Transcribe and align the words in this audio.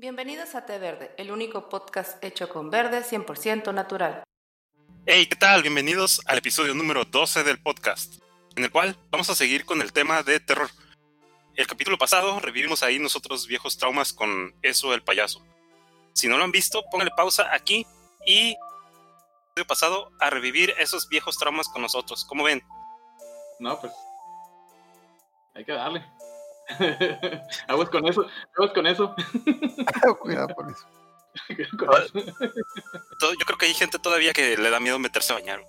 Bienvenidos 0.00 0.54
a 0.54 0.64
Té 0.64 0.78
Verde, 0.78 1.14
el 1.18 1.30
único 1.30 1.68
podcast 1.68 2.24
hecho 2.24 2.48
con 2.48 2.70
verde 2.70 3.02
100% 3.02 3.74
natural. 3.74 4.22
Hey, 5.04 5.26
¿qué 5.26 5.36
tal? 5.36 5.60
Bienvenidos 5.60 6.22
al 6.24 6.38
episodio 6.38 6.72
número 6.74 7.04
12 7.04 7.44
del 7.44 7.60
podcast, 7.60 8.14
en 8.56 8.64
el 8.64 8.70
cual 8.70 8.96
vamos 9.10 9.28
a 9.28 9.34
seguir 9.34 9.66
con 9.66 9.82
el 9.82 9.92
tema 9.92 10.22
de 10.22 10.40
terror. 10.40 10.70
El 11.54 11.66
capítulo 11.66 11.98
pasado 11.98 12.40
revivimos 12.40 12.82
ahí 12.82 12.98
nosotros 12.98 13.46
viejos 13.46 13.76
traumas 13.76 14.14
con 14.14 14.54
eso 14.62 14.90
del 14.90 15.02
payaso. 15.02 15.44
Si 16.14 16.28
no 16.28 16.38
lo 16.38 16.44
han 16.44 16.50
visto, 16.50 16.82
pónganle 16.90 17.12
pausa 17.14 17.52
aquí 17.52 17.86
y 18.24 18.56
el 19.54 19.66
pasado 19.66 20.12
a 20.18 20.30
revivir 20.30 20.72
esos 20.78 21.10
viejos 21.10 21.36
traumas 21.36 21.68
con 21.68 21.82
nosotros. 21.82 22.24
¿Cómo 22.24 22.44
ven? 22.44 22.62
No, 23.58 23.78
pues 23.78 23.92
hay 25.52 25.62
que 25.62 25.72
darle. 25.72 26.02
Aguas 27.68 27.90
con 27.90 28.06
eso, 28.06 28.24
aguas 28.56 28.72
con 28.72 28.86
eso. 28.86 29.14
Cuidado 30.20 30.54
con 30.54 30.70
eso. 30.70 30.86
Cuidado 31.78 32.04
con 32.12 32.18
eso. 32.22 32.32
Todo- 33.18 33.32
Yo 33.32 33.44
creo 33.46 33.58
que 33.58 33.66
hay 33.66 33.74
gente 33.74 33.98
todavía 33.98 34.32
que 34.32 34.56
le 34.56 34.70
da 34.70 34.80
miedo 34.80 34.98
meterse 34.98 35.32
a 35.32 35.36
bañar. 35.36 35.60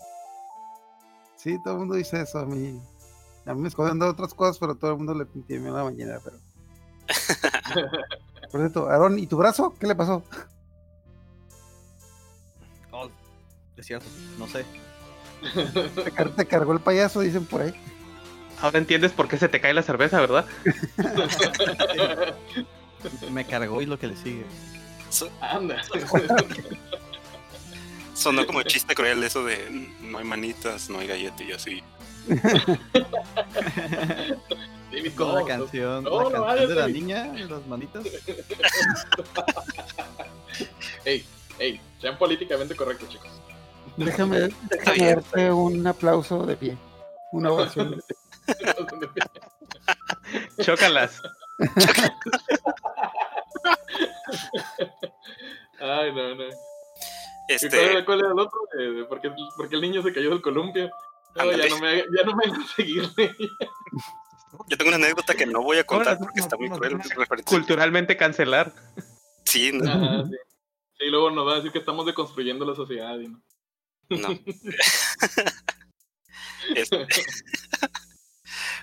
Sí, 1.36 1.58
todo 1.64 1.74
el 1.76 1.80
mundo 1.80 1.96
dice 1.96 2.22
eso. 2.22 2.40
A 2.40 2.46
mí, 2.46 2.80
a 3.46 3.54
mí 3.54 3.62
me 3.62 3.68
esconden 3.68 4.00
de 4.00 4.06
otras 4.06 4.34
cosas, 4.34 4.58
pero 4.60 4.76
todo 4.76 4.92
el 4.92 4.98
mundo 4.98 5.14
le 5.16 5.26
tiene 5.26 5.64
miedo 5.64 5.76
a 5.76 5.80
la 5.80 5.84
bañera. 5.86 6.20
Pero... 6.24 6.38
Por 8.52 8.60
cierto, 8.62 8.90
Aaron, 8.90 9.18
¿y 9.18 9.28
tu 9.28 9.38
brazo? 9.38 9.74
¿Qué 9.80 9.88
le 9.88 9.96
pasó? 9.96 10.24
Oh, 12.92 13.10
es 13.78 13.86
cierto, 13.86 14.06
no 14.38 14.48
sé. 14.48 14.66
Te 16.36 16.46
cargó 16.46 16.74
el 16.74 16.80
payaso, 16.82 17.22
dicen 17.22 17.46
por 17.46 17.62
ahí. 17.62 17.74
Ahora 18.62 18.78
entiendes 18.78 19.12
por 19.12 19.28
qué 19.28 19.38
se 19.38 19.50
te 19.50 19.60
cae 19.60 19.74
la 19.74 19.82
cerveza, 19.84 20.20
¿verdad? 20.20 20.46
Me 23.32 23.46
cargó 23.46 23.82
y 23.82 23.86
lo 23.88 23.98
que 23.98 24.08
le 24.08 24.16
sigue. 24.16 24.46
So- 25.10 25.30
Anda. 25.42 25.82
sonó 28.14 28.46
como 28.46 28.62
chiste 28.64 28.94
cruel 28.94 29.24
eso 29.24 29.44
de 29.44 29.68
"Mm, 29.70 30.12
no 30.12 30.18
hay 30.20 30.26
manitas, 30.26 30.90
no 30.90 31.00
hay 31.00 31.08
galleta 31.08 31.44
y 31.44 31.52
así. 31.54 31.82
No, 35.18 35.40
la 35.40 35.46
canción, 35.46 36.04
no, 36.04 36.30
la 36.30 36.38
no, 36.38 36.46
canción 36.46 36.70
de 36.70 36.76
la 36.76 36.82
David. 36.82 36.94
niña, 36.94 37.34
las 37.50 37.66
manitas. 37.68 38.04
Ey, 41.06 41.26
ey, 41.58 41.82
sean 42.00 42.18
políticamente 42.20 42.76
correctos, 42.76 43.10
chicos. 43.10 43.30
Déjame, 43.98 44.50
darte 44.98 45.52
un 45.52 45.86
aplauso 45.88 46.46
de 46.46 46.56
pie. 46.56 46.78
Una 47.32 47.52
ovación. 47.52 47.92
de 47.92 47.98
pie. 47.98 48.16
Chócalas. 50.62 51.22
Ay, 55.80 56.14
no, 56.14 56.36
no. 56.36 56.44
¿Y 56.44 57.54
Este, 57.54 57.70
cuál, 57.70 57.82
era, 57.82 58.06
cuál 58.06 58.20
era 58.20 58.28
el 58.30 58.40
otro? 58.40 58.60
Eh, 58.80 58.84
de 58.84 59.04
¿por, 59.06 59.22
qué, 59.22 59.32
por 59.58 59.70
qué 59.70 59.76
el 59.76 59.82
niño 59.82 60.02
se 60.02 60.14
cayó 60.14 60.30
del 60.30 60.42
columpio? 60.42 60.90
No, 61.36 61.52
ya 61.52 61.68
no 61.70 61.80
me 61.80 61.98
ya 61.98 62.24
no 62.26 62.36
me 62.36 62.46
hagan 62.46 62.66
seguirle. 62.76 63.36
yo 64.68 64.78
tengo 64.78 64.90
una 64.90 64.98
anécdota 64.98 65.34
que 65.34 65.46
no 65.46 65.62
voy 65.62 65.78
a 65.78 65.86
contar 65.86 66.18
porque 66.20 66.42
está 66.42 66.58
muy 66.58 66.70
cruel. 66.70 66.98
Culturalmente 67.46 68.18
cancelar. 68.18 68.74
Sí, 69.46 69.72
no. 69.74 69.90
Ajá, 69.90 70.26
sí. 70.26 70.36
Sí, 71.00 71.06
luego 71.08 71.32
nos 71.32 71.48
va 71.48 71.54
a 71.54 71.56
decir 71.56 71.72
que 71.72 71.80
estamos 71.80 72.06
deconstruyendo 72.06 72.66
la 72.66 72.76
sociedad. 72.76 73.18
Y 73.20 73.28
no. 73.30 73.42
No. 74.10 74.28
Este- 76.76 77.08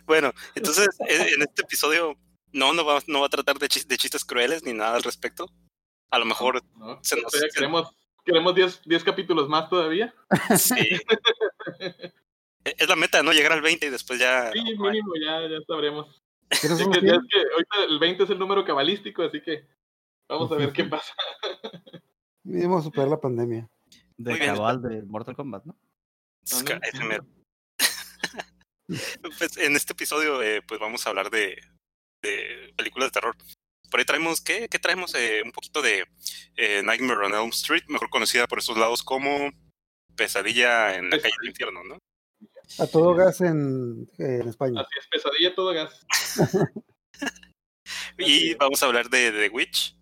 bueno, 0.08 0.32
entonces 0.56 0.88
en 1.36 1.42
este 1.42 1.62
episodio 1.62 2.18
no, 2.52 2.72
no 2.72 2.84
va, 2.84 3.00
no 3.06 3.20
va 3.20 3.26
a 3.26 3.30
tratar 3.30 3.58
de, 3.58 3.68
chis- 3.68 3.86
de 3.86 3.96
chistes 3.96 4.24
crueles 4.24 4.64
ni 4.64 4.72
nada 4.72 4.96
al 4.96 5.02
respecto. 5.04 5.46
A 6.10 6.18
lo 6.18 6.24
mejor 6.24 6.62
¿no? 6.76 6.98
Se 7.04 7.20
nos- 7.20 7.32
queremos 7.54 7.94
queremos 8.24 8.54
10 8.54 8.82
10 8.84 9.04
capítulos 9.04 9.48
más 9.48 9.68
todavía. 9.70 10.12
sí. 10.58 10.74
E- 12.64 12.74
es 12.76 12.88
la 12.88 12.96
meta, 12.96 13.22
¿no? 13.22 13.32
Llegar 13.32 13.52
al 13.52 13.62
20 13.62 13.86
y 13.86 13.90
después 13.90 14.18
ya. 14.18 14.50
Sí, 14.52 14.60
mínimo, 14.60 14.90
ya, 15.24 15.40
ya 15.48 15.58
sabremos. 15.66 16.20
¿Qué 16.60 16.68
nos 16.68 16.76
Sí, 16.78 16.84
vamos 16.84 16.98
que, 16.98 17.06
es 17.06 17.12
que 17.30 17.38
ahorita 17.52 17.84
el 17.88 17.98
20 18.00 18.24
es 18.24 18.30
el 18.30 18.38
número 18.38 18.64
cabalístico, 18.64 19.22
así 19.22 19.40
que 19.40 19.64
vamos 20.28 20.50
a 20.50 20.56
ver 20.56 20.72
qué 20.72 20.84
pasa. 20.84 21.14
Vamos 22.42 22.80
a 22.80 22.84
superar 22.84 23.08
la 23.08 23.20
pandemia. 23.20 23.68
De 24.16 24.30
Muy 24.32 24.40
bien. 24.40 24.54
cabal 24.54 24.82
de 24.82 25.02
Mortal 25.04 25.36
Kombat, 25.36 25.64
¿no? 25.66 25.76
Ese 26.42 27.04
mero. 27.04 27.24
Pues, 28.88 29.56
en 29.58 29.76
este 29.76 29.92
episodio, 29.92 30.42
eh, 30.42 30.62
pues 30.66 30.80
vamos 30.80 31.06
a 31.06 31.10
hablar 31.10 31.30
de, 31.30 31.60
de 32.22 32.72
películas 32.76 33.08
de 33.08 33.12
terror. 33.12 33.36
Por 33.90 34.00
ahí 34.00 34.06
traemos, 34.06 34.40
¿qué? 34.40 34.68
¿Qué 34.68 34.78
traemos? 34.78 35.14
Eh, 35.14 35.42
un 35.44 35.52
poquito 35.52 35.82
de 35.82 36.04
eh, 36.56 36.82
Nightmare 36.82 37.26
on 37.26 37.34
Elm 37.34 37.50
Street, 37.50 37.84
mejor 37.88 38.10
conocida 38.10 38.46
por 38.46 38.58
esos 38.58 38.76
lados 38.76 39.02
como 39.02 39.50
Pesadilla 40.16 40.96
en 40.96 41.10
la 41.10 41.20
calle 41.20 41.34
del 41.40 41.50
infierno, 41.50 41.84
¿no? 41.84 41.98
A 42.78 42.86
todo 42.86 43.14
gas 43.14 43.40
en, 43.40 44.10
en 44.18 44.48
España. 44.48 44.80
Así 44.80 44.90
es, 44.98 45.06
pesadilla 45.08 45.54
todo 45.54 45.72
gas. 45.72 46.06
Y 48.18 48.54
vamos 48.54 48.82
a 48.82 48.86
hablar 48.86 49.08
de 49.08 49.30
The 49.30 49.48
Witch. 49.48 49.96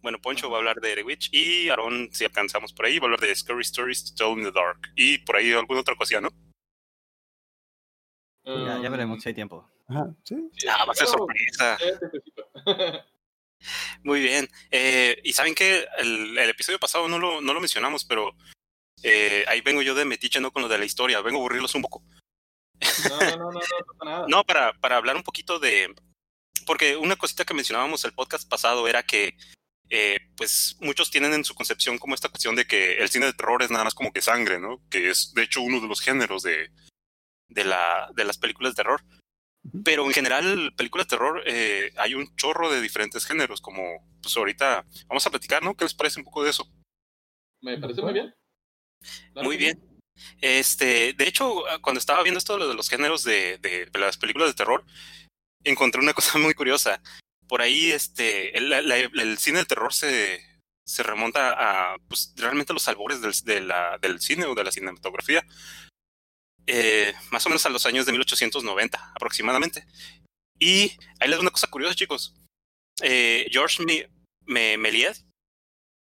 Bueno, 0.00 0.20
Poncho 0.20 0.50
va 0.50 0.56
a 0.56 0.60
hablar 0.60 0.80
de 0.80 0.94
The 0.94 1.02
Witch 1.02 1.30
y 1.32 1.68
Aaron, 1.68 2.08
si 2.12 2.24
alcanzamos 2.24 2.72
por 2.72 2.86
ahí, 2.86 2.98
va 2.98 3.04
a 3.04 3.06
hablar 3.06 3.20
de 3.20 3.34
Scary 3.34 3.62
Stories 3.62 4.14
Told 4.14 4.38
in 4.38 4.44
the 4.44 4.52
Dark. 4.52 4.78
Y 4.96 5.18
por 5.18 5.36
ahí 5.36 5.52
alguna 5.52 5.80
otra 5.80 5.96
cosilla, 5.96 6.20
¿no? 6.20 6.30
Ya, 8.44 8.54
ya 8.54 8.88
Um, 8.88 8.90
veremos 8.90 9.22
si 9.22 9.28
hay 9.28 9.34
tiempo. 9.34 9.68
Ajá, 9.88 10.14
sí. 10.24 10.36
Ah, 10.68 10.84
va 10.84 10.92
a 10.92 10.94
ser 10.94 11.06
no, 11.06 11.12
sorpresa. 11.12 11.78
Muy 14.02 14.20
bien. 14.20 14.48
Eh, 14.70 15.20
y 15.22 15.32
saben 15.32 15.54
que 15.54 15.86
el, 15.98 16.36
el 16.36 16.50
episodio 16.50 16.78
pasado 16.78 17.08
no 17.08 17.18
lo, 17.18 17.40
no 17.40 17.54
lo 17.54 17.60
mencionamos, 17.60 18.04
pero 18.04 18.34
eh, 19.02 19.44
ahí 19.48 19.60
vengo 19.60 19.82
yo 19.82 19.94
de 19.94 20.04
metiche, 20.04 20.40
¿no? 20.40 20.52
Con 20.52 20.62
lo 20.62 20.68
de 20.68 20.78
la 20.78 20.84
historia. 20.84 21.20
Vengo 21.20 21.38
a 21.38 21.40
aburrirlos 21.40 21.74
un 21.74 21.82
poco. 21.82 22.02
No, 23.08 23.20
no, 23.20 23.36
no, 23.36 23.36
no, 23.36 23.52
no 23.52 23.60
pasa 23.60 24.04
nada. 24.04 24.26
No, 24.28 24.44
para, 24.44 24.72
para 24.74 24.96
hablar 24.96 25.16
un 25.16 25.22
poquito 25.22 25.58
de... 25.58 25.94
Porque 26.66 26.96
una 26.96 27.16
cosita 27.16 27.44
que 27.44 27.54
mencionábamos 27.54 28.04
el 28.04 28.12
podcast 28.12 28.48
pasado 28.48 28.86
era 28.86 29.02
que, 29.02 29.36
eh, 29.90 30.18
pues, 30.36 30.76
muchos 30.80 31.10
tienen 31.10 31.32
en 31.34 31.44
su 31.44 31.54
concepción 31.54 31.98
como 31.98 32.14
esta 32.14 32.28
cuestión 32.28 32.54
de 32.54 32.66
que 32.66 32.98
el 32.98 33.08
cine 33.08 33.26
de 33.26 33.32
terror 33.32 33.62
es 33.62 33.70
nada 33.70 33.84
más 33.84 33.94
como 33.94 34.12
que 34.12 34.22
sangre, 34.22 34.60
¿no? 34.60 34.80
Que 34.88 35.10
es, 35.10 35.32
de 35.34 35.42
hecho, 35.42 35.60
uno 35.60 35.80
de 35.80 35.88
los 35.88 36.00
géneros 36.00 36.42
de, 36.42 36.70
de, 37.54 37.64
la, 37.64 38.10
de 38.14 38.24
las 38.24 38.38
películas 38.38 38.72
de 38.72 38.76
terror. 38.82 39.02
Pero 39.84 40.04
en 40.06 40.12
general, 40.12 40.72
películas 40.76 41.06
de 41.06 41.10
terror, 41.10 41.42
eh, 41.46 41.92
hay 41.96 42.14
un 42.14 42.34
chorro 42.36 42.70
de 42.70 42.80
diferentes 42.80 43.24
géneros, 43.24 43.60
como, 43.60 43.82
pues, 44.20 44.36
ahorita 44.36 44.84
vamos 45.06 45.24
a 45.26 45.30
platicar, 45.30 45.62
¿no? 45.62 45.76
¿Qué 45.76 45.84
les 45.84 45.94
parece 45.94 46.18
un 46.18 46.24
poco 46.24 46.42
de 46.42 46.50
eso? 46.50 46.68
Me 47.62 47.78
parece 47.78 48.02
muy 48.02 48.12
bien. 48.12 48.34
Claro 49.32 49.46
Muy 49.48 49.56
bien. 49.56 49.80
Este, 50.40 51.12
de 51.12 51.28
hecho, 51.28 51.62
cuando 51.80 51.98
estaba 52.00 52.22
viendo 52.22 52.38
esto 52.38 52.58
de 52.58 52.74
los 52.74 52.88
géneros 52.88 53.24
de, 53.24 53.58
de 53.58 53.88
las 53.98 54.18
películas 54.18 54.48
de 54.48 54.54
terror, 54.54 54.84
encontré 55.64 56.00
una 56.00 56.12
cosa 56.14 56.38
muy 56.38 56.54
curiosa. 56.54 57.00
Por 57.48 57.62
ahí, 57.62 57.92
este, 57.92 58.56
el, 58.58 58.68
la- 58.68 58.82
la- 58.82 58.96
el 58.96 59.38
cine 59.38 59.60
de 59.60 59.64
terror 59.66 59.92
se, 59.94 60.40
se 60.84 61.02
remonta 61.04 61.54
a, 61.92 61.96
pues, 62.08 62.34
realmente 62.36 62.72
a 62.72 62.74
los 62.74 62.88
albores 62.88 63.20
del, 63.20 63.32
de 63.44 63.60
la- 63.60 63.98
del 63.98 64.20
cine 64.20 64.46
o 64.46 64.54
de 64.56 64.64
la 64.64 64.72
cinematografía. 64.72 65.44
Eh, 66.66 67.12
más 67.30 67.44
o 67.46 67.48
menos 67.48 67.64
a 67.66 67.70
los 67.70 67.86
años 67.86 68.06
de 68.06 68.12
1890 68.12 69.12
aproximadamente. 69.14 69.86
Y 70.58 70.92
ahí 71.18 71.28
les 71.28 71.32
doy 71.32 71.40
una 71.40 71.50
cosa 71.50 71.66
curiosa, 71.66 71.94
chicos. 71.94 72.34
Eh, 73.02 73.46
Me- 73.86 74.08
Me- 74.46 74.76
Méliès 74.78 75.24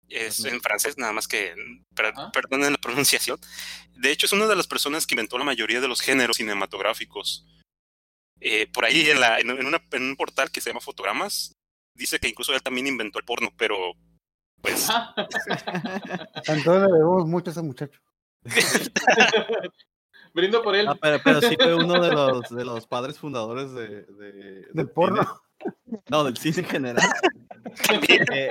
es 0.08 0.44
en 0.44 0.60
francés, 0.60 0.96
nada 0.96 1.12
más 1.12 1.28
que 1.28 1.54
per- 1.94 2.06
Ajá. 2.16 2.32
perdonen 2.32 2.72
la 2.72 2.78
pronunciación. 2.78 3.38
De 3.94 4.10
hecho, 4.10 4.26
es 4.26 4.32
una 4.32 4.46
de 4.46 4.56
las 4.56 4.66
personas 4.66 5.06
que 5.06 5.14
inventó 5.14 5.36
la 5.38 5.44
mayoría 5.44 5.80
de 5.80 5.88
los 5.88 6.00
géneros 6.00 6.38
cinematográficos. 6.38 7.44
Eh, 8.40 8.66
por 8.72 8.84
ahí 8.84 9.10
en, 9.10 9.20
la, 9.20 9.38
en, 9.38 9.50
una- 9.50 9.82
en 9.92 10.02
un 10.02 10.16
portal 10.16 10.50
que 10.50 10.60
se 10.60 10.70
llama 10.70 10.80
Fotogramas, 10.80 11.52
dice 11.94 12.18
que 12.18 12.28
incluso 12.28 12.54
él 12.54 12.62
también 12.62 12.86
inventó 12.86 13.18
el 13.18 13.24
porno, 13.24 13.52
pero 13.56 13.76
pues 14.62 14.86
Ah, 14.88 15.12
Entonces 16.46 16.82
le 16.82 16.92
debemos 16.92 17.26
mucho 17.26 17.50
a 17.50 17.52
ese 17.52 17.62
muchacho. 17.62 18.00
Brindo 20.34 20.62
por 20.62 20.74
él. 20.76 20.86
Ah, 20.88 20.96
pero, 21.00 21.18
pero 21.24 21.40
sí 21.40 21.56
fue 21.56 21.74
uno 21.74 22.00
de 22.00 22.12
los, 22.12 22.48
de 22.50 22.64
los 22.64 22.86
padres 22.86 23.18
fundadores 23.18 23.72
de, 23.72 24.02
de- 24.04 24.66
Del 24.72 24.90
porno. 24.90 25.22
cine. 25.86 26.00
No, 26.10 26.24
del 26.24 26.36
cine 26.36 26.58
en 26.60 26.64
general. 26.66 27.08
Eh, 28.32 28.48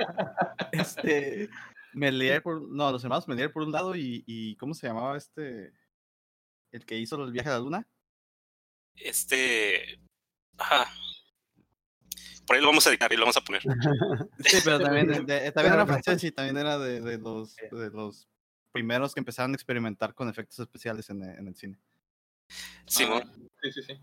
este, 0.72 1.48
Melier 1.92 2.40
por, 2.42 2.62
no, 2.62 2.92
los 2.92 3.02
hermanos 3.02 3.26
Melier 3.26 3.52
por 3.52 3.62
un 3.64 3.72
lado 3.72 3.96
y, 3.96 4.22
y 4.26 4.54
¿cómo 4.56 4.74
se 4.74 4.86
llamaba 4.86 5.16
este? 5.16 5.72
El 6.70 6.86
que 6.86 6.96
hizo 6.96 7.22
el 7.24 7.32
viaje 7.32 7.48
a 7.48 7.52
la 7.54 7.58
luna. 7.58 7.86
este... 8.94 10.00
ajá. 10.56 10.86
Por 12.46 12.56
ahí 12.56 12.62
lo 12.62 12.68
vamos 12.68 12.86
a 12.86 12.90
editar 12.90 13.12
y 13.12 13.16
lo 13.16 13.22
vamos 13.22 13.36
a 13.36 13.40
poner. 13.42 13.62
Sí, 14.44 14.58
pero 14.64 14.78
también, 14.80 15.08
de- 15.08 15.20
de- 15.40 15.52
también 15.52 15.74
era 15.74 15.86
francés 15.86 16.22
y 16.24 16.30
también 16.30 16.56
era 16.56 16.78
de, 16.78 17.00
de 17.00 17.18
los, 17.18 17.56
de 17.56 17.90
los 17.90 18.28
primeros 18.72 19.14
que 19.14 19.20
empezaron 19.20 19.52
a 19.52 19.54
experimentar 19.54 20.14
con 20.14 20.28
efectos 20.28 20.58
especiales 20.58 21.08
en, 21.10 21.22
el- 21.22 21.38
en 21.38 21.48
el 21.48 21.54
cine. 21.56 21.78
Simón. 22.86 23.22
Ah, 23.26 23.48
sí, 23.62 23.72
sí, 23.72 23.82
sí. 23.82 24.00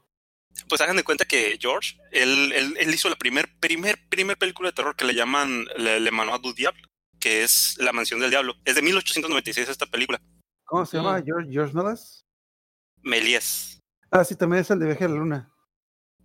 Pues 0.70 0.80
hagan 0.82 0.96
de 0.96 1.04
cuenta 1.04 1.26
que 1.26 1.58
George, 1.60 1.98
él, 2.12 2.52
él, 2.54 2.76
él 2.80 2.94
hizo 2.94 3.10
la 3.10 3.16
primer, 3.18 3.50
primer, 3.60 3.98
primer 4.10 4.38
película 4.38 4.70
de 4.70 4.74
terror 4.74 4.96
que 4.96 5.06
le 5.06 5.14
llaman 5.14 5.66
Le, 5.78 6.00
Le 6.00 6.12
Manoir 6.12 6.40
du 6.42 6.54
Diable, 6.54 6.82
que 7.20 7.44
es 7.44 7.76
La 7.80 7.92
Mansión 7.92 8.20
del 8.22 8.30
Diablo. 8.30 8.56
Es 8.64 8.76
de 8.76 8.82
1896 8.82 9.68
esta 9.68 9.86
película. 9.86 10.22
¿Cómo 10.64 10.86
se 10.86 10.98
llama? 10.98 11.22
George, 11.24 11.52
George 11.52 11.74
Melas. 11.74 12.26
Méliès. 13.04 13.80
Ah, 14.12 14.24
sí, 14.24 14.36
también 14.36 14.62
es 14.62 14.72
el 14.72 14.80
de 14.80 14.86
Viaje 14.86 15.04
a 15.06 15.10
la 15.10 15.16
Luna. 15.16 15.52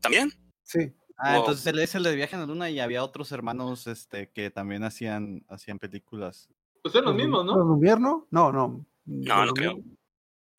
¿También? 0.01 0.33
Sí. 0.63 0.93
Ah, 1.19 1.33
Wow. 1.33 1.41
entonces 1.41 1.67
él 1.67 1.79
es 1.81 1.95
el 1.95 2.03
de 2.05 2.15
Viaje 2.15 2.35
en 2.37 2.41
la 2.43 2.47
Luna 2.47 2.71
y 2.71 2.81
había 2.81 3.03
otros 3.05 3.33
hermanos 3.33 3.87
este, 3.87 4.31
que 4.31 4.51
también 4.51 4.85
hacían, 4.85 5.45
hacían 5.49 5.79
películas. 5.79 6.49
Pues 6.83 6.93
son 6.93 7.05
los 7.05 7.15
mismos, 7.15 7.45
¿Los 7.45 7.57
¿no? 7.57 7.65
Lumière 7.65 7.99
no? 8.01 8.27
No, 8.31 8.53
no. 8.53 8.87
No, 9.07 9.37
Los 9.39 9.47
no 9.47 9.53
creo. 9.55 9.79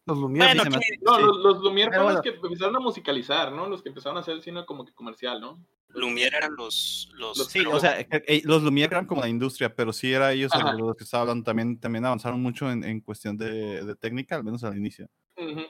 Los 0.05 0.17
Lumière. 0.17 0.55
Bueno, 0.55 0.63
aquí- 0.63 0.97
No, 1.01 1.15
Sí. 1.15 1.21
los, 1.23 1.37
los 1.37 1.57
Lumière 1.61 1.95
los 1.97 2.21
que 2.21 2.29
empezaron 2.29 2.75
a 2.75 2.79
musicalizar, 2.79 3.51
¿no? 3.51 3.67
Los 3.69 3.81
que 3.81 3.89
empezaron 3.89 4.17
a 4.17 4.21
hacer 4.21 4.33
el 4.35 4.41
cine 4.41 4.65
como 4.65 4.85
que 4.85 4.93
comercial, 4.93 5.39
¿no? 5.39 5.63
Lumière 5.89 6.35
eran 6.37 6.55
los... 6.55 7.09
los, 7.13 7.37
Los- 7.37 7.47
Sí, 7.47 7.59
Pero- 7.59 7.75
o 7.75 7.79
sea, 7.79 7.99
eh, 7.99 8.07
eh, 8.11 8.41
los 8.45 8.63
Lumière 8.63 8.91
eran 8.91 9.05
como 9.05 9.21
la 9.21 9.27
industria, 9.29 9.73
pero 9.75 9.91
sí 9.93 10.11
era 10.11 10.31
ellos 10.33 10.51
Ajá. 10.53 10.71
de 10.73 10.79
los 10.79 10.95
que 10.95 11.03
estaba 11.03 11.21
hablando. 11.21 11.43
También, 11.43 11.79
también 11.79 12.05
avanzaron 12.05 12.41
mucho 12.41 12.71
en, 12.71 12.83
en 12.83 13.01
cuestión 13.01 13.37
de, 13.37 13.83
de 13.83 13.95
técnica, 13.95 14.35
al 14.35 14.43
menos 14.43 14.63
al 14.63 14.77
inicio. 14.77 15.07
Ujú. 15.37 15.61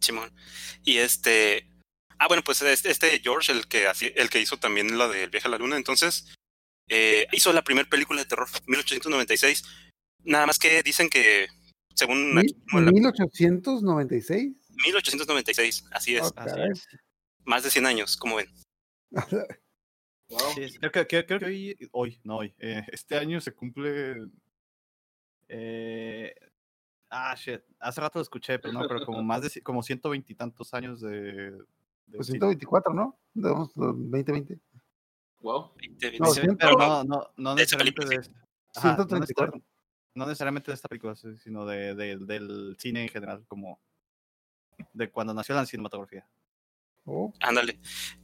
Simón. 0.00 0.30
Y 0.84 0.98
este. 0.98 1.68
Ah, 2.20 2.26
bueno, 2.28 2.42
pues 2.44 2.62
este, 2.62 2.90
este 2.90 3.20
George, 3.20 3.52
el 3.52 3.66
que, 3.68 3.86
el 4.16 4.28
que 4.30 4.40
hizo 4.40 4.56
también 4.58 4.96
la 4.98 5.08
del 5.08 5.30
viaje 5.30 5.46
a 5.48 5.50
la 5.50 5.58
luna, 5.58 5.76
entonces 5.76 6.32
eh, 6.88 7.26
hizo 7.32 7.52
la 7.52 7.62
primera 7.62 7.88
película 7.88 8.20
de 8.22 8.28
terror, 8.28 8.48
1896. 8.66 9.64
Nada 10.24 10.46
más 10.46 10.58
que 10.58 10.82
dicen 10.82 11.08
que, 11.08 11.46
según 11.94 12.36
aquí, 12.38 12.54
mismo 12.54 12.78
en 12.78 12.84
la- 12.86 12.92
1896. 12.92 14.52
1896, 14.84 15.84
así 15.92 16.16
es, 16.16 16.32
Ah, 16.36 16.44
Así 16.44 16.60
es. 16.70 16.86
más 17.44 17.62
de 17.64 17.70
100 17.70 17.86
años, 17.86 18.16
como 18.16 18.36
ven. 18.36 18.48
Wow. 20.30 20.40
Sí, 20.56 20.78
creo, 20.78 20.92
que, 20.92 21.06
creo- 21.06 21.24
creo 21.26 21.38
que 21.38 21.46
hoy, 21.46 21.76
hoy, 21.92 22.20
no 22.22 22.36
hoy, 22.36 22.54
eh, 22.58 22.82
este 22.92 23.16
año 23.16 23.40
se 23.40 23.52
cumple. 23.52 24.26
eh, 25.48 26.34
ah, 27.10 27.34
shit, 27.34 27.60
hace 27.78 28.00
rato 28.00 28.18
lo 28.18 28.22
escuché, 28.22 28.58
pero 28.58 28.74
no, 28.74 28.86
pero 28.86 29.04
como 29.06 29.22
más 29.22 29.40
de 29.42 29.62
como 29.62 29.82
120 29.82 30.30
y 30.32 30.36
tantos 30.36 30.74
años 30.74 31.00
de. 31.00 31.52
de 31.52 31.64
Pues 32.16 32.26
cine. 32.26 32.38
124, 32.40 32.92
¿no? 32.92 33.18
Damos 33.32 33.72
2020. 33.74 34.58
Wow. 35.40 35.72
No, 36.18 36.56
pero 36.58 36.76
no, 36.76 37.04
no, 37.04 37.30
no 37.36 37.54
de 37.54 37.62
esta 37.62 37.76
necesariamente 37.76 38.08
de, 38.08 38.16
ajá, 38.74 38.96
no, 38.96 39.04
134. 39.06 39.20
necesariamente, 39.20 39.66
no 40.14 40.26
necesariamente 40.26 40.70
de 40.70 40.74
esta 40.74 40.88
película, 40.88 41.14
sino 41.16 41.64
de, 41.66 41.94
de- 41.94 42.16
del 42.18 42.76
cine 42.78 43.02
en 43.02 43.08
general, 43.08 43.44
como 43.46 43.80
de 44.92 45.10
cuando 45.10 45.32
nació 45.34 45.54
la 45.54 45.66
cinematografía. 45.66 46.26
Oh, 47.04 47.32
Ándale. 47.40 47.78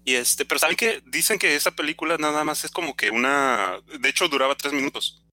Y 0.04 0.14
este, 0.14 0.44
pero 0.44 0.58
saben 0.58 0.76
que 0.76 1.02
dicen 1.06 1.38
que 1.38 1.54
esa 1.54 1.70
película 1.70 2.18
nada 2.18 2.44
más 2.44 2.64
es 2.64 2.70
como 2.70 2.94
que 2.94 3.10
una, 3.10 3.80
de 4.00 4.08
hecho 4.08 4.28
duraba 4.28 4.54
tres 4.56 4.72
minutos 4.74 5.24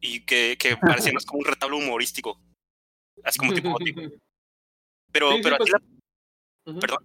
y 0.00 0.24
que, 0.26 0.56
que 0.58 0.76
parecía 1.10 1.12
más 1.12 1.24
como 1.24 1.38
un 1.38 1.46
retablo 1.46 1.78
humorístico, 1.78 2.38
así 3.24 3.38
como 3.38 3.52
tipo 3.54 3.70
gótico. 3.70 4.00
Pero, 5.12 5.30
Sí, 5.30 5.36
sí, 5.36 5.42
pero 5.44 5.56
pues- 5.56 5.72
así 5.74 5.84
la-. 6.74 6.80
Perdón. 6.80 6.98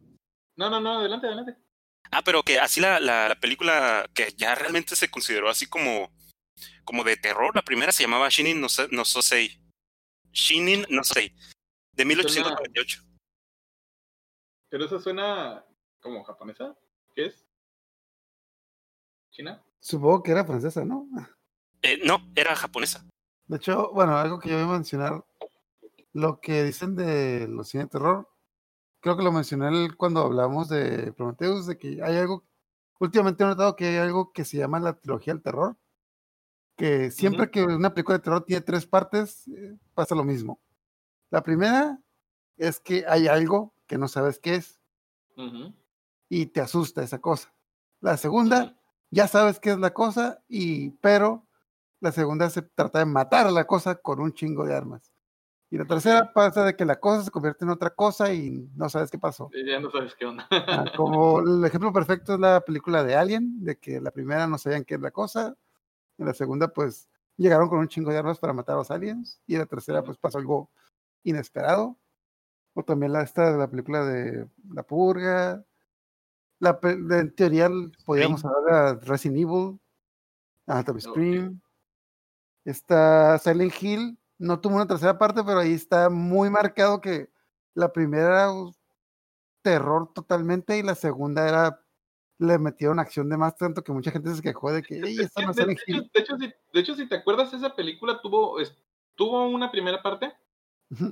No, 0.57 0.69
no, 0.69 0.81
no, 0.81 0.99
adelante, 0.99 1.27
adelante. 1.27 1.55
Ah, 2.09 2.21
pero 2.23 2.43
que 2.43 2.59
así 2.59 2.79
la, 2.81 2.99
la, 2.99 3.29
la 3.29 3.35
película 3.39 4.09
que 4.13 4.33
ya 4.35 4.55
realmente 4.55 4.95
se 4.95 5.09
consideró 5.11 5.49
así 5.49 5.67
como, 5.67 6.11
como 6.83 7.03
de 7.03 7.15
terror, 7.17 7.55
la 7.55 7.61
primera 7.61 7.91
se 7.91 8.03
llamaba 8.03 8.29
Shinin 8.29 8.59
no, 8.59 8.69
Se- 8.69 8.87
no 8.89 9.05
Sosei. 9.05 9.61
Shinin 10.33 10.85
no 10.89 11.03
Sosei, 11.03 11.33
de 11.93 12.05
1898. 12.05 13.03
Pero 14.69 14.85
esa 14.85 14.99
suena 14.99 15.65
como 15.99 16.23
japonesa. 16.23 16.75
¿Qué 17.13 17.25
es? 17.25 17.45
¿China? 19.31 19.63
supongo 19.79 20.21
que 20.23 20.31
era 20.31 20.45
francesa, 20.45 20.83
¿no? 20.85 21.07
Eh, 21.81 21.99
no, 22.05 22.31
era 22.35 22.55
japonesa. 22.55 23.05
De 23.47 23.57
hecho, 23.57 23.91
bueno, 23.93 24.17
algo 24.17 24.39
que 24.39 24.49
yo 24.49 24.55
voy 24.55 24.65
a 24.65 24.77
mencionar, 24.77 25.25
lo 26.13 26.39
que 26.39 26.63
dicen 26.63 26.95
de 26.95 27.47
los 27.47 27.69
cine 27.69 27.85
de 27.85 27.89
terror, 27.89 28.29
creo 29.01 29.17
que 29.17 29.23
lo 29.23 29.31
mencioné 29.31 29.89
cuando 29.97 30.21
hablamos 30.21 30.69
de 30.69 31.11
Prometheus, 31.13 31.65
de 31.65 31.77
que 31.77 32.01
hay 32.01 32.17
algo, 32.17 32.45
últimamente 32.99 33.43
he 33.43 33.47
notado 33.47 33.75
que 33.75 33.87
hay 33.87 33.97
algo 33.97 34.31
que 34.31 34.45
se 34.45 34.57
llama 34.57 34.79
la 34.79 34.93
trilogía 34.93 35.33
del 35.33 35.43
terror, 35.43 35.77
que 36.77 37.11
siempre 37.11 37.51
que 37.51 37.63
una 37.63 37.93
película 37.93 38.17
de 38.17 38.23
terror 38.23 38.43
tiene 38.45 38.61
tres 38.61 38.85
partes, 38.85 39.47
eh, 39.49 39.77
pasa 39.93 40.15
lo 40.15 40.23
mismo. 40.23 40.61
La 41.29 41.43
primera 41.43 41.99
es 42.57 42.79
que 42.79 43.05
hay 43.07 43.27
algo 43.27 43.73
que 43.87 43.97
no 43.97 44.07
sabes 44.07 44.39
qué 44.39 44.55
es 44.55 44.79
y 46.29 46.45
te 46.47 46.61
asusta 46.61 47.03
esa 47.03 47.19
cosa. 47.19 47.53
La 47.99 48.17
segunda, 48.17 48.77
ya 49.09 49.27
sabes 49.27 49.59
qué 49.59 49.71
es 49.71 49.79
la 49.79 49.93
cosa, 49.93 50.43
y 50.47 50.91
pero 51.01 51.47
la 51.99 52.11
segunda 52.11 52.49
se 52.49 52.61
trata 52.61 52.99
de 52.99 53.05
matar 53.05 53.47
a 53.47 53.51
la 53.51 53.65
cosa 53.65 53.95
con 53.95 54.19
un 54.19 54.33
chingo 54.33 54.65
de 54.65 54.75
armas. 54.75 55.10
Y 55.73 55.77
la 55.77 55.85
tercera 55.85 56.33
pasa 56.33 56.65
de 56.65 56.75
que 56.75 56.83
la 56.83 56.99
cosa 56.99 57.23
se 57.23 57.31
convierte 57.31 57.63
en 57.63 57.71
otra 57.71 57.89
cosa 57.91 58.33
y 58.33 58.69
no 58.75 58.89
sabes 58.89 59.09
qué 59.09 59.17
pasó. 59.17 59.49
Y 59.53 59.65
Ya 59.65 59.79
no 59.79 59.89
sabes 59.89 60.13
qué 60.15 60.25
onda. 60.25 60.45
Ah, 60.51 60.83
como 60.97 61.39
el 61.39 61.63
ejemplo 61.63 61.93
perfecto 61.93 62.33
es 62.33 62.39
la 62.41 62.59
película 62.59 63.05
de 63.05 63.15
Alien, 63.15 63.63
de 63.63 63.77
que 63.77 64.01
la 64.01 64.11
primera 64.11 64.45
no 64.47 64.57
sabían 64.57 64.83
qué 64.83 64.95
es 64.95 65.01
la 65.01 65.11
cosa, 65.11 65.55
en 66.17 66.25
la 66.25 66.33
segunda 66.33 66.67
pues 66.67 67.07
llegaron 67.37 67.69
con 67.69 67.79
un 67.79 67.87
chingo 67.87 68.11
de 68.11 68.17
armas 68.17 68.37
para 68.37 68.51
matar 68.51 68.75
a 68.75 68.79
los 68.79 68.91
aliens, 68.91 69.41
y 69.47 69.53
en 69.55 69.61
la 69.61 69.65
tercera 69.65 70.03
pues 70.03 70.17
pasó 70.17 70.37
algo 70.37 70.69
inesperado. 71.23 71.97
O 72.73 72.83
también 72.83 73.13
la, 73.13 73.21
esta, 73.21 73.51
la 73.51 73.69
película 73.69 74.05
de 74.05 74.47
La 74.73 74.83
Purga. 74.83 75.63
La, 76.59 76.73
de- 76.73 77.19
en 77.19 77.33
teoría 77.33 77.69
podríamos 78.05 78.45
hablar 78.45 78.99
de 78.99 79.05
Resident 79.05 79.39
Evil, 79.39 79.79
ah, 80.67 80.83
también. 80.83 81.09
Scream. 81.09 81.61
Está 82.63 83.39
Silent 83.39 83.73
Hill, 83.81 84.17
no 84.41 84.59
tuvo 84.59 84.75
una 84.75 84.87
tercera 84.87 85.17
parte, 85.17 85.43
pero 85.45 85.59
ahí 85.59 85.73
está 85.73 86.09
muy 86.09 86.49
marcado 86.49 86.99
que 86.99 87.29
la 87.75 87.93
primera 87.93 88.27
era 88.27 88.51
uh, 88.51 88.73
terror 89.61 90.11
totalmente 90.13 90.79
y 90.79 90.83
la 90.83 90.95
segunda 90.95 91.47
era 91.47 91.79
le 92.39 92.57
metieron 92.57 92.97
acción 92.97 93.29
de 93.29 93.37
más 93.37 93.55
tanto 93.55 93.83
que 93.83 93.91
mucha 93.91 94.09
gente 94.09 94.33
se 94.33 94.41
quejó 94.41 94.73
de 94.73 94.81
que 94.81 94.95
"Ey, 94.95 95.19
esta 95.19 95.43
no 95.45 95.53
de, 95.53 95.65
de 95.65 95.73
hecho, 95.73 95.83
Hill". 95.85 96.11
de 96.11 96.25
si, 96.25 96.53
de 96.73 96.79
hecho, 96.79 96.95
si 96.95 97.07
te 97.07 97.15
acuerdas, 97.15 97.53
esa 97.53 97.75
película 97.75 98.19
tuvo, 98.19 98.57
tuvo 99.15 99.47
una 99.47 99.69
primera 99.69 100.01
parte, 100.01 100.33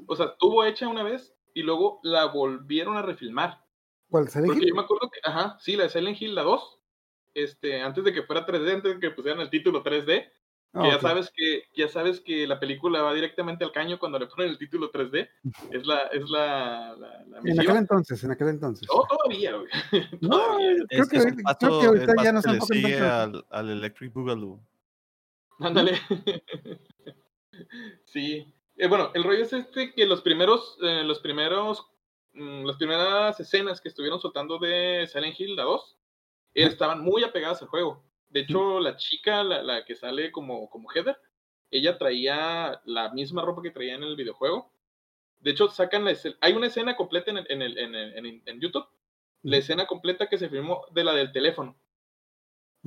o 0.07 0.15
sea, 0.15 0.25
estuvo 0.27 0.63
hecha 0.65 0.87
una 0.87 1.03
vez 1.03 1.35
y 1.53 1.61
luego 1.61 1.99
la 2.01 2.25
volvieron 2.25 2.97
a 2.97 3.03
refilmar. 3.03 3.63
¿Cuál 4.09 4.27
Silent 4.27 4.47
Porque 4.47 4.63
Hill? 4.63 4.69
yo 4.69 4.75
me 4.75 4.81
acuerdo 4.81 5.07
que, 5.11 5.19
ajá, 5.23 5.55
sí, 5.59 5.75
la 5.75 5.83
de 5.83 5.89
Silent 5.89 6.19
Hill, 6.19 6.33
la 6.33 6.41
2, 6.41 6.79
este, 7.35 7.79
antes 7.79 8.03
de 8.03 8.11
que 8.11 8.23
fuera 8.23 8.47
3D, 8.47 8.73
antes 8.73 8.93
de 8.95 8.99
que 8.99 9.11
pusieran 9.11 9.39
el 9.39 9.51
título 9.51 9.83
3D, 9.83 10.31
Ah, 10.71 10.83
que 10.83 10.89
ya 10.91 10.99
sabes 10.99 11.31
que 11.35 11.63
ya 11.75 11.87
sabes 11.89 12.19
que 12.21 12.45
la 12.45 12.59
película 12.59 13.01
va 13.01 13.13
directamente 13.15 13.65
al 13.65 13.71
caño 13.71 13.97
cuando 13.97 14.19
le 14.19 14.27
ponen 14.27 14.49
el 14.51 14.57
título 14.59 14.91
3D, 14.91 15.27
es 15.71 15.85
la, 15.87 15.97
es 16.11 16.29
la, 16.29 16.95
la, 16.95 17.23
la 17.27 17.39
En 17.43 17.59
aquel 17.59 17.75
entonces, 17.77 18.23
en 18.23 18.31
aquel 18.31 18.49
entonces. 18.49 18.87
No, 18.93 19.03
todavía, 19.07 19.55
güey. 19.55 19.67
No, 20.21 20.29
todavía. 20.29 20.75
creo, 20.87 21.03
Es- 21.03 21.09
que, 21.09 21.19
creo 21.59 21.79
que 21.79 21.87
ahorita 21.87 22.13
ya 22.23 22.31
no 22.31 22.41
se 22.41 22.51
le 22.53 22.61
sigue 22.61 22.99
al, 22.99 23.43
al 23.49 23.69
Electric 23.69 24.13
Boogaloo. 24.13 24.59
Ándale. 25.59 25.97
sí. 28.05 28.53
Eh, 28.77 28.87
bueno, 28.87 29.11
el 29.13 29.23
rollo 29.23 29.43
es 29.43 29.51
este 29.53 29.93
que 29.93 30.05
los 30.05 30.21
primeros, 30.21 30.77
eh, 30.81 31.03
los 31.03 31.19
primeros, 31.19 31.85
mm, 32.33 32.63
las 32.65 32.77
primeras 32.77 33.39
escenas 33.39 33.81
que 33.81 33.89
estuvieron 33.89 34.19
soltando 34.21 34.57
de 34.57 35.05
Silent 35.11 35.37
Hill, 35.39 35.55
la 35.55 35.63
2, 35.63 35.97
eh, 36.53 36.63
estaban 36.65 37.01
muy 37.03 37.23
apegadas 37.23 37.61
al 37.61 37.67
juego. 37.67 38.03
De 38.29 38.41
hecho, 38.41 38.79
la 38.79 38.95
chica, 38.97 39.43
la, 39.43 39.63
la 39.63 39.85
que 39.85 39.95
sale 39.95 40.31
como, 40.31 40.69
como 40.69 40.89
Heather, 40.89 41.17
ella 41.71 41.97
traía 41.97 42.81
la 42.85 43.09
misma 43.11 43.43
ropa 43.43 43.61
que 43.61 43.71
traía 43.71 43.95
en 43.95 44.03
el 44.03 44.15
videojuego. 44.15 44.73
De 45.39 45.51
hecho, 45.51 45.69
sacan 45.69 46.05
la 46.05 46.11
escena, 46.11 46.37
hay 46.41 46.53
una 46.53 46.67
escena 46.67 46.95
completa 46.95 47.31
en, 47.31 47.37
el- 47.39 47.47
en, 47.51 47.61
el- 47.63 47.77
en, 47.79 47.95
el- 47.95 48.13
en, 48.27 48.43
en 48.45 48.61
YouTube, 48.61 48.87
la 49.43 49.57
escena 49.57 49.87
completa 49.87 50.27
que 50.29 50.37
se 50.37 50.49
filmó 50.49 50.85
de 50.91 51.03
la 51.03 51.13
del 51.13 51.31
teléfono. 51.31 51.77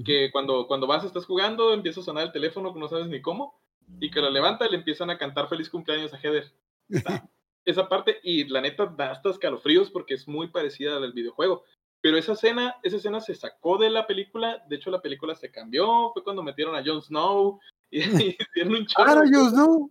Que 0.04 0.30
cuando, 0.32 0.66
cuando 0.66 0.86
vas, 0.86 1.04
estás 1.04 1.26
jugando, 1.26 1.72
empieza 1.72 2.00
a 2.00 2.04
sonar 2.04 2.24
el 2.24 2.32
teléfono, 2.32 2.72
que 2.72 2.80
no 2.80 2.88
sabes 2.88 3.08
ni 3.08 3.20
cómo, 3.20 3.60
y 4.00 4.10
que 4.10 4.20
lo 4.20 4.30
levanta 4.30 4.66
y 4.66 4.70
le 4.70 4.76
empiezan 4.78 5.10
a 5.10 5.18
cantar 5.18 5.48
feliz 5.48 5.68
cumpleaños 5.70 6.14
a 6.14 6.18
Heather. 6.18 6.50
Está 6.88 7.28
esa 7.64 7.88
parte, 7.88 8.18
y 8.24 8.44
la 8.48 8.60
neta 8.60 8.86
da 8.86 9.12
hasta 9.12 9.30
escalofríos 9.30 9.90
porque 9.90 10.14
es 10.14 10.26
muy 10.26 10.48
parecida 10.48 10.92
a 10.92 10.94
la 10.96 11.00
del 11.02 11.12
videojuego. 11.12 11.64
Pero 12.02 12.18
esa 12.18 12.32
escena, 12.32 12.74
esa 12.82 12.96
escena 12.96 13.20
se 13.20 13.34
sacó 13.34 13.78
de 13.78 13.88
la 13.88 14.06
película, 14.06 14.62
de 14.68 14.76
hecho 14.76 14.90
la 14.90 15.00
película 15.00 15.34
se 15.36 15.50
cambió, 15.50 16.10
fue 16.12 16.24
cuando 16.24 16.42
metieron 16.42 16.74
a 16.74 16.82
Jon 16.84 17.00
Snow 17.00 17.60
y, 17.90 18.00
y 18.32 18.36
hicieron 18.38 18.74
un 18.74 18.86
chorro 18.86 19.10
Ah, 19.10 19.24
no. 19.24 19.90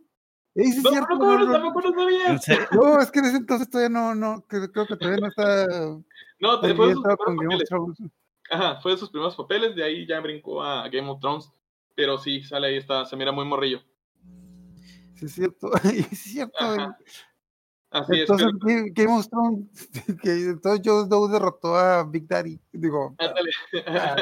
Ey, 0.53 0.65
sí 0.65 0.77
es 0.79 0.83
No, 0.83 0.89
cierto, 0.89 1.15
no, 1.15 1.25
no, 1.25 1.39
no, 1.39 1.45
no. 1.45 1.51
tampoco 1.53 1.79
lo 1.81 1.93
sabía. 1.93 2.27
¿En 2.27 2.39
serio? 2.39 2.67
No, 2.73 2.99
es 3.01 3.09
que 3.09 3.19
en 3.19 3.25
ese 3.25 3.37
entonces 3.37 3.69
todavía 3.69 3.89
no, 3.89 4.13
no, 4.13 4.45
creo, 4.47 4.69
creo 4.69 4.85
que 4.85 4.97
todavía 4.97 5.21
no 5.21 5.27
está 5.27 5.65
No, 6.39 6.61
muy 6.61 6.73
fue 6.73 6.87
de 6.89 6.93
sus 6.95 7.03
con 7.03 7.37
primeros 7.37 7.37
Game 7.37 7.55
of 7.55 7.61
papeles. 7.61 7.69
Thrones. 7.69 7.97
Ajá, 8.49 8.81
fue 8.81 8.91
de 8.91 8.97
sus 8.97 9.09
primeros 9.09 9.35
papeles, 9.37 9.73
de 9.77 9.83
ahí 9.85 10.05
ya 10.05 10.19
brincó 10.19 10.61
a 10.61 10.89
Game 10.89 11.09
of 11.09 11.21
Thrones. 11.21 11.49
Pero 11.95 12.17
sí, 12.17 12.43
sale 12.43 12.67
ahí, 12.67 12.75
está, 12.77 13.05
se 13.05 13.15
mira 13.15 13.31
muy 13.31 13.45
morrillo. 13.45 13.81
Sí, 15.15 15.25
es 15.27 15.31
cierto. 15.35 15.71
Sí, 15.83 16.05
es 16.11 16.19
cierto. 16.19 16.57
Ajá. 16.59 16.97
Así 17.91 18.13
es. 18.13 18.21
Entonces, 18.21 18.47
pero- 18.63 18.79
Ga- 18.85 18.91
Game 18.93 19.13
of 19.19 19.27
Thrones, 19.29 19.89
que 20.23 20.31
entonces 20.31 20.81
Jon 20.83 21.05
Snow 21.05 21.27
derrotó 21.27 21.75
a 21.75 22.03
Big 22.05 22.27
Daddy, 22.27 22.59
digo, 22.71 23.13
a, 23.19 23.25
ándale. 23.25 23.51
a 23.87 24.15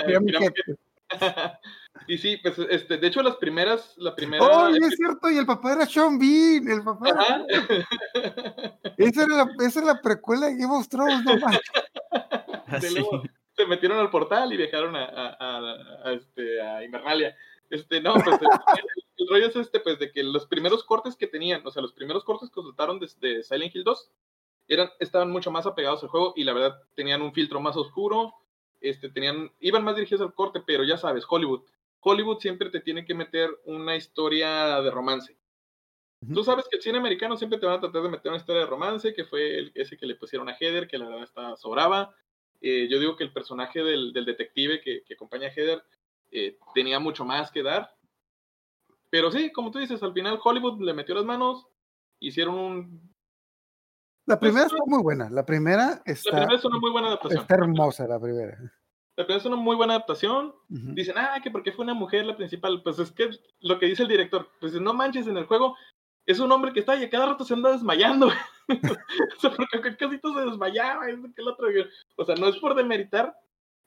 y 2.08 2.18
sí, 2.18 2.38
pues, 2.44 2.58
este, 2.70 2.98
de 2.98 3.08
hecho, 3.08 3.22
las 3.24 3.36
primeras, 3.38 3.94
la 3.98 4.16
primera. 4.16 4.44
¡Oh, 4.46 4.70
y 4.70 4.78
es 4.78 4.96
cierto! 4.96 5.30
Y 5.32 5.38
el 5.38 5.46
papá 5.46 5.74
era 5.74 5.86
Sean 5.86 6.18
Bean, 6.20 6.68
el 6.68 6.84
papá. 6.84 7.10
era-. 7.10 7.86
Esa 8.98 9.24
era, 9.24 9.36
la, 9.38 9.50
esa 9.66 9.80
era 9.80 9.94
la 9.94 10.02
precuela 10.02 10.48
de 10.48 10.58
Game 10.58 10.74
of 10.76 10.88
Thrones, 10.88 11.24
no 11.24 11.34
Así. 12.68 12.94
luego 12.96 13.24
se 13.56 13.66
metieron 13.66 13.98
al 14.00 14.10
portal 14.10 14.54
y 14.54 14.58
viajaron 14.58 14.96
a, 14.96 15.06
a, 15.06 15.36
a- 15.40 15.76
a, 16.06 16.12
este, 16.14 16.62
a 16.62 16.84
Invernalia. 16.84 17.36
Este, 17.70 18.02
no, 18.02 18.14
pues 18.16 18.38
el, 19.20 19.28
rollo 19.28 19.48
es 19.48 19.56
este, 19.56 19.80
pues, 19.80 20.00
de 20.00 20.12
que 20.12 20.24
los 20.24 20.48
primeros 20.48 20.84
cortes 20.84 21.16
que 21.16 21.28
tenían, 21.28 21.66
o 21.66 21.72
sea, 21.72 21.82
los 21.82 21.94
primeros 21.94 22.24
cortes 22.24 22.50
que 22.50 22.62
soltaron 22.62 23.00
desde 23.00 23.44
Silent 23.44 23.76
Hill 23.76 23.84
2 23.84 24.12
eran, 24.68 24.90
estaban 25.00 25.32
mucho 25.32 25.52
más 25.52 25.66
apegados 25.66 26.04
al 26.04 26.10
juego 26.10 26.34
y 26.36 26.44
la 26.44 26.54
verdad 26.54 26.82
tenían 26.96 27.22
un 27.22 27.34
filtro 27.34 27.60
más 27.60 27.76
oscuro, 27.78 28.34
este, 28.82 29.10
tenían, 29.10 29.52
iban 29.60 29.84
más 29.84 29.96
dirigidos 29.96 30.22
al 30.22 30.34
corte, 30.34 30.62
pero 30.66 30.84
ya 30.84 30.98
sabes, 30.98 31.26
Hollywood. 31.28 31.64
Hollywood 32.02 32.40
siempre 32.40 32.70
te 32.70 32.80
tiene 32.80 33.06
que 33.06 33.14
meter 33.14 33.50
una 33.66 33.96
historia 33.96 34.82
de 34.82 34.92
romance. 34.92 35.38
Ujú. 36.22 36.34
Tú 36.34 36.44
sabes 36.44 36.66
que 36.70 36.78
el 36.78 36.84
cine 36.84 36.98
americano 36.98 37.38
siempre 37.38 37.60
te 37.60 37.66
van 37.66 37.76
a 37.76 37.80
tratar 37.82 38.04
de 38.04 38.10
meter 38.10 38.30
una 38.32 38.40
historia 38.40 38.62
de 38.62 38.68
romance, 38.68 39.14
que 39.14 39.26
fue 39.26 39.58
el, 39.58 39.72
ese 39.76 39.98
que 39.98 40.06
le 40.06 40.16
pusieron 40.16 40.50
a 40.50 40.56
Heather, 40.58 40.88
que 40.88 40.98
la 40.98 41.08
verdad 41.08 41.24
está 41.24 41.56
sobraba. 41.58 42.16
Eh, 42.62 42.88
yo 42.90 43.00
digo 43.00 43.16
que 43.16 43.24
el 43.24 43.34
personaje 43.34 43.84
del, 43.84 44.12
del 44.14 44.26
detective 44.26 44.82
que, 44.82 45.04
que 45.04 45.14
acompaña 45.14 45.48
a 45.48 45.52
Heather 45.52 45.82
eh, 46.32 46.58
tenía 46.74 47.00
mucho 47.00 47.26
más 47.26 47.52
que 47.52 47.64
dar. 47.64 47.96
Pero 49.10 49.32
sí, 49.32 49.52
como 49.52 49.72
tú 49.72 49.80
dices, 49.80 50.02
al 50.04 50.14
final 50.14 50.40
Hollywood 50.44 50.82
le 50.82 50.94
metió 50.94 51.16
las 51.16 51.26
manos, 51.26 51.68
hicieron 52.20 52.56
un... 52.56 53.14
La 54.26 54.40
primera 54.40 54.68
Pues, 54.68 54.74
está 54.74 54.86
muy 54.86 55.02
buena. 55.02 55.30
La 55.30 55.46
primera 55.46 56.02
La 56.06 56.14
está, 56.14 56.30
primera 56.32 56.56
es 56.56 56.66
una 56.66 56.78
muy 56.78 56.92
buena 56.92 57.08
adaptación. 57.08 57.42
está 57.42 57.56
hermosa, 57.56 58.08
la 58.08 58.20
primera. 58.20 58.58
La 59.16 59.26
primera 59.26 59.40
es 59.40 59.46
una 59.46 59.56
muy 59.56 59.76
buena 59.76 59.96
adaptación. 59.96 60.54
Dicen, 60.68 61.16
ah, 61.18 61.40
que 61.44 61.50
porque 61.50 61.72
fue 61.72 61.84
una 61.84 61.96
mujer 61.96 62.26
la 62.26 62.38
principal. 62.38 62.84
Pues 62.84 63.00
es 63.00 63.12
que 63.12 63.32
lo 63.62 63.80
que 63.80 63.88
dice 63.88 64.04
el 64.04 64.08
director, 64.08 64.48
pues 64.60 64.80
no 64.80 64.94
manches 64.94 65.26
en 65.28 65.38
el 65.38 65.46
juego, 65.46 65.76
es 66.28 66.40
un 66.40 66.52
hombre 66.52 66.72
que 66.72 66.82
está 66.82 66.96
y 66.96 67.04
a 67.04 67.10
cada 67.10 67.26
rato 67.26 67.44
se 67.44 67.56
anda 67.56 67.72
desmayando. 67.72 68.28
o 68.70 69.40
sea, 69.40 69.52
porque 69.52 69.98
casi 69.98 70.20
todo 70.20 70.36
se 70.36 70.46
desmayaba. 70.46 71.10
esto 71.10 71.28
que 71.36 71.42
el 71.42 71.48
otro. 71.48 71.68
O 72.18 72.26
sea, 72.26 72.36
no 72.36 72.48
es 72.50 72.58
por 72.58 72.76
demeritar, 72.76 73.36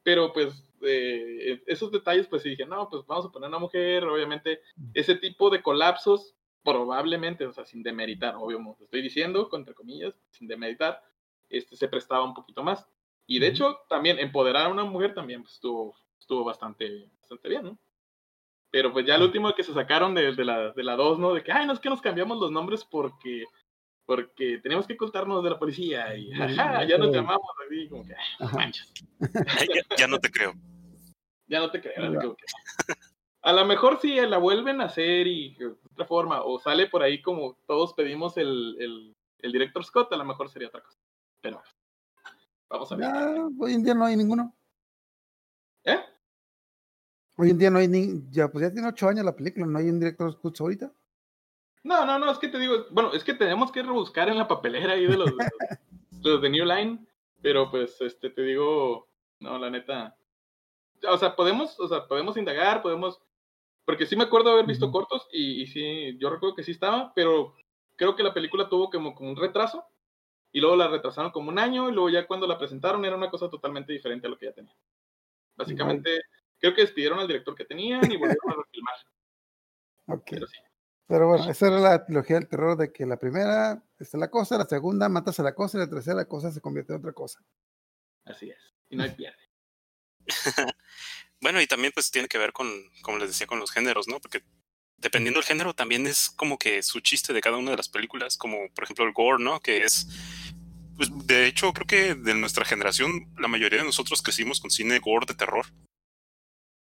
pero 0.03 0.33
pues 0.33 0.65
eh, 0.83 1.63
esos 1.67 1.91
detalles, 1.93 2.27
pues 2.27 2.43
sí 2.43 2.51
dije, 2.51 2.67
no, 2.67 2.89
pues 2.89 3.07
vamos 3.07 3.27
a 3.27 3.31
poner 3.31 3.49
una 3.49 3.59
mujer. 3.59 4.05
Obviamente, 4.05 4.61
ese 4.95 5.15
tipo 5.15 5.51
de 5.51 5.63
colapsos, 5.63 6.35
probablemente, 6.63 7.47
o 7.47 7.53
sea, 7.53 7.65
sin 7.65 7.83
demeritar, 7.83 8.35
obvio, 8.37 8.59
lo 8.59 8.77
estoy 8.81 9.03
diciendo, 9.03 9.49
entre 9.53 9.75
comillas, 9.75 10.15
sin 10.31 10.49
demeritar, 10.49 11.03
este, 11.49 11.77
se 11.77 11.89
prestaba 11.89 12.25
un 12.25 12.35
poquito 12.35 12.63
más. 12.63 12.89
Y 13.27 13.39
de 13.39 13.49
hecho, 13.49 13.79
también 13.89 14.19
empoderar 14.19 14.67
a 14.67 14.71
una 14.71 14.85
mujer 14.85 15.15
también 15.15 15.43
pues, 15.43 15.55
estuvo, 15.55 15.97
estuvo 16.19 16.45
bastante, 16.45 17.11
bastante 17.21 17.49
bien, 17.49 17.65
¿no? 17.65 17.79
Pero 18.71 18.91
pues 18.93 19.05
ya 19.05 19.17
el 19.17 19.23
último 19.23 19.55
que 19.55 19.63
se 19.63 19.75
sacaron 19.75 20.15
de, 20.15 20.35
de 20.35 20.45
la, 20.45 20.73
de 20.73 20.83
la 20.83 20.97
2, 20.97 21.19
¿no? 21.19 21.35
De 21.35 21.43
que, 21.43 21.53
ay, 21.53 21.67
no 21.67 21.75
es 21.75 21.79
que 21.79 21.91
nos 21.91 22.01
cambiamos 22.01 22.39
los 22.39 22.51
nombres 22.51 22.85
porque, 22.85 23.45
porque 24.07 24.59
teníamos 24.63 24.87
que 24.87 24.95
ocultarnos 24.95 25.43
de 25.45 25.51
la 25.51 25.59
policía 25.59 26.15
y 26.17 26.33
ajá, 26.33 26.85
ya 26.85 26.99
nos 26.99 27.09
Sí. 27.09 27.15
llamamos 27.15 27.47
así, 27.67 27.89
como 27.89 28.05
que, 28.05 28.15
Ajá. 28.41 28.57
manches, 28.57 28.93
ya, 29.21 29.97
ya 29.97 30.07
no 30.07 30.19
te 30.19 30.31
creo. 30.31 30.53
ya 31.47 31.61
no 31.61 31.71
te 31.71 31.81
creo. 31.81 32.05
así 32.05 32.13
Ya. 32.15 32.21
como 32.21 32.37
que- 32.37 32.45
A 33.45 33.53
lo 33.53 33.65
mejor 33.65 34.01
si 34.01 34.15
la 34.21 34.39
vuelven 34.39 34.81
a 34.81 34.85
hacer 34.85 35.27
y 35.27 35.55
de 35.57 35.67
otra 35.67 36.05
forma, 36.07 36.43
o 36.45 36.59
sale 36.61 36.87
por 36.89 37.03
ahí 37.03 37.21
como 37.21 37.59
todos 37.67 37.93
pedimos 37.95 38.37
el, 38.37 38.77
el, 38.79 39.17
el 39.39 39.53
director 39.53 39.85
Scott, 39.85 40.13
a 40.13 40.17
lo 40.17 40.25
mejor 40.25 40.49
sería 40.49 40.69
otra 40.69 40.81
cosa. 40.83 40.97
Pero 41.41 41.61
vamos 42.69 42.93
a 42.93 42.95
ver. 42.97 43.07
Ya, 43.09 43.35
hoy 43.59 43.73
en 43.75 43.83
día 43.83 43.95
no 43.95 44.05
hay 44.05 44.17
ninguno. 44.17 44.55
¿Eh? 45.85 45.99
Hoy 47.37 47.51
en 47.51 47.59
día 47.59 47.69
no 47.71 47.79
hay 47.81 47.89
ni. 47.89 48.23
Ya, 48.31 48.47
pues 48.47 48.63
ya 48.63 48.73
tiene 48.73 48.87
ocho 48.87 49.09
años 49.09 49.25
la 49.25 49.35
película, 49.35 49.67
no 49.67 49.77
hay 49.77 49.89
un 49.89 49.99
director 49.99 50.33
Scott 50.33 50.61
ahorita. 50.61 50.93
No, 51.85 52.07
no, 52.07 52.19
no, 52.19 52.31
es 52.31 52.39
que 52.39 52.49
te 52.49 52.59
digo, 52.59 52.87
bueno, 52.91 53.13
es 53.13 53.25
que 53.25 53.35
tenemos 53.35 53.73
que 53.73 53.83
rebuscar 53.83 54.29
en 54.29 54.39
la 54.39 54.47
papelera 54.47 54.93
ahí 54.93 55.07
de 55.07 55.17
los, 55.17 55.37
de 55.37 55.45
los, 56.23 56.41
de 56.41 56.51
New 56.51 56.65
Line, 56.65 57.07
pero 57.41 57.71
pues, 57.71 58.01
este, 58.01 58.31
te 58.31 58.43
digo, 58.43 59.09
no, 59.41 59.59
la 59.59 59.69
neta, 59.69 60.17
o 61.09 61.19
sea, 61.19 61.35
podemos, 61.35 61.79
o 61.81 61.89
sea, 61.89 62.07
podemos 62.07 62.37
indagar, 62.37 62.83
podemos, 62.83 63.21
porque 63.85 64.07
sí 64.07 64.15
me 64.15 64.25
acuerdo 64.25 64.51
haber 64.53 64.67
visto 64.67 64.93
cortos 64.93 65.29
y, 65.33 65.63
y 65.63 65.67
sí, 65.67 66.17
yo 66.19 66.31
recuerdo 66.31 66.55
que 66.55 66.63
sí 66.63 66.71
estaba, 66.71 67.13
pero 67.15 67.55
creo 67.97 68.15
que 68.15 68.23
la 68.23 68.35
película 68.35 68.69
tuvo 68.69 68.91
como, 68.91 69.15
como 69.15 69.31
un 69.31 69.37
retraso 69.37 69.85
y 70.53 70.61
luego 70.61 70.77
la 70.77 70.89
retrasaron 70.89 71.33
como 71.33 71.49
un 71.49 71.59
año 71.59 71.89
y 71.89 71.93
luego 71.93 72.11
ya 72.11 72.27
cuando 72.27 72.47
la 72.47 72.59
presentaron 72.59 73.05
era 73.05 73.17
una 73.17 73.31
cosa 73.31 73.49
totalmente 73.49 73.93
diferente 73.93 74.27
a 74.27 74.31
lo 74.31 74.39
que 74.39 74.47
ya 74.47 74.53
tenía. 74.53 74.77
Básicamente, 75.57 76.23
creo 76.59 76.75
que 76.75 76.83
despidieron 76.83 77.19
al 77.19 77.27
director 77.27 77.55
que 77.55 77.65
tenían 77.65 78.05
y 78.11 78.17
volvieron 78.17 78.51
a 78.51 78.65
filmar, 78.71 78.95
Ok. 80.07 80.27
pero 80.31 80.47
sí. 80.47 80.59
Pero 81.13 81.29
bueno, 81.29 81.51
esa 81.51 81.67
era 81.67 81.79
la 81.79 82.07
trilogía 82.07 82.37
del 82.37 82.49
terror 82.49 82.75
de 82.75 82.91
que 82.91 83.05
la 83.05 83.19
primera 83.19 83.85
está 83.99 84.17
la 84.17 84.31
cosa, 84.31 84.57
la 84.57 84.65
segunda 84.65 85.11
matas 85.11 85.39
a 85.39 85.43
la 85.43 85.55
cosa 85.55 85.77
y 85.77 85.81
la 85.81 85.91
tercera 85.91 86.17
la 86.17 86.25
cosa 86.25 86.51
se 86.51 86.63
convierte 86.63 86.95
en 86.95 87.01
otra 87.01 87.13
cosa. 87.13 87.39
Así 88.25 88.49
es. 88.49 88.57
Y 88.89 88.97
no 88.97 89.03
hay 89.03 89.11
pierde. 89.11 89.37
Bueno, 91.43 91.61
y 91.61 91.67
también 91.67 91.93
pues 91.93 92.11
tiene 92.13 92.29
que 92.29 92.39
ver 92.39 92.53
con, 92.53 92.69
como 93.03 93.19
les 93.19 93.29
decía, 93.29 93.49
con 93.49 93.59
los 93.59 93.73
géneros, 93.73 94.07
¿no? 94.07 94.21
Porque 94.21 94.45
dependiendo 94.97 95.39
del 95.39 95.47
género 95.47 95.75
también 95.75 96.07
es 96.07 96.31
como 96.31 96.57
que 96.57 96.83
su 96.85 97.01
chiste 97.01 97.33
de 97.33 97.41
cada 97.41 97.57
una 97.57 97.73
de 97.73 97.77
las 97.77 97.89
películas, 97.89 98.37
como 98.39 98.73
por 98.73 98.85
ejemplo 98.85 99.05
el 99.05 99.13
gore, 99.13 99.43
¿no? 99.43 99.59
Que 99.61 99.83
es, 99.83 100.07
pues 100.97 101.11
de 101.27 101.47
hecho 101.47 101.73
creo 101.73 101.87
que 101.87 102.15
de 102.15 102.35
nuestra 102.37 102.65
generación 102.65 103.35
la 103.39 103.49
mayoría 103.49 103.81
de 103.81 103.85
nosotros 103.85 104.23
crecimos 104.23 104.61
con 104.61 104.71
cine 104.71 105.01
gore 105.01 105.27
de 105.27 105.35
terror. 105.35 105.67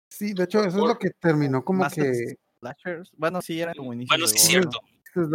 Sí, 0.10 0.34
de 0.34 0.46
hecho, 0.46 0.60
eso 0.66 0.80
es 0.80 0.84
lo 0.84 0.98
que 0.98 1.12
terminó 1.12 1.64
como 1.64 1.84
Más 1.84 1.94
que. 1.94 2.38
Slashers. 2.60 3.12
Bueno, 3.18 3.42
sí, 3.42 3.60
era 3.62 3.74
como 3.74 3.94
inicio. 3.94 4.10
Bueno, 4.12 4.28
sí 4.28 4.36
es 4.38 4.42
gore, 4.44 4.52
cierto. 4.52 4.80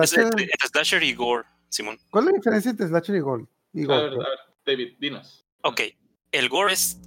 Es 0.05 0.13
Slasher- 0.13 0.25
entre, 0.25 0.45
entre 0.45 0.69
slasher 0.69 1.03
y 1.03 1.15
gore, 1.15 1.49
Simón. 1.69 1.99
¿Cuál 2.11 2.25
es 2.27 2.31
la 2.33 2.37
diferencia 2.39 2.71
entre 2.71 2.87
Slasher 2.89 3.17
y 3.17 3.21
Gold? 3.21 3.49
Y 3.73 3.83
A 3.85 3.87
Gore, 3.87 4.03
ver, 4.03 4.13
a 4.15 4.29
ver, 4.31 4.39
David, 4.67 4.97
dinos. 4.99 5.45
Ok, 5.63 5.81
el 6.33 6.49
gore 6.49 6.73
es 6.75 7.01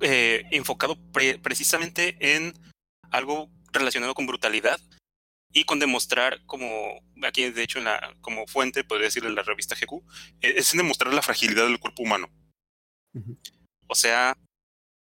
eh, 0.00 0.44
enfocado 0.50 0.96
pre- 1.12 1.38
precisamente 1.38 2.16
en 2.20 2.52
algo 3.10 3.48
relacionado 3.72 4.14
con 4.14 4.26
brutalidad 4.26 4.80
y 5.52 5.64
con 5.64 5.78
demostrar 5.78 6.44
como 6.46 6.68
aquí 7.22 7.50
de 7.50 7.62
hecho 7.62 7.78
en 7.78 7.86
la 7.86 8.14
como 8.20 8.46
fuente 8.46 8.84
podría 8.84 9.06
decirle 9.06 9.30
la 9.30 9.42
revista 9.42 9.74
GQ 9.74 9.94
eh, 10.42 10.54
es 10.56 10.72
en 10.74 10.78
demostrar 10.78 11.12
la 11.14 11.22
fragilidad 11.22 11.64
del 11.66 11.78
cuerpo 11.80 12.02
humano 12.02 12.28
o 13.86 13.94
sea 13.94 14.36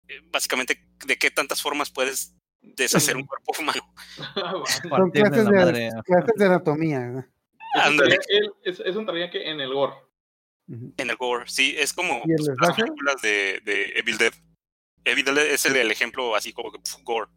eh, 0.08 0.22
básicamente 0.32 0.88
de 1.06 1.18
qué 1.18 1.32
tantas 1.32 1.62
formas 1.62 1.90
puedes 1.90 2.36
deshacer 2.62 3.16
un 3.18 3.26
cuerpo 3.26 3.54
humano 3.60 3.82
Son 4.90 5.12
clases 5.12 5.46
la 5.46 5.52
de, 5.52 5.58
madre. 5.58 5.90
clases 6.06 6.36
de 6.36 6.46
anatomía. 6.46 7.28
Eso 8.64 8.84
eso 8.84 9.00
entraría 9.00 9.30
que 9.30 9.50
en 9.50 9.60
el 9.60 9.74
gore. 9.74 9.94
En 10.68 11.10
el 11.10 11.16
gore 11.16 11.46
sí 11.48 11.76
es 11.78 11.94
como 11.94 12.22
¿Y 12.26 12.32
el 12.32 12.38
pues, 12.38 12.58
las 12.62 12.76
películas 12.76 13.22
de, 13.22 13.62
de 13.66 13.94
Evil 13.96 14.18
Dead 14.18 14.34
Evil 15.04 15.26
Dead 15.26 15.38
es 15.40 15.66
el, 15.66 15.76
el 15.76 15.90
ejemplo 15.92 16.36
así 16.36 16.54
como 16.54 16.72
que 16.72 16.80
pf, 16.80 17.02
gore 17.04 17.28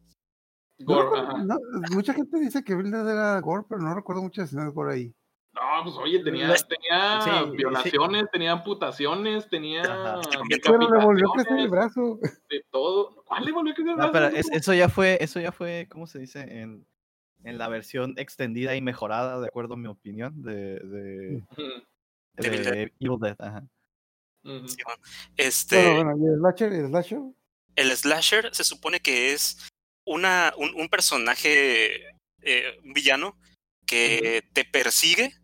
Gore, 0.80 1.10
No, 1.10 1.16
ajá. 1.16 1.38
no, 1.44 1.58
mucha 1.92 2.12
gente 2.12 2.38
dice 2.40 2.64
que 2.64 2.74
Bill 2.74 2.90
Dead 2.90 3.08
era 3.08 3.40
Gore, 3.40 3.64
pero 3.68 3.80
no 3.80 3.94
recuerdo 3.94 4.22
muchas 4.22 4.46
escenas 4.46 4.72
por 4.72 4.90
ahí. 4.90 5.14
No, 5.54 5.60
pues 5.84 5.96
oye, 5.96 6.20
tenía, 6.24 6.48
La- 6.48 6.56
tenía 6.56 7.44
sí, 7.44 7.56
violaciones, 7.56 8.24
tenía 8.32 8.52
amputaciones, 8.52 9.48
tenía. 9.50 9.82
Pero 10.62 10.78
le 10.78 11.04
volvió 11.04 11.28
a 11.28 11.34
crecer 11.34 11.58
el 11.58 11.68
brazo. 11.68 12.18
de 12.48 12.64
todo. 12.70 13.22
¿Cuál 13.26 13.44
le 13.44 13.52
volvió 13.52 13.72
a 13.72 13.74
crecer 13.74 13.90
el 13.92 13.96
No, 13.98 14.10
brazo? 14.10 14.12
pero 14.12 14.26
es- 14.28 14.50
eso 14.50 14.72
ya 14.72 14.88
fue, 14.88 15.18
eso 15.20 15.40
ya 15.40 15.52
fue, 15.52 15.86
¿cómo 15.90 16.06
se 16.06 16.18
dice? 16.18 16.40
En, 16.40 16.86
en 17.44 17.58
la 17.58 17.68
versión 17.68 18.14
extendida 18.16 18.74
y 18.76 18.80
mejorada, 18.80 19.40
de 19.40 19.46
acuerdo 19.48 19.74
a 19.74 19.76
mi 19.76 19.88
opinión, 19.88 20.42
de, 20.42 20.78
de, 20.80 21.44
Evil 22.38 22.64
de 22.64 22.92
Evil 23.00 23.18
Dead. 23.20 23.36
Ajá. 23.38 23.62
ujú. 24.44 24.68
Sí, 24.68 24.76
bueno. 24.84 25.02
este 25.36 25.76
Bueno, 25.76 25.94
bueno, 26.14 26.16
¿y 26.18 26.26
el 26.32 26.38
Slasher? 26.38 26.72
¿Y 26.72 26.76
el 26.76 26.86
Slasher? 26.88 27.20
el 27.74 27.96
slasher 27.96 28.54
se 28.54 28.64
supone 28.64 29.00
que 29.00 29.32
es 29.32 29.58
una, 30.06 30.52
un, 30.56 30.74
un 30.74 30.88
personaje, 30.88 32.06
eh, 32.42 32.78
un 32.84 32.92
villano, 32.94 33.36
que 33.86 34.42
te 34.54 34.64
persigue 34.64 35.34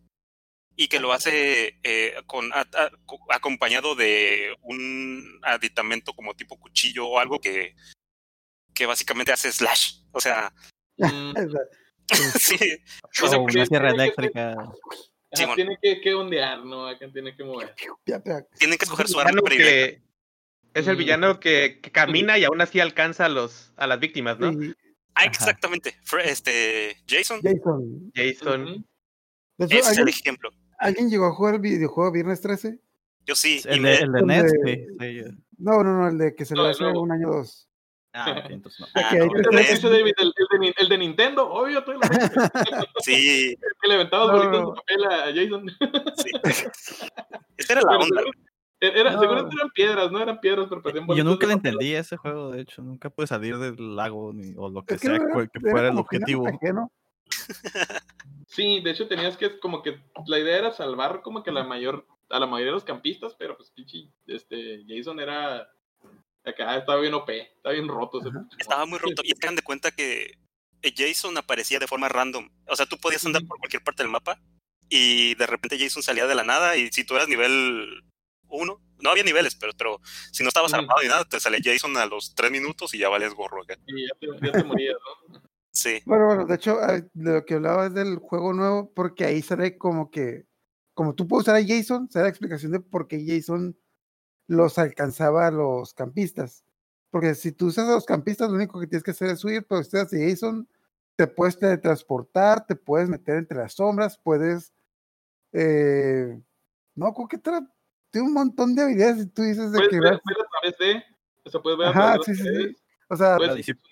y 0.80 0.86
que 0.86 1.00
lo 1.00 1.12
hace 1.12 1.78
eh, 1.82 2.14
con, 2.26 2.52
a- 2.52 2.60
a- 2.60 2.90
co- 3.04 3.18
acompañado 3.30 3.96
de 3.96 4.54
un 4.62 5.40
aditamento 5.42 6.12
como 6.14 6.34
tipo 6.34 6.56
cuchillo 6.56 7.04
o 7.08 7.18
algo 7.18 7.40
que, 7.40 7.74
que 8.72 8.86
básicamente 8.86 9.32
hace 9.32 9.50
slash. 9.52 10.00
O 10.12 10.20
sea, 10.20 10.52
Mm, 11.00 11.32
sí. 12.40 12.56
O 13.22 13.28
sea, 13.28 13.38
una 13.38 13.52
sí, 13.52 13.66
sierra 13.66 13.88
tiene 13.90 14.04
eléctrica. 14.04 14.52
ajá, 14.52 14.72
Simón. 15.32 15.54
tiene 15.56 15.78
que, 15.82 16.00
que 16.00 16.14
ondear, 16.14 16.64
¿no? 16.64 16.86
Acá 16.88 17.08
tiene 17.12 17.36
que 17.36 17.44
mover. 17.44 17.74
Tienen 18.58 18.78
que 18.78 18.84
escoger 18.84 19.06
su 19.08 19.20
arma 19.20 19.40
que 19.48 20.00
es 20.74 20.86
el 20.86 20.94
Mm. 20.94 20.98
villano 20.98 21.40
que, 21.40 21.80
que 21.80 21.90
camina 21.92 22.38
y 22.38 22.44
aún 22.44 22.60
así 22.60 22.78
alcanza 22.80 23.26
a 23.26 23.28
los 23.28 23.72
a 23.76 23.86
las 23.88 23.98
víctimas, 24.00 24.38
¿no? 24.38 24.52
Ah, 25.14 25.24
exactamente. 25.24 25.96
Este, 26.24 26.96
Jason 27.08 27.40
Jason. 28.14 28.84
Es 29.58 29.98
el 29.98 30.08
ejemplo. 30.08 30.50
¿Alguien 30.78 31.10
llegó 31.10 31.26
a 31.26 31.32
jugar 31.32 31.54
el 31.56 31.60
videojuego 31.60 32.12
Viernes 32.12 32.40
13? 32.40 32.80
Yo 33.26 33.34
sí. 33.34 33.60
El 33.66 33.82
de, 33.82 33.94
el 33.96 34.12
de 34.12 34.48
sí, 34.48 34.56
sí. 35.26 35.36
No, 35.58 35.82
no, 35.82 35.92
no, 35.98 36.08
el 36.08 36.18
de 36.18 36.34
que 36.34 36.44
se 36.44 36.54
No, 36.54 36.62
lo 36.62 36.68
hace 36.68 36.82
no. 36.84 37.00
un 37.02 37.12
año 37.12 37.28
o 37.30 37.36
dos. 37.36 37.68
Ah, 38.14 38.40
ok, 38.44 38.50
entonces 38.50 38.80
no. 38.80 38.86
Ah, 38.94 39.10
Ese 39.60 39.88
David, 39.88 40.12
el, 40.18 40.32
el 40.34 40.60
de, 40.60 40.66
Nin- 40.66 40.74
el 40.78 40.88
de 40.88 40.98
Nintendo, 40.98 41.48
obvio, 41.50 41.84
tú, 41.84 41.92
el 41.92 41.98
sí, 43.00 43.54
que 43.82 43.88
le 43.88 43.98
no. 44.50 44.70
de 44.70 44.76
papel 44.76 45.04
a 45.04 45.24
Jason. 45.34 45.70
sí. 46.16 46.30
Esta 47.58 47.72
era 47.74 47.82
la 47.82 47.98
onda. 47.98 48.22
Era, 48.80 49.12
No. 49.12 49.20
seguramente 49.20 49.56
eran 49.56 49.70
piedras, 49.70 50.12
no 50.12 50.20
eran 50.22 50.40
piedras, 50.40 50.66
pero 50.68 50.80
parecían 50.82 51.02
Yo 51.04 51.08
bolitos 51.08 51.30
nunca 51.32 51.46
le 51.48 51.52
entendí 51.54 51.94
ese 51.94 52.16
juego, 52.16 52.52
de 52.52 52.60
hecho. 52.62 52.80
Nunca 52.80 53.10
pude 53.10 53.26
salir 53.26 53.58
del 53.58 53.96
lago 53.96 54.32
ni, 54.32 54.54
o 54.56 54.68
lo 54.70 54.84
que 54.84 54.94
Es 54.94 55.00
sea 55.00 55.10
que, 55.10 55.16
era- 55.16 55.46
que 55.48 55.58
era 55.60 55.70
fuera 55.70 55.88
el 55.88 55.98
objetivo. 55.98 56.44
Sí, 58.48 58.80
de 58.80 58.90
hecho 58.90 59.06
tenías 59.06 59.36
que, 59.36 59.58
como 59.60 59.82
que 59.82 60.00
la 60.26 60.38
idea 60.38 60.56
era 60.56 60.72
salvar 60.72 61.22
como 61.22 61.42
que 61.42 61.52
la 61.52 61.64
mayor, 61.64 62.06
a 62.30 62.40
la 62.40 62.46
mayoría 62.46 62.72
de 62.72 62.76
los 62.76 62.84
campistas, 62.84 63.34
pero 63.38 63.56
pues 63.56 63.70
pinche, 63.70 64.10
este, 64.26 64.84
Jason 64.88 65.20
era, 65.20 65.70
acá 66.44 66.76
estaba 66.78 66.98
bien 66.98 67.14
OP, 67.14 67.28
estaba 67.28 67.74
bien 67.74 67.88
roto 67.88 68.20
ese 68.20 68.30
Estaba 68.58 68.86
muy 68.86 68.98
roto. 68.98 69.22
Y 69.22 69.34
tengan 69.34 69.56
de 69.56 69.62
cuenta 69.62 69.90
que 69.90 70.38
eh, 70.82 70.94
Jason 70.96 71.36
aparecía 71.36 71.78
de 71.78 71.86
forma 71.86 72.08
random. 72.08 72.48
O 72.68 72.74
sea, 72.74 72.86
tú 72.86 72.96
podías 72.96 73.24
andar 73.26 73.44
por 73.46 73.58
cualquier 73.58 73.84
parte 73.84 74.02
del 74.02 74.10
mapa 74.10 74.40
y 74.88 75.34
de 75.34 75.46
repente 75.46 75.78
Jason 75.78 76.02
salía 76.02 76.26
de 76.26 76.34
la 76.34 76.44
nada 76.44 76.76
y 76.76 76.90
si 76.90 77.04
tú 77.04 77.16
eras 77.16 77.28
nivel 77.28 78.02
1, 78.48 78.82
no 79.00 79.10
había 79.10 79.24
niveles, 79.24 79.56
pero, 79.56 79.72
pero 79.76 80.00
si 80.32 80.42
no 80.42 80.48
estabas 80.48 80.72
armado 80.72 81.02
ni 81.02 81.08
nada, 81.08 81.26
te 81.26 81.38
salía 81.38 81.60
Jason 81.62 81.96
a 81.98 82.06
los 82.06 82.34
3 82.34 82.50
minutos 82.50 82.94
y 82.94 82.98
ya 82.98 83.10
vales 83.10 83.34
gorro 83.34 83.62
acá. 83.62 83.76
Y 83.86 84.06
ya 84.06 84.14
te, 84.18 84.26
ya 84.46 84.52
te 84.52 84.64
morías, 84.64 84.96
¿no? 85.28 85.47
Sí. 85.78 86.02
Bueno, 86.06 86.26
bueno, 86.26 86.44
de 86.46 86.54
hecho, 86.56 86.76
de 86.78 87.32
lo 87.32 87.44
que 87.44 87.54
hablaba 87.54 87.86
es 87.86 87.94
del 87.94 88.16
juego 88.18 88.52
nuevo, 88.52 88.90
porque 88.94 89.24
ahí 89.24 89.42
sale 89.42 89.78
como 89.78 90.10
que, 90.10 90.44
como 90.94 91.14
tú 91.14 91.28
puedes 91.28 91.44
usar 91.46 91.54
a 91.54 91.64
Jason, 91.64 92.10
sale 92.10 92.24
la 92.24 92.28
explicación 92.30 92.72
de 92.72 92.80
por 92.80 93.06
qué 93.06 93.24
Jason 93.24 93.78
los 94.48 94.76
alcanzaba 94.78 95.46
a 95.46 95.50
los 95.52 95.94
campistas. 95.94 96.64
Porque 97.10 97.34
si 97.36 97.52
tú 97.52 97.66
usas 97.66 97.88
a 97.88 97.92
los 97.92 98.06
campistas, 98.06 98.48
lo 98.50 98.56
único 98.56 98.80
que 98.80 98.86
tienes 98.88 99.04
que 99.04 99.12
hacer 99.12 99.28
es 99.30 99.44
huir, 99.44 99.64
pero 99.68 99.82
si 99.84 99.96
usas 99.96 100.12
a 100.12 100.16
Jason, 100.18 100.68
te 101.16 101.26
puedes 101.28 101.58
teletransportar, 101.58 102.66
te 102.66 102.74
puedes 102.74 103.08
meter 103.08 103.36
entre 103.36 103.58
las 103.58 103.74
sombras, 103.74 104.18
puedes. 104.18 104.72
Eh, 105.52 106.40
no, 106.94 107.12
¿con 107.14 107.28
qué 107.28 107.38
tra- 107.40 107.70
Tiene 108.10 108.26
un 108.26 108.34
montón 108.34 108.74
de 108.74 108.82
habilidades 108.82 109.18
y 109.24 109.26
tú 109.26 109.42
dices 109.42 109.70
de 109.70 109.78
Puedes 109.78 109.90
que. 109.90 110.00
ver, 110.00 110.10
gracias- 110.12 110.24
ver 110.26 110.36
a 110.44 110.48
través 110.48 110.78
de, 110.78 111.04
o 111.44 111.50
sea, 111.50 111.60
puedes 111.62 111.78
ver 111.78 111.88
a 111.88 111.90
Ajá, 111.90 112.12
través 112.18 112.26
de 112.26 112.34
sí, 112.34 112.42
las 112.42 112.56
sí, 112.56 112.74
sí. 112.74 112.76
O 113.08 113.16
sea, 113.16 113.36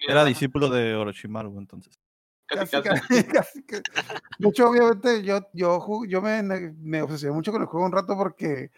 Era, 0.09 0.25
discípulo 0.25 0.69
de 0.69 0.95
Orochimaru, 0.95 1.59
entonces. 1.59 1.99
Casi, 2.47 2.81
Casi, 2.81 3.25
casi. 3.25 3.65
De 4.39 4.49
hecho, 4.49 4.69
obviamente, 4.69 5.23
yo, 5.23 5.41
yo, 5.53 6.05
yo 6.07 6.23
me, 6.23 6.43
me 6.43 7.03
obsesioné 7.03 7.35
mucho 7.35 7.51
con 7.51 7.63
el 7.63 7.67
juego 7.67 7.87
un 7.87 7.93
rato 7.93 8.17
porque 8.17 8.71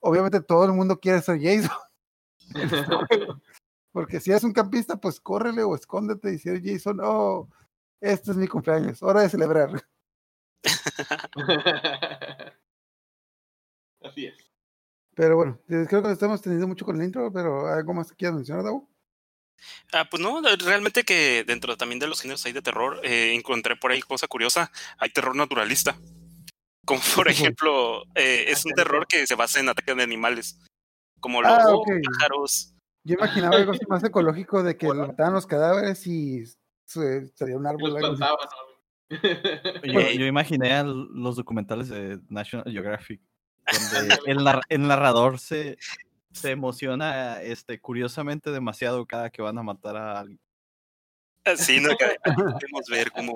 obviamente 0.00 0.40
todo 0.40 0.64
el 0.64 0.72
mundo 0.72 0.98
quiere 0.98 1.20
ser 1.20 1.40
Jason. 1.40 1.76
Porque 3.92 4.20
si 4.20 4.30
eres 4.30 4.42
un 4.42 4.54
campista, 4.54 4.96
pues 4.96 5.20
córrele 5.20 5.62
o 5.62 5.74
escóndete 5.74 6.32
y 6.32 6.38
si 6.38 6.48
eres 6.48 6.62
Jason, 6.64 6.98
oh, 7.02 7.50
este 8.00 8.30
es 8.30 8.38
mi 8.38 8.48
cumpleaños, 8.48 9.02
hora 9.02 9.20
de 9.20 9.28
celebrar. 9.28 9.70
Así 14.02 14.26
es. 14.26 14.34
Pero 15.14 15.36
bueno, 15.36 15.58
eh, 15.68 15.84
creo 15.88 16.00
que 16.00 16.08
nos 16.08 16.12
estamos 16.12 16.40
teniendo 16.40 16.66
mucho 16.66 16.86
con 16.86 16.96
el 16.96 17.04
intro, 17.04 17.30
pero 17.30 17.66
¿algo 17.66 17.92
más 17.92 18.10
que 18.10 18.16
quieras 18.16 18.36
mencionar, 18.36 18.64
Davo? 18.64 18.88
Ah, 19.92 20.06
pues 20.10 20.22
no, 20.22 20.40
realmente 20.58 21.04
que 21.04 21.44
dentro 21.46 21.76
también 21.76 21.98
de 21.98 22.06
los 22.06 22.20
géneros 22.20 22.44
ahí 22.46 22.52
de 22.52 22.62
terror, 22.62 23.00
eh, 23.04 23.34
encontré 23.34 23.76
por 23.76 23.90
ahí 23.90 24.00
cosa 24.00 24.26
curiosa, 24.26 24.70
hay 24.98 25.10
terror 25.10 25.36
naturalista. 25.36 25.96
Como 26.84 27.00
por 27.14 27.28
ejemplo, 27.28 28.02
eh, 28.14 28.46
es 28.48 28.64
un 28.64 28.72
terror 28.72 29.06
que 29.06 29.26
se 29.26 29.36
basa 29.36 29.60
en 29.60 29.68
ataques 29.68 29.96
de 29.96 30.02
animales, 30.02 30.58
como 31.20 31.40
los 31.40 31.52
Ah, 31.52 31.64
pájaros. 32.18 32.74
Yo 33.04 33.14
imaginaba 33.14 33.56
algo 33.56 33.70
así 33.70 33.86
más 33.86 34.02
ecológico 34.02 34.64
de 34.64 34.76
que 34.76 34.88
mataban 35.16 35.32
los 35.32 35.46
cadáveres 35.46 36.04
y 36.08 36.44
se, 36.84 37.28
salía 37.36 37.56
un 37.56 37.68
árbol. 37.68 37.90
los 37.90 38.02
algo 38.02 38.08
así. 38.08 38.16
plantaban, 38.18 38.48
¿no? 38.50 39.92
Yo, 39.92 40.10
yo 40.10 40.26
imaginé 40.26 40.72
a 40.72 40.82
los 40.82 41.36
documentales 41.36 41.88
de 41.88 42.18
National 42.28 42.66
Geographic, 42.66 43.20
donde 43.92 44.18
el 44.68 44.88
narrador 44.88 45.38
se, 45.38 45.78
se 46.32 46.50
emociona 46.50 47.40
este, 47.42 47.78
curiosamente 47.80 48.50
demasiado 48.50 49.06
cada 49.06 49.30
que 49.30 49.42
van 49.42 49.58
a 49.58 49.62
matar 49.62 49.96
a 49.96 50.20
alguien. 50.20 50.40
Así, 51.44 51.80
¿no? 51.80 51.90
Que 51.98 52.16
podemos 52.34 52.86
ver 52.90 53.10
como 53.12 53.34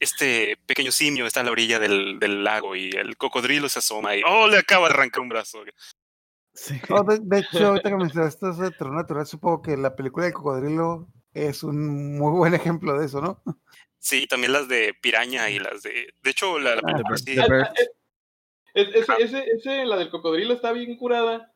este 0.00 0.56
pequeño 0.66 0.92
simio 0.92 1.26
está 1.26 1.40
a 1.40 1.44
la 1.44 1.50
orilla 1.50 1.78
del, 1.78 2.18
del 2.18 2.44
lago 2.44 2.76
y 2.76 2.90
el 2.90 3.16
cocodrilo 3.16 3.68
se 3.68 3.80
asoma 3.80 4.14
y 4.16 4.22
¡oh! 4.26 4.46
Le 4.48 4.58
acaba 4.58 4.88
de 4.88 4.94
arrancar 4.94 5.20
un 5.22 5.28
brazo. 5.28 5.62
Sí. 6.54 6.80
No, 6.88 7.02
de, 7.02 7.18
de 7.20 7.38
hecho, 7.40 7.66
ahorita 7.68 7.88
que 7.90 7.96
mencionaste 7.96 8.46
esto 8.48 8.62
de 8.62 8.70
terror 8.70 8.94
natural, 8.94 9.26
supongo 9.26 9.62
que 9.62 9.76
la 9.76 9.94
película 9.96 10.26
del 10.26 10.34
cocodrilo 10.34 11.08
es 11.34 11.62
un 11.62 12.16
muy 12.18 12.32
buen 12.32 12.54
ejemplo 12.54 12.98
de 12.98 13.06
eso, 13.06 13.20
¿no? 13.20 13.42
Sí, 13.98 14.26
también 14.26 14.52
las 14.52 14.68
de 14.68 14.94
piraña 14.94 15.50
y 15.50 15.58
las 15.58 15.82
de. 15.82 16.14
De 16.22 16.30
hecho, 16.30 16.58
la, 16.58 16.76
la 16.76 16.80
The 16.82 16.86
película 17.02 17.16
sí- 17.18 17.34
Bird. 17.34 17.66
Es- 18.74 18.88
ese, 18.94 19.12
ese, 19.18 19.44
ese, 19.56 19.84
la 19.86 19.96
del 19.96 20.10
cocodrilo 20.10 20.54
está 20.54 20.70
bien 20.72 20.96
curada, 20.96 21.52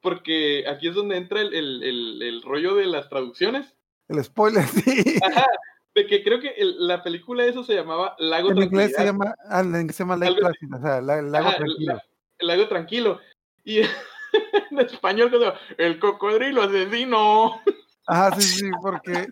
porque 0.00 0.64
aquí 0.68 0.88
es 0.88 0.94
donde 0.94 1.16
entra 1.16 1.40
el, 1.40 1.54
el, 1.54 1.82
el, 1.82 2.22
el 2.22 2.42
rollo 2.42 2.74
de 2.74 2.86
las 2.86 3.08
traducciones. 3.08 3.74
El 4.08 4.22
spoiler, 4.22 4.64
sí. 4.66 5.18
Ajá, 5.22 5.46
de 5.94 6.06
que 6.06 6.22
creo 6.22 6.40
que 6.40 6.54
la 6.58 7.02
película 7.02 7.44
eso 7.44 7.64
se 7.64 7.74
llamaba 7.74 8.14
Lago 8.18 8.50
En 8.52 8.62
inglés 8.62 8.94
se 8.94 9.04
llama, 9.04 9.34
ah, 9.48 9.60
en 9.60 9.74
inglés 9.80 9.96
se 9.96 10.04
llama 10.04 10.16
o 10.16 10.80
sea, 10.80 11.00
la- 11.00 11.18
el 11.18 11.32
lago 11.32 11.48
Ajá, 11.48 11.56
tranquilo. 11.56 11.94
la- 11.94 12.04
el 12.38 12.46
lago 12.46 12.68
tranquilo. 12.68 13.20
Y 13.64 13.78
en 14.70 14.78
español, 14.78 15.54
el 15.78 15.98
cocodrilo 15.98 16.62
asesino. 16.62 17.62
Ajá, 18.06 18.30
sí, 18.40 18.42
sí, 18.42 18.70
porque, 18.80 19.26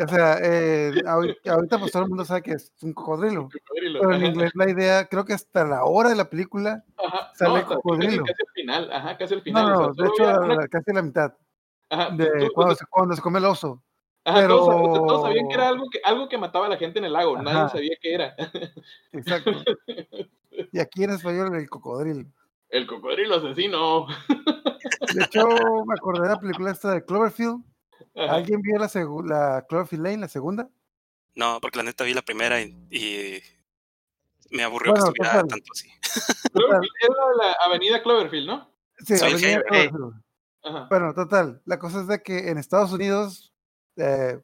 o 0.00 0.08
sea, 0.08 0.38
eh, 0.42 0.92
ahorita, 1.06 1.78
pues 1.78 1.90
todo 1.90 2.04
el 2.04 2.08
mundo 2.08 2.24
sabe 2.24 2.42
que 2.42 2.52
es 2.52 2.72
un 2.82 2.92
cocodrilo, 2.92 3.48
Cocodrilo, 3.50 4.00
pero 4.00 4.14
en 4.14 4.26
inglés 4.26 4.52
la 4.54 4.70
idea, 4.70 5.06
creo 5.06 5.24
que 5.24 5.32
hasta 5.32 5.64
la 5.64 5.84
hora 5.84 6.08
de 6.10 6.14
la 6.16 6.30
película, 6.30 6.84
ajá, 6.96 7.30
sale 7.34 7.60
no, 7.62 7.66
cocodrilo. 7.66 8.24
Casi, 8.24 8.32
casi 8.34 8.42
al 8.46 8.52
final, 8.54 8.92
ajá, 8.92 9.18
casi 9.18 9.34
al 9.34 9.42
final. 9.42 9.68
no, 9.68 9.72
o 9.72 9.78
sea, 9.78 9.86
no, 9.86 9.92
de 10.04 10.08
hecho, 10.08 10.24
la- 10.24 10.40
una- 10.54 10.68
casi 10.68 10.92
la 10.92 11.02
mitad, 11.02 11.34
ajá, 11.90 12.10
de 12.10 12.26
tú- 12.26 12.48
cuando 12.54 12.74
tú- 12.74 12.78
se, 12.78 12.86
cuando 12.88 13.16
se 13.16 13.22
come 13.22 13.38
el 13.40 13.44
oso. 13.46 13.82
ajá, 14.24 14.46
todos, 14.46 14.60
o 14.68 14.72
sea, 14.72 14.82
todos 14.82 15.06
pero- 15.06 15.22
sabían 15.22 15.48
que 15.48 15.54
era 15.54 15.68
algo 15.68 15.84
que, 15.90 16.00
algo 16.04 16.28
que 16.28 16.38
mataba 16.38 16.66
a 16.66 16.68
la 16.68 16.76
gente 16.76 16.98
en 17.00 17.04
el 17.06 17.12
lago, 17.12 17.42
nadie 17.42 17.68
sabía 17.70 17.96
qué 18.00 18.14
era. 18.14 18.36
Exacto. 19.12 19.50
Y 20.72 20.78
aquí 20.78 21.04
en 21.04 21.10
español 21.10 21.54
el 21.56 21.70
cocodrilo. 21.70 22.28
El 22.68 22.86
cocodrilo 22.86 23.36
asesino. 23.36 24.06
De 25.14 25.24
hecho, 25.24 25.46
me 25.86 25.94
acordé 25.94 26.22
de 26.24 26.28
la 26.34 26.38
película 26.40 26.70
esta 26.72 26.92
de 26.92 27.04
Cloverfield. 27.04 27.62
Ajá. 28.16 28.34
¿Alguien 28.34 28.60
vio 28.62 28.78
la, 28.78 28.90
la 29.24 29.66
Cloverfield 29.68 30.04
Lane, 30.04 30.16
la 30.18 30.28
segunda? 30.28 30.68
No, 31.34 31.58
porque 31.60 31.78
la 31.78 31.84
neta 31.84 32.04
vi 32.04 32.14
la 32.14 32.22
primera 32.22 32.60
y, 32.60 32.76
y 32.90 33.42
me 34.50 34.62
aburrió 34.64 34.92
Bueno, 34.92 35.06
que 35.06 35.10
estuviera 35.22 35.40
total. 35.42 35.48
tanto 35.48 35.72
así. 35.72 35.88
Cloverfield 36.52 36.92
era 37.02 37.14
la 37.46 37.52
avenida 37.66 38.02
Cloverfield, 38.02 38.46
¿no? 38.46 38.70
Sí, 38.98 39.16
Sí, 39.16 39.24
Avenida. 39.24 39.62
Cloverfield. 39.62 40.22
Bueno, 40.90 41.14
total. 41.14 41.62
La 41.64 41.78
cosa 41.78 42.00
es 42.02 42.06
de 42.06 42.22
que 42.22 42.50
en 42.50 42.58
Estados 42.58 42.92
Unidos, 42.92 43.52
eh, 43.96 44.40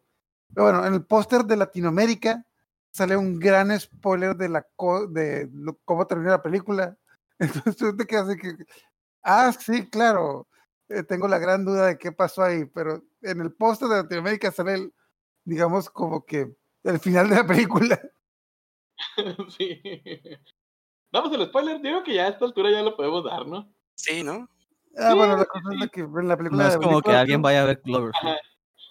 bueno, 0.50 0.86
en 0.86 0.94
el 0.94 1.04
póster 1.04 1.44
de 1.44 1.56
Latinoamérica 1.56 2.44
sale 2.90 3.16
un 3.16 3.38
gran 3.38 3.78
spoiler 3.78 4.34
de 4.36 4.48
la 4.48 4.66
co- 4.76 5.06
de 5.06 5.48
lo- 5.52 5.78
cómo 5.84 6.06
termina 6.06 6.30
la 6.30 6.42
película. 6.42 6.96
Entonces 7.38 7.76
tú 7.76 7.94
te 7.94 8.06
quedas 8.06 8.28
de 8.28 8.36
que, 8.38 8.54
ah, 9.22 9.52
sí, 9.52 9.86
claro, 9.90 10.46
eh, 10.88 11.02
tengo 11.02 11.28
la 11.28 11.38
gran 11.38 11.64
duda 11.66 11.86
de 11.88 11.98
qué 11.98 12.12
pasó 12.12 12.42
ahí, 12.42 12.64
pero 12.64 13.02
en 13.30 13.40
el 13.40 13.52
póster 13.52 13.88
de 13.88 13.96
Latinoamérica 13.96 14.50
sale, 14.50 14.74
el, 14.74 14.94
digamos, 15.44 15.90
como 15.90 16.24
que 16.24 16.54
el 16.84 16.98
final 17.00 17.28
de 17.28 17.36
la 17.36 17.46
película. 17.46 18.00
sí. 19.58 19.80
Damos 21.12 21.32
el 21.32 21.46
spoiler, 21.46 21.80
digo 21.80 22.02
que 22.02 22.14
ya 22.14 22.26
a 22.26 22.28
esta 22.28 22.44
altura 22.44 22.70
ya 22.70 22.82
lo 22.82 22.96
podemos 22.96 23.24
dar, 23.24 23.46
¿no? 23.46 23.72
Sí, 23.94 24.22
¿no? 24.22 24.48
Ah, 24.96 25.10
Sí, 25.10 25.16
bueno, 25.16 25.36
la 25.36 25.44
cosa 25.44 25.68
es 25.70 25.74
sí. 25.74 25.80
de 25.82 25.88
que 25.90 26.00
en 26.00 26.28
la 26.28 26.36
película 26.36 26.62
No 26.62 26.68
es 26.68 26.78
de 26.78 26.84
como 26.84 27.02
que 27.02 27.12
alguien 27.12 27.42
vaya 27.42 27.62
a 27.62 27.66
ver 27.66 27.80
Cloverfield. 27.82 28.36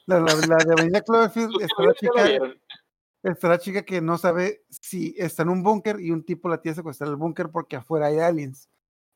La, 0.05 0.19
la, 0.19 0.35
la 0.35 0.57
de 0.57 0.73
Avenida 0.73 1.01
Cloverfield 1.01 1.61
está 1.61 1.83
la 1.83 1.93
chica, 1.93 2.55
está 3.23 3.49
la 3.49 3.57
chica 3.57 3.83
que 3.83 4.01
no 4.01 4.17
sabe 4.19 4.63
si 4.69 5.15
está 5.17 5.41
en 5.43 5.49
un 5.49 5.63
búnker 5.63 5.99
y 5.99 6.11
un 6.11 6.23
tipo 6.23 6.47
la 6.47 6.61
tiene 6.61 6.75
secuestrada 6.75 7.11
el 7.11 7.17
búnker 7.17 7.49
porque 7.49 7.75
afuera 7.75 8.07
hay 8.07 8.19
aliens. 8.19 8.69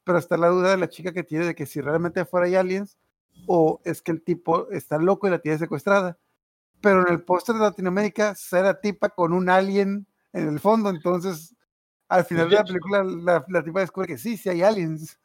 Pero 0.03 0.17
está 0.17 0.35
la 0.37 0.47
duda 0.47 0.71
de 0.71 0.77
la 0.77 0.89
chica 0.89 1.13
que 1.13 1.23
tiene 1.23 1.45
de 1.45 1.53
que 1.53 1.67
si 1.67 1.79
realmente 1.79 2.21
afuera 2.21 2.47
hay 2.47 2.55
aliens 2.55 2.97
o 3.45 3.81
es 3.83 4.01
que 4.01 4.11
el 4.11 4.21
tipo 4.23 4.69
está 4.69 4.97
loco 4.97 5.27
y 5.27 5.31
la 5.31 5.39
tiene 5.39 5.57
secuestrada. 5.57 6.17
Pero 6.81 7.01
en 7.05 7.13
el 7.13 7.23
póster 7.23 7.55
de 7.55 7.61
Latinoamérica 7.61 8.35
la 8.51 8.79
tipa 8.79 9.09
con 9.09 9.33
un 9.33 9.49
alien 9.49 10.07
en 10.31 10.47
el 10.47 10.59
fondo, 10.59 10.89
entonces 10.89 11.55
al 12.07 12.25
final 12.25 12.49
de 12.49 12.55
la 12.55 12.63
película 12.63 13.03
la, 13.03 13.45
la 13.47 13.63
tipa 13.63 13.81
descubre 13.81 14.07
que 14.07 14.17
sí, 14.17 14.37
sí 14.37 14.49
hay 14.49 14.61
aliens. 14.61 15.19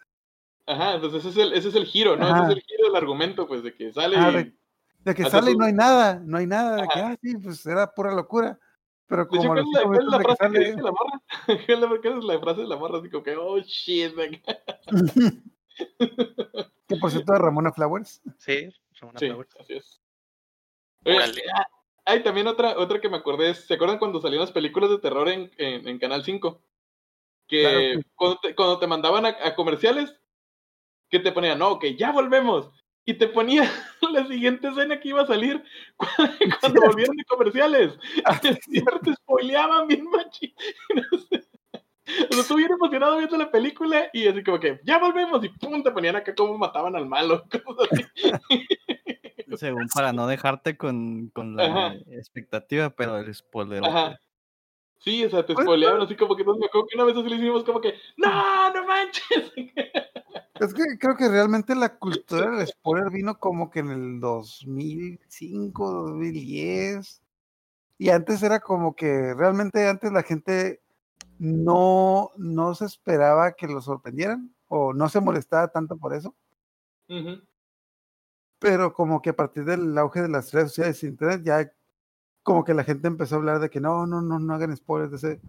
Ajá, 0.66 0.94
entonces 0.94 1.24
ese 1.24 1.28
es 1.28 1.46
el, 1.46 1.52
ese 1.52 1.68
es 1.68 1.74
el 1.74 1.84
giro, 1.84 2.16
¿no? 2.16 2.26
Ajá. 2.26 2.42
Ese 2.44 2.52
es 2.52 2.56
el 2.58 2.62
giro 2.62 2.86
del 2.86 2.96
argumento, 2.96 3.46
pues, 3.46 3.62
de 3.62 3.74
que 3.74 3.92
sale 3.92 4.16
Ah, 4.16 4.30
y- 4.30 4.34
de, 4.34 4.56
de 5.04 5.14
que 5.14 5.24
sale 5.28 5.52
y 5.52 5.56
no 5.56 5.64
hay 5.66 5.74
nada, 5.74 6.20
no 6.24 6.38
hay 6.38 6.46
nada, 6.46 6.76
de 6.82 6.88
que, 6.88 7.00
ah, 7.00 7.16
sí, 7.20 7.36
pues 7.36 7.64
era 7.66 7.92
pura 7.92 8.14
locura. 8.14 8.58
Pero 9.06 9.28
como 9.28 9.48
¿cuál 9.54 9.58
es 9.58 9.66
la, 9.70 10.18
que 10.18 10.24
frase 10.24 10.26
que 10.26 10.36
sale- 10.36 10.64
dice 10.70 10.82
la 10.82 10.90
morra? 10.92 11.22
¿Cuál 12.00 12.18
es 12.18 12.24
la- 12.24 12.40
frase 12.40 12.60
de 12.62 12.66
la 12.66 12.76
morra? 12.76 12.98
Así 12.98 13.10
como 13.10 13.22
que, 13.22 13.36
oh, 13.36 13.58
shit. 13.60 14.14
que 16.88 16.96
por 16.96 17.10
cierto, 17.10 17.34
Ramona 17.34 17.72
Flowers. 17.72 18.22
Sí, 18.38 18.68
Ramona 19.00 19.18
Sí, 19.18 19.26
Flowers. 19.26 19.56
así 19.60 19.74
es. 19.74 20.00
Oye, 21.04 21.42
ah, 21.54 21.66
hay 22.06 22.22
también 22.22 22.46
otra, 22.46 22.78
otra 22.78 23.00
que 23.00 23.08
me 23.08 23.16
acordé. 23.16 23.50
es, 23.50 23.66
¿Se 23.66 23.74
acuerdan 23.74 23.98
cuando 23.98 24.20
salían 24.20 24.40
las 24.40 24.52
películas 24.52 24.90
de 24.90 24.98
terror 24.98 25.28
en, 25.28 25.50
en, 25.58 25.86
en 25.88 25.98
Canal 25.98 26.24
5? 26.24 26.62
Que 27.46 27.62
Claro 27.62 28.02
cuando, 28.14 28.38
te, 28.40 28.54
cuando 28.54 28.78
te 28.78 28.86
mandaban 28.86 29.26
a, 29.26 29.36
a 29.42 29.54
comerciales, 29.54 30.14
que 31.10 31.18
te 31.20 31.32
ponían, 31.32 31.58
no, 31.58 31.78
que 31.78 31.96
ya 31.96 32.10
volvemos. 32.12 32.70
Y 33.06 33.14
te 33.14 33.28
ponía 33.28 33.70
la 34.12 34.26
siguiente 34.26 34.68
escena 34.68 34.98
que 34.98 35.10
iba 35.10 35.22
a 35.22 35.26
salir 35.26 35.62
cuando, 35.96 36.34
cuando 36.60 36.80
volvieron 36.80 37.16
de 37.16 37.24
comerciales. 37.24 37.98
Siempre 38.62 38.98
te 39.02 39.14
spoileaban 39.14 39.88
bien 39.88 40.04
machi. 40.10 40.54
No 40.94 41.18
sé. 41.18 41.44
O 42.30 42.42
sea, 42.42 42.56
bien 42.56 42.70
emocionado 42.70 43.16
viendo 43.18 43.36
la 43.36 43.50
película 43.50 44.08
y 44.12 44.28
así 44.28 44.44
como 44.44 44.60
que, 44.60 44.80
ya 44.84 44.98
volvemos. 44.98 45.42
Y 45.44 45.48
pum, 45.48 45.82
te 45.82 45.90
ponían 45.90 46.16
acá 46.16 46.34
cómo 46.34 46.58
mataban 46.58 46.94
al 46.96 47.06
malo. 47.06 47.44
cosas 47.64 47.88
así. 47.90 48.04
Según 49.56 49.86
para 49.94 50.12
no 50.12 50.26
dejarte 50.26 50.76
con, 50.76 51.28
con 51.28 51.56
la 51.56 51.64
Ajá. 51.64 51.94
expectativa, 52.08 52.90
pero 52.90 53.18
el 53.18 53.34
spoiler. 53.34 53.84
Ajá. 53.84 54.18
Sí, 54.98 55.24
o 55.24 55.30
sea, 55.30 55.44
te 55.44 55.54
Pues, 55.54 55.64
spoileaban 55.64 56.00
así 56.00 56.16
como 56.16 56.34
que 56.34 56.42
entonces 56.42 56.60
me 56.60 56.66
acuerdo 56.66 56.86
que 56.88 56.96
una 56.96 57.04
vez 57.04 57.16
así 57.16 57.28
le 57.28 57.36
hicimos 57.36 57.64
como 57.64 57.80
que, 57.80 57.94
no, 58.16 58.72
no 58.72 58.86
manches. 58.86 59.52
Es 60.60 60.72
que 60.72 60.82
creo 61.00 61.16
que 61.16 61.28
realmente 61.28 61.74
la 61.74 61.98
cultura 61.98 62.48
del 62.50 62.66
spoiler 62.68 63.10
vino 63.10 63.38
como 63.40 63.70
que 63.70 63.80
en 63.80 63.90
el 63.90 64.20
2005, 64.20 65.92
2010. 65.92 67.20
Y 67.98 68.10
antes 68.10 68.42
era 68.42 68.60
como 68.60 68.94
que 68.94 69.34
realmente 69.34 69.86
antes 69.88 70.12
la 70.12 70.22
gente 70.22 70.83
no, 71.38 72.30
no 72.36 72.74
se 72.74 72.84
esperaba 72.86 73.52
que 73.52 73.66
lo 73.66 73.80
sorprendieran 73.80 74.54
o 74.68 74.92
no 74.92 75.08
se 75.08 75.20
molestaba 75.20 75.68
tanto 75.68 75.96
por 75.96 76.14
eso. 76.14 76.34
Pero 78.58 78.92
como 78.92 79.20
que 79.20 79.30
a 79.30 79.36
partir 79.36 79.64
del 79.64 79.96
auge 79.98 80.22
de 80.22 80.28
las 80.28 80.52
redes 80.52 80.70
sociales 80.70 81.02
y 81.02 81.06
internet 81.08 81.42
ya 81.44 81.70
como 82.42 82.64
que 82.64 82.74
la 82.74 82.84
gente 82.84 83.08
empezó 83.08 83.34
a 83.34 83.38
hablar 83.38 83.58
de 83.58 83.70
que 83.70 83.80
no, 83.80 84.06
no, 84.06 84.20
no, 84.20 84.38
no 84.38 84.54
hagan 84.54 84.76
spoilers 84.76 85.10
de 85.10 85.16
ese. 85.16 85.40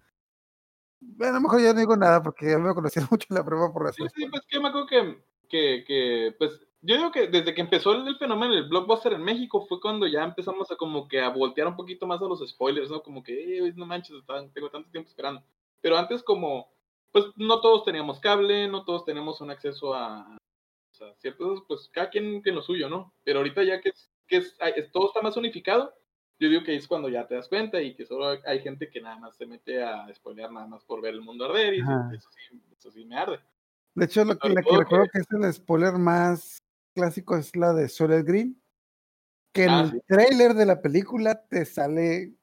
Bueno, 1.00 1.34
a 1.34 1.36
lo 1.36 1.40
mejor 1.42 1.60
ya 1.62 1.72
no 1.72 1.80
digo 1.80 1.96
nada 1.96 2.22
porque 2.22 2.50
ya 2.50 2.58
me 2.58 2.74
conocieron 2.74 3.08
mucho 3.12 3.26
en 3.30 3.36
la 3.36 3.44
prueba 3.44 3.72
por 3.72 3.82
Sí, 3.94 4.02
razón. 4.02 4.10
sí, 4.14 4.26
pues 4.28 4.42
que 4.48 4.60
me 4.60 4.68
acuerdo 4.68 4.86
que, 4.86 5.22
que, 5.48 5.84
que, 5.86 6.34
pues, 6.38 6.60
yo 6.80 6.96
digo 6.96 7.12
que 7.12 7.28
desde 7.28 7.54
que 7.54 7.60
empezó 7.60 7.92
el, 7.92 8.06
el 8.08 8.16
fenómeno 8.16 8.54
del 8.54 8.68
blockbuster 8.68 9.12
en 9.12 9.22
México 9.22 9.66
fue 9.66 9.80
cuando 9.80 10.06
ya 10.06 10.24
empezamos 10.24 10.70
a 10.70 10.76
como 10.76 11.06
que 11.06 11.20
a 11.20 11.28
voltear 11.30 11.68
un 11.68 11.76
poquito 11.76 12.06
más 12.06 12.20
a 12.22 12.24
los 12.24 12.46
spoilers, 12.48 12.90
¿no? 12.90 13.02
Como 13.02 13.22
que, 13.22 13.58
eh, 13.58 13.72
no 13.76 13.86
manches, 13.86 14.16
tengo 14.54 14.70
tanto 14.70 14.90
tiempo 14.90 15.08
esperando. 15.08 15.42
Pero 15.80 15.96
antes 15.96 16.22
como, 16.22 16.72
pues, 17.12 17.26
no 17.36 17.60
todos 17.60 17.84
teníamos 17.84 18.20
cable, 18.20 18.68
no 18.68 18.84
todos 18.84 19.04
teníamos 19.04 19.40
un 19.40 19.50
acceso 19.50 19.94
a, 19.94 20.36
o 20.36 20.94
sea, 20.94 21.14
ciertos, 21.16 21.62
pues, 21.68 21.88
cada 21.92 22.10
quien 22.10 22.42
en 22.44 22.54
lo 22.54 22.62
suyo, 22.62 22.88
¿no? 22.88 23.12
Pero 23.24 23.38
ahorita 23.40 23.62
ya 23.64 23.80
que, 23.80 23.90
es, 23.90 24.10
que 24.26 24.38
es, 24.38 24.56
todo 24.92 25.08
está 25.08 25.22
más 25.22 25.36
unificado, 25.36 25.94
yo 26.38 26.48
digo 26.50 26.62
que 26.64 26.76
es 26.76 26.86
cuando 26.86 27.08
ya 27.08 27.26
te 27.26 27.34
das 27.34 27.48
cuenta 27.48 27.80
y 27.80 27.94
que 27.94 28.04
solo 28.04 28.38
hay- 28.44 28.60
gente 28.60 28.90
que 28.90 29.00
nada 29.00 29.18
más 29.18 29.36
se 29.36 29.46
mete 29.46 29.82
a 29.82 30.06
spoilear 30.14 30.52
nada 30.52 30.66
más 30.66 30.84
por 30.84 31.00
ver 31.00 31.14
el 31.14 31.22
mundo 31.22 31.46
arder 31.46 31.74
y 31.74 31.80
eso, 31.80 31.90
Ajá. 31.90 32.14
eso 32.14 32.28
sí, 32.30 32.60
eso 32.78 32.90
sí 32.90 33.04
me 33.06 33.16
arde. 33.16 33.40
De 33.94 34.04
hecho, 34.04 34.24
lo 34.24 34.36
que, 34.38 34.48
la 34.50 34.62
que 34.62 34.76
recuerdo 34.76 35.04
que- 35.06 35.10
que 35.12 35.18
es 35.20 35.26
el 35.30 35.52
spoiler 35.54 35.94
más 35.94 36.58
clásico 36.94 37.36
es 37.36 37.56
la 37.56 37.72
de 37.72 37.88
Soler 37.88 38.22
Green, 38.24 38.60
que 39.54 39.64
en 39.64 39.70
Ah, 39.70 39.80
el 39.84 39.90
sí. 39.92 40.00
trailer 40.06 40.52
de 40.52 40.66
la 40.66 40.82
película 40.82 41.46
te 41.48 41.64
sale 41.64 42.34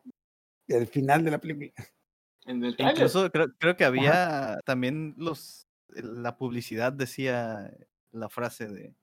el 0.67 0.87
final 0.87 1.23
de 1.23 1.31
la 1.31 1.37
película. 1.37 1.71
En 2.45 2.63
el 2.63 2.75
tráiler. 2.75 2.95
Incluso 2.97 3.31
creo, 3.31 3.47
creo 3.57 3.75
que 3.77 3.85
había 3.85 4.59
también 4.65 5.13
los 5.17 5.67
la 5.95 6.35
publicidad 6.37 6.91
decía 6.93 7.71
la 8.11 8.29
frase 8.29 8.67
de, 8.67 8.95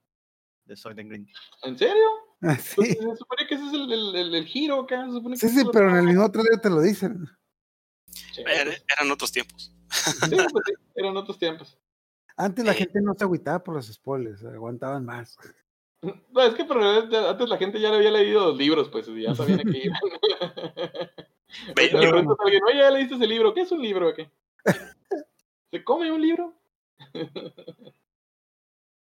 de 0.64 0.76
Soylent 0.76 1.08
Green. 1.08 1.28
¿En 1.62 1.78
serio? 1.78 2.06
Ah, 2.42 2.56
Sí, 2.56 2.82
se 2.84 3.16
supone 3.16 3.46
que 3.48 3.54
ese 3.54 3.66
es 3.66 3.72
el, 3.74 3.92
el, 3.92 4.16
el- 4.16 4.34
el 4.34 4.46
giro 4.46 4.80
acá. 4.80 5.04
Se 5.06 5.12
supone 5.12 5.36
que 5.36 5.48
sí, 5.48 5.58
sí, 5.60 5.64
pero 5.72 5.90
en 5.90 5.96
el 5.96 6.04
mismo 6.06 6.30
trailer 6.30 6.60
te 6.60 6.70
lo 6.70 6.80
dicen. 6.80 7.26
Eran 8.36 9.10
otros 9.10 9.30
tiempos. 9.30 9.72
sí, 9.90 10.14
pues 10.30 10.64
sí, 10.66 10.72
eran 10.96 11.16
otros 11.16 11.38
tiempos. 11.38 11.78
Antes 12.36 12.64
la 12.64 12.72
Sí. 12.72 12.78
gente 12.80 13.00
no 13.02 13.14
se 13.16 13.24
agüitaba 13.24 13.62
por 13.62 13.74
los 13.74 13.86
spoilers, 13.86 14.42
aguantaban 14.44 15.04
más. 15.04 15.36
No, 16.02 16.42
es 16.42 16.54
que 16.54 16.64
por 16.64 16.78
realidad 16.78 17.08
ya- 17.10 17.30
antes 17.30 17.48
la 17.48 17.58
gente 17.58 17.78
ya 17.80 17.90
le 17.90 17.96
había 17.96 18.10
leído 18.10 18.46
los 18.48 18.56
libros, 18.56 18.88
pues, 18.88 19.06
y 19.08 19.22
ya 19.22 19.34
sabían 19.34 19.60
a 19.60 19.64
qué 19.64 19.82
iban. 19.84 20.00
Ve- 21.74 21.86
le 21.86 21.90
yo- 21.92 22.10
preguntas 22.10 22.36
a 22.38 22.42
alguien, 22.44 22.62
oye, 22.64 22.78
¿ya 22.78 22.90
leíste 22.90 23.14
ese 23.16 23.26
libro? 23.26 23.52
¿Qué 23.54 23.62
es 23.62 23.72
un 23.72 23.82
libro? 23.82 24.14
¿Qué? 24.14 24.30
¿Se 25.72 25.84
come 25.84 26.10
un 26.12 26.20
libro? 26.22 26.54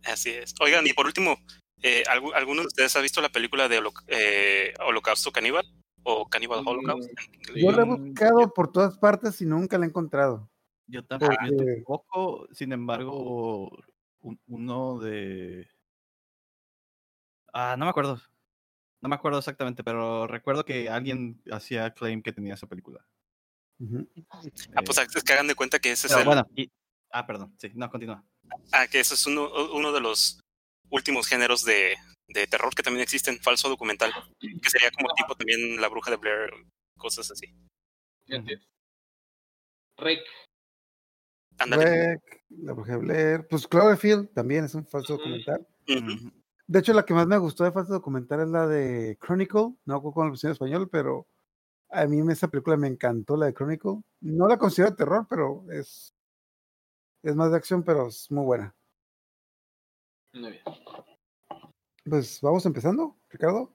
Así 0.04 0.30
es. 0.30 0.54
Oigan, 0.60 0.86
y 0.86 0.92
por 0.92 1.06
último, 1.06 1.36
eh, 1.82 2.02
¿algu- 2.06 2.32
¿alguno 2.34 2.62
de 2.62 2.68
ustedes 2.68 2.94
ha 2.96 3.00
visto 3.00 3.20
la 3.20 3.28
película 3.28 3.68
de 3.68 3.80
eh, 4.08 4.72
Holocausto 4.80 5.30
Caníbal? 5.32 5.66
¿O 6.02 6.26
Cannibal 6.28 6.62
Mm, 6.62 6.68
Holocaust? 6.68 7.10
Yo 7.54 7.72
lo 7.72 7.82
he 7.82 7.84
buscado 7.84 8.54
por 8.54 8.72
todas 8.72 8.96
partes 8.96 9.40
y 9.42 9.44
nunca 9.46 9.76
la 9.76 9.84
he 9.84 9.88
encontrado. 9.88 10.48
Yo 10.86 11.04
tampoco, 11.04 11.32
yo 11.44 11.56
Porque- 11.56 11.74
tampoco, 11.74 12.48
sin 12.52 12.72
embargo, 12.72 13.70
un- 14.22 14.40
uno 14.48 14.98
de... 14.98 15.68
Ah, 17.52 17.76
no 17.78 17.84
me 17.84 17.90
acuerdo. 17.90 18.18
No 19.02 19.08
me 19.08 19.14
acuerdo 19.14 19.38
exactamente, 19.38 19.82
pero 19.82 20.26
recuerdo 20.26 20.64
que 20.64 20.88
alguien 20.90 21.42
hacía 21.50 21.92
claim 21.92 22.22
que 22.22 22.32
tenía 22.32 22.54
esa 22.54 22.66
película. 22.66 23.04
Ah, 24.28 24.40
pues 24.84 24.98
Eh, 24.98 25.06
es 25.14 25.24
que 25.24 25.32
hagan 25.32 25.46
de 25.46 25.54
cuenta 25.54 25.78
que 25.78 25.92
ese 25.92 26.06
es 26.06 26.12
el, 26.12 26.24
bueno, 26.24 26.46
y- 26.54 26.70
ah, 27.12 27.26
perdón, 27.26 27.54
sí, 27.58 27.70
no, 27.74 27.90
continúa. 27.90 28.22
ah, 28.72 28.86
que 28.88 29.00
ese 29.00 29.14
es 29.14 29.26
uno, 29.26 29.50
uno 29.72 29.90
de 29.92 30.00
los 30.00 30.38
últimos 30.90 31.26
géneros 31.26 31.64
de, 31.64 31.96
de 32.28 32.46
terror 32.46 32.74
que 32.74 32.82
también 32.82 33.02
existen, 33.02 33.40
falso 33.40 33.70
documental, 33.70 34.12
que 34.38 34.70
sería 34.70 34.90
como 34.90 35.14
tipo 35.14 35.34
también 35.34 35.80
la 35.80 35.88
bruja 35.88 36.10
de 36.10 36.16
Blair, 36.18 36.50
cosas 36.98 37.30
así. 37.30 37.46
Fíjate. 38.26 38.60
Rick. 39.98 40.20
Rec, 41.58 42.46
La 42.48 42.72
Bruja 42.72 42.92
de 42.92 42.98
Blair, 42.98 43.46
pues 43.48 43.66
Cloverfield 43.66 44.32
también 44.32 44.64
es 44.64 44.74
un 44.74 44.86
falso 44.86 45.18
documental. 45.18 45.66
Ujú. 45.88 46.32
De 46.70 46.78
hecho, 46.78 46.92
la 46.92 47.04
que 47.04 47.14
más 47.14 47.26
me 47.26 47.36
gustó 47.36 47.64
de 47.64 47.72
falso 47.72 47.92
documental 47.92 48.42
es 48.42 48.48
la 48.48 48.64
de 48.68 49.18
Chronicle, 49.20 49.74
no 49.86 49.94
recuerdo 49.96 50.12
cómo 50.14 50.26
la 50.30 50.36
en 50.40 50.50
español, 50.52 50.88
pero 50.88 51.26
a 51.88 52.06
mí 52.06 52.20
esa 52.30 52.46
película 52.46 52.76
me 52.76 52.86
encantó, 52.86 53.36
la 53.36 53.46
de 53.46 53.54
Chronicle. 53.54 54.00
No 54.20 54.46
la 54.46 54.56
considero 54.56 54.94
terror, 54.94 55.26
pero 55.28 55.64
es, 55.72 56.14
es 57.24 57.34
más 57.34 57.50
de 57.50 57.56
acción, 57.56 57.82
pero 57.82 58.06
es 58.06 58.30
muy 58.30 58.44
buena. 58.44 58.72
Muy 60.32 60.52
bien. 60.52 60.62
Pues 62.04 62.40
vamos 62.40 62.64
empezando, 62.64 63.16
Ricardo. 63.30 63.72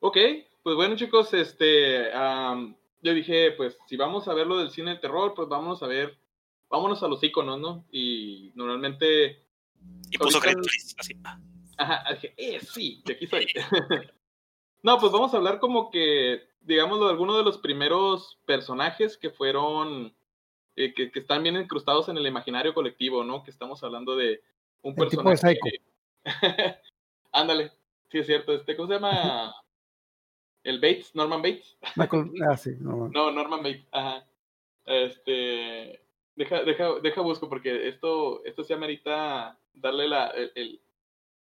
Ok, 0.00 0.18
pues 0.62 0.76
bueno 0.76 0.96
chicos, 0.96 1.32
este, 1.32 2.10
yo 2.12 3.14
dije, 3.14 3.52
pues 3.52 3.78
si 3.86 3.96
vamos 3.96 4.28
a 4.28 4.34
ver 4.34 4.46
lo 4.46 4.58
del 4.58 4.70
cine 4.70 4.90
de 4.90 4.98
terror, 4.98 5.32
pues 5.34 5.48
vámonos 5.48 5.82
a 5.82 5.86
ver, 5.86 6.18
vámonos 6.68 7.02
a 7.02 7.08
los 7.08 7.22
iconos, 7.24 7.58
¿no? 7.58 7.86
Y 7.90 8.52
normalmente, 8.56 9.42
Y 10.10 10.18
puso 10.18 10.36
ahorita- 10.36 10.60
así. 10.98 11.14
Ajá, 11.78 12.12
dije, 12.14 12.34
eh, 12.36 12.60
sí, 12.60 13.02
de 13.04 13.12
aquí 13.14 13.26
soy. 13.26 13.46
no, 14.82 14.98
pues 14.98 15.12
vamos 15.12 15.32
a 15.32 15.36
hablar 15.36 15.58
como 15.58 15.90
que, 15.90 16.42
digamos, 16.60 17.00
de 17.00 17.06
algunos 17.08 17.36
de 17.36 17.44
los 17.44 17.58
primeros 17.58 18.38
personajes 18.46 19.16
que 19.16 19.30
fueron, 19.30 20.14
eh, 20.76 20.92
que, 20.94 21.10
que 21.10 21.20
están 21.20 21.42
bien 21.42 21.56
incrustados 21.56 22.08
en 22.08 22.16
el 22.18 22.26
imaginario 22.26 22.74
colectivo, 22.74 23.24
¿no? 23.24 23.42
Que 23.44 23.50
estamos 23.50 23.82
hablando 23.82 24.16
de 24.16 24.42
un 24.82 24.94
El 25.00 25.08
tipo 25.08 25.22
de 25.22 25.28
personaje. 25.30 25.58
Psycho. 25.58 25.84
Ándale, 27.32 27.72
sí 28.10 28.18
es 28.18 28.26
cierto, 28.26 28.52
este, 28.52 28.76
¿cómo 28.76 28.88
se 28.88 28.94
llama? 28.94 29.54
El 30.64 30.80
Bates, 30.80 31.14
Norman 31.14 31.42
Bates. 31.42 31.76
Michael, 31.96 32.30
ah, 32.48 32.56
sí, 32.56 32.70
no, 32.80 33.08
No, 33.08 33.30
Norman 33.30 33.62
Bates, 33.62 33.86
ajá. 33.92 34.26
Este, 34.86 36.02
deja, 36.36 36.62
deja, 36.62 37.00
deja 37.02 37.20
busco 37.20 37.48
porque 37.48 37.88
esto, 37.88 38.42
esto 38.44 38.64
se 38.64 38.74
amerita 38.74 39.58
darle 39.74 40.08
la, 40.08 40.28
el, 40.28 40.52
el- 40.54 40.80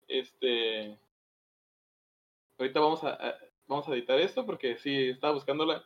este, 0.08 0.98
ahorita 2.58 2.80
vamos 2.80 3.04
a, 3.04 3.14
a- 3.14 3.38
vamos 3.68 3.88
a 3.88 3.94
editar 3.94 4.20
esto 4.20 4.46
porque 4.46 4.78
sí, 4.78 5.10
estaba 5.10 5.34
buscándola, 5.34 5.84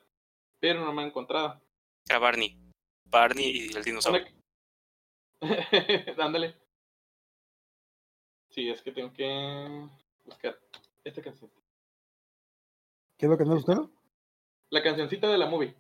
pero 0.60 0.84
no 0.84 0.94
me 0.94 1.04
he 1.04 1.08
encontrado. 1.08 1.62
Era 2.10 2.20
Barney. 2.20 2.58
Barney 3.06 3.46
y 3.72 3.76
el 3.76 3.84
dinosaurio. 3.84 4.28
Ándale. 6.18 6.56
Sí, 8.50 8.70
es 8.70 8.82
que 8.82 8.92
tengo 8.92 9.14
que 9.14 9.88
buscar 10.26 10.60
esta 11.04 11.22
canción. 11.22 11.52
¿Qué 13.18 13.26
es 13.26 13.30
lo 13.30 13.38
que 13.38 13.46
no? 13.46 13.92
La 14.70 14.84
cancioncita 14.84 15.28
de 15.28 15.38
la 15.38 15.48
movie, 15.48 15.76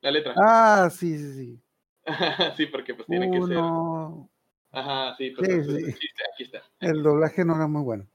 la 0.00 0.10
letra. 0.10 0.34
Ah, 0.36 0.88
sí, 0.90 1.16
sí, 1.16 1.32
sí. 1.34 1.62
sí, 2.56 2.66
porque 2.66 2.94
pues 2.94 3.06
tiene 3.06 3.30
que 3.30 3.40
ser. 3.42 3.58
Ajá, 4.74 5.14
sí, 5.16 5.30
pues 5.30 5.48
Sí, 5.48 5.62
sí. 5.64 5.76
aquí 5.90 6.06
está, 6.06 6.24
aquí 6.32 6.42
está. 6.44 6.62
el 6.80 7.02
doblaje 7.02 7.44
no 7.44 7.54
era 7.56 7.66
muy 7.66 7.82
bueno. 7.82 8.06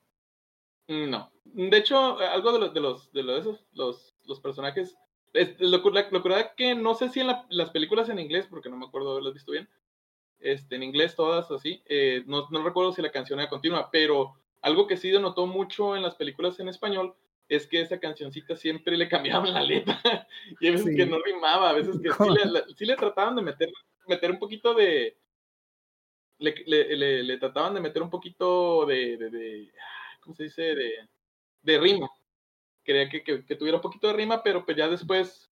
Mm, 0.88 1.10
No. 1.10 1.32
De 1.46 1.78
hecho, 1.78 2.20
algo 2.20 2.52
de 2.52 2.60
los 2.60 2.74
de 2.74 2.80
los 2.80 3.12
de 3.12 3.24
los, 3.24 3.40
esos, 3.42 3.66
los, 3.74 4.16
los 4.26 4.40
personajes 4.40 4.96
Es, 5.34 5.60
lo, 5.60 5.78
la, 5.92 6.08
lo 6.12 6.22
curada 6.22 6.54
que 6.56 6.76
no 6.76 6.94
sé 6.96 7.10
si 7.10 7.20
en 7.22 7.28
la- 7.28 7.46
las 7.50 7.70
películas 7.72 8.10
en 8.10 8.20
inglés, 8.20 8.48
porque 8.50 8.70
no 8.70 8.78
me 8.78 8.86
acuerdo 8.86 9.12
haberlas 9.12 9.34
visto 9.34 9.52
bien, 9.52 9.68
este, 10.40 10.76
en 10.76 10.84
inglés 10.84 11.16
todas 11.16 11.52
así, 11.52 11.82
eh, 11.86 12.24
no, 12.28 12.48
no 12.50 12.64
recuerdo 12.64 12.92
si 12.94 13.02
la 13.02 13.12
canción 13.12 13.40
era 13.40 13.50
continua, 13.50 13.90
pero 13.92 14.36
algo 14.62 14.88
que 14.88 14.98
sí 14.98 15.10
denotó 15.12 15.46
mucho 15.48 15.96
en 15.96 16.02
las 16.04 16.16
películas 16.16 16.60
en 16.60 16.70
español 16.70 17.16
es 17.48 17.66
que 17.68 17.82
esa 17.82 18.00
cancioncita 18.00 18.56
siempre 18.56 18.96
le 18.98 19.08
cambiaban 19.10 19.54
la 19.54 19.62
letra 19.64 20.00
y 20.60 20.68
a 20.68 20.72
veces 20.72 20.88
Sí. 20.88 20.96
que 20.96 21.06
no 21.06 21.18
rimaba, 21.20 21.70
a 21.70 21.74
veces 21.74 22.00
que 22.02 22.10
sí 22.12 22.30
le, 22.46 22.46
la- 22.46 22.66
sí 22.76 22.86
le 22.86 22.96
trataban 22.96 23.36
de 23.36 23.42
meter, 23.44 23.70
meter 24.08 24.32
un 24.32 24.40
poquito 24.40 24.74
de... 24.74 25.18
Le, 26.40 26.56
le, 26.66 26.96
le- 26.96 27.24
le 27.24 27.38
trataban 27.38 27.74
de 27.74 27.82
meter 27.82 28.02
un 28.02 28.10
poquito 28.10 28.86
de, 28.86 29.18
de, 29.18 29.30
de- 29.30 29.72
¿cómo 30.22 30.36
se 30.36 30.44
dice? 30.44 30.62
De, 30.74 31.08
de 31.62 31.80
rima. 31.80 32.10
Quería 32.84 33.10
que, 33.10 33.20
tuviera 33.56 33.78
un 33.78 33.82
poquito 33.84 34.08
de 34.08 34.14
rima, 34.14 34.42
pero 34.42 34.66
pues 34.66 34.76
ya 34.78 34.88
después... 34.88 35.50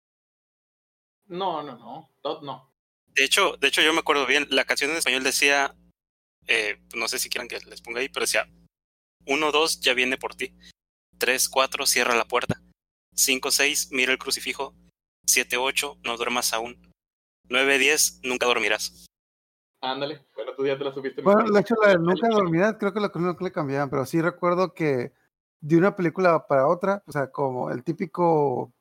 No, 1.27 1.61
no, 1.61 1.77
no, 1.77 2.09
no. 2.41 2.73
De 3.07 3.23
hecho, 3.25 3.57
de 3.57 3.67
hecho, 3.67 3.81
yo 3.81 3.91
me 3.93 3.99
acuerdo 3.99 4.25
bien, 4.25 4.47
la 4.49 4.63
canción 4.65 4.91
en 4.91 4.97
español 4.97 5.23
decía, 5.23 5.75
eh, 6.47 6.79
no 6.95 7.07
sé 7.07 7.19
si 7.19 7.29
quieran 7.29 7.47
que 7.49 7.59
les 7.59 7.81
ponga 7.81 7.99
ahí, 7.99 8.07
pero 8.09 8.25
decía, 8.25 8.47
1, 9.25 9.51
2, 9.51 9.81
ya 9.81 9.93
viene 9.93 10.17
por 10.17 10.35
ti. 10.35 10.53
3, 11.17 11.49
4, 11.49 11.85
cierra 11.85 12.15
la 12.15 12.25
puerta. 12.27 12.61
5, 13.13 13.51
6, 13.51 13.89
mira 13.91 14.13
el 14.13 14.19
crucifijo. 14.19 14.73
7, 15.25 15.57
8, 15.57 15.97
no 16.03 16.15
duermas 16.15 16.53
aún. 16.53 16.79
9, 17.49 17.77
10, 17.77 18.21
nunca 18.23 18.45
dormirás. 18.45 19.06
Ándale, 19.81 20.25
bueno, 20.35 20.51
tú 20.55 20.65
ya 20.65 20.77
te 20.77 20.83
la 20.83 20.91
subiste. 20.91 21.21
Bueno, 21.21 21.49
de 21.51 21.59
hecho, 21.59 21.75
la 21.83 21.89
de 21.91 21.99
Nunca 21.99 22.27
Dormirás 22.29 22.75
creo 22.79 22.93
que 22.93 22.99
lo 22.99 23.11
que 23.11 23.19
no 23.19 23.35
le 23.39 23.51
cambiaban, 23.51 23.89
pero 23.89 24.05
sí 24.05 24.21
recuerdo 24.21 24.73
que 24.73 25.13
de 25.61 25.77
una 25.77 25.95
película 25.95 26.47
para 26.47 26.67
otra, 26.67 27.03
o 27.05 27.11
sea, 27.11 27.31
como 27.31 27.69
el 27.71 27.83
típico, 27.83 28.73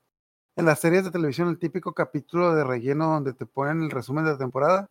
en 0.56 0.64
las 0.66 0.80
series 0.80 1.04
de 1.04 1.10
televisión, 1.10 1.48
el 1.48 1.58
típico 1.58 1.92
capítulo 1.92 2.54
de 2.54 2.64
relleno 2.64 3.06
donde 3.12 3.34
te 3.34 3.46
ponen 3.46 3.82
el 3.82 3.90
resumen 3.90 4.24
de 4.24 4.32
la 4.32 4.38
temporada, 4.38 4.90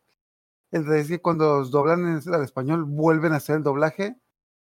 es 0.71 1.07
que 1.07 1.21
cuando 1.21 1.59
los 1.59 1.71
doblan 1.71 2.01
en- 2.07 2.33
al 2.33 2.43
español 2.43 2.85
vuelven 2.85 3.33
a 3.33 3.37
hacer 3.37 3.57
el 3.57 3.63
doblaje 3.63 4.17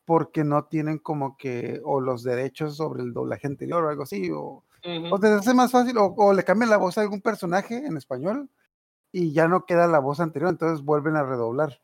porque 0.06 0.44
no 0.44 0.66
tienen 0.66 0.98
como 0.98 1.36
que, 1.36 1.80
o 1.84 2.00
los 2.00 2.22
derechos 2.24 2.76
sobre 2.76 3.02
el 3.02 3.12
doblaje 3.12 3.46
anterior 3.48 3.84
o 3.84 3.90
algo 3.90 4.04
así, 4.04 4.30
o, 4.32 4.64
Ujú. 4.84 5.14
o 5.14 5.20
te 5.20 5.28
hace 5.28 5.54
más 5.54 5.72
fácil, 5.72 5.98
o, 5.98 6.06
o 6.16 6.32
le 6.34 6.44
cambian 6.44 6.70
la 6.70 6.76
voz 6.78 6.98
a 6.98 7.02
algún 7.02 7.22
personaje 7.22 7.76
en 7.86 7.96
español 7.96 8.50
y 9.12 9.32
ya 9.32 9.48
no 9.48 9.66
queda 9.66 9.86
la 9.88 9.98
voz 10.00 10.20
anterior, 10.20 10.50
entonces 10.50 10.84
vuelven 10.84 11.16
a 11.16 11.24
redoblar. 11.24 11.80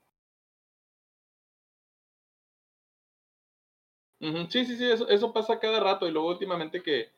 Sí, 4.51 4.65
sí, 4.67 4.77
sí, 4.77 4.89
eso, 4.91 5.09
eso 5.09 5.33
pasa 5.33 5.59
cada 5.59 5.81
rato. 5.81 6.07
Y 6.07 6.13
luego 6.13 6.29
últimamente 6.29 6.83
que, 6.83 7.11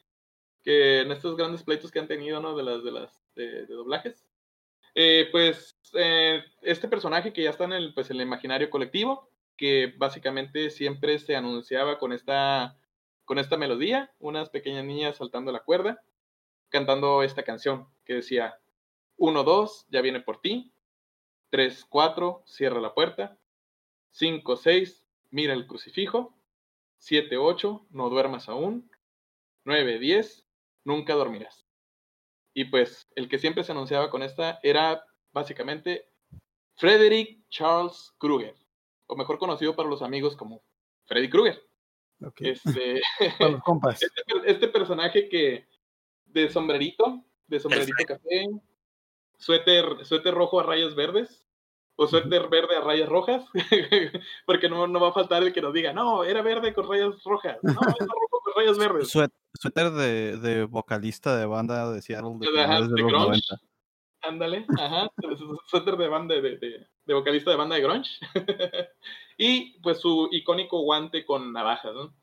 que 0.62 1.03
en 1.03 1.12
estos 1.12 1.37
grandes 1.37 1.62
pleitos 1.64 1.90
que 1.93 2.01
han 2.01 2.09
tenido, 2.09 2.40
¿no? 2.40 2.57
De 2.57 2.62
las, 2.64 2.85
de 2.85 2.93
las, 2.93 3.23
de, 3.37 3.67
doblajes. 3.67 4.27
eh, 4.95 5.29
pues 5.33 5.79
eh, 5.95 6.45
este 6.62 6.88
personaje 6.88 7.33
que 7.33 7.43
ya 7.45 7.51
está 7.51 7.64
en 7.64 7.75
el, 7.75 7.95
pues, 7.95 8.11
el 8.11 8.21
imaginario 8.23 8.71
colectivo, 8.71 9.31
que 9.57 9.95
básicamente 9.99 10.71
siempre 10.71 11.19
se 11.21 11.37
anunciaba 11.37 11.99
con 11.99 12.12
esta, 12.12 12.79
con 13.25 13.38
esta 13.38 13.57
melodía, 13.59 14.14
unas 14.21 14.51
pequeñas 14.51 14.85
niñas 14.85 15.17
saltando 15.19 15.53
la 15.53 15.64
cuerda, 15.64 16.03
cantando 16.71 17.23
esta 17.23 17.45
canción 17.45 17.88
que 18.05 18.14
decía, 18.17 18.61
1, 19.16 19.44
2, 19.44 19.87
ya 19.90 20.00
viene 20.00 20.20
por 20.20 20.40
ti, 20.40 20.72
3, 21.50 21.87
4, 21.88 22.42
cierra 22.46 22.81
la 22.81 22.94
puerta, 22.94 23.38
5, 24.11 24.57
6, 24.57 25.07
mira 25.31 25.53
el 25.53 25.66
crucifijo, 25.66 26.35
7, 26.98 27.37
8, 27.37 27.87
no 27.90 28.09
duermas 28.09 28.48
aún. 28.48 28.90
9, 29.64 29.98
10, 29.98 30.46
nunca 30.85 31.14
dormirás. 31.14 31.66
Y 32.55 32.66
pues 32.66 33.09
el 33.14 33.29
que 33.29 33.38
siempre 33.38 33.64
se 33.64 33.72
anunciaba 33.72 34.11
con 34.11 34.22
esta 34.22 34.61
era 34.62 35.05
básicamente 35.33 36.09
Frederick 36.77 37.48
Charles 37.50 38.14
Krueger, 38.18 38.55
o 39.07 39.16
mejor 39.16 39.38
conocido 39.38 39.74
para 39.74 39.88
los 39.88 40.03
amigos 40.03 40.37
como 40.37 40.62
Freddy 41.07 41.29
Krueger. 41.29 41.61
Ok, 42.20 42.40
Este, 42.42 43.03
este, 43.92 44.22
este 44.46 44.68
personaje 44.68 45.29
que 45.29 45.66
de 46.27 46.48
sombrerito, 46.48 47.24
de 47.46 47.61
sombrerito 47.61 48.05
café, 48.07 48.46
suéter, 49.38 50.05
suéter 50.05 50.35
rojo 50.35 50.61
a 50.61 50.62
rayas 50.62 50.94
verdes, 50.94 51.47
o 51.97 52.07
suéter 52.07 52.49
verde 52.49 52.77
a 52.77 52.81
rayas 52.81 53.09
rojas, 53.09 53.44
porque 54.47 54.68
no, 54.68 54.87
no 54.87 55.01
va 55.01 55.11
a 55.11 55.12
faltar 55.12 55.42
el 55.42 55.53
que 55.53 55.62
nos 55.62 55.73
diga, 55.73 55.92
no, 55.92 56.25
era 56.25 56.42
verde 56.42 56.75
con 56.75 56.88
rayas 56.88 57.23
rojas, 57.25 57.59
no, 57.62 57.70
era 57.73 57.79
rojo 57.99 58.40
con 58.42 58.53
rayas 58.57 58.79
verdes. 58.79 59.09
Sué- 59.11 59.29
Suéter 59.57 59.92
de, 59.92 60.37
de 60.38 60.64
vocalista 60.64 61.37
de 61.37 61.47
banda 61.47 61.92
de 61.92 62.03
Seattle 62.03 62.38
de 62.40 62.61
Ajá, 62.61 62.81
de 62.81 62.88
de 62.88 63.03
los 63.03 63.07
grunge. 63.12 63.40
90. 63.51 63.57
Ándale, 64.23 64.66
ajá, 64.79 65.09
su- 65.23 65.37
su 65.37 65.59
suéter 65.68 65.97
de 65.97 66.09
banda 66.09 66.35
de, 66.35 66.40
de- 66.59 66.87
de 67.05 67.14
vocalista 67.14 67.51
de 67.53 67.57
banda 67.57 67.77
de 67.77 67.83
grunge. 67.83 68.11
y 69.38 69.79
pues 69.81 70.01
su 70.01 70.29
icónico 70.33 70.81
guante 70.81 71.25
con 71.25 71.53
navajas, 71.53 71.94
¿no? 71.94 72.14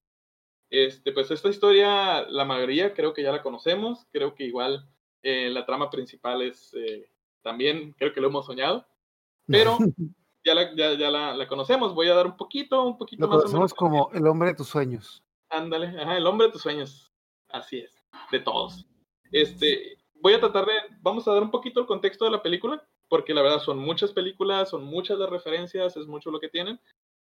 Este, 0.69 1.11
pues 1.11 1.29
esta 1.31 1.49
historia, 1.49 2.25
la 2.29 2.45
mayoría 2.45 2.93
creo 2.93 3.13
que 3.13 3.23
ya 3.23 3.31
la 3.31 3.41
conocemos, 3.43 4.07
creo 4.11 4.35
que 4.35 4.45
igual 4.45 4.89
eh, 5.23 5.49
la 5.49 5.65
trama 5.65 5.89
principal 5.89 6.41
es 6.41 6.73
eh, 6.73 7.09
también, 7.41 7.93
creo 7.97 8.13
que 8.13 8.21
lo 8.21 8.27
hemos 8.27 8.45
soñado, 8.45 8.85
pero 9.47 9.77
ya 10.43 10.55
la, 10.55 10.75
ya, 10.75 10.93
ya 10.93 11.11
la, 11.11 11.35
la 11.35 11.47
conocemos, 11.47 11.93
voy 11.93 12.07
a 12.07 12.15
dar 12.15 12.25
un 12.25 12.37
poquito, 12.37 12.83
un 12.83 12.97
poquito 12.97 13.21
Lo 13.21 13.27
más 13.27 13.37
conocemos 13.43 13.73
como 13.73 14.11
el 14.13 14.25
hombre 14.27 14.49
de 14.49 14.55
tus 14.55 14.67
sueños. 14.67 15.23
Ándale, 15.49 15.87
ajá, 15.87 16.17
el 16.17 16.25
hombre 16.25 16.47
de 16.47 16.53
tus 16.53 16.61
sueños. 16.61 17.11
Así 17.49 17.79
es, 17.79 17.91
de 18.31 18.39
todos. 18.39 18.85
Este, 19.31 19.97
voy 20.21 20.33
a 20.33 20.39
tratar 20.39 20.65
de, 20.65 20.73
vamos 21.01 21.27
a 21.27 21.33
dar 21.33 21.43
un 21.43 21.51
poquito 21.51 21.79
el 21.81 21.85
contexto 21.85 22.25
de 22.25 22.31
la 22.31 22.41
película, 22.41 22.85
porque 23.09 23.33
la 23.33 23.41
verdad 23.41 23.59
son 23.59 23.77
muchas 23.77 24.13
películas, 24.13 24.69
son 24.69 24.83
muchas 24.83 25.17
las 25.17 25.29
referencias, 25.29 25.97
es 25.97 26.07
mucho 26.07 26.31
lo 26.31 26.39
que 26.39 26.49
tienen. 26.49 26.79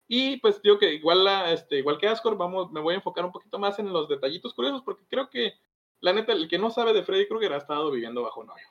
Y 0.08 0.38
pues 0.38 0.62
digo 0.62 0.77
que 0.77 0.93
igual, 0.93 1.23
la, 1.23 1.51
este, 1.51 1.77
igual 1.77 1.97
que 1.97 2.08
Ascor, 2.08 2.38
vamos, 2.38 2.71
me 2.71 2.79
voy 2.79 2.93
a 2.93 2.97
enfocar 2.97 3.25
un 3.25 3.31
poquito 3.31 3.58
más 3.58 3.79
en 3.79 3.91
los 3.91 4.08
detallitos 4.08 4.53
curiosos, 4.53 4.81
porque 4.84 5.05
creo 5.08 5.29
que, 5.29 5.53
la 6.01 6.13
neta, 6.13 6.34
el 6.34 6.47
que 6.47 6.58
no 6.60 6.69
sabe 6.69 6.93
de 6.93 7.03
Freddy 7.03 7.27
Krueger 7.27 7.53
ha 7.53 7.58
estado 7.58 7.91
viviendo 7.91 8.21
bajo 8.23 8.41
un 8.41 8.49
hoyo. 8.51 8.67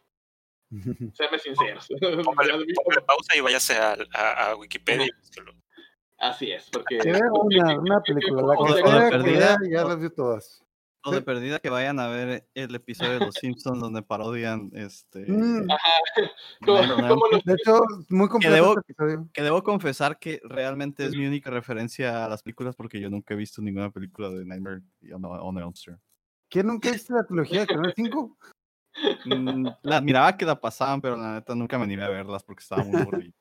Seamos 1.14 1.42
sinceros. 1.42 1.86
Póngale, 2.24 2.64
pausa 3.06 3.36
y 3.36 3.40
váyase 3.40 3.76
a, 3.76 3.96
a- 4.12 4.50
a 4.50 4.56
Wikipedia. 4.56 5.06
Así 6.18 6.50
es, 6.52 6.68
porque... 6.70 6.98
Que 6.98 7.10
una, 7.32 7.78
una 7.78 8.00
película, 8.00 8.42
la 8.42 8.54
O 8.54 8.64
que 8.66 8.72
o 8.72 8.74
de 8.76 8.82
que 8.82 9.10
perdida, 9.10 9.56
ya 9.70 9.84
las 9.84 9.98
vio 9.98 10.10
todas. 10.12 10.60
O 11.06 11.10
de 11.10 11.20
perdida 11.20 11.58
que 11.58 11.68
vayan 11.68 12.00
a 12.00 12.08
ver 12.08 12.48
el 12.54 12.74
episodio 12.74 13.18
de 13.18 13.26
Los 13.26 13.34
Simpsons 13.34 13.78
donde 13.78 14.00
parodian 14.00 14.70
este. 14.72 15.26
Mm, 15.30 15.68
Elm 16.64 17.08
como 17.08 17.26
los- 17.30 17.44
de 17.44 17.52
hecho, 17.52 17.80
muy 18.08 18.26
completo 18.28 18.54
debo- 18.56 18.70
este 18.78 18.92
episodio. 18.92 19.28
Que 19.34 19.42
debo 19.42 19.62
confesar 19.62 20.18
que 20.18 20.40
realmente 20.44 21.04
es 21.04 21.14
mi 21.14 21.26
única 21.26 21.50
referencia 21.50 22.24
a 22.24 22.28
las 22.30 22.42
películas 22.42 22.74
porque 22.74 23.00
yo 23.00 23.10
nunca 23.10 23.34
he 23.34 23.36
visto 23.36 23.60
ninguna 23.60 23.90
película 23.90 24.30
de 24.30 24.46
Nightmare 24.46 24.80
on 25.12 25.58
Elm 25.58 25.72
Street. 25.74 25.98
¿Quién 26.54 26.68
nunca 26.68 26.88
viste 26.92 27.12
la 27.12 27.24
trilogía 27.26 27.62
de 27.62 27.66
Canal 27.66 27.92
5? 27.96 28.38
Mm, 29.26 29.66
La 29.82 30.00
miraba 30.00 30.36
que 30.36 30.44
la 30.44 30.60
pasaban, 30.60 31.00
pero 31.00 31.16
la 31.16 31.34
neta 31.34 31.52
nunca 31.56 31.76
me 31.76 31.82
animé 31.82 32.04
a 32.04 32.08
verlas 32.10 32.44
porque 32.44 32.62
estaba 32.62 32.84
muy 32.84 33.00
aburrido. 33.02 33.32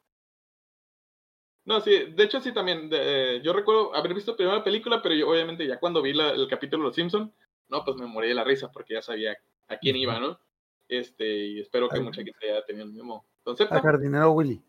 No, 1.63 1.79
sí, 1.79 1.91
de 2.11 2.23
hecho 2.23 2.41
sí 2.41 2.51
también. 2.51 2.89
de- 2.89 3.35
eh, 3.37 3.41
yo 3.43 3.53
recuerdo 3.53 3.95
haber 3.95 4.15
visto 4.15 4.35
primero 4.35 4.57
la 4.57 4.63
película, 4.63 4.99
pero 5.03 5.13
yo 5.13 5.29
obviamente 5.29 5.67
ya 5.67 5.79
cuando 5.79 6.01
vi 6.01 6.13
la- 6.13 6.31
el 6.31 6.47
capítulo 6.47 6.81
de 6.81 6.87
Los 6.87 6.95
Simpson, 6.95 7.31
no, 7.69 7.85
pues 7.85 7.97
me 7.97 8.07
morí 8.07 8.29
de 8.29 8.33
la 8.33 8.43
risa 8.43 8.71
porque 8.71 8.95
ya 8.95 9.03
sabía 9.03 9.37
a 9.67 9.77
quién 9.77 9.95
iba, 9.95 10.19
¿no? 10.19 10.39
Este, 10.87 11.27
y 11.45 11.59
espero 11.59 11.87
que 11.87 11.97
Ay. 11.97 12.03
mucha 12.03 12.23
gente 12.23 12.49
haya 12.49 12.65
tenido 12.65 12.85
el 12.87 12.93
mismo 12.93 13.27
concepto. 13.43 13.75
A 13.75 13.79
Jardinero 13.81 14.31
Willy. 14.31 14.59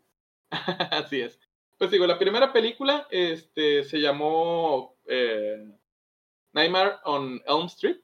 Así 0.91 1.19
es. 1.19 1.39
Pues 1.79 1.89
digo, 1.89 2.05
la 2.05 2.19
primera 2.19 2.53
película 2.53 3.07
este, 3.09 3.83
se 3.85 3.97
llamó 3.99 4.95
eh, 5.07 5.65
Nightmare 6.53 6.97
on 7.05 7.41
Elm 7.47 7.65
Street, 7.65 7.97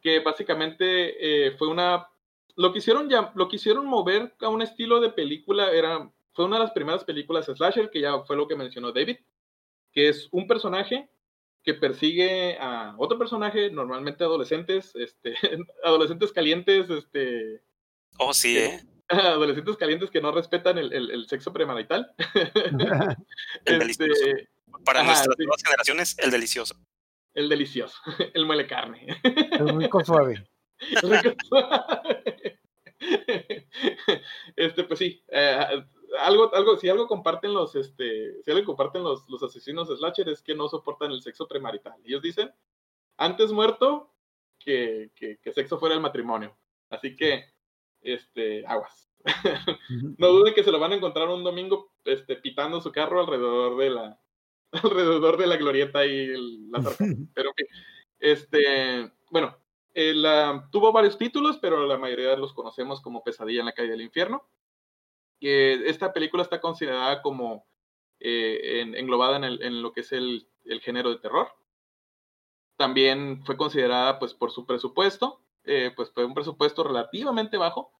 Que 0.00 0.20
básicamente 0.20 1.46
eh, 1.48 1.52
fue 1.56 1.68
una... 1.68 2.08
Lo 2.56 2.72
quisieron, 2.72 3.08
ya, 3.10 3.32
lo 3.34 3.48
quisieron 3.48 3.86
mover 3.86 4.34
a 4.40 4.48
un 4.48 4.62
estilo 4.62 5.00
de 5.00 5.10
película, 5.10 5.70
era, 5.72 6.10
fue 6.32 6.44
una 6.46 6.56
de 6.56 6.62
las 6.62 6.72
primeras 6.72 7.04
películas 7.04 7.46
slasher, 7.46 7.90
que 7.90 8.00
ya 8.00 8.18
fue 8.20 8.36
lo 8.36 8.48
que 8.48 8.56
mencionó 8.56 8.92
David, 8.92 9.18
que 9.92 10.08
es 10.08 10.28
un 10.30 10.46
personaje 10.46 11.10
que 11.62 11.74
persigue 11.74 12.56
a 12.58 12.94
otro 12.96 13.18
personaje, 13.18 13.70
normalmente 13.70 14.24
adolescentes, 14.24 14.94
este, 14.94 15.34
adolescentes 15.84 16.32
calientes, 16.32 16.88
este, 16.88 17.62
Oh, 18.18 18.32
sí, 18.32 18.56
¿eh? 18.56 18.80
adolescentes 19.08 19.76
calientes 19.76 20.10
que 20.10 20.20
no 20.22 20.32
respetan 20.32 20.78
el, 20.78 20.92
el- 20.92 21.10
el 21.10 21.26
sexo 21.28 21.52
premarital. 21.52 22.14
El 22.34 23.16
Este, 23.64 23.78
delicioso. 23.78 24.24
Para 24.84 25.00
ajá, 25.00 25.08
nuestras 25.10 25.36
sí. 25.36 25.44
nuevas 25.44 25.62
generaciones, 25.62 26.16
el 26.18 26.30
delicioso. 26.30 26.76
El 27.36 27.48
delicioso, 27.48 28.00
el 28.34 28.44
muele 28.46 28.66
carne. 28.66 29.06
El 29.22 29.78
rico 29.78 30.04
suave. 30.04 30.48
este, 34.56 34.84
pues 34.84 34.98
sí, 34.98 35.22
eh, 35.28 35.84
algo, 36.18 36.54
algo, 36.54 36.78
si 36.78 36.88
algo 36.88 37.06
comparten 37.06 37.52
los, 37.52 37.76
este, 37.76 38.42
si 38.42 38.50
algo 38.50 38.64
comparten 38.64 39.02
los, 39.02 39.28
los 39.28 39.42
asesinos 39.42 39.88
slasher 39.88 40.30
es 40.30 40.42
que 40.42 40.54
no 40.54 40.66
soportan 40.68 41.12
el 41.12 41.20
sexo 41.22 41.46
premarital. 41.46 41.94
Ellos 42.04 42.22
dicen, 42.22 42.50
antes 43.18 43.52
muerto 43.52 44.14
que, 44.58 45.12
que, 45.14 45.38
que 45.38 45.52
sexo 45.52 45.78
fuera 45.78 45.94
el 45.94 46.00
matrimonio. 46.00 46.56
Así 46.88 47.16
que, 47.16 47.44
este, 48.00 48.66
aguas. 48.66 49.10
no 50.18 50.28
duden 50.28 50.54
que 50.54 50.64
se 50.64 50.72
lo 50.72 50.78
van 50.78 50.92
a 50.92 50.96
encontrar 50.96 51.28
un 51.28 51.44
domingo 51.44 51.92
este, 52.04 52.36
pitando 52.36 52.80
su 52.80 52.92
carro 52.92 53.20
alrededor 53.20 53.76
de 53.76 53.90
la 53.90 54.20
alrededor 54.84 55.36
de 55.36 55.46
la 55.46 55.56
glorieta 55.56 56.04
y 56.04 56.28
la 56.70 56.80
Pero 57.34 57.50
este, 58.18 59.12
bueno, 59.30 59.56
eh, 59.94 60.14
tuvo 60.70 60.92
varios 60.92 61.16
títulos, 61.16 61.58
pero 61.58 61.86
la 61.86 61.98
mayoría 61.98 62.36
los 62.36 62.52
conocemos 62.52 63.00
como 63.00 63.24
Pesadilla 63.24 63.60
en 63.60 63.66
la 63.66 63.72
calle 63.72 63.90
del 63.90 64.02
infierno. 64.02 64.48
esta 65.40 66.12
película 66.12 66.42
está 66.42 66.60
considerada 66.60 67.22
como 67.22 67.66
eh, 68.20 68.80
englobada 68.96 69.36
en, 69.36 69.82
lo 69.82 69.92
que 69.92 70.00
es 70.00 70.12
el, 70.12 70.48
género 70.82 71.10
de 71.10 71.18
terror. 71.18 71.48
También 72.76 73.42
fue 73.44 73.56
considerada, 73.56 74.18
pues, 74.18 74.34
por 74.34 74.50
su 74.50 74.66
presupuesto, 74.66 75.42
eh, 75.64 75.92
pues 75.96 76.10
fue 76.10 76.24
un 76.24 76.34
presupuesto 76.34 76.84
relativamente 76.84 77.56
bajo. 77.56 77.90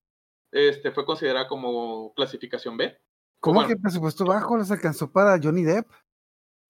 Este 0.52 0.90
fue 0.90 1.04
considerada 1.04 1.48
como 1.48 2.12
clasificación 2.14 2.76
B. 2.76 2.96
¿Cómo 3.40 3.66
que 3.66 3.76
presupuesto 3.76 4.24
bajo 4.24 4.56
les 4.56 4.70
alcanzó 4.70 5.10
para 5.10 5.38
Johnny 5.42 5.62
Depp? 5.62 5.90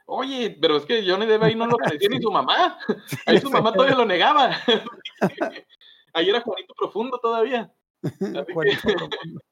Oye, 0.09 0.57
pero 0.61 0.77
es 0.77 0.85
que 0.85 1.05
Johnny 1.05 1.27
Depp 1.27 1.42
ahí 1.42 1.55
no 1.57 1.66
lo 1.66 1.77
parecía 1.77 2.09
ni 2.09 2.21
su 2.21 2.31
mamá. 2.31 2.79
Ahí 3.27 3.40
su 3.40 3.51
mamá 3.51 3.73
todavía 3.73 3.97
lo 3.97 4.05
negaba. 4.05 4.57
Ahí 6.12 6.31
era 6.31 6.40
Juanito 6.40 6.75
Profundo 6.75 7.19
todavía. 7.19 7.73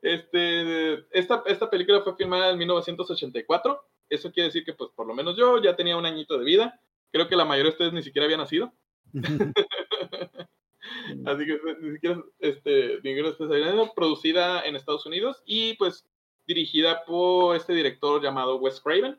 Este, 0.00 1.04
esta, 1.10 1.42
esta 1.46 1.68
película 1.68 2.00
fue 2.00 2.16
filmada 2.16 2.50
en 2.50 2.58
1984. 2.58 3.84
Eso 4.08 4.32
quiere 4.32 4.46
decir 4.48 4.64
que, 4.64 4.72
pues, 4.72 4.90
por 4.94 5.06
lo 5.06 5.14
menos 5.14 5.36
yo 5.36 5.60
ya 5.60 5.74
tenía 5.74 5.96
un 5.96 6.06
añito 6.06 6.38
de 6.38 6.44
vida. 6.44 6.80
Creo 7.10 7.28
que 7.28 7.36
la 7.36 7.44
mayoría 7.44 7.70
de 7.70 7.74
ustedes 7.74 7.92
ni 7.92 8.02
siquiera 8.02 8.24
habían 8.24 8.40
nacido. 8.40 8.72
Así 11.26 11.46
que 11.46 11.60
ni 11.80 11.92
siquiera, 11.92 12.22
este, 12.38 13.00
ni 13.02 13.14
siquiera 13.14 13.92
producida 13.94 14.62
en 14.64 14.76
Estados 14.76 15.06
Unidos 15.06 15.42
y 15.44 15.74
pues 15.74 16.06
dirigida 16.46 17.04
por 17.04 17.56
este 17.56 17.74
director 17.74 18.22
llamado 18.22 18.56
Wes 18.56 18.80
Craven. 18.80 19.18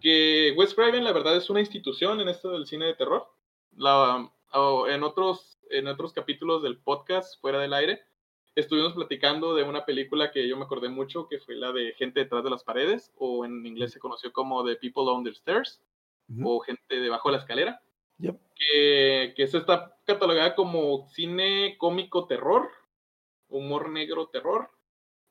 Que 0.00 0.52
Wes 0.56 0.74
Craven, 0.74 1.04
la 1.04 1.12
verdad, 1.12 1.36
es 1.36 1.50
una 1.50 1.60
institución 1.60 2.20
en 2.20 2.28
esto 2.28 2.50
del 2.50 2.66
cine 2.66 2.86
de 2.86 2.94
terror. 2.94 3.28
La, 3.76 4.30
en, 4.88 5.02
otros, 5.02 5.58
en 5.70 5.86
otros 5.86 6.12
capítulos 6.12 6.62
del 6.62 6.78
podcast, 6.78 7.40
fuera 7.40 7.58
del 7.60 7.72
aire, 7.72 8.02
estuvimos 8.54 8.92
platicando 8.92 9.54
de 9.54 9.62
una 9.62 9.84
película 9.84 10.30
que 10.30 10.46
yo 10.46 10.56
me 10.56 10.64
acordé 10.64 10.88
mucho, 10.88 11.28
que 11.28 11.38
fue 11.38 11.54
la 11.56 11.72
de 11.72 11.94
Gente 11.94 12.20
detrás 12.20 12.44
de 12.44 12.50
las 12.50 12.64
paredes, 12.64 13.12
o 13.16 13.44
en 13.44 13.64
inglés 13.64 13.92
se 13.92 14.00
conoció 14.00 14.32
como 14.32 14.64
The 14.64 14.76
People 14.76 15.04
Under 15.04 15.32
Stairs, 15.32 15.82
o 16.42 16.60
Gente 16.60 17.00
debajo 17.00 17.28
de 17.28 17.36
la 17.36 17.42
escalera. 17.42 17.82
Que, 18.54 19.34
que 19.34 19.42
está 19.42 19.96
catalogada 20.04 20.54
como 20.54 21.08
cine 21.08 21.76
cómico 21.78 22.26
terror, 22.26 22.70
humor 23.48 23.90
negro 23.90 24.28
terror, 24.28 24.70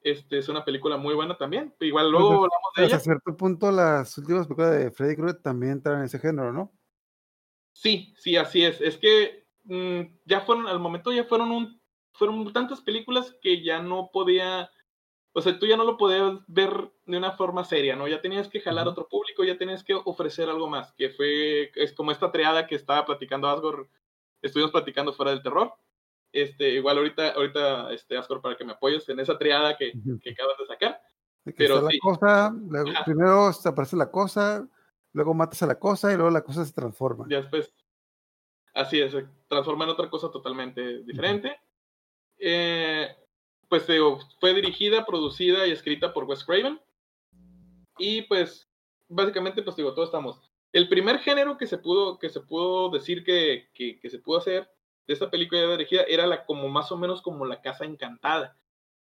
este, 0.04 0.40
es 0.40 0.50
una 0.50 0.66
película 0.66 0.98
muy 0.98 1.14
buena 1.14 1.38
también. 1.38 1.74
Igual 1.80 2.12
luego 2.12 2.28
hablamos 2.30 2.72
de 2.76 2.86
ella. 2.86 2.96
A 2.98 3.00
cierto 3.00 3.36
punto, 3.38 3.72
las 3.72 4.18
últimas 4.18 4.48
películas 4.48 4.72
de 4.72 4.92
Freddy 4.92 5.16
Krueger 5.16 5.42
también 5.42 5.74
entran 5.74 6.00
en 6.00 6.06
ese 6.06 6.20
género, 6.20 6.52
¿no? 6.52 6.72
Sí, 7.74 8.14
sí, 8.18 8.36
así 8.36 8.64
es. 8.64 8.82
Es 8.82 8.98
que 8.98 9.46
mm, 9.64 10.02
ya 10.26 10.42
fueron, 10.42 10.68
al 10.68 10.80
momento 10.80 11.12
ya 11.12 11.24
fueron 11.26 11.52
un, 11.52 11.82
fueron 12.14 12.52
tantas 12.54 12.82
películas 12.82 13.36
que 13.42 13.64
ya 13.64 13.82
no 13.82 14.10
podía, 14.12 14.70
o 15.34 15.42
sea, 15.42 15.58
tú 15.58 15.66
ya 15.66 15.78
no 15.78 15.84
lo 15.84 15.98
podías 15.98 16.40
ver 16.48 16.92
de 17.06 17.18
una 17.18 17.32
forma 17.32 17.64
seria, 17.64 17.96
¿no? 17.96 18.08
Ya 18.08 18.22
tenías 18.22 18.48
que 18.48 18.62
jalar 18.62 18.88
otro 18.88 19.08
público, 19.08 19.44
ya 19.44 19.58
tenías 19.58 19.84
que 19.84 19.94
ofrecer 19.94 20.50
algo 20.50 20.68
más, 20.68 20.94
que 20.94 21.10
fue, 21.10 21.72
es 21.76 21.94
como 21.94 22.12
esta 22.12 22.32
triada 22.32 22.68
que 22.68 22.76
estaba 22.76 23.06
platicando 23.06 23.48
Asgore, 23.48 23.88
estuvimos 24.42 24.72
platicando 24.72 25.14
fuera 25.14 25.32
del 25.32 25.42
terror, 25.42 25.74
este, 26.32 26.70
igual 26.70 26.98
ahorita, 26.98 27.32
ahorita, 27.32 27.92
este, 27.94 28.18
Ascor, 28.18 28.42
para 28.42 28.56
que 28.56 28.64
me 28.64 28.74
apoyes 28.74 29.08
en 29.10 29.20
esa 29.20 29.38
triada 29.38 29.76
que, 29.78 29.92
que 30.22 30.32
acabas 30.32 30.58
de 30.58 30.66
sacar. 30.66 31.02
pero 31.58 31.82
la 31.82 31.92
cosa, 32.02 32.54
luego, 32.70 32.92
primero 33.06 33.52
aparece 33.66 33.96
la 33.96 34.10
cosa, 34.10 34.68
luego 35.14 35.34
matas 35.34 35.62
a 35.64 35.68
la 35.68 35.80
cosa 35.80 36.12
y 36.12 36.16
luego 36.16 36.32
la 36.32 36.44
cosa 36.44 36.66
se 36.66 36.74
transforma. 36.74 37.26
Ya 37.30 37.42
después, 37.42 37.74
así 38.74 39.02
es, 39.02 39.12
se 39.12 39.28
transforma 39.48 39.86
en 39.86 39.92
otra 39.92 40.10
cosa 40.10 40.32
totalmente 40.32 41.04
diferente. 41.04 41.60
Eh, 42.38 43.08
pues 43.68 43.88
digo, 43.88 44.20
fue 44.40 44.54
dirigida, 44.54 45.06
producida 45.06 45.68
y 45.68 45.72
escrita 45.72 46.14
por 46.14 46.26
Wes 46.26 46.44
Craven. 46.44 46.80
Y 47.98 48.24
pues, 48.24 48.70
básicamente, 49.08 49.62
pues 49.64 49.76
digo, 49.76 49.94
todos 49.94 50.10
estamos. 50.10 50.42
El 50.74 50.88
primer 50.88 51.20
género 51.20 51.58
que 51.58 51.68
se 51.68 51.78
pudo, 51.78 52.18
que 52.18 52.30
se 52.30 52.40
pudo 52.40 52.90
decir 52.90 53.24
que, 53.24 53.70
que, 53.74 54.00
que 54.00 54.10
se 54.10 54.20
pudo 54.20 54.40
hacer 54.40 54.70
de 55.12 55.16
esta 55.16 55.30
película 55.30 55.70
dirigida 55.72 56.04
era 56.08 56.26
la, 56.26 56.46
como 56.46 56.70
más 56.70 56.90
o 56.92 56.98
menos 56.98 57.22
como 57.22 57.46
la 57.46 57.62
casa 57.62 57.84
encantada, 57.84 58.58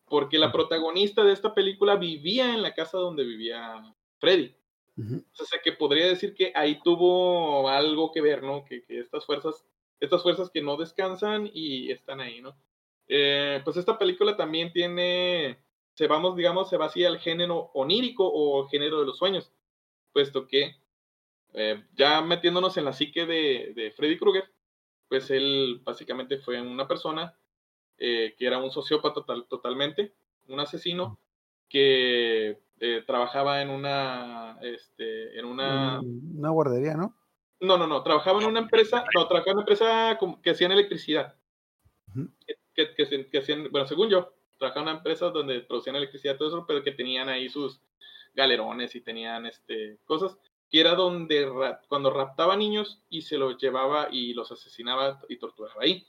porque 0.06 0.38
la 0.38 0.52
protagonista 0.52 1.24
de 1.24 1.34
esta 1.34 1.56
película 1.56 1.96
vivía 1.96 2.54
en 2.54 2.62
la 2.62 2.76
casa 2.76 3.00
donde 3.00 3.24
vivía 3.24 3.96
Freddy. 4.20 4.56
O 5.40 5.46
sea, 5.46 5.60
que 5.64 5.74
podría 5.74 6.08
decir 6.08 6.34
que 6.34 6.52
ahí 6.56 6.80
tuvo 6.84 7.70
algo 7.70 8.12
que 8.12 8.22
ver, 8.22 8.42
¿no? 8.44 8.66
Que, 8.66 8.84
estas 8.88 9.26
fuerzas, 9.26 9.66
estas 10.00 10.24
fuerzas 10.24 10.50
que 10.52 10.62
no 10.62 10.76
descansan 10.78 11.50
y 11.52 11.92
están 11.92 12.20
ahí, 12.20 12.42
¿no? 12.42 12.56
Eh, 13.08 13.62
pues 13.64 13.78
esta 13.78 13.98
película 13.98 14.36
también 14.36 14.72
tiene, 14.72 15.60
se 15.94 16.08
vamos, 16.08 16.36
digamos, 16.36 16.70
se 16.70 16.78
va 16.78 16.86
hacia 16.86 17.08
el 17.08 17.20
género 17.20 17.72
onírico 17.74 18.30
o 18.32 18.68
género 18.68 19.00
de 19.00 19.06
los 19.06 19.18
sueños, 19.18 19.52
puesto 20.14 20.48
que 20.48 20.76
eh, 21.54 21.84
ya 21.96 22.22
metiéndonos 22.22 22.76
en 22.78 22.86
la 22.86 22.94
psique 22.94 23.26
de, 23.26 23.74
de 23.76 23.92
Freddy 23.92 24.18
Krueger, 24.18 24.52
pues 25.08 25.32
él 25.32 25.82
básicamente 25.84 26.38
fue 26.38 26.62
una 26.62 26.88
persona 26.88 27.36
eh, 27.98 28.36
que 28.38 28.46
era 28.46 28.60
un 28.60 28.72
sociópata 28.72 29.24
totalmente, 29.50 30.14
un 30.48 30.60
asesino 30.60 31.20
que 31.68 32.60
eh, 32.80 33.04
trabajaba 33.06 33.62
en 33.62 33.70
una, 33.70 34.58
este, 34.62 35.38
en 35.38 35.46
una... 35.46 36.00
Una 36.00 36.50
guardería, 36.50 36.94
¿no? 36.96 37.16
No, 37.60 37.78
no, 37.78 37.88
no, 37.88 38.04
trabajaba 38.04 38.40
en 38.42 38.48
una 38.48 38.60
empresa, 38.60 39.04
no, 39.16 39.28
trabajaba 39.28 39.52
en 39.52 39.58
una 39.58 39.64
empresa 39.64 40.20
que 40.44 40.52
hacían 40.52 40.72
electricidad. 40.72 41.36
que, 42.76 42.94
que, 42.94 43.38
hacían, 43.40 43.70
bueno, 43.72 43.88
según 43.88 44.10
yo, 44.10 44.32
trabajaba 44.60 44.82
en 44.82 44.90
una 44.90 44.98
empresa 45.00 45.30
donde 45.30 45.62
producían 45.62 45.96
electricidad, 45.96 46.38
todo 46.38 46.50
eso, 46.50 46.66
pero 46.68 46.84
que 46.84 46.92
tenían 46.92 47.30
ahí 47.30 47.50
sus 47.50 47.82
galerones 48.36 48.96
y 48.96 49.02
tenían 49.02 49.48
este, 49.48 49.98
cosas 50.06 50.38
que 50.70 50.80
era 50.80 50.96
donde 50.96 51.50
cuando 51.88 52.12
raptaba 52.12 52.56
niños 52.56 53.04
y 53.10 53.22
se 53.22 53.38
los 53.38 53.58
llevaba 53.58 54.08
y 54.12 54.34
los 54.34 54.52
asesinaba 54.52 55.22
y 55.30 55.38
torturaba 55.38 55.82
ahí. 55.82 56.06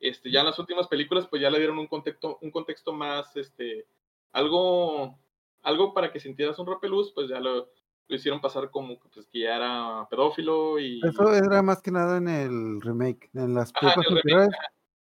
Este, 0.00 0.30
ya 0.30 0.40
en 0.40 0.46
las 0.46 0.58
últimas 0.58 0.86
películas, 0.86 1.26
pues 1.28 1.42
ya 1.42 1.50
le 1.50 1.58
dieron 1.58 1.78
un 1.78 1.88
contexto, 1.88 2.38
un 2.40 2.50
contexto 2.50 2.92
más, 2.92 3.36
este, 3.36 3.86
algo, 4.32 5.18
algo 5.62 5.92
para 5.92 6.12
que 6.12 6.20
sintieras 6.20 6.58
un 6.58 6.68
repelús, 6.68 7.12
pues 7.12 7.28
ya 7.28 7.40
lo, 7.40 7.68
lo 8.08 8.16
hicieron 8.16 8.40
pasar 8.40 8.70
como 8.70 8.98
pues, 8.98 9.26
que 9.26 9.40
ya 9.40 9.56
era 9.56 10.06
pedófilo 10.08 10.78
y... 10.78 11.00
Eso 11.04 11.34
era 11.34 11.62
más 11.62 11.82
que 11.82 11.90
nada 11.90 12.16
en 12.16 12.28
el 12.28 12.80
remake, 12.80 13.28
en 13.34 13.54
las 13.54 13.72
películas 13.72 14.06
anteriores. 14.08 14.50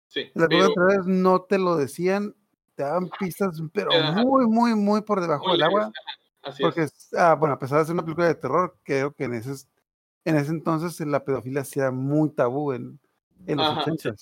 Sí, 0.07 0.31
las 0.33 0.47
películas 0.47 1.05
no 1.05 1.41
te 1.41 1.59
lo 1.59 1.75
decían, 1.75 2.33
te 2.75 2.83
daban 2.83 3.09
pistas, 3.19 3.61
pero 3.73 3.91
muy, 4.13 4.47
muy, 4.47 4.75
muy 4.75 5.01
por 5.01 5.19
debajo 5.19 5.51
del 5.51 5.63
agua. 5.63 5.91
Porque, 6.59 6.87
ah, 7.17 7.35
bueno, 7.35 7.55
a 7.55 7.59
pesar 7.59 7.79
de 7.79 7.85
ser 7.85 7.93
una 7.93 8.03
película 8.03 8.27
de 8.27 8.35
terror, 8.35 8.77
creo 8.83 9.13
que 9.13 9.23
en 9.25 9.33
ese, 9.33 9.67
en 10.23 10.35
ese 10.35 10.51
entonces 10.51 10.99
la 11.05 11.23
pedofilia 11.23 11.63
era 11.75 11.91
muy 11.91 12.29
tabú 12.29 12.71
en, 12.71 12.99
en 13.47 13.57
los 13.57 13.77
80 13.77 14.15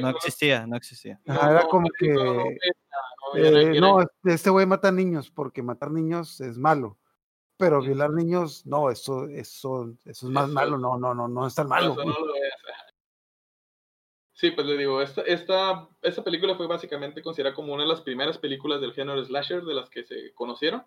no, 0.00 0.10
existía, 0.10 0.66
no 0.66 0.76
existía. 0.76 1.20
era 1.24 1.66
como 1.68 1.88
que. 1.98 2.12
no, 3.80 4.02
eh, 4.02 4.06
este 4.24 4.50
güey 4.50 4.66
mata 4.66 4.90
niños 4.90 5.30
porque 5.30 5.62
matar 5.62 5.90
niños 5.90 6.40
es 6.40 6.58
malo. 6.58 6.98
Pero 7.58 7.80
violar 7.80 8.10
niños, 8.10 8.66
no, 8.66 8.90
eso, 8.90 9.28
eso, 9.28 9.94
eso 10.04 10.26
es 10.26 10.32
más 10.32 10.48
malo, 10.48 10.78
no, 10.78 10.98
no, 10.98 11.14
no, 11.14 11.28
no 11.28 11.46
es 11.46 11.54
tan 11.54 11.68
malo. 11.68 11.96
Sí, 14.32 14.50
pues 14.50 14.66
le 14.66 14.76
digo, 14.76 15.00
esta, 15.00 15.20
esta, 15.22 15.88
esta 16.00 16.24
película 16.24 16.56
fue 16.56 16.66
básicamente 16.66 17.22
considerada 17.22 17.54
como 17.54 17.74
una 17.74 17.84
de 17.84 17.88
las 17.88 18.00
primeras 18.00 18.38
películas 18.38 18.80
del 18.80 18.92
género 18.92 19.24
slasher 19.24 19.62
de 19.62 19.74
las 19.74 19.88
que 19.88 20.02
se 20.02 20.34
conocieron 20.34 20.84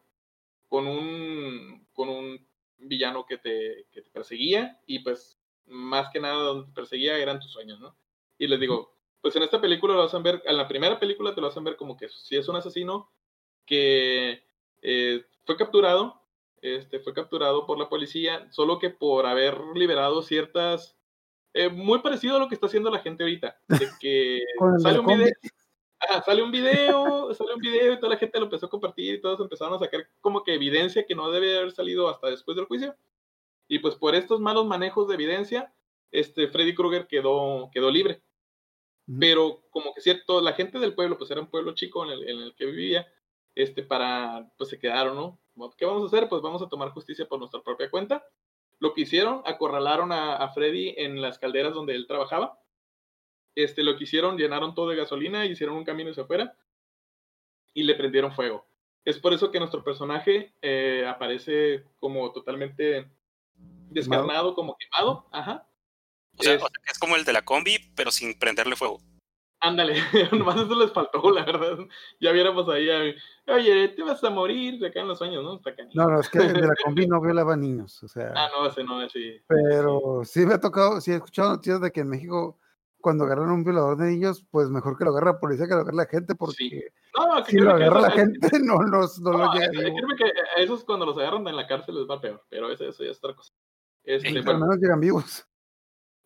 con 0.68 0.88
un, 0.88 1.88
con 1.94 2.10
un 2.10 2.48
villano 2.78 3.26
que 3.26 3.38
te, 3.38 3.88
que 3.92 4.02
te 4.02 4.10
perseguía 4.10 4.80
y 4.86 5.00
pues 5.00 5.40
más 5.68 6.10
que 6.12 6.20
nada 6.20 6.36
donde 6.36 6.68
te 6.68 6.74
perseguía 6.74 7.18
eran 7.18 7.40
tus 7.40 7.52
sueños, 7.52 7.80
¿no? 7.80 7.96
Y 8.38 8.48
les 8.48 8.60
digo, 8.60 8.96
pues 9.22 9.36
en 9.36 9.44
esta 9.44 9.60
película 9.62 9.94
lo 9.94 10.04
hacen 10.04 10.24
ver, 10.24 10.42
en 10.46 10.58
la 10.58 10.68
primera 10.68 11.00
película 11.00 11.34
te 11.34 11.42
lo 11.42 11.48
hacen 11.48 11.64
ver 11.64 11.78
como 11.78 11.98
que 11.98 12.10
si 12.10 12.38
es 12.38 12.48
un 12.48 12.58
asesino 12.58 13.12
que 13.66 14.44
eh, 14.82 15.26
fue 15.46 15.58
capturado, 15.58 16.22
este, 16.62 17.00
fue 17.00 17.14
capturado 17.14 17.66
por 17.66 17.80
la 17.80 17.90
policía, 17.90 18.48
solo 18.52 18.78
que 18.80 18.90
por 18.90 19.26
haber 19.26 19.60
liberado 19.74 20.22
ciertas, 20.22 20.98
eh, 21.54 21.70
muy 21.70 22.00
parecido 22.00 22.36
a 22.36 22.40
lo 22.40 22.48
que 22.48 22.56
está 22.56 22.68
haciendo 22.68 22.92
la 22.92 23.00
gente 23.00 23.24
ahorita, 23.24 23.58
de 23.68 23.88
que 24.00 24.42
sale 24.84 25.00
un 25.00 25.06
video, 25.08 25.34
sale 26.26 26.44
un 26.44 26.52
video, 26.52 27.34
sale 27.34 27.54
un 27.54 27.62
video 27.62 27.94
y 27.94 28.00
toda 28.00 28.14
la 28.14 28.18
gente 28.18 28.40
lo 28.40 28.46
empezó 28.46 28.66
a 28.66 28.70
compartir 28.70 29.16
y 29.16 29.22
todos 29.22 29.40
empezaron 29.40 29.74
a 29.76 29.80
sacar 29.80 30.08
como 30.22 30.44
que 30.44 30.54
evidencia 30.54 31.06
que 31.06 31.16
no 31.16 31.30
debe 31.32 31.58
haber 31.58 31.72
salido 31.72 32.10
hasta 32.10 32.30
después 32.30 32.56
del 32.58 32.66
juicio. 32.66 32.96
Y 33.68 33.80
pues 33.80 33.96
por 33.96 34.16
estos 34.16 34.40
malos 34.40 34.66
manejos 34.66 35.08
de 35.08 35.16
evidencia, 35.16 35.74
este 36.12 36.48
Freddy 36.48 36.76
Krueger 36.76 37.08
quedó, 37.08 37.70
quedó 37.74 37.90
libre. 37.92 38.22
Pero 39.20 39.64
como 39.70 39.94
que 39.94 40.02
cierto, 40.02 40.42
la 40.42 40.54
gente 40.54 40.80
del 40.80 40.96
pueblo, 40.96 41.18
pues 41.18 41.30
era 41.32 41.42
un 41.42 41.50
pueblo 41.50 41.74
chico 41.74 42.04
en 42.06 42.12
el, 42.12 42.30
en 42.30 42.40
el 42.40 42.56
que 42.56 42.66
vivía, 42.66 43.08
este, 43.54 43.84
para, 43.84 44.52
pues 44.58 44.70
se 44.70 44.80
quedaron, 44.80 45.16
¿no? 45.16 45.40
¿Qué 45.78 45.86
vamos 45.86 46.04
a 46.04 46.08
hacer? 46.08 46.28
Pues 46.28 46.42
vamos 46.42 46.62
a 46.62 46.70
tomar 46.70 46.90
justicia 46.90 47.28
por 47.28 47.40
nuestra 47.40 47.62
propia 47.62 47.90
cuenta. 47.90 48.26
Lo 48.80 48.94
que 48.94 49.02
hicieron, 49.02 49.42
acorralaron 49.46 50.12
a, 50.12 50.36
a 50.36 50.50
Freddy 50.50 50.94
en 50.98 51.22
las 51.22 51.40
calderas 51.40 51.74
donde 51.74 51.96
él 51.96 52.08
trabajaba. 52.08 52.60
Este, 53.56 53.84
lo 53.84 53.98
que 53.98 54.04
hicieron, 54.04 54.38
llenaron 54.38 54.76
todo 54.76 54.90
de 54.90 54.98
gasolina, 54.98 55.46
hicieron 55.46 55.78
un 55.78 55.86
camino 55.86 56.12
hacia 56.12 56.24
afuera 56.24 56.56
y 57.74 57.84
le 57.84 57.96
prendieron 57.96 58.34
fuego. 58.34 58.66
Es 59.06 59.18
por 59.20 59.34
eso 59.34 59.52
que 59.52 59.60
nuestro 59.60 59.84
personaje 59.84 60.54
eh, 60.62 61.06
aparece 61.08 61.86
como 62.00 62.32
totalmente 62.32 63.10
descarnado, 63.90 64.56
como 64.56 64.76
quemado. 64.78 65.28
Ajá. 65.32 65.68
O 66.38 66.44
sea, 66.44 66.54
Es- 66.56 66.62
o 66.62 66.68
sea, 66.68 66.82
que 66.84 66.92
es 66.92 67.00
como 67.00 67.16
el 67.16 67.24
de 67.24 67.34
la 67.34 67.44
combi, 67.44 67.78
pero 67.96 68.12
sin 68.12 68.38
prenderle 68.38 68.76
fuego. 68.76 69.00
Ándale, 69.62 69.96
nomás 70.34 70.58
eso 70.58 70.76
les 70.76 70.92
faltó, 70.92 71.32
la 71.32 71.46
verdad. 71.46 71.78
Ya 72.20 72.32
viéramos 72.32 72.68
ahí, 72.70 72.90
a- 72.90 73.54
oye, 73.54 73.88
te 73.90 74.04
vas 74.04 74.24
a 74.24 74.30
morir 74.30 74.84
acá 74.86 75.00
en 75.00 75.08
los 75.08 75.18
sueños, 75.18 75.44
¿no? 75.44 75.56
Está. 75.56 75.74
No, 75.94 76.10
no, 76.10 76.20
es 76.20 76.28
que 76.30 76.40
el 76.40 76.54
de 76.54 76.68
la 76.68 76.74
combi 76.84 77.08
no 77.08 77.22
violaba 77.22 77.56
niños, 77.56 78.04
o 78.04 78.08
sea, 78.08 78.34
Ah, 78.36 78.50
no, 78.52 78.68
ese 78.68 78.84
no, 78.84 79.02
ese. 79.02 79.44
pero 79.48 80.24
sí 80.26 80.46
me 80.46 80.56
ha 80.56 80.60
tocado, 80.60 81.00
sí 81.00 81.12
he 81.12 81.16
escuchado 81.16 81.52
noticias 81.52 81.80
de 81.80 81.92
que 81.92 82.02
en 82.02 82.10
México, 82.10 82.60
cuando 83.06 83.26
agarran 83.26 83.50
a 83.50 83.54
un 83.54 83.64
violador 83.64 83.98
de 83.98 84.08
niños, 84.10 84.44
pues 84.50 84.68
mejor 84.72 84.98
que 84.98 85.04
lo 85.06 85.12
agarre 85.12 85.28
la 85.28 85.40
policía 85.40 85.68
que 85.68 85.76
lo 85.76 85.82
agarre 85.82 85.96
la 85.96 86.08
gente, 86.08 86.34
porque 86.34 86.88
No, 87.16 87.46
si 87.46 87.56
lo 87.60 87.70
agarra 87.70 88.02
la 88.02 88.10
gente, 88.10 88.40
no, 88.64 88.82
los, 88.82 89.20
no, 89.20 89.32
No, 89.32 89.38
lo 89.46 89.54
llega 89.54 89.66
eh, 89.68 89.70
vivo. 89.70 89.96
créeme 89.98 90.16
que 90.16 90.24
a 90.26 90.64
esos 90.64 90.84
cuando 90.84 91.06
los 91.06 91.16
agarran 91.20 91.48
en 91.48 91.56
la 91.56 91.68
cárcel 91.68 91.94
les 91.94 92.10
va 92.10 92.20
peor, 92.20 92.44
pero 92.50 92.72
eso, 92.72 92.84
eso 92.84 93.04
ya 93.04 93.12
es 93.12 93.20
otra 93.20 93.36
cosa. 93.36 93.54
Este, 94.04 94.30
Sí, 94.32 94.38
Al 94.40 94.44
bueno, 94.44 94.60
menos 94.62 94.78
llegan 94.78 95.00
vivos. 95.00 95.46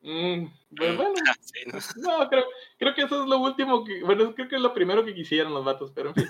mm, 0.04 0.46
pues 0.78 0.96
bueno, 0.96 1.14
Ah, 1.30 1.36
sí, 1.42 1.60
¿no? 1.98 2.20
no, 2.20 2.30
creo, 2.30 2.46
creo 2.78 2.96
que 2.96 3.02
eso 3.02 3.24
es 3.24 3.30
lo 3.30 3.40
último 3.40 3.84
que, 3.84 4.02
bueno, 4.06 4.34
creo 4.34 4.48
que 4.48 4.56
es 4.56 4.62
lo 4.62 4.74
primero 4.74 5.04
que 5.04 5.14
quisieran 5.14 5.54
los 5.54 5.66
vatos, 5.66 5.92
pero 5.94 6.12
en 6.12 6.16
fin. 6.16 6.28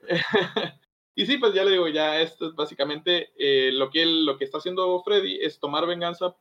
y 1.16 1.26
sí, 1.26 1.38
pues 1.38 1.52
ya 1.52 1.64
le 1.64 1.72
digo, 1.72 1.88
ya 1.88 2.20
esto 2.20 2.46
es 2.46 2.54
básicamente 2.54 3.32
eh, 3.36 3.72
lo, 3.72 3.90
que 3.90 4.02
él- 4.04 4.24
lo 4.24 4.38
que 4.38 4.44
está 4.44 4.58
haciendo 4.58 5.02
Freddy 5.02 5.40
es 5.42 5.58
tomar 5.58 5.84
venganza, 5.86 6.36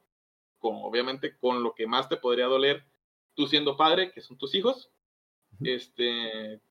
con, 0.59 0.75
obviamente 0.83 1.35
con 1.37 1.63
lo 1.63 1.73
que 1.73 1.87
más 1.87 2.07
te 2.07 2.15
podría 2.17 2.45
doler 2.45 2.85
tú 3.35 3.47
siendo 3.47 3.75
padre, 3.77 4.11
que 4.11 4.21
son 4.21 4.37
tus 4.37 4.53
hijos, 4.55 4.91
este, 5.63 6.61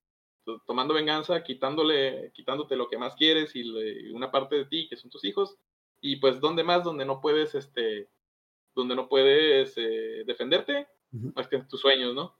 to- 0.45 0.61
tomando 0.65 0.93
venganza, 0.93 1.43
quitándole, 1.43 2.31
quitándote 2.33 2.75
lo 2.75 2.87
que 2.89 2.97
más 2.97 3.15
quieres 3.15 3.55
y, 3.55 3.63
le- 3.63 4.01
y 4.09 4.11
una 4.11 4.31
parte 4.31 4.55
de 4.55 4.65
ti, 4.65 4.87
que 4.89 4.97
son 4.97 5.09
tus 5.09 5.23
hijos, 5.23 5.57
y 6.01 6.17
pues 6.17 6.39
donde 6.39 6.63
más, 6.63 6.83
donde 6.83 7.05
no 7.05 7.21
puedes, 7.21 7.55
este, 7.55 8.09
donde 8.75 8.95
no 8.95 9.07
puedes 9.07 9.73
eh, 9.77 10.23
defenderte, 10.25 10.87
más 11.35 11.47
que 11.47 11.57
en 11.57 11.67
tus 11.67 11.79
sueños, 11.79 12.13
¿no? 12.15 12.35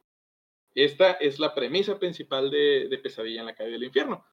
Esta 0.74 1.12
es 1.14 1.38
la 1.40 1.54
premisa 1.54 2.00
principal 2.00 2.50
de, 2.50 2.88
de 2.90 2.98
Pesadilla 2.98 3.42
en 3.42 3.46
la 3.46 3.54
calle 3.56 3.70
del 3.72 3.84
infierno. 3.84 4.26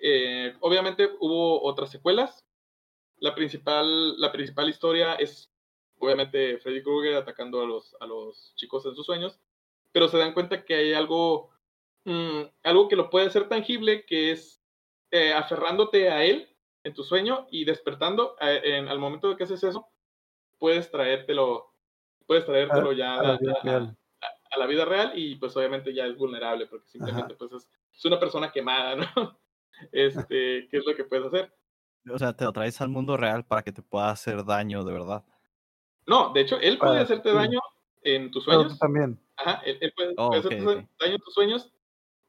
Eh, 0.00 0.54
obviamente 0.60 1.08
hubo 1.20 1.62
otras 1.62 1.90
secuelas. 1.90 2.44
La 3.16 3.34
principal, 3.34 4.20
la 4.20 4.30
principal 4.30 4.68
historia 4.68 5.14
es, 5.14 5.50
obviamente, 6.00 6.58
Freddy 6.58 6.82
Krueger 6.82 7.16
atacando 7.16 7.60
a 7.62 7.66
los, 7.66 7.96
a 8.00 8.06
los 8.06 8.54
chicos 8.56 8.84
en 8.86 8.94
sus 8.94 9.06
sueños, 9.06 9.40
pero 9.92 10.08
se 10.08 10.18
dan 10.18 10.34
cuenta 10.34 10.64
que 10.64 10.74
hay 10.74 10.92
algo, 10.94 11.50
mm, 12.04 12.42
algo 12.64 12.88
que 12.88 12.96
lo 12.96 13.10
puede 13.10 13.26
hacer 13.26 13.48
tangible, 13.48 14.04
que 14.06 14.32
es 14.32 14.62
eh, 15.10 15.32
aferrándote 15.32 16.10
a 16.10 16.22
él 16.24 16.54
en 16.84 16.92
tu 16.94 17.02
sueño 17.02 17.46
y 17.50 17.64
despertando 17.64 18.36
eh, 18.40 18.60
en- 18.64 18.88
al 18.88 18.98
momento 18.98 19.28
de 19.30 19.36
que 19.36 19.44
haces 19.44 19.62
eso, 19.64 19.88
puedes 20.58 20.90
traértelo, 20.90 21.74
puedes 22.26 22.44
traértelo 22.44 22.92
ya 22.92 23.14
a 23.18 23.22
la 23.22 23.32
a- 23.34 23.38
vida 23.38 23.52
a- 23.58 23.62
real. 23.64 23.96
a- 24.20 24.54
a 24.54 24.58
la 24.58 24.66
vida 24.66 24.84
real 24.84 25.12
y 25.14 25.36
pues 25.36 25.56
obviamente 25.56 25.94
ya 25.94 26.06
es 26.06 26.16
vulnerable 26.16 26.66
porque 26.66 26.88
simplemente 26.88 27.34
pues 27.34 27.52
es, 27.52 27.70
es 27.94 28.04
una 28.04 28.20
persona 28.20 28.50
quemada, 28.52 28.96
¿no? 28.96 29.06
Este, 29.92 30.66
¿qué 30.70 30.78
es 30.78 30.84
lo 30.86 30.94
que 30.96 31.04
puedes 31.04 31.26
hacer? 31.26 31.54
O 32.10 32.18
sea, 32.18 32.32
te 32.34 32.44
lo 32.44 32.52
traes 32.52 32.80
al 32.80 32.88
mundo 32.88 33.16
real 33.16 33.44
para 33.46 33.62
que 33.62 33.72
te 33.72 33.82
pueda 33.82 34.10
hacer 34.10 34.44
daño 34.44 34.82
de 34.84 34.92
verdad. 34.92 35.24
No, 36.08 36.32
de 36.32 36.40
hecho, 36.40 36.58
él 36.58 36.78
puede 36.78 37.00
Ah, 37.00 37.06
sí. 37.06 37.14
daño 37.24 37.60
en 38.02 38.30
tus 38.30 38.44
Pero 38.46 38.60
sueños. 38.62 38.78
también. 38.78 39.20
Ajá, 39.36 39.62
él, 39.64 39.78
él 39.80 39.92
puede, 39.94 40.14
Oh, 40.16 40.34
hacerte 40.34 40.60
daño 40.64 40.88
en 41.14 41.18
tus 41.20 41.34
sueños. 41.34 41.70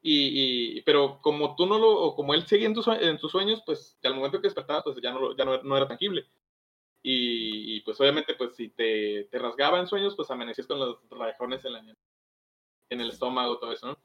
Y, 0.02 0.76
y- 0.78 0.82
pero 0.82 1.20
como 1.20 1.56
tú 1.56 1.66
no 1.66 1.78
lo, 1.78 1.90
o 1.90 2.14
como 2.14 2.32
él 2.34 2.46
seguía 2.46 2.66
en 2.66 2.74
tus, 2.74 2.84
sue- 2.86 3.02
en 3.06 3.18
tus 3.18 3.32
sueños, 3.32 3.62
pues 3.66 3.98
al 4.04 4.14
momento 4.14 4.38
que 4.40 4.46
despertaba, 4.48 4.82
pues 4.82 4.96
ya 5.02 5.10
no, 5.12 5.18
lo- 5.20 5.36
ya 5.36 5.44
no, 5.44 5.62
no 5.62 5.76
era 5.76 5.88
tangible. 5.88 6.26
Y, 7.02 7.76
y, 7.76 7.80
pues 7.80 8.00
obviamente, 8.00 8.34
pues 8.34 8.54
si 8.56 8.68
te, 8.68 9.24
te 9.30 9.38
rasgaba 9.38 9.78
en 9.80 9.86
sueños, 9.86 10.14
pues 10.16 10.30
amanecías 10.30 10.66
con 10.66 10.78
los 10.78 10.98
rayones 11.10 11.64
en, 11.64 11.72
la- 11.72 11.80
en 12.90 13.00
el 13.00 13.08
estómago, 13.10 13.58
todo 13.58 13.72
eso, 13.72 13.88
¿no? 13.88 13.98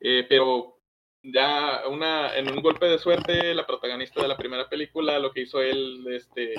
Eh, 0.00 0.24
pero 0.28 0.78
ya 1.22 1.82
una, 1.88 2.36
en 2.36 2.50
un 2.50 2.62
golpe 2.62 2.86
de 2.86 2.98
suerte, 2.98 3.54
la 3.54 3.66
protagonista 3.66 4.22
de 4.22 4.28
la 4.28 4.36
primera 4.36 4.68
película, 4.68 5.18
lo 5.18 5.32
que 5.32 5.42
hizo 5.42 5.60
él, 5.60 6.04
este, 6.10 6.54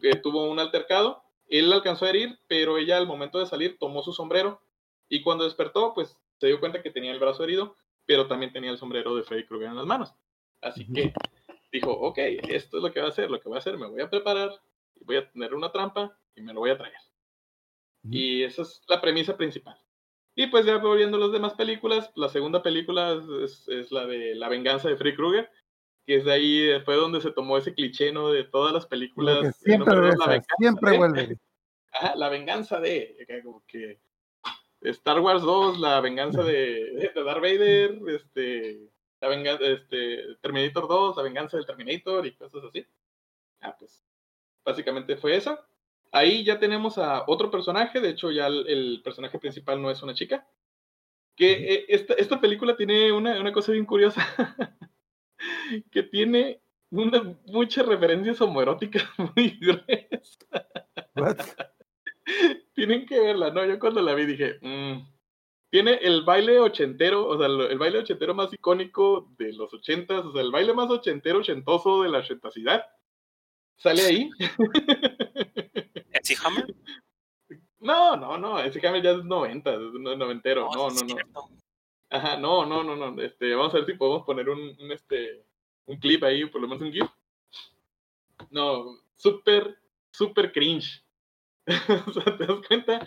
que 0.00 0.16
tuvo 0.16 0.48
un 0.50 0.58
altercado, 0.60 1.22
él 1.50 1.68
la 1.68 1.76
alcanzó 1.76 2.06
a 2.06 2.10
herir, 2.10 2.38
pero 2.46 2.78
ella 2.78 2.96
al 2.96 3.06
momento 3.06 3.38
de 3.38 3.46
salir 3.46 3.76
tomó 3.78 4.02
su 4.02 4.12
sombrero 4.12 4.62
y 5.08 5.22
cuando 5.22 5.44
despertó, 5.44 5.92
pues 5.94 6.16
se 6.38 6.46
dio 6.46 6.60
cuenta 6.60 6.82
que 6.82 6.90
tenía 6.90 7.12
el 7.12 7.18
brazo 7.18 7.44
herido, 7.44 7.76
pero 8.06 8.28
también 8.28 8.52
tenía 8.52 8.70
el 8.70 8.78
sombrero 8.78 9.14
de 9.14 9.24
Freddy 9.24 9.44
Krueger 9.44 9.68
en 9.68 9.76
las 9.76 9.86
manos. 9.86 10.14
Así 10.62 10.86
que 10.92 11.12
dijo, 11.72 11.90
ok, 11.90 12.18
esto 12.48 12.76
es 12.78 12.82
lo 12.82 12.92
que 12.92 13.00
va 13.00 13.06
a 13.06 13.10
hacer, 13.10 13.30
lo 13.30 13.40
que 13.40 13.48
voy 13.48 13.56
a 13.56 13.58
hacer, 13.58 13.76
me 13.76 13.88
voy 13.88 14.00
a 14.00 14.08
preparar, 14.08 14.50
voy 15.00 15.16
a 15.16 15.30
tener 15.30 15.54
una 15.54 15.72
trampa 15.72 16.16
y 16.34 16.42
me 16.42 16.52
lo 16.52 16.60
voy 16.60 16.70
a 16.70 16.78
traer. 16.78 16.94
Y 18.04 18.42
esa 18.44 18.62
es 18.62 18.82
la 18.88 19.00
premisa 19.00 19.36
principal. 19.36 19.76
Y 20.34 20.46
pues 20.46 20.64
ya 20.64 20.78
volviendo 20.78 21.16
a 21.16 21.20
las 21.20 21.32
demás 21.32 21.54
películas, 21.54 22.10
la 22.14 22.28
segunda 22.28 22.62
película 22.62 23.20
es, 23.42 23.68
es 23.68 23.90
la 23.90 24.06
de 24.06 24.34
La 24.36 24.48
venganza 24.48 24.88
de 24.88 24.96
Freddy 24.96 25.16
Krueger, 25.16 25.50
que 26.06 26.16
es 26.16 26.24
de 26.24 26.32
ahí, 26.32 26.68
eh, 26.70 26.80
fue 26.80 26.96
donde 26.96 27.20
se 27.20 27.30
tomó 27.30 27.56
ese 27.58 27.74
cliché, 27.74 28.12
¿no? 28.12 28.30
De 28.30 28.44
todas 28.44 28.72
las 28.72 28.86
películas. 28.86 29.56
Siempre 29.56 29.94
la 29.94 30.00
regresa, 30.00 30.26
venganza 30.26 30.54
siempre 30.58 30.90
de- 30.90 30.98
vuelve. 30.98 31.38
Ajá, 31.92 32.14
la 32.16 32.28
venganza 32.28 32.78
de, 32.80 33.42
como 33.44 33.64
que 33.66 33.98
Star 34.82 35.20
Wars 35.20 35.42
2, 35.42 35.78
la 35.80 36.00
venganza 36.00 36.42
de, 36.42 37.10
de 37.14 37.22
Darth 37.24 37.42
Vader, 37.42 37.98
este, 38.08 38.88
la 39.20 39.28
venganza, 39.28 39.64
este, 39.66 40.36
Terminator 40.40 40.86
2, 40.88 41.16
la 41.16 41.22
venganza 41.22 41.56
del 41.56 41.66
Terminator 41.66 42.26
y 42.26 42.34
cosas 42.36 42.62
así. 42.64 42.86
Ah, 43.60 43.76
pues, 43.78 44.02
básicamente 44.64 45.16
fue 45.16 45.36
esa. 45.36 45.66
Ahí 46.12 46.44
ya 46.44 46.58
tenemos 46.58 46.96
a 46.96 47.24
otro 47.26 47.50
personaje, 47.50 48.00
de 48.00 48.10
hecho 48.10 48.30
ya 48.30 48.46
el, 48.46 48.66
el 48.68 49.00
personaje 49.02 49.38
principal 49.38 49.80
no 49.82 49.90
es 49.90 50.02
una 50.02 50.14
chica. 50.14 50.46
Que 51.36 51.74
eh, 51.74 51.84
esta, 51.88 52.14
esta 52.14 52.40
película 52.40 52.76
tiene 52.76 53.12
una, 53.12 53.40
una 53.40 53.52
cosa 53.52 53.72
bien 53.72 53.84
curiosa, 53.84 54.20
que 55.90 56.02
tiene 56.04 56.60
una, 56.90 57.22
muchas 57.46 57.86
referencias 57.86 58.40
homoeróticas 58.40 59.04
muy 59.36 59.58
gruesas. 59.60 60.38
What? 61.16 61.38
Tienen 62.74 63.06
que 63.06 63.18
verla, 63.20 63.50
¿no? 63.50 63.64
Yo 63.64 63.78
cuando 63.78 64.00
la 64.02 64.14
vi 64.14 64.24
dije, 64.24 64.58
"Mm". 64.62 65.04
tiene 65.70 65.94
el 65.94 66.22
baile 66.22 66.58
ochentero, 66.60 67.26
o 67.26 67.36
sea, 67.38 67.46
el 67.46 67.78
baile 67.78 67.98
ochentero 67.98 68.34
más 68.34 68.52
icónico 68.52 69.32
de 69.36 69.52
los 69.52 69.72
ochentas, 69.74 70.24
o 70.24 70.32
sea, 70.32 70.42
el 70.42 70.50
baile 70.52 70.72
más 70.74 70.90
ochentero, 70.90 71.38
ochentoso 71.40 72.02
de 72.02 72.08
la 72.10 72.18
ochentacidad. 72.18 72.84
Sale 73.76 74.02
ahí. 74.02 74.30
¿MC 76.12 76.36
Hammer? 76.44 76.74
No, 77.80 78.14
no, 78.16 78.36
no, 78.38 78.60
ese 78.60 78.80
cambio 78.80 79.02
ya 79.02 79.12
es 79.12 79.24
noventa, 79.24 79.72
es 79.72 79.80
no- 79.80 80.14
noventero, 80.16 80.68
no, 80.74 80.88
es 80.88 81.02
no, 81.02 81.14
no. 81.32 81.48
Ajá, 82.10 82.36
no, 82.36 82.66
no, 82.66 82.82
no, 82.82 82.96
no. 82.96 83.22
Este, 83.22 83.54
vamos 83.54 83.72
a 83.74 83.78
ver 83.78 83.86
si 83.86 83.94
podemos 83.94 84.24
poner 84.24 84.48
un, 84.48 84.76
un, 84.78 84.92
este, 84.92 85.44
un 85.86 85.96
clip 85.98 86.22
ahí, 86.24 86.44
por 86.46 86.60
lo 86.60 86.68
menos 86.68 86.82
un 86.82 86.92
GIF. 86.92 87.08
No, 88.50 88.98
súper, 89.14 89.78
súper 90.10 90.52
cringe. 90.52 91.04
o 92.06 92.12
sea, 92.12 92.36
te 92.36 92.46
das 92.46 92.66
cuenta 92.66 93.06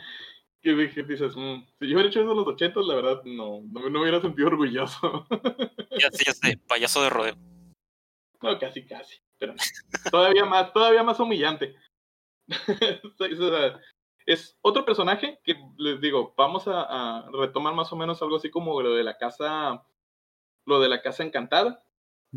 que 0.61 0.73
dices, 0.73 1.35
"Mm, 1.35 1.65
si 1.79 1.87
yo 1.87 1.95
hubiera 1.95 2.07
hecho 2.09 2.21
eso 2.21 2.31
en 2.31 2.37
los 2.37 2.47
ochentas, 2.47 2.85
la 2.85 2.95
verdad, 2.95 3.21
no, 3.25 3.61
no, 3.69 3.79
me- 3.81 3.89
no 3.89 3.89
me 3.89 4.01
hubiera 4.01 4.21
sentido 4.21 4.47
orgulloso. 4.47 5.27
Ya 5.99 6.09
sé, 6.11 6.23
ya 6.25 6.33
sé, 6.33 6.57
payaso 6.67 7.03
de 7.03 7.09
rodeo. 7.11 7.35
no, 8.41 8.57
casi, 8.59 8.83
casi. 8.85 9.17
Pero 9.37 9.53
todavía 10.09 10.43
más, 10.45 10.73
todavía 10.73 11.03
más 11.03 11.19
humillante. 11.19 11.75
O 13.03 13.09
sea, 13.17 13.79
es 14.26 14.57
otro 14.61 14.86
personaje 14.86 15.39
que 15.43 15.55
les 15.78 15.99
digo, 16.01 16.34
vamos 16.38 16.67
a, 16.67 16.84
a 16.84 17.30
retomar 17.32 17.74
más 17.74 17.91
o 17.91 17.95
menos 17.95 18.21
algo 18.21 18.38
así 18.38 18.49
como 18.49 18.82
lo 18.82 18.93
de 18.93 19.03
la 19.03 19.17
casa, 19.17 19.86
lo 20.65 20.80
de 20.80 20.89
la 20.89 21.01
casa 21.01 21.24
encantada, 21.24 21.84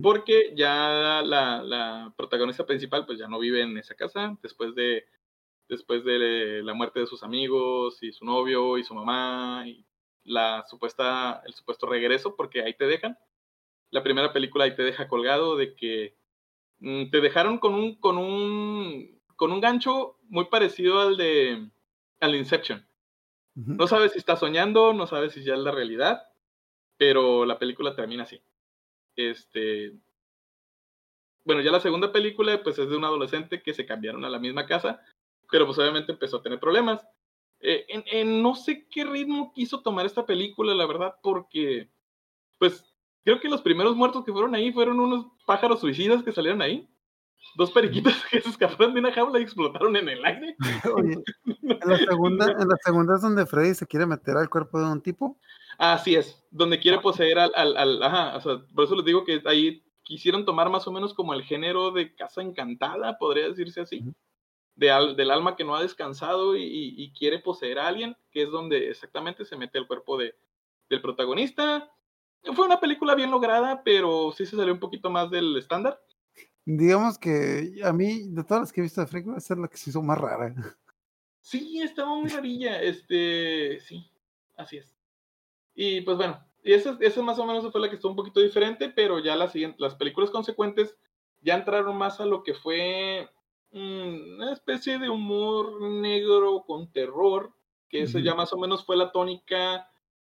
porque 0.00 0.52
ya 0.54 1.22
la, 1.24 1.62
la 1.62 2.14
protagonista 2.16 2.66
principal 2.66 3.06
pues 3.06 3.18
ya 3.18 3.28
no 3.28 3.38
vive 3.38 3.62
en 3.62 3.78
esa 3.78 3.94
casa 3.94 4.36
después 4.42 4.74
de 4.74 5.06
después 5.68 6.04
de 6.04 6.62
la 6.62 6.74
muerte 6.74 7.00
de 7.00 7.06
sus 7.06 7.22
amigos 7.22 8.02
y 8.02 8.12
su 8.12 8.24
novio 8.24 8.78
y 8.78 8.84
su 8.84 8.94
mamá 8.94 9.64
y 9.66 9.84
la 10.24 10.64
supuesta 10.68 11.42
el 11.46 11.54
supuesto 11.54 11.86
regreso 11.86 12.36
porque 12.36 12.62
ahí 12.62 12.74
te 12.74 12.86
dejan. 12.86 13.18
La 13.90 14.02
primera 14.02 14.32
película 14.32 14.64
ahí 14.64 14.76
te 14.76 14.82
deja 14.82 15.08
colgado 15.08 15.56
de 15.56 15.74
que 15.74 16.16
mm, 16.80 17.10
te 17.10 17.20
dejaron 17.20 17.58
con 17.58 17.74
un 17.74 17.96
con 17.96 18.18
un 18.18 19.20
con 19.36 19.52
un 19.52 19.60
gancho 19.60 20.18
muy 20.28 20.46
parecido 20.46 21.00
al 21.00 21.16
de 21.16 21.70
al 22.20 22.34
Inception. 22.34 22.86
No 23.54 23.86
sabes 23.86 24.12
si 24.12 24.18
está 24.18 24.36
soñando, 24.36 24.92
no 24.92 25.06
sabes 25.06 25.32
si 25.32 25.42
ya 25.42 25.54
es 25.54 25.60
la 25.60 25.70
realidad, 25.70 26.22
pero 26.98 27.46
la 27.46 27.58
película 27.58 27.96
termina 27.96 28.24
así. 28.24 28.42
Este. 29.16 29.94
Bueno, 31.44 31.62
ya 31.62 31.70
la 31.70 31.80
segunda 31.80 32.12
película, 32.12 32.62
pues 32.62 32.78
es 32.78 32.90
de 32.90 32.96
un 32.96 33.04
adolescente 33.04 33.62
que 33.62 33.72
se 33.72 33.86
cambiaron 33.86 34.24
a 34.26 34.28
la 34.30 34.38
misma 34.38 34.66
casa, 34.66 35.00
pero 35.50 35.64
pues 35.64 35.78
obviamente 35.78 36.12
empezó 36.12 36.36
a 36.36 36.42
tener 36.42 36.60
problemas. 36.60 37.06
Eh, 37.60 37.86
en, 37.88 38.04
en 38.12 38.42
no 38.42 38.54
sé 38.54 38.86
qué 38.90 39.04
ritmo 39.04 39.52
quiso 39.54 39.80
tomar 39.80 40.04
esta 40.04 40.26
película, 40.26 40.74
la 40.74 40.84
verdad, 40.86 41.14
porque, 41.22 41.88
pues, 42.58 42.84
creo 43.24 43.40
que 43.40 43.48
los 43.48 43.62
primeros 43.62 43.96
muertos 43.96 44.24
que 44.24 44.32
fueron 44.32 44.54
ahí 44.54 44.70
fueron 44.70 45.00
unos 45.00 45.26
pájaros 45.46 45.80
suicidas 45.80 46.22
que 46.22 46.32
salieron 46.32 46.60
ahí. 46.60 46.86
Dos 47.56 47.70
periquitos 47.70 48.12
que 48.30 48.40
se 48.40 48.48
escaparon 48.50 48.92
de 48.94 49.00
una 49.00 49.12
jaula 49.12 49.38
y 49.38 49.42
explotaron 49.42 49.96
en 49.96 50.08
el 50.08 50.24
aire. 50.24 50.56
Oye, 50.94 51.16
en 51.44 51.78
la 51.88 51.98
segunda, 51.98 52.50
en 52.52 52.68
la 52.68 52.76
segunda 52.84 53.16
es 53.16 53.22
donde 53.22 53.46
Freddy 53.46 53.74
se 53.74 53.86
quiere 53.86 54.04
meter 54.06 54.36
al 54.36 54.50
cuerpo 54.50 54.78
de 54.80 54.86
un 54.90 55.00
tipo. 55.00 55.38
Así 55.78 56.14
es, 56.14 56.42
donde 56.50 56.78
quiere 56.78 56.98
poseer 57.00 57.38
al, 57.38 57.52
al, 57.54 57.76
al- 57.76 58.02
ajá, 58.02 58.36
o 58.36 58.40
sea, 58.40 58.62
por 58.74 58.84
eso 58.84 58.94
les 58.96 59.04
digo 59.04 59.24
que 59.24 59.42
ahí 59.46 59.82
quisieron 60.02 60.44
tomar 60.44 60.70
más 60.70 60.86
o 60.86 60.92
menos 60.92 61.12
como 61.14 61.34
el 61.34 61.42
género 61.42 61.90
de 61.90 62.14
casa 62.14 62.40
encantada, 62.42 63.18
podría 63.18 63.48
decirse 63.48 63.80
así, 63.80 64.04
de 64.74 64.90
al- 64.90 65.16
del 65.16 65.30
alma 65.30 65.56
que 65.56 65.64
no 65.64 65.74
ha 65.76 65.82
descansado 65.82 66.56
y, 66.56 66.62
y- 66.62 66.94
y 67.02 67.12
quiere 67.12 67.38
poseer 67.40 67.78
a 67.78 67.88
alguien, 67.88 68.16
que 68.30 68.42
es 68.44 68.50
donde 68.50 68.90
exactamente 68.90 69.44
se 69.44 69.56
mete 69.56 69.78
el 69.78 69.86
cuerpo 69.86 70.16
de, 70.18 70.34
del 70.88 71.00
protagonista. 71.02 71.90
Fue 72.54 72.64
una 72.66 72.80
película 72.80 73.14
bien 73.14 73.30
lograda, 73.30 73.82
pero 73.84 74.32
sí 74.36 74.46
se 74.46 74.56
salió 74.56 74.72
un 74.72 74.80
poquito 74.80 75.10
más 75.10 75.30
del 75.30 75.56
estándar. 75.56 76.00
Digamos 76.66 77.16
que 77.16 77.80
a 77.84 77.92
mí, 77.92 78.28
de 78.28 78.42
todas 78.42 78.62
las 78.62 78.72
que 78.72 78.80
he 78.80 78.82
visto 78.82 79.00
de 79.00 79.06
Freddy, 79.06 79.30
esa 79.36 79.54
es 79.54 79.60
la 79.60 79.68
que 79.68 79.76
se 79.76 79.90
hizo 79.90 80.02
más 80.02 80.18
rara. 80.18 80.52
Sí, 81.40 81.80
estaba 81.80 82.12
muy 82.16 82.28
rarilla, 82.28 82.82
este, 82.82 83.78
sí, 83.78 84.10
así 84.56 84.78
es. 84.78 84.96
Y 85.76 86.00
pues 86.00 86.16
bueno, 86.16 86.44
y 86.64 86.72
esa, 86.72 86.98
esa 87.00 87.22
más 87.22 87.38
o 87.38 87.46
menos 87.46 87.70
fue 87.70 87.80
la 87.80 87.88
que 87.88 87.94
estuvo 87.94 88.10
un 88.10 88.16
poquito 88.16 88.40
diferente, 88.40 88.88
pero 88.88 89.20
ya 89.20 89.36
las 89.36 89.52
siguientes, 89.52 89.80
las 89.80 89.94
películas 89.94 90.30
consecuentes 90.30 90.98
ya 91.42 91.54
entraron 91.54 91.96
más 91.96 92.18
a 92.18 92.26
lo 92.26 92.42
que 92.42 92.54
fue 92.54 93.30
mm, 93.70 94.34
una 94.34 94.52
especie 94.52 94.98
de 94.98 95.08
humor 95.08 95.80
negro 95.80 96.64
con 96.66 96.92
terror, 96.92 97.54
que 97.88 98.02
eso 98.02 98.18
ya 98.18 98.34
más 98.34 98.52
o 98.52 98.58
menos 98.58 98.84
fue 98.84 98.96
la 98.96 99.12
tónica 99.12 99.88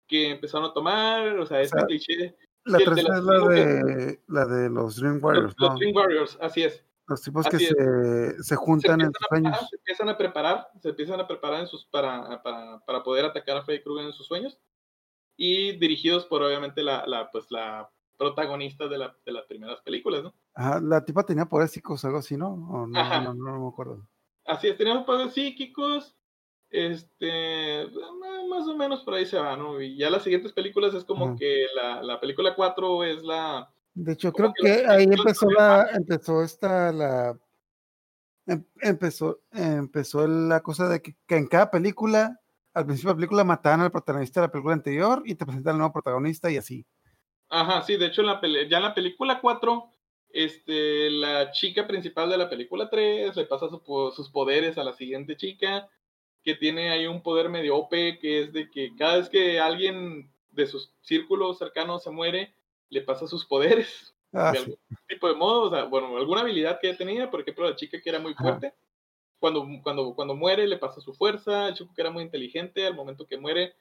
que 0.06 0.30
empezaron 0.30 0.70
a 0.70 0.74
tomar, 0.74 1.40
o 1.40 1.46
sea, 1.48 1.62
este 1.62 1.80
sea, 1.80 1.88
cliché. 1.88 2.38
La 2.70 2.78
Sí, 2.78 2.84
el 2.84 2.90
de 2.90 2.96
tercera 2.96 3.20
las 3.20 3.20
es 3.20 3.26
la 3.26 3.48
de, 3.48 4.20
la 4.28 4.46
de 4.46 4.70
los 4.70 4.96
Dream 4.98 5.16
Los, 5.16 5.24
Warriors, 5.24 5.56
los 5.58 5.70
¿no? 5.72 5.78
Dream 5.78 5.96
Warriors, 5.96 6.38
así 6.42 6.64
es. 6.64 6.86
Los 7.08 7.22
tipos 7.22 7.48
que 7.48 7.56
así 7.58 7.66
es. 7.66 7.72
se, 7.72 8.38
se 8.38 8.44
se 8.44 8.56
juntan 8.56 9.02
en 9.02 9.08
empiezan, 9.08 9.14
sus 9.20 9.28
sueños. 9.28 9.70
se 9.70 9.76
empiezan 9.78 10.10
a 10.10 10.18
preparar, 10.18 10.68
se 10.80 10.90
empiezan 10.90 11.20
a 11.20 11.28
preparar 11.28 11.62
en 11.62 11.68
sus, 11.68 11.86
para, 11.88 12.42
para, 12.44 12.80
para 12.86 13.04
poder 13.04 13.26
atacar 13.26 13.58
a 13.58 13.64
Freddy 13.64 13.82
Krueger 13.82 14.06
en 14.06 14.14
sus 14.14 14.28
sueños 14.28 14.60
y 15.36 15.78
dirigidos 15.80 16.26
por 16.26 16.44
obviamente 16.44 16.84
la, 16.84 17.06
la, 17.08 17.32
pues, 17.32 17.50
la 17.50 17.90
protagonista 18.18 18.88
de, 18.88 18.98
la, 18.98 19.16
de 19.26 19.32
las 19.32 19.46
primeras 19.46 19.82
películas, 19.82 20.22
¿no? 20.24 20.36
Ajá, 20.54 20.80
la 20.82 21.04
tipa 21.06 21.24
tenía 21.26 21.46
poderes 21.46 21.72
psíquicos, 21.72 22.04
algo 22.06 22.18
así, 22.20 22.38
¿no? 22.38 22.50
O 22.50 22.86
no, 22.86 23.00
Ajá. 23.00 23.22
no, 23.22 23.34
no, 23.34 23.54
no 23.54 23.64
me 23.64 23.70
acuerdo. 23.70 24.06
Así 24.46 24.68
es, 24.68 24.78
teníamos 24.78 25.06
poderes 25.06 25.34
psíquicos, 25.34 26.16
este, 26.72 27.88
ma- 28.20 28.46
más 28.48 28.68
o 28.68 28.76
menos 28.76 29.02
por 29.02 29.16
ahí 29.16 29.26
se 29.26 29.40
va, 29.40 29.56
¿no? 29.58 29.82
Y 29.82 29.98
ya 29.98 30.10
las 30.10 30.24
siguientes 30.24 30.52
películas 30.54 30.94
es 30.94 31.04
como 31.04 31.36
que 31.36 31.66
la, 31.76 32.02
la 32.04 32.20
película 32.20 32.56
4 32.56 33.04
es 33.04 33.24
la... 33.24 33.72
De 33.94 34.14
hecho, 34.14 34.32
creo 34.32 34.54
que 34.54 34.86
ahí 34.88 35.04
empezó 35.04 35.50
la, 35.50 35.90
empezó 35.94 36.44
esta, 36.44 36.92
la, 36.92 37.38
em- 38.46 38.66
empezó, 38.82 39.42
empezó 39.52 40.28
la 40.28 40.62
cosa 40.62 40.88
de 40.88 41.02
que, 41.02 41.16
que 41.28 41.36
en 41.38 41.48
cada 41.48 41.70
película, 41.72 42.40
al 42.74 42.86
principio 42.86 43.10
de 43.10 43.14
la 43.14 43.18
película 43.18 43.44
mataban 43.44 43.82
al 43.82 43.92
protagonista 43.92 44.42
de 44.42 44.48
la 44.48 44.52
película 44.52 44.76
anterior 44.76 45.24
y 45.26 45.36
te 45.36 45.46
presentan 45.46 45.74
al 45.74 45.78
nuevo 45.80 45.94
protagonista 45.94 46.50
y 46.52 46.58
así. 46.58 46.86
Ajá, 47.50 47.82
sí, 47.82 47.98
de 47.98 48.06
hecho 48.06 48.22
en 48.22 48.28
la 48.28 48.40
ya 48.70 48.78
en 48.78 48.84
la 48.84 48.94
película 48.94 49.40
4, 49.42 49.90
este, 50.30 51.10
la 51.10 51.52
chica 51.52 51.88
principal 51.88 52.30
de 52.30 52.38
la 52.38 52.50
película 52.50 52.90
3 52.90 53.36
le 53.36 53.46
pasa 53.46 53.68
su 53.70 54.12
sus 54.16 54.30
poderes 54.30 54.78
a 54.78 54.84
la 54.84 54.94
siguiente 54.94 55.36
chica, 55.36 55.90
que 56.44 56.56
tiene 56.56 56.92
ahí 56.92 57.08
un 57.08 57.22
poder 57.22 57.50
medio 57.50 57.76
OP, 57.78 58.20
que 58.20 58.42
es 58.44 58.54
de 58.54 58.70
que 58.70 58.96
cada 58.98 59.18
vez 59.18 59.30
que 59.30 59.60
alguien 59.60 60.32
de 60.52 60.68
sus 60.68 60.94
círculos 61.02 61.58
cercanos 61.58 62.04
se 62.04 62.12
muere, 62.12 62.54
le 62.90 63.02
pasa 63.02 63.28
sus 63.28 63.46
poderes, 63.46 64.16
Ah, 64.32 64.52
de 64.52 64.60
sí. 64.60 64.64
algún 64.64 64.78
tipo 65.08 65.28
de 65.28 65.34
modo, 65.34 65.62
o 65.64 65.70
sea, 65.72 65.86
bueno, 65.86 66.16
alguna 66.16 66.42
habilidad 66.42 66.80
que 66.80 66.88
ella 66.90 66.98
tenía, 67.00 67.32
por 67.32 67.42
ejemplo, 67.42 67.68
la 67.68 67.76
chica 67.76 68.00
que 68.00 68.10
era 68.10 68.20
muy 68.20 68.34
Ajá. 68.34 68.44
fuerte, 68.44 68.76
cuando, 69.40 69.68
cuando, 69.82 70.14
cuando 70.14 70.36
muere 70.36 70.68
le 70.68 70.78
pasa 70.78 71.02
su 71.02 71.14
fuerza, 71.16 71.70
el 71.70 71.74
chico 71.74 71.94
que 71.96 72.02
era 72.02 72.12
muy 72.12 72.24
inteligente, 72.24 72.86
al 72.86 72.94
momento 72.96 73.26
que 73.26 73.38
muere 73.38 73.76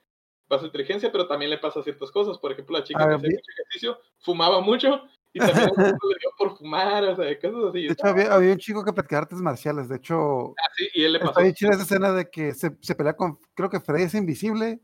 pasa 0.46 0.64
inteligencia, 0.66 1.12
pero 1.12 1.26
también 1.28 1.50
le 1.50 1.58
pasa 1.58 1.82
ciertas 1.82 2.10
cosas. 2.10 2.38
Por 2.38 2.52
ejemplo, 2.52 2.78
la 2.78 2.84
chica 2.84 3.04
Ah, 3.04 3.08
que 3.08 3.14
hacía 3.16 3.28
mucho 3.30 3.50
ejercicio 3.52 4.00
fumaba 4.20 4.60
mucho 4.60 5.02
y 5.32 5.38
también 5.38 5.70
le 5.70 5.74
dio 6.20 6.30
por 6.36 6.56
fumar, 6.56 7.04
o 7.04 7.16
sea, 7.16 7.38
cosas 7.38 7.64
así. 7.70 7.86
De 7.86 7.92
hecho, 7.92 8.06
había, 8.06 8.32
había 8.32 8.52
un 8.52 8.58
chico 8.58 8.84
que 8.84 8.92
practicaba 8.92 9.22
artes 9.22 9.40
marciales. 9.40 9.88
De 9.88 9.96
hecho, 9.96 10.54
Ah, 10.58 10.70
sí, 10.76 10.88
y 10.94 11.04
él 11.04 11.12
le 11.12 11.20
pasó. 11.20 11.40
está 11.40 11.52
chida 11.54 11.70
esa 11.72 11.82
escena 11.82 12.12
de 12.12 12.30
que 12.30 12.54
se, 12.54 12.76
se 12.80 12.94
pelea 12.94 13.14
con, 13.14 13.38
creo 13.54 13.70
que 13.70 13.80
Freddy 13.80 14.04
es 14.04 14.14
invisible 14.14 14.80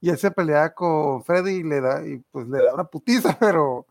y 0.00 0.10
él 0.10 0.18
se 0.18 0.30
pelea 0.30 0.72
con 0.74 1.22
Freddy 1.24 1.56
y 1.56 1.62
le 1.62 1.80
da, 1.80 2.06
y 2.06 2.18
pues 2.30 2.48
le 2.48 2.58
da 2.64 2.74
una 2.74 2.84
putiza, 2.84 3.36
pero 3.40 3.86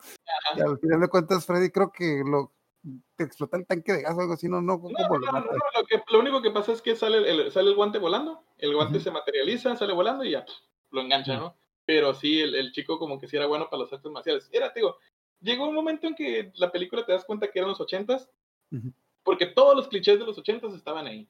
y 0.56 0.62
al 0.62 0.78
final 0.80 1.00
de 1.02 1.08
cuentas 1.08 1.46
Freddy 1.46 1.70
creo 1.70 1.92
que 1.92 2.24
lo 2.26 2.54
te 3.16 3.24
explota 3.24 3.58
el 3.58 3.68
tanque 3.68 3.94
de 3.94 4.02
gas 4.02 4.16
o 4.18 4.22
algo 4.22 4.34
así, 4.34 4.50
no, 4.50 4.60
no, 4.62 4.74
No, 4.74 4.80
¿cómo 4.82 4.94
no, 5.20 5.20
lo 5.20 5.32
no, 5.32 5.40
lo, 5.42 5.86
que- 5.88 6.02
lo 6.12 6.20
único 6.20 6.42
que 6.42 6.50
pasa 6.50 6.72
es 6.72 6.82
que 6.82 6.96
sale 6.96 7.18
el, 7.30 7.52
sale 7.52 7.70
el 7.70 7.76
guante 7.76 8.00
volando, 8.00 8.44
el 8.58 8.74
guante 8.74 8.98
Ujú. 8.98 9.04
se 9.04 9.12
materializa, 9.12 9.76
sale 9.78 9.94
volando 9.94 10.24
y 10.24 10.32
ya 10.32 10.44
pf, 10.46 10.58
lo 10.90 11.02
engancha, 11.02 11.38
¿no? 11.38 11.56
Pero 11.86 12.14
sí, 12.16 12.42
el, 12.42 12.56
el 12.56 12.72
chico 12.72 12.98
como 12.98 13.20
que 13.20 13.28
sí 13.28 13.38
era 13.38 13.46
bueno 13.46 13.70
para 13.70 13.84
las 13.84 13.94
artes 13.94 14.12
marciales. 14.12 14.50
Era, 14.52 14.72
digo, 14.76 14.98
llegó 15.42 15.68
un 15.68 15.76
momento 15.76 16.08
en 16.08 16.16
que 16.16 16.52
la 16.56 16.72
película 16.72 17.06
te 17.06 17.12
das 17.12 17.26
cuenta 17.26 17.50
que 17.50 17.60
eran 17.60 17.70
los 17.70 17.82
ochentas, 17.82 18.30
Ujú. 18.72 18.94
porque 19.24 19.46
todos 19.48 19.76
los 19.76 19.88
clichés 19.88 20.20
de 20.20 20.26
los 20.26 20.38
ochentas 20.38 20.74
estaban 20.74 21.08
ahí. 21.08 21.28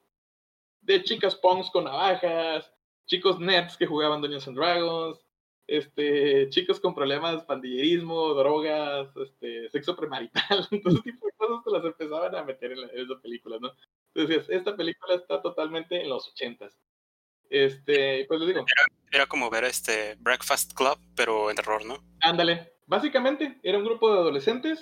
De 0.82 1.04
chicas 1.04 1.36
punks 1.36 1.70
con 1.70 1.86
navajas, 1.86 2.72
chicos 3.06 3.40
nets 3.40 3.78
que 3.78 3.86
jugaban 3.86 4.22
Dungeons 4.22 4.48
and 4.48 4.58
Dragons, 4.58 5.20
este, 5.68 6.50
chicos 6.50 6.80
con 6.80 6.94
problemas, 6.94 7.44
pandillerismo, 7.44 8.34
drogas, 8.34 9.08
este, 9.16 9.70
sexo 9.70 9.96
premarital, 9.96 10.68
todo 10.84 10.94
ese 10.94 11.02
tipo 11.04 11.26
de 11.28 11.34
cosas 11.38 11.64
te 11.64 11.72
las 11.72 11.86
empezaban 11.86 12.36
a 12.36 12.44
meter 12.44 12.74
en, 12.74 12.82
la, 12.82 12.88
en 12.88 13.00
esas 13.00 13.22
películas, 13.22 13.62
¿no? 13.62 13.72
Entonces, 14.14 14.50
esta 14.50 14.76
película 14.76 15.16
está 15.16 15.42
totalmente 15.42 16.02
en 16.02 16.10
los 16.10 16.28
ochentas. 16.28 16.78
Este, 17.50 18.26
pues 18.28 18.40
les 18.40 18.50
digo, 18.50 18.66
Era 19.12 19.26
como 19.28 19.50
ver 19.50 19.66
este 19.66 20.16
Breakfast 20.20 20.74
Club, 20.74 20.98
pero 21.16 21.50
en 21.50 21.56
terror, 21.56 21.86
¿no? 21.86 22.04
ándale. 22.22 22.74
Básicamente, 22.92 23.58
era 23.64 23.78
un 23.78 23.86
grupo 23.86 24.12
de 24.12 24.20
adolescentes 24.20 24.82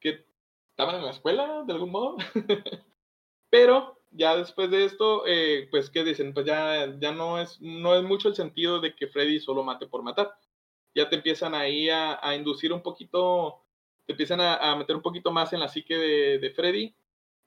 que 0.00 0.24
estaban 0.70 0.96
en 0.96 1.04
la 1.04 1.10
escuela, 1.10 1.62
de 1.66 1.74
algún 1.74 1.90
modo. 1.90 2.16
Pero 3.50 4.00
ya 4.12 4.34
después 4.34 4.70
de 4.70 4.86
esto, 4.86 5.26
eh, 5.26 5.68
pues, 5.70 5.90
¿qué 5.90 6.04
dicen? 6.04 6.32
Pues 6.32 6.46
ya, 6.46 6.98
ya 6.98 7.12
no, 7.12 7.38
es, 7.38 7.60
no 7.60 7.96
es 7.96 8.02
mucho 8.02 8.28
el 8.28 8.34
sentido 8.34 8.80
de 8.80 8.96
que 8.96 9.08
Freddy 9.08 9.40
solo 9.40 9.62
mate 9.62 9.86
por 9.86 10.02
matar. 10.02 10.34
Ya 10.94 11.10
te 11.10 11.16
empiezan 11.16 11.54
ahí 11.54 11.90
a, 11.90 12.34
inducir 12.34 12.72
un 12.72 12.80
poquito, 12.80 13.62
te 14.06 14.14
empiezan 14.14 14.40
a, 14.40 14.74
meter 14.76 14.96
un 14.96 15.02
poquito 15.02 15.30
más 15.30 15.52
en 15.52 15.60
la 15.60 15.68
psique 15.68 15.98
de, 15.98 16.50
Freddy. 16.56 16.94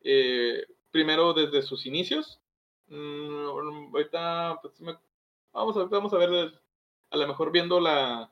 Eh, 0.01 0.63
primero 0.91 1.33
desde 1.33 1.63
sus 1.63 1.87
inicios. 1.87 2.39
Mm, 2.85 3.47
ahorita, 3.47 4.59
pues, 4.61 4.75
vamos, 5.51 5.75
a, 5.75 5.85
vamos 5.85 6.13
a 6.13 6.17
ver, 6.19 6.53
a 7.09 7.17
lo 7.17 7.27
mejor 7.27 7.51
viendo 7.51 7.79
la, 7.79 8.31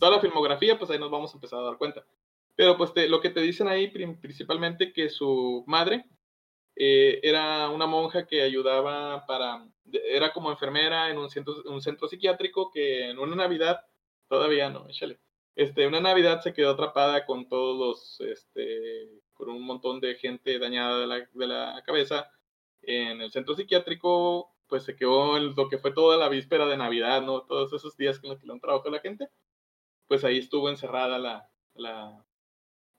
toda 0.00 0.16
la 0.16 0.20
filmografía, 0.20 0.78
pues 0.78 0.90
ahí 0.90 0.98
nos 0.98 1.10
vamos 1.10 1.32
a 1.32 1.36
empezar 1.36 1.60
a 1.60 1.64
dar 1.64 1.78
cuenta. 1.78 2.04
Pero 2.56 2.76
pues 2.76 2.92
te, 2.92 3.08
lo 3.08 3.20
que 3.20 3.30
te 3.30 3.40
dicen 3.40 3.68
ahí 3.68 3.88
principalmente 3.88 4.92
que 4.92 5.08
su 5.08 5.62
madre 5.66 6.04
eh, 6.74 7.20
era 7.22 7.68
una 7.68 7.86
monja 7.86 8.26
que 8.26 8.42
ayudaba 8.42 9.24
para, 9.26 9.66
era 9.92 10.32
como 10.32 10.50
enfermera 10.50 11.10
en 11.10 11.18
un 11.18 11.30
centro, 11.30 11.62
un 11.66 11.80
centro 11.82 12.08
psiquiátrico 12.08 12.70
que 12.72 13.10
en 13.10 13.18
una 13.18 13.36
Navidad, 13.36 13.80
todavía 14.28 14.70
no, 14.70 14.88
échale, 14.88 15.20
este, 15.54 15.86
una 15.86 16.00
Navidad 16.00 16.40
se 16.40 16.52
quedó 16.52 16.70
atrapada 16.70 17.26
con 17.26 17.48
todos 17.48 17.78
los, 17.78 18.20
este, 18.30 19.10
con 19.34 19.50
un 19.50 19.62
montón 19.62 20.00
de 20.00 20.14
gente 20.14 20.58
dañada 20.58 21.00
de 21.00 21.06
la, 21.06 21.28
de 21.32 21.46
la 21.46 21.82
cabeza 21.84 22.30
en 22.82 23.20
el 23.20 23.30
centro 23.30 23.54
psiquiátrico, 23.54 24.54
pues 24.68 24.84
se 24.84 24.96
quedó 24.96 25.36
en 25.36 25.54
lo 25.54 25.68
que 25.68 25.78
fue 25.78 25.92
toda 25.92 26.16
la 26.16 26.28
víspera 26.28 26.66
de 26.66 26.76
Navidad, 26.76 27.22
¿no? 27.22 27.42
Todos 27.42 27.72
esos 27.72 27.96
días 27.96 28.20
en 28.22 28.30
los 28.30 28.38
que 28.38 28.46
no 28.46 28.58
trabajó 28.58 28.88
la 28.88 29.00
gente, 29.00 29.28
pues 30.10 30.24
ahí 30.24 30.38
estuvo 30.38 30.68
encerrada 30.68 31.20
la, 31.20 31.48
la, 31.74 32.26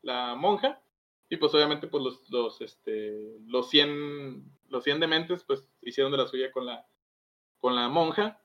la 0.01 0.33
monja. 0.35 0.81
Y 1.27 1.35
pues 1.35 1.53
obviamente 1.53 1.87
pues 1.87 2.01
los 2.01 2.29
los 2.29 2.61
este 2.61 3.37
los 3.47 3.69
100 3.69 4.45
los 4.69 4.85
100 4.85 5.01
dementes 5.01 5.43
pues 5.43 5.69
hicieron 5.81 6.13
de 6.13 6.19
la 6.19 6.27
suya 6.27 6.53
con 6.53 6.65
la 6.65 6.87
con 7.59 7.75
la 7.75 7.89
monja. 7.89 8.41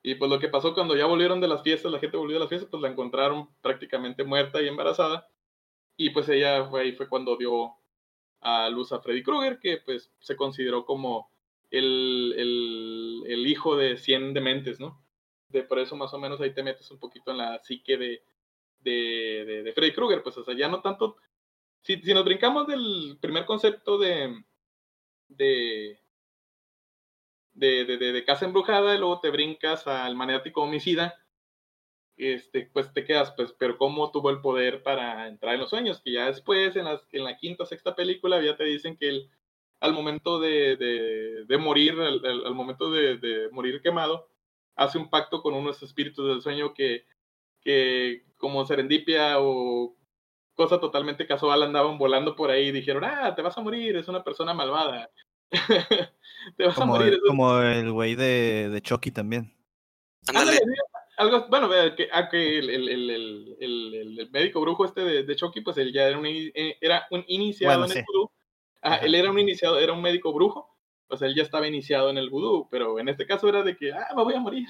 Y 0.00 0.14
pues 0.14 0.30
lo 0.30 0.38
que 0.38 0.48
pasó 0.48 0.74
cuando 0.74 0.94
ya 0.96 1.06
volvieron 1.06 1.40
de 1.40 1.48
las 1.48 1.64
fiestas 1.64 1.90
la 1.90 1.98
gente 1.98 2.16
volvió 2.16 2.34
de 2.36 2.40
las 2.40 2.48
fiestas 2.48 2.70
pues 2.70 2.80
la 2.80 2.88
encontraron 2.88 3.52
prácticamente 3.60 4.22
muerta 4.22 4.62
y 4.62 4.68
embarazada. 4.68 5.28
Y 5.96 6.10
pues 6.10 6.28
ella 6.28 6.66
fue 6.70 6.82
ahí 6.82 6.92
fue 6.92 7.08
cuando 7.08 7.36
dio 7.36 7.74
a 8.42 8.68
luz 8.70 8.92
a 8.92 9.00
Freddy 9.00 9.24
Krueger 9.24 9.58
que 9.58 9.78
pues 9.78 10.12
se 10.20 10.36
consideró 10.36 10.84
como 10.84 11.32
el, 11.72 12.32
el, 12.36 13.22
el 13.26 13.46
hijo 13.48 13.76
de 13.76 13.96
100 13.96 14.34
dementes, 14.34 14.78
¿no? 14.78 15.03
Por 15.62 15.78
eso 15.78 15.96
más 15.96 16.12
o 16.12 16.18
menos 16.18 16.40
ahí 16.40 16.52
te 16.52 16.62
metes 16.62 16.90
un 16.90 16.98
poquito 16.98 17.30
en 17.30 17.38
la 17.38 17.58
psique 17.62 17.96
de, 17.96 18.22
de, 18.80 19.44
de, 19.46 19.62
de 19.62 19.72
Freddy 19.72 19.92
Krueger, 19.92 20.22
pues, 20.22 20.36
o 20.36 20.44
sea, 20.44 20.54
ya 20.54 20.68
no 20.68 20.80
tanto, 20.80 21.16
si, 21.82 22.00
si 22.00 22.14
nos 22.14 22.24
brincamos 22.24 22.66
del 22.66 23.18
primer 23.20 23.44
concepto 23.46 23.98
de, 23.98 24.44
de, 25.28 25.98
de, 27.52 27.84
de, 27.84 28.24
casa 28.24 28.44
embrujada 28.46 28.94
y 28.94 28.98
luego 28.98 29.20
te 29.20 29.30
brincas 29.30 29.86
al 29.86 30.16
maniático 30.16 30.62
homicida, 30.62 31.14
este, 32.16 32.70
pues 32.72 32.92
te 32.92 33.04
quedas, 33.04 33.32
pues, 33.36 33.52
pero 33.58 33.76
cómo 33.76 34.10
tuvo 34.10 34.30
el 34.30 34.40
poder 34.40 34.82
para 34.82 35.26
entrar 35.28 35.54
en 35.54 35.60
los 35.60 35.70
sueños, 35.70 36.00
que 36.00 36.12
ya 36.12 36.26
después, 36.26 36.76
en, 36.76 36.84
las, 36.84 37.06
en 37.12 37.24
la 37.24 37.36
quinta 37.36 37.64
o 37.64 37.66
sexta 37.66 37.94
película, 37.94 38.40
ya 38.42 38.56
te 38.56 38.64
dicen 38.64 38.96
que 38.96 39.08
él, 39.08 39.30
al 39.80 39.92
momento 39.92 40.38
de, 40.38 40.76
de, 40.76 41.44
de 41.44 41.58
morir, 41.58 41.92
al, 42.00 42.24
al, 42.24 42.46
al 42.46 42.54
momento 42.54 42.90
de, 42.90 43.18
de, 43.18 43.48
morir 43.50 43.82
quemado, 43.82 44.28
hace 44.76 44.98
un 44.98 45.10
pacto 45.10 45.42
con 45.42 45.54
unos 45.54 45.82
espíritus 45.82 46.26
del 46.26 46.42
sueño 46.42 46.74
que, 46.74 47.06
que 47.60 48.24
como 48.36 48.64
serendipia 48.66 49.40
o 49.40 49.96
cosa 50.54 50.80
totalmente 50.80 51.26
casual 51.26 51.62
andaban 51.62 51.98
volando 51.98 52.36
por 52.36 52.50
ahí 52.50 52.68
y 52.68 52.72
dijeron, 52.72 53.04
ah, 53.04 53.34
te 53.34 53.42
vas 53.42 53.56
a 53.58 53.60
morir, 53.60 53.96
es 53.96 54.08
una 54.08 54.22
persona 54.22 54.54
malvada. 54.54 55.10
te 56.56 56.64
vas 56.64 56.74
como 56.74 56.94
a 56.94 56.98
morir. 56.98 57.14
El, 57.14 57.20
como 57.20 57.60
el 57.60 57.90
güey 57.92 58.14
de, 58.14 58.68
de 58.70 58.80
Chucky 58.80 59.10
también. 59.10 59.52
Ándale. 60.28 60.58
Algo, 61.16 61.46
bueno, 61.48 61.70
que, 61.96 62.08
a 62.12 62.28
que 62.28 62.58
el, 62.58 62.70
el, 62.70 62.88
el, 62.88 63.56
el, 63.60 64.18
el 64.18 64.30
médico 64.30 64.60
brujo 64.60 64.84
este 64.84 65.02
de, 65.02 65.22
de, 65.22 65.36
Chucky, 65.36 65.60
pues 65.60 65.76
él 65.78 65.92
ya 65.92 66.08
era 66.08 66.18
un, 66.18 66.26
era 66.26 67.06
un 67.10 67.24
iniciado 67.28 67.78
bueno, 67.78 67.92
en 67.92 67.98
el 67.98 68.04
vudú. 68.04 68.30
Ah, 68.82 68.96
él 68.96 69.14
era 69.14 69.30
un 69.30 69.38
iniciado, 69.38 69.78
era 69.78 69.92
un 69.92 70.02
médico 70.02 70.32
brujo, 70.32 70.73
pues 71.08 71.22
él 71.22 71.34
ya 71.34 71.42
estaba 71.42 71.66
iniciado 71.66 72.10
en 72.10 72.18
el 72.18 72.30
vudú, 72.30 72.68
pero 72.70 72.98
en 72.98 73.08
este 73.08 73.26
caso 73.26 73.48
era 73.48 73.62
de 73.62 73.76
que, 73.76 73.92
ah, 73.92 74.08
me 74.16 74.22
voy 74.22 74.34
a 74.34 74.40
morir. 74.40 74.68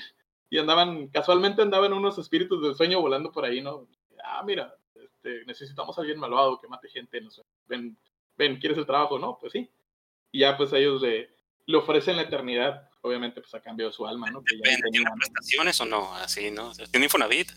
Y 0.50 0.58
andaban, 0.58 1.08
casualmente 1.08 1.62
andaban 1.62 1.92
unos 1.92 2.18
espíritus 2.18 2.62
del 2.62 2.74
sueño 2.74 3.00
volando 3.00 3.32
por 3.32 3.44
ahí, 3.44 3.60
¿no? 3.60 3.88
Ah, 4.22 4.42
mira, 4.44 4.76
este, 4.94 5.44
necesitamos 5.46 5.96
a 5.96 6.00
alguien 6.00 6.18
malvado 6.18 6.60
que 6.60 6.68
mate 6.68 6.88
gente, 6.88 7.20
no 7.20 7.30
sé. 7.30 7.42
Ven, 7.66 7.96
ven, 8.36 8.58
¿quieres 8.58 8.78
el 8.78 8.86
trabajo? 8.86 9.18
No, 9.18 9.38
pues 9.40 9.52
sí. 9.52 9.70
Y 10.32 10.40
ya 10.40 10.56
pues 10.56 10.72
ellos 10.72 11.02
le, 11.02 11.30
le 11.66 11.76
ofrecen 11.76 12.16
la 12.16 12.22
eternidad, 12.22 12.90
obviamente 13.00 13.40
pues 13.40 13.54
a 13.54 13.60
cambio 13.60 13.86
de 13.86 13.92
su 13.92 14.06
alma, 14.06 14.30
¿no? 14.30 14.42
Que 14.42 14.56
Depende, 14.56 14.90
¿tiene 14.90 15.10
prestaciones 15.16 15.80
o 15.80 15.86
no? 15.86 16.14
Así, 16.14 16.50
¿no? 16.50 16.72
¿Tiene 16.72 17.06
Infonavit? 17.06 17.50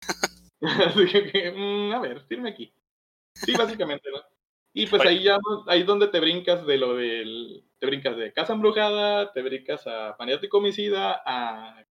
Así 0.60 1.06
que, 1.06 1.52
mm, 1.52 1.92
a 1.92 2.00
ver, 2.00 2.20
firme 2.22 2.50
aquí. 2.50 2.72
Sí, 3.34 3.52
básicamente, 3.52 4.10
¿no? 4.10 4.20
Y 4.74 4.86
pues 4.86 5.02
ahí 5.02 5.22
ya, 5.22 5.38
ahí 5.66 5.80
es 5.80 5.86
donde 5.86 6.08
te 6.08 6.20
brincas 6.20 6.66
de 6.66 6.78
lo 6.78 6.94
del, 6.94 7.64
te 7.82 7.86
brincas 7.86 8.16
de 8.16 8.32
casa 8.32 8.52
embrujada, 8.52 9.32
te 9.32 9.42
brincas 9.42 9.84
a 9.88 10.14
maniático 10.16 10.58
homicida, 10.58 11.20
a 11.26 11.84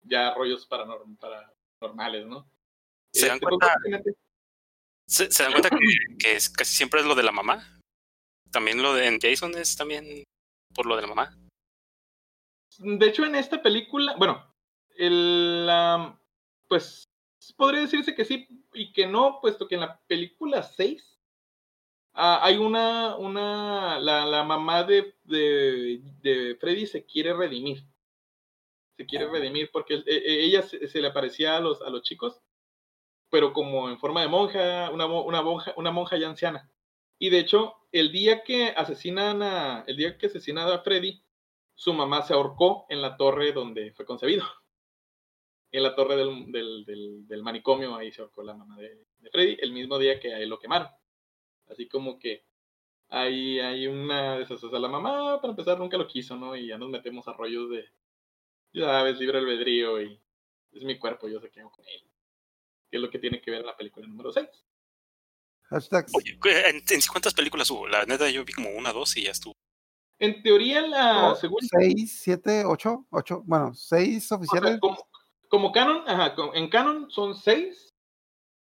ya 0.00 0.32
rollos 0.32 0.64
paranorm, 0.64 1.18
paranormales, 1.18 2.26
¿no? 2.26 2.50
¿Se 3.12 3.26
dan 3.26 3.34
este, 3.34 3.46
cuenta, 3.46 3.74
¿se, 5.06 5.30
¿se, 5.30 5.42
dan 5.42 5.52
cuenta 5.52 5.68
que, 5.68 5.76
que 6.18 6.36
es, 6.36 6.48
casi 6.48 6.74
siempre 6.74 7.00
es 7.00 7.06
lo 7.06 7.14
de 7.14 7.24
la 7.24 7.30
mamá? 7.30 7.78
También 8.50 8.82
lo 8.82 8.94
de 8.94 9.06
en 9.06 9.20
Jason 9.20 9.54
es 9.54 9.76
también 9.76 10.24
por 10.74 10.86
lo 10.86 10.96
de 10.96 11.02
la 11.02 11.08
mamá. 11.08 11.36
De 12.78 13.06
hecho, 13.06 13.26
en 13.26 13.34
esta 13.34 13.62
película, 13.62 14.16
bueno, 14.16 14.50
el, 14.96 15.68
um, 15.70 16.16
pues 16.68 17.04
podría 17.54 17.82
decirse 17.82 18.14
que 18.14 18.24
sí 18.24 18.48
y 18.72 18.94
que 18.94 19.06
no, 19.06 19.40
puesto 19.42 19.68
que 19.68 19.74
en 19.74 19.82
la 19.82 20.00
película 20.06 20.62
6 20.62 21.13
Uh, 22.16 22.38
hay 22.42 22.58
una, 22.58 23.16
una 23.16 23.98
la, 23.98 24.24
la 24.24 24.44
mamá 24.44 24.84
de, 24.84 25.16
de, 25.24 26.00
de, 26.22 26.56
Freddy 26.60 26.86
se 26.86 27.04
quiere 27.04 27.34
redimir. 27.34 27.82
Se 28.96 29.04
quiere 29.04 29.28
redimir 29.28 29.68
porque 29.72 29.94
él, 29.94 30.04
ella 30.06 30.62
se, 30.62 30.86
se, 30.86 31.00
le 31.00 31.08
aparecía 31.08 31.56
a 31.56 31.60
los, 31.60 31.82
a 31.82 31.90
los 31.90 32.02
chicos, 32.02 32.40
pero 33.30 33.52
como 33.52 33.90
en 33.90 33.98
forma 33.98 34.22
de 34.22 34.28
monja, 34.28 34.90
una, 34.92 35.06
una, 35.06 35.42
monja, 35.42 35.74
una 35.76 35.90
monja 35.90 36.16
ya 36.16 36.28
anciana. 36.28 36.70
Y 37.18 37.30
de 37.30 37.40
hecho, 37.40 37.74
el 37.90 38.12
día 38.12 38.44
que 38.44 38.68
asesinan 38.68 39.42
a, 39.42 39.82
el 39.88 39.96
día 39.96 40.16
que 40.16 40.26
asesinan 40.26 40.68
a 40.68 40.78
Freddy, 40.78 41.20
su 41.74 41.92
mamá 41.94 42.22
se 42.22 42.34
ahorcó 42.34 42.86
en 42.90 43.02
la 43.02 43.16
torre 43.16 43.50
donde 43.50 43.92
fue 43.92 44.06
concebido. 44.06 44.44
En 45.72 45.82
la 45.82 45.96
torre 45.96 46.14
del, 46.14 46.52
del, 46.52 46.84
del, 46.84 47.26
del 47.26 47.42
manicomio, 47.42 47.96
ahí 47.96 48.12
se 48.12 48.22
ahorcó 48.22 48.44
la 48.44 48.54
mamá 48.54 48.76
de, 48.78 49.04
de 49.18 49.30
Freddy, 49.30 49.56
el 49.60 49.72
mismo 49.72 49.98
día 49.98 50.20
que 50.20 50.32
a 50.32 50.38
él 50.38 50.48
lo 50.48 50.60
quemaron. 50.60 50.88
Así 51.68 51.88
como 51.88 52.18
que 52.18 52.44
hay, 53.08 53.60
hay 53.60 53.86
una 53.86 54.36
de 54.36 54.44
esas, 54.44 54.62
o 54.64 54.70
sea, 54.70 54.78
la 54.78 54.88
mamá 54.88 55.40
para 55.40 55.52
empezar 55.52 55.78
nunca 55.78 55.96
lo 55.96 56.06
quiso, 56.06 56.36
¿no? 56.36 56.56
Y 56.56 56.68
ya 56.68 56.78
nos 56.78 56.90
metemos 56.90 57.26
a 57.28 57.32
rollos 57.32 57.70
de, 57.70 57.88
ya 58.72 58.86
sabes, 58.86 59.18
libre 59.18 59.38
albedrío 59.38 60.02
y 60.02 60.20
es 60.72 60.82
mi 60.82 60.98
cuerpo, 60.98 61.28
yo 61.28 61.40
sé 61.40 61.50
qué 61.50 61.60
hago 61.60 61.70
con 61.70 61.86
él. 61.86 62.02
Que 62.90 62.96
es 62.96 63.02
lo 63.02 63.10
que 63.10 63.18
tiene 63.18 63.40
que 63.40 63.50
ver 63.50 63.60
en 63.60 63.66
la 63.66 63.76
película 63.76 64.06
número 64.06 64.32
6. 64.32 64.46
Hashtags. 65.70 66.12
Oye, 66.14 66.38
¿en, 66.68 66.76
¿en, 66.76 67.00
cuántas 67.10 67.34
películas 67.34 67.70
hubo? 67.70 67.86
La 67.88 68.04
neta 68.04 68.28
yo 68.30 68.44
vi 68.44 68.52
como 68.52 68.70
una, 68.70 68.92
dos 68.92 69.16
y 69.16 69.24
ya 69.24 69.30
estuvo. 69.30 69.54
En 70.18 70.42
teoría 70.42 70.86
la 70.86 71.30
oh, 71.30 71.36
segunda... 71.36 71.66
Seis, 71.70 72.20
siete, 72.22 72.64
ocho, 72.64 73.06
ocho, 73.10 73.42
bueno, 73.46 73.74
seis 73.74 74.30
oficiales. 74.30 74.70
O 74.70 74.72
sea, 74.72 74.80
como, 74.80 75.08
como, 75.48 75.72
canon, 75.72 76.02
ajá, 76.06 76.34
en 76.54 76.68
canon 76.68 77.10
son 77.10 77.34
seis 77.34 77.93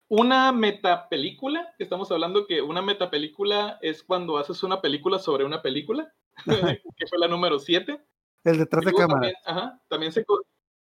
una 0.09 0.53
metapelícula, 0.53 1.75
que 1.77 1.85
estamos 1.85 2.11
hablando 2.11 2.47
que 2.47 2.63
una 2.63 2.81
metapelícula 2.81 3.79
es 3.83 4.03
cuando 4.03 4.39
haces 4.39 4.63
una 4.63 4.81
película 4.81 5.19
sobre 5.19 5.45
una 5.45 5.61
película, 5.61 6.13
que 6.97 7.07
fue 7.07 7.19
la 7.19 7.29
número 7.29 7.59
7. 7.59 8.01
El 8.45 8.59
detrás 8.59 8.85
de 8.85 8.93
cámara. 8.93 9.21
También, 9.21 9.35
ajá, 9.45 9.83
también 9.89 10.13
se... 10.13 10.25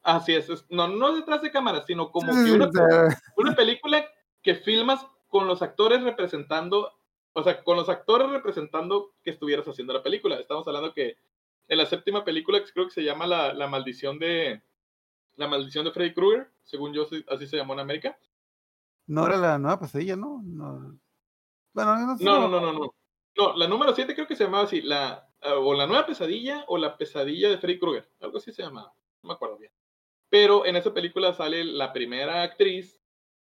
Así 0.04 0.34
es, 0.34 0.50
es, 0.50 0.66
no, 0.70 0.88
no 0.88 1.16
detrás 1.16 1.44
de 1.44 1.52
cámara, 1.52 1.84
sino 1.86 2.12
como 2.12 2.32
que 2.32 2.52
una, 2.52 2.70
una 3.38 3.56
película 3.56 4.04
que 4.42 4.56
filmas 4.56 5.06
con 5.28 5.48
los 5.48 5.62
actores 5.62 6.02
representando, 6.02 6.92
o 7.34 7.44
sea, 7.44 7.64
con 7.64 7.78
los 7.78 7.88
actores 7.88 8.28
representando 8.32 9.14
que 9.24 9.30
estuvieras 9.30 9.68
haciendo 9.68 9.94
la 9.94 10.02
película. 10.02 10.38
Estamos 10.38 10.68
hablando 10.68 10.94
que 10.96 11.18
en 11.68 11.78
la 11.78 11.86
séptima 11.86 12.26
película, 12.26 12.64
que 12.64 12.72
creo 12.72 12.88
que 12.88 12.94
se 12.94 13.04
llama 13.04 13.28
La, 13.28 13.54
la 13.54 13.68
Maldición 13.68 14.18
de... 14.18 14.64
La 15.36 15.48
Maldición 15.48 15.86
de 15.86 15.92
Freddy 15.92 16.14
Krueger, 16.14 16.52
según 16.64 16.94
yo, 16.94 17.08
así 17.30 17.48
se 17.48 17.58
llamó 17.58 17.74
en 17.74 17.80
América 17.80 18.18
no 19.12 19.28
era 19.28 19.38
la 19.38 19.60
nueva 19.60 19.80
pesadilla, 19.80 20.16
¿no? 20.16 20.42
No, 20.44 20.98
bueno, 21.74 22.00
no, 22.00 22.18
sé 22.18 22.24
no, 22.24 22.48
no, 22.48 22.62
no, 22.62 22.74
no, 22.74 22.94
no. 23.36 23.58
la 23.58 23.68
número 23.68 23.94
7 23.94 24.14
creo 24.16 24.28
que 24.28 24.36
se 24.36 24.46
llamaba 24.46 24.64
así, 24.64 24.82
la, 24.82 25.30
o 25.58 25.74
la 25.74 25.86
nueva 25.86 26.06
pesadilla 26.06 26.64
o 26.68 26.78
la 26.78 26.98
pesadilla 26.98 27.50
de 27.50 27.58
Freddy 27.58 27.78
Krueger, 27.78 28.10
algo 28.22 28.38
así 28.38 28.54
se 28.54 28.64
llamaba, 28.64 28.94
no 29.22 29.28
me 29.28 29.34
acuerdo 29.34 29.58
bien. 29.58 29.72
Pero 30.30 30.66
en 30.66 30.78
esa 30.78 30.94
película 30.94 31.34
sale 31.34 31.66
la 31.66 31.92
primera 31.92 32.42
actriz 32.42 33.02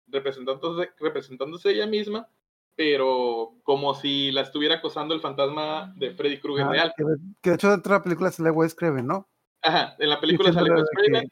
representándose, 0.07 0.91
representándose 0.99 1.71
ella 1.71 1.87
misma, 1.87 2.29
pero 2.75 3.55
como 3.63 3.93
si 3.93 4.31
la 4.31 4.41
estuviera 4.41 4.75
acosando 4.75 5.13
el 5.13 5.21
fantasma 5.21 5.93
de 5.95 6.13
Freddy 6.13 6.41
Krueger 6.41 6.65
ah, 6.65 6.71
real. 6.71 6.93
Que, 6.97 7.03
que, 7.41 7.49
de 7.51 7.55
hecho 7.55 7.71
dentro 7.71 7.93
de 7.93 7.99
la 7.99 8.03
película 8.03 8.31
sale 8.31 8.51
Wes 8.51 8.75
Craven, 8.75 9.07
¿no? 9.07 9.29
Ajá, 9.61 9.95
en 9.97 10.09
la 10.09 10.19
película 10.19 10.51
sale 10.51 10.71
Wes 10.71 10.89
Craven. 10.91 11.31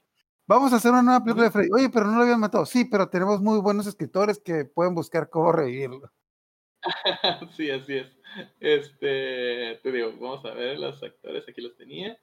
Vamos 0.52 0.74
a 0.74 0.76
hacer 0.76 0.91
una 0.91 1.02
nueva 1.02 1.24
película 1.24 1.45
de 1.45 1.52
Freddy. 1.52 1.70
Oye, 1.72 1.89
pero 1.89 2.08
no 2.08 2.18
lo 2.18 2.24
habían 2.24 2.41
matado. 2.41 2.66
Sí, 2.66 2.84
pero 2.84 3.08
tenemos 3.08 3.39
muy 3.39 3.62
buenos 3.62 3.88
escritores 3.88 4.38
que 4.38 4.66
pueden 4.66 4.93
buscar 4.93 5.30
cómo 5.30 5.54
revivirlo. 5.54 6.12
sí, 7.56 7.72
así 7.72 7.95
es. 7.95 8.08
Este, 8.60 9.80
te 9.82 9.91
digo, 9.93 10.12
vamos 10.20 10.43
a 10.43 10.54
ver 10.54 10.78
los 10.78 11.02
actores, 11.02 11.45
aquí 11.47 11.62
los 11.62 11.78
tenía. 11.78 12.20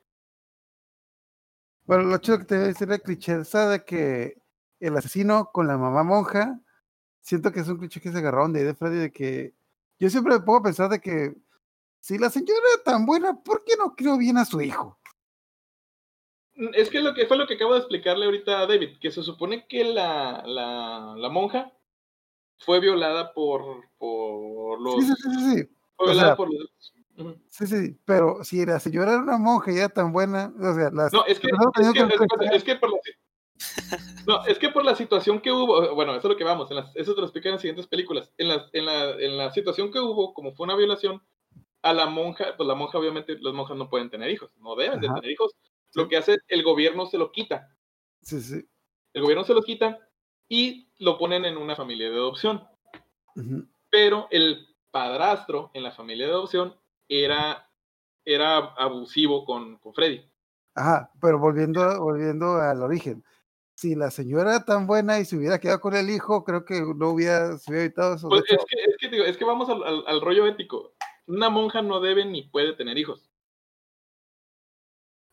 Bueno, 1.87 2.03
lo 2.03 2.19
chido 2.19 2.37
que 2.37 2.45
te 2.45 2.57
voy 2.57 2.65
a 2.65 2.69
decir 2.69 2.89
la 2.89 2.99
cliché 2.99 3.39
de 3.39 3.85
que 3.87 4.43
el 4.79 4.95
asesino 4.95 5.51
con 5.51 5.67
la 5.67 5.79
mamá 5.79 6.03
monja, 6.03 6.61
siento 7.23 7.51
que 7.51 7.61
es 7.61 7.69
un 7.69 7.79
cliché 7.79 7.99
que 7.99 8.13
se 8.13 8.19
agarraron 8.19 8.53
de 8.53 8.61
ahí 8.61 8.67
de 8.67 8.75
Freddy, 8.75 8.99
de 8.99 9.11
que 9.11 9.55
yo 9.99 10.11
siempre 10.11 10.35
me 10.35 10.41
pongo 10.41 10.59
a 10.59 10.65
pensar 10.65 10.91
de 10.91 11.01
que 11.01 11.35
si 12.01 12.19
la 12.19 12.29
señora 12.29 12.61
era 12.75 12.83
tan 12.83 13.07
buena, 13.07 13.43
¿por 13.43 13.65
qué 13.65 13.73
no 13.79 13.97
crió 13.97 14.19
bien 14.19 14.37
a 14.37 14.45
su 14.45 14.61
hijo? 14.61 14.99
Es 16.75 16.91
que 16.91 17.01
lo 17.01 17.15
que 17.15 17.27
fue 17.27 17.39
lo 17.39 17.47
que 17.47 17.55
acabo 17.55 17.75
de 17.75 17.79
explicarle 17.79 18.25
ahorita 18.25 18.61
a 18.61 18.67
David, 18.67 18.99
que 19.01 19.11
se 19.11 19.23
supone 19.23 19.67
que 19.69 19.85
la, 19.85 20.43
la, 20.47 21.15
la 21.17 21.29
monja 21.29 21.73
fue 22.59 22.81
violada 22.81 23.33
por, 23.33 23.85
por 23.97 24.81
los. 24.81 25.05
Sí, 25.05 25.07
sí, 25.07 25.31
sí. 25.31 25.57
sí. 25.57 25.69
Fue 25.97 26.07
violada 26.07 26.29
sea, 26.29 26.37
por 26.37 26.53
los. 26.53 26.93
Uh 27.17 27.23
-huh. 27.23 27.43
Sí, 27.47 27.67
sí, 27.67 27.99
pero 28.05 28.45
si 28.45 28.65
la 28.65 28.79
señora 28.81 29.13
era 29.13 29.23
una 29.23 29.39
monja 29.39 29.73
y 29.73 29.79
era 29.79 29.89
tan 29.89 30.13
buena, 30.13 30.53
o 30.57 30.75
sea, 30.75 30.91
las, 30.93 31.13
no, 31.13 31.25
es 31.27 31.41
que, 31.41 31.49
es 31.49 31.93
que, 31.93 32.01
es, 32.01 32.53
es 32.53 32.65
que 32.65 32.77
por 32.77 32.91
la, 32.91 32.99
no, 34.27 34.45
es 34.47 34.59
que 34.59 34.69
por 34.69 34.85
la 34.85 34.95
situación 34.95 35.41
que 35.41 35.51
hubo, 35.51 35.95
bueno, 35.95 36.13
eso 36.13 36.29
es 36.29 36.33
lo 36.33 36.37
que 36.37 36.45
vamos, 36.45 36.71
en 36.71 36.77
las, 36.77 36.95
eso 36.95 37.15
te 37.15 37.21
lo 37.21 37.27
explican 37.27 37.51
en 37.51 37.55
las 37.55 37.63
siguientes 37.63 37.87
películas. 37.87 38.33
En 38.39 38.49
la, 38.49 38.69
en, 38.73 38.87
la, 38.87 39.11
en 39.13 39.37
la 39.37 39.51
situación 39.53 39.91
que 39.91 40.01
hubo, 40.01 40.35
como 40.35 40.55
fue 40.55 40.65
una 40.65 40.77
violación, 40.77 41.23
a 41.83 41.93
la 41.93 42.07
monja, 42.07 42.57
pues 42.57 42.67
la 42.67 42.75
monja, 42.75 42.99
obviamente, 42.99 43.37
las 43.41 43.55
monjas 43.55 43.77
no 43.77 43.89
pueden 43.89 44.11
tener 44.11 44.31
hijos, 44.31 44.51
no 44.59 44.75
deben 44.75 44.99
Ajá. 44.99 45.01
de 45.01 45.21
tener 45.21 45.31
hijos, 45.31 45.57
lo 45.95 46.09
que 46.09 46.17
hace 46.17 46.39
el 46.49 46.63
gobierno 46.63 47.07
se 47.07 47.19
lo 47.19 47.33
quita. 47.33 47.75
Sí, 48.23 48.41
sí. 48.41 48.69
El 49.13 49.23
gobierno 49.23 49.45
se 49.45 49.55
lo 49.55 49.63
quita 49.63 49.99
y 50.49 50.89
lo 50.99 51.19
ponen 51.19 51.45
en 51.45 51.57
una 51.57 51.77
familia 51.77 52.11
de 52.11 52.17
adopción. 52.17 52.67
Uh 53.37 53.41
-huh. 53.41 53.69
Pero 53.91 54.29
el 54.31 54.67
padrastro 54.91 55.71
en 55.75 55.83
la 55.83 55.93
familia 55.93 56.27
de 56.27 56.33
adopción 56.33 56.75
era 57.09 57.69
era 58.25 58.59
abusivo 58.59 59.47
con, 59.47 59.79
con 59.79 59.95
Freddy. 59.95 60.23
Ajá, 60.75 61.11
pero 61.21 61.39
volviendo, 61.39 62.01
volviendo 62.01 62.57
al 62.57 62.83
origen. 62.83 63.25
Si 63.75 63.95
la 63.95 64.11
señora 64.11 64.51
era 64.51 64.65
tan 64.65 64.87
buena 64.87 65.19
y 65.19 65.25
se 65.25 65.37
hubiera 65.37 65.59
quedado 65.59 65.81
con 65.81 65.97
el 65.97 66.11
hijo, 66.11 66.45
creo 66.45 66.65
que 66.65 66.81
no 66.95 67.11
hubiera, 67.11 67.57
se 67.57 67.71
hubiera 67.71 67.87
evitado 67.87 68.17
eso. 68.17 68.29
Pues 68.29 68.43
es 68.49 68.59
que, 68.69 68.91
es 68.91 68.97
que, 68.99 69.09
digo, 69.09 69.25
es 69.25 69.37
que 69.37 69.45
vamos 69.45 69.71
al, 69.71 69.83
al, 69.83 70.05
al 70.07 70.21
rollo 70.21 70.47
ético. 70.47 70.93
Una 71.27 71.49
monja 71.49 71.81
no 71.81 72.01
debe 72.01 72.25
ni 72.27 72.43
puede 72.43 72.75
tener 72.75 72.99
hijos. 72.99 73.28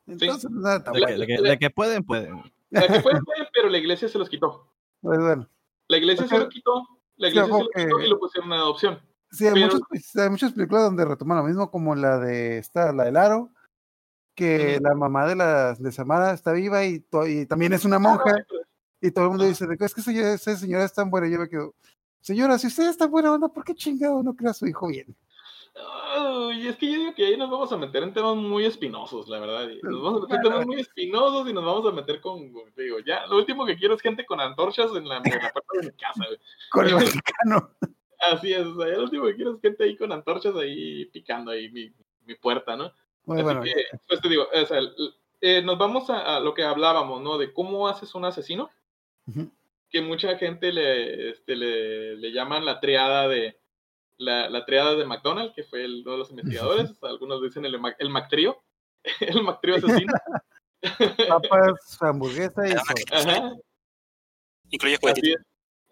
Entonces, 0.08 0.50
tan 0.62 0.94
De, 0.94 1.00
bueno. 1.02 1.08
que, 1.08 1.14
de 1.18 1.28
que- 1.28 1.42
de 1.42 1.60
que 1.60 1.70
pueden, 1.70 2.04
pueden. 2.04 2.44
La 2.70 2.82
que 2.88 3.00
puede, 3.00 3.20
puede, 3.26 3.48
pero 3.54 3.70
la 3.70 3.78
iglesia 3.78 4.08
se 4.08 4.18
los 4.18 4.30
quitó. 4.30 4.72
Pues 5.02 5.20
bueno. 5.20 5.48
La 5.88 5.98
iglesia 5.98 6.28
se 6.28 6.38
lo 6.38 6.50
quitó, 6.50 6.88
la 7.18 7.28
iglesia 7.30 7.46
se 7.56 7.64
lo 7.64 7.70
quitó 7.70 8.00
y 8.02 8.10
lo 8.10 8.20
pusieron 8.20 8.52
en 8.54 8.60
adopción. 8.60 9.00
Sí, 9.32 9.46
hay, 9.48 9.54
Pero- 9.54 9.66
muchos- 9.74 10.16
hay 10.16 10.30
muchas 10.30 10.54
películas 10.54 10.84
donde 10.84 11.06
retoman 11.06 11.38
lo 11.38 11.44
mismo, 11.44 11.70
como 11.72 11.96
la 11.96 12.18
de 12.20 12.58
esta, 12.58 12.92
la 12.94 13.04
del 13.06 13.18
Aro, 13.18 13.52
que 14.36 14.80
la 14.82 14.94
mamá 14.96 15.28
de 15.28 15.36
la 15.36 15.74
de 15.76 15.92
Samara 15.92 16.34
está 16.34 16.52
viva 16.52 16.84
y, 16.86 17.00
to- 17.00 17.28
y 17.28 17.46
también 17.46 17.74
es 17.74 17.86
una 17.86 17.96
Ah, 17.98 18.00
monja, 18.00 18.32
no, 18.32 18.38
y 19.02 19.12
todo 19.12 19.26
el 19.26 19.30
mundo 19.32 19.46
dice, 19.46 19.66
de 19.68 19.78
que 19.78 19.86
es 19.86 19.94
que 19.94 20.02
esa, 20.02 20.12
esa 20.12 20.56
señora 20.58 20.84
es 20.86 20.94
tan 20.94 21.10
buena, 21.10 21.28
y 21.28 21.32
yo 21.32 21.40
me 21.40 21.50
quedo, 21.50 21.74
señora, 22.22 22.58
si 22.58 22.68
usted 22.68 22.90
es 22.90 22.98
tan 22.98 23.12
buena 23.12 23.32
onda, 23.32 23.48
¿por 23.48 23.64
qué 23.64 23.74
chingado 23.76 24.22
no 24.24 24.36
crea 24.36 24.52
a 24.52 24.54
su 24.54 24.68
hijo 24.68 24.88
bien? 24.88 25.16
Ay, 25.78 26.68
es 26.68 26.78
que 26.78 26.90
yo 26.90 27.00
digo 27.00 27.14
que 27.14 27.26
ahí 27.26 27.38
nos 27.38 27.50
vamos 27.50 27.72
a 27.72 27.78
meter 27.78 28.02
en 28.04 28.14
temas 28.14 28.36
muy 28.36 28.66
espinosos, 28.66 29.28
la 29.28 29.40
verdad. 29.40 29.70
y 29.70 29.82
Nos 29.84 30.02
vamos 30.02 30.22
a 30.22 30.26
meter 30.26 30.38
en 30.38 30.44
temas 30.44 30.66
muy 30.66 30.80
espinosos 30.80 31.50
y 31.50 31.54
nos 31.54 31.66
vamos 31.66 31.86
a 31.86 31.92
meter 31.92 32.22
con, 32.22 32.54
digo, 32.78 33.00
ya, 33.06 33.26
lo 33.28 33.36
último 33.38 33.66
que 33.66 33.76
quiero 33.76 33.96
es 33.96 34.02
gente 34.02 34.26
con 34.26 34.40
antorchas 34.40 34.96
en 34.96 35.08
la, 35.08 35.18
en 35.18 35.24
la 35.24 35.52
puerta 35.52 35.74
de 35.74 35.88
mi 35.88 35.92
casa, 35.92 36.26
güey. 36.26 36.40
Con 36.72 36.88
el 36.88 36.94
Vaticano. 36.94 37.72
Así 38.32 38.54
es, 38.54 38.66
o 38.66 38.76
sea, 38.80 38.88
ya 38.90 38.98
lo 38.98 39.04
último 39.04 39.26
que 39.26 39.36
quiero 39.36 39.56
es 39.56 39.62
gente 39.62 39.84
ahí 39.84 39.98
con 39.98 40.12
antorchas 40.14 40.56
ahí 40.56 41.06
picando 41.06 41.52
ahí 41.52 41.70
mi, 41.70 41.92
mi 42.26 42.36
puerta, 42.36 42.78
¿no? 42.78 42.92
Muy 43.26 43.38
Así 43.38 43.44
bueno, 43.44 43.62
que, 43.62 43.74
pues 44.08 44.22
te 44.22 44.30
digo, 44.30 44.48
o 44.52 44.66
sea, 44.66 44.80
eh, 45.42 45.62
nos 45.62 45.78
vamos 45.78 46.10
a, 46.10 46.38
a 46.38 46.40
lo 46.40 46.54
que 46.54 46.64
hablábamos, 46.64 47.22
¿no? 47.22 47.38
De 47.38 47.52
cómo 47.52 47.88
haces 47.90 48.16
un 48.16 48.24
asesino, 48.24 48.70
que 49.90 50.02
mucha 50.02 50.38
gente 50.38 50.72
le, 50.72 51.32
este, 51.32 51.56
le, 51.56 52.16
le 52.16 52.32
llaman 52.32 52.64
la 52.64 52.80
triada 52.80 53.28
de 53.28 53.60
la, 54.18 54.50
la 54.50 54.66
triada 54.66 54.96
de 54.96 55.06
McDonald, 55.06 55.54
que 55.54 55.64
fue 55.64 55.84
el- 55.86 56.02
uno 56.04 56.12
de 56.14 56.18
los 56.20 56.30
investigadores, 56.32 56.92
algunos 57.04 57.42
dicen 57.42 57.66
el, 57.66 57.80
Mac- 57.80 57.98
el 58.00 58.10
MacTrío, 58.10 58.62
el 59.20 59.44
MacTrío 59.44 59.76
asesino. 59.78 60.14
papas, 61.28 61.98
hamburguesa 62.02 62.68
y. 62.68 62.74
Ajá, 63.12 63.54
Incluye 64.70 64.98
juguetitos. 64.98 65.42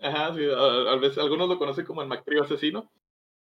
Ajá, 0.01 0.33
sí, 0.33 0.41
a, 0.45 0.91
a 0.91 0.95
veces 0.97 1.17
algunos 1.17 1.47
lo 1.47 1.57
conocen 1.57 1.85
como 1.85 2.01
el 2.01 2.07
MacTrío 2.07 2.43
asesino, 2.43 2.91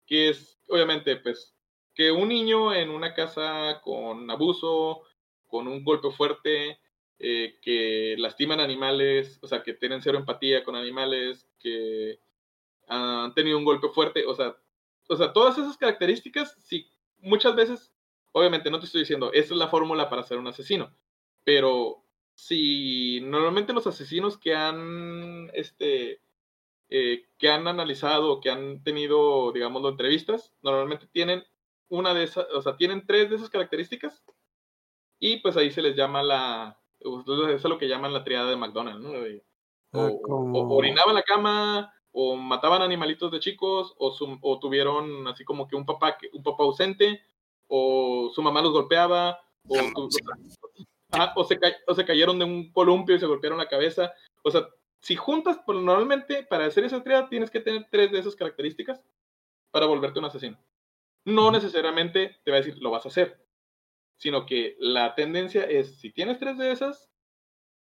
que 0.05 0.30
es, 0.30 0.57
obviamente, 0.69 1.17
pues, 1.17 1.53
que 1.93 2.11
un 2.11 2.30
niño 2.30 2.73
en 2.73 2.89
una 2.89 3.13
casa 3.13 3.82
con 3.84 4.30
abuso, 4.30 5.01
con 5.47 5.67
un 5.67 5.84
golpe 5.84 6.11
fuerte, 6.11 6.80
eh, 7.19 7.57
que 7.61 8.15
lastiman 8.17 8.59
animales, 8.59 9.39
o 9.41 9.47
sea, 9.47 9.63
que 9.63 9.73
tienen 9.73 10.01
cero 10.01 10.17
empatía 10.17 10.63
con 10.63 10.76
animales, 10.76 11.47
que 11.59 12.19
han 12.88 13.34
tenido 13.34 13.57
un 13.57 13.65
golpe 13.65 13.89
fuerte, 13.89 14.26
o 14.26 14.36
sea, 14.36 14.55
o 15.10 15.16
sea, 15.16 15.34
todas 15.34 15.58
esas 15.58 15.78
características, 15.78 16.56
sí, 16.60 16.88
muchas 17.20 17.56
veces, 17.56 17.93
obviamente 18.32 18.70
no 18.72 18.80
te 18.80 18.86
estoy 18.86 19.01
diciendo, 19.01 19.32
esa 19.34 19.53
es 19.53 19.60
la 19.60 19.68
fórmula 19.68 20.10
para 20.10 20.24
ser 20.24 20.38
un 20.38 20.47
asesino, 20.47 20.95
pero 21.43 22.03
si 22.34 23.22
normalmente 23.22 23.74
los 23.74 23.88
asesinos 23.88 24.38
que 24.38 24.53
han, 24.56 25.49
este, 25.53 26.22
eh, 26.89 27.26
que 27.38 27.49
han 27.49 27.68
analizado 27.68 28.32
o 28.34 28.41
que 28.41 28.49
han 28.49 28.84
tenido, 28.84 29.51
digámoslo, 29.51 29.89
entrevistas, 29.89 30.53
normalmente 30.62 31.08
tienen 31.08 31.43
una 31.89 32.14
de 32.14 32.24
esas, 32.24 32.45
o 32.53 32.62
sea, 32.62 32.76
tienen 32.78 33.06
tres 33.08 33.30
de 33.30 33.38
esas 33.38 33.49
características 33.49 34.24
y 35.20 35.38
pues 35.38 35.56
ahí 35.58 35.72
se 35.72 35.82
les 35.82 35.95
llama 35.95 36.22
la, 36.24 36.80
eso 36.99 37.45
es 37.56 37.64
lo 37.64 37.78
que 37.78 37.88
llaman 37.88 38.14
la 38.14 38.24
triada 38.24 38.49
de 38.49 38.56
McDonald's, 38.58 39.01
¿no? 39.03 39.12
O, 39.12 39.24
Ah, 39.93 40.08
o- 40.12 40.22
como- 40.22 40.60
o 40.60 40.76
orinaban 40.76 41.10
en 41.12 41.16
la 41.16 41.24
cama, 41.24 41.93
o 42.18 42.36
mataban 42.38 42.82
animalitos 42.82 43.30
de 43.32 43.39
chicos, 43.41 43.93
o, 43.97 44.11
su- 44.11 44.39
o 44.41 44.57
tuvieron 44.59 45.28
así 45.28 45.43
como 45.43 45.68
que 45.68 45.76
un 45.76 45.86
papá, 45.86 46.18
un 46.32 46.43
papá 46.43 46.63
ausente, 46.63 47.22
o 47.68 48.32
su 48.34 48.41
mamá 48.41 48.61
los 48.61 48.72
golpeaba, 48.72 49.39
o, 49.68 49.76
Ah, 49.78 49.91
tu-. 49.93 50.09
Ajá, 51.11 51.34
o, 51.36 51.43
se 51.43 51.59
o 51.88 51.93
se 51.93 52.05
cayeron 52.05 52.39
de 52.39 52.45
un 52.45 52.72
columpio 52.72 53.16
y 53.16 53.20
se 53.20 53.26
golpearon 53.26 53.57
la 53.57 53.68
cabeza. 53.68 54.13
O 54.43 54.49
sea, 54.51 54.68
si 55.01 55.16
juntas, 55.16 55.59
pues, 55.66 55.78
normalmente 55.80 56.43
para 56.43 56.66
hacer 56.66 56.84
esa 56.86 57.03
triada 57.03 57.28
tienes 57.30 57.51
que 57.51 57.59
tener 57.59 57.88
tres 57.91 58.11
de 58.11 58.20
esas 58.20 58.36
características 58.36 59.01
para 59.72 59.86
volverte 59.86 60.20
un 60.20 60.26
asesino. 60.26 60.57
No 61.26 61.51
necesariamente 61.51 62.38
te 62.43 62.51
va 62.51 62.57
a 62.57 62.61
decir 62.61 62.78
lo 62.82 62.91
vas 62.91 63.05
a 63.05 63.09
hacer, 63.09 63.43
sino 64.18 64.45
que 64.45 64.76
la 64.80 65.16
tendencia 65.16 65.63
es, 65.63 65.99
si 65.99 66.11
tienes 66.11 66.39
tres 66.39 66.57
de 66.57 66.72
esas, 66.72 67.09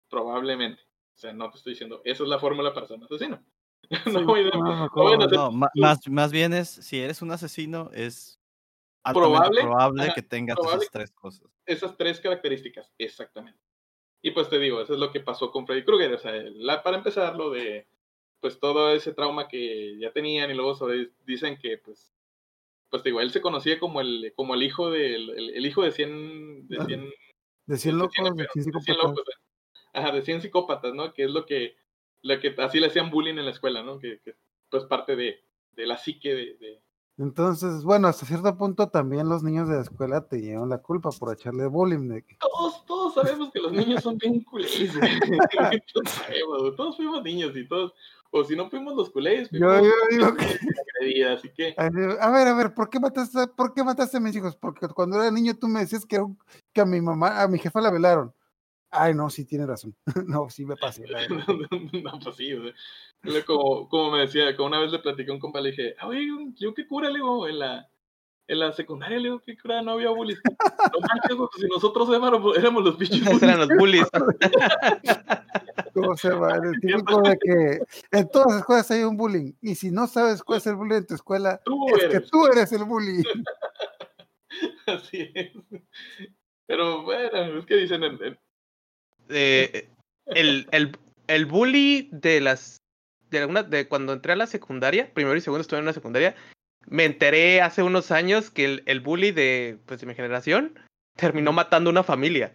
probablemente. 0.08 0.82
O 1.14 1.18
sea, 1.18 1.32
no 1.32 1.50
te 1.50 1.58
estoy 1.58 1.72
diciendo, 1.74 2.00
esa 2.04 2.22
es 2.22 2.28
la 2.28 2.38
fórmula 2.38 2.72
para 2.74 2.86
ser 2.86 2.96
un 2.98 3.04
asesino. 3.04 3.44
Más, 6.10 6.32
bien 6.32 6.52
es, 6.52 6.68
si 6.68 7.00
eres 7.00 7.22
un 7.22 7.30
asesino, 7.30 7.90
es 7.92 8.38
Probable, 9.12 9.60
probable, 9.60 10.02
ajá, 10.04 10.14
que 10.14 10.22
tengas 10.22 10.56
probable. 10.56 10.78
esas 10.82 10.90
tres 10.92 11.10
cosas. 11.12 11.50
esas 11.66 11.96
tres 11.98 12.20
características, 12.20 12.90
exactamente. 12.96 13.60
Y 14.22 14.30
pues 14.30 14.48
te 14.48 14.58
digo, 14.58 14.80
eso 14.80 14.94
es 14.94 14.98
lo 14.98 15.10
que 15.12 15.20
pasó 15.20 15.50
con 15.50 15.66
Freddy 15.66 15.84
Krueger. 15.84 16.14
O 16.14 16.18
sea, 16.18 16.32
la- 16.32 16.82
para 16.82 16.96
empezar, 16.96 17.36
lo 17.36 17.50
de 17.50 17.86
pues 18.40 18.58
todo 18.58 18.92
ese 18.94 19.12
trauma 19.12 19.46
que 19.48 19.98
ya 19.98 20.10
tenían 20.12 20.50
y 20.50 20.54
luego 20.54 20.74
sobre- 20.74 21.10
dicen 21.26 21.58
que 21.58 21.76
pues 21.78 22.14
pues 22.90 23.02
te 23.02 23.08
digo, 23.10 23.20
él 23.20 23.30
se 23.32 23.40
conocía 23.42 23.78
como 23.80 24.00
el 24.00 24.32
como 24.36 24.54
el 24.54 24.62
hijo 24.62 24.90
del 24.90 25.30
el, 25.30 25.50
el 25.50 25.66
hijo 25.66 25.82
de 25.82 25.90
100 25.92 26.68
de 26.68 26.76
Ah, 26.80 26.84
100 26.86 27.10
De 27.66 27.76
100 27.76 27.94
de 27.96 27.98
locos, 27.98 28.14
100 28.14 28.24
de 28.24 28.30
enfermos, 28.30 28.52
100 28.52 28.64
de 28.64 28.70
100 28.72 28.82
psicópatas. 28.84 29.16
locos, 29.16 29.34
ajá, 29.92 30.12
de 30.12 30.22
100 30.22 30.40
psicópatas, 30.42 30.94
¿no? 30.94 31.12
Que 31.12 31.24
es 31.24 31.30
lo 31.30 31.44
que 31.44 31.76
lo 32.24 32.40
que 32.40 32.54
así 32.58 32.80
le 32.80 32.86
hacían 32.88 33.10
bullying 33.10 33.34
en 33.38 33.44
la 33.44 33.50
escuela, 33.52 33.82
¿no? 33.82 33.98
Que, 33.98 34.18
que 34.24 34.34
pues 34.70 34.84
parte 34.84 35.14
de, 35.14 35.36
de 35.72 35.86
la 35.86 35.96
psique 35.98 36.30
de, 36.34 36.56
de- 36.58 36.82
Entonces, 37.18 37.84
bueno, 37.84 38.08
hasta 38.08 38.26
cierto 38.26 38.56
punto 38.56 38.88
también 38.88 39.28
los 39.28 39.42
niños 39.42 39.68
de 39.68 39.76
la 39.76 39.82
escuela 39.82 40.26
te 40.26 40.40
llevan 40.40 40.68
la 40.70 40.78
culpa 40.78 41.10
por 41.10 41.32
echarle 41.32 41.66
bullying. 41.66 42.08
De 42.08 42.24
todos, 42.40 42.84
todos 42.86 43.14
sabemos 43.14 43.52
que 43.52 43.60
los 43.60 43.72
niños 43.72 44.02
son 44.02 44.16
bien 44.18 44.42
culés, 44.42 44.72
todos 45.92 46.10
sabemos, 46.10 46.74
todos 46.76 46.96
fuimos 46.96 47.22
niños 47.22 47.54
y 47.56 47.68
todos, 47.68 47.92
o 48.30 48.42
si 48.42 48.56
no 48.56 48.68
fuimos 48.68 48.96
los 48.96 49.10
culés, 49.10 49.48
yo, 49.52 49.58
fuimos 49.60 49.82
yo 49.86 50.16
digo 50.16 50.34
que, 50.36 50.58
agredidas, 50.98 51.38
así 51.38 51.50
que 51.54 51.74
a 51.76 51.88
ver, 52.30 52.48
a 52.48 52.54
ver, 52.54 52.74
¿por 52.74 52.88
qué 52.90 52.98
mataste, 52.98 53.46
por 53.48 53.74
qué 53.74 53.84
mataste 53.84 54.16
a 54.16 54.20
mis 54.20 54.34
hijos? 54.34 54.56
Porque 54.56 54.88
cuando 54.88 55.20
era 55.20 55.30
niño 55.30 55.54
tú 55.56 55.68
me 55.68 55.80
decías 55.80 56.04
que, 56.06 56.20
que 56.72 56.80
a 56.80 56.86
mi 56.86 57.00
mamá, 57.00 57.42
a 57.42 57.46
mi 57.48 57.58
jefa 57.58 57.80
la 57.80 57.90
velaron. 57.90 58.32
Ay, 58.96 59.12
no, 59.14 59.28
sí 59.28 59.44
tiene 59.44 59.66
razón. 59.66 59.94
no, 60.26 60.48
sí 60.50 60.64
me 60.64 60.76
pasé. 60.76 61.04
no, 62.04 62.18
pues 62.22 62.36
sí, 62.36 62.52
güey. 62.54 62.72
Luego, 63.22 63.46
Como, 63.46 63.88
como 63.88 64.10
me 64.12 64.20
decía, 64.20 64.54
como 64.56 64.68
una 64.68 64.78
vez 64.80 64.92
le 64.92 64.98
platicé 65.00 65.30
a 65.30 65.34
un 65.34 65.40
compa, 65.40 65.60
le 65.60 65.70
dije, 65.70 65.94
"Ah, 65.98 66.06
oye, 66.06 66.26
yo 66.56 66.74
qué 66.74 66.86
cura, 66.86 67.08
le 67.08 67.14
digo, 67.16 67.48
en 67.48 67.58
la, 67.58 67.88
en 68.46 68.58
la 68.58 68.72
secundaria, 68.72 69.16
le 69.16 69.24
digo, 69.24 69.40
qué 69.40 69.56
cura, 69.56 69.80
no 69.82 69.92
había 69.92 70.10
bullies. 70.10 70.38
No 70.44 71.00
manches, 71.00 71.36
pues 71.36 71.48
si 71.58 71.66
nosotros 71.66 72.08
éramos, 72.10 72.56
éramos 72.58 72.84
los 72.84 72.98
bichos 72.98 73.20
Esos 73.26 73.42
eran 73.42 73.60
los 73.60 73.68
bullies. 73.78 74.06
¿Cómo 75.94 76.16
se 76.16 76.28
llama? 76.28 76.54
El 76.56 76.80
típico 76.80 77.22
de 77.22 77.38
que 77.38 77.80
en 78.18 78.28
todas 78.30 78.48
las 78.48 78.58
escuelas 78.60 78.90
hay 78.90 79.02
un 79.04 79.16
bullying. 79.16 79.52
Y 79.62 79.74
si 79.74 79.90
no 79.90 80.06
sabes 80.06 80.42
cuál 80.42 80.58
es 80.58 80.66
el 80.66 80.76
bullying 80.76 80.96
en 80.98 81.06
tu 81.06 81.14
escuela, 81.14 81.60
Tú 81.64 81.86
es 81.96 82.04
que 82.06 82.16
eres. 82.16 82.30
tú 82.30 82.46
eres 82.46 82.72
el 82.72 82.84
bully. 82.84 83.22
Así 84.86 85.30
es. 85.34 85.52
Pero 86.66 87.02
bueno, 87.02 87.58
es 87.58 87.66
que 87.66 87.76
dicen, 87.76 88.02
el- 88.04 88.38
Eh, 89.28 89.88
el, 90.26 90.68
el, 90.72 90.96
el 91.26 91.46
bully 91.46 92.08
de 92.12 92.40
las. 92.40 92.78
De, 93.30 93.38
alguna, 93.40 93.62
de 93.62 93.88
cuando 93.88 94.12
entré 94.12 94.32
a 94.32 94.36
la 94.36 94.46
secundaria, 94.46 95.10
primero 95.12 95.36
y 95.36 95.40
segundo 95.40 95.62
estuve 95.62 95.80
en 95.80 95.86
la 95.86 95.92
secundaria, 95.92 96.36
me 96.86 97.04
enteré 97.04 97.62
hace 97.62 97.82
unos 97.82 98.10
años 98.12 98.50
que 98.50 98.64
el, 98.64 98.82
el 98.86 99.00
bully 99.00 99.32
de, 99.32 99.78
pues, 99.86 100.00
de 100.00 100.06
mi 100.06 100.14
generación 100.14 100.78
terminó 101.16 101.52
matando 101.52 101.90
una 101.90 102.02
familia. 102.04 102.54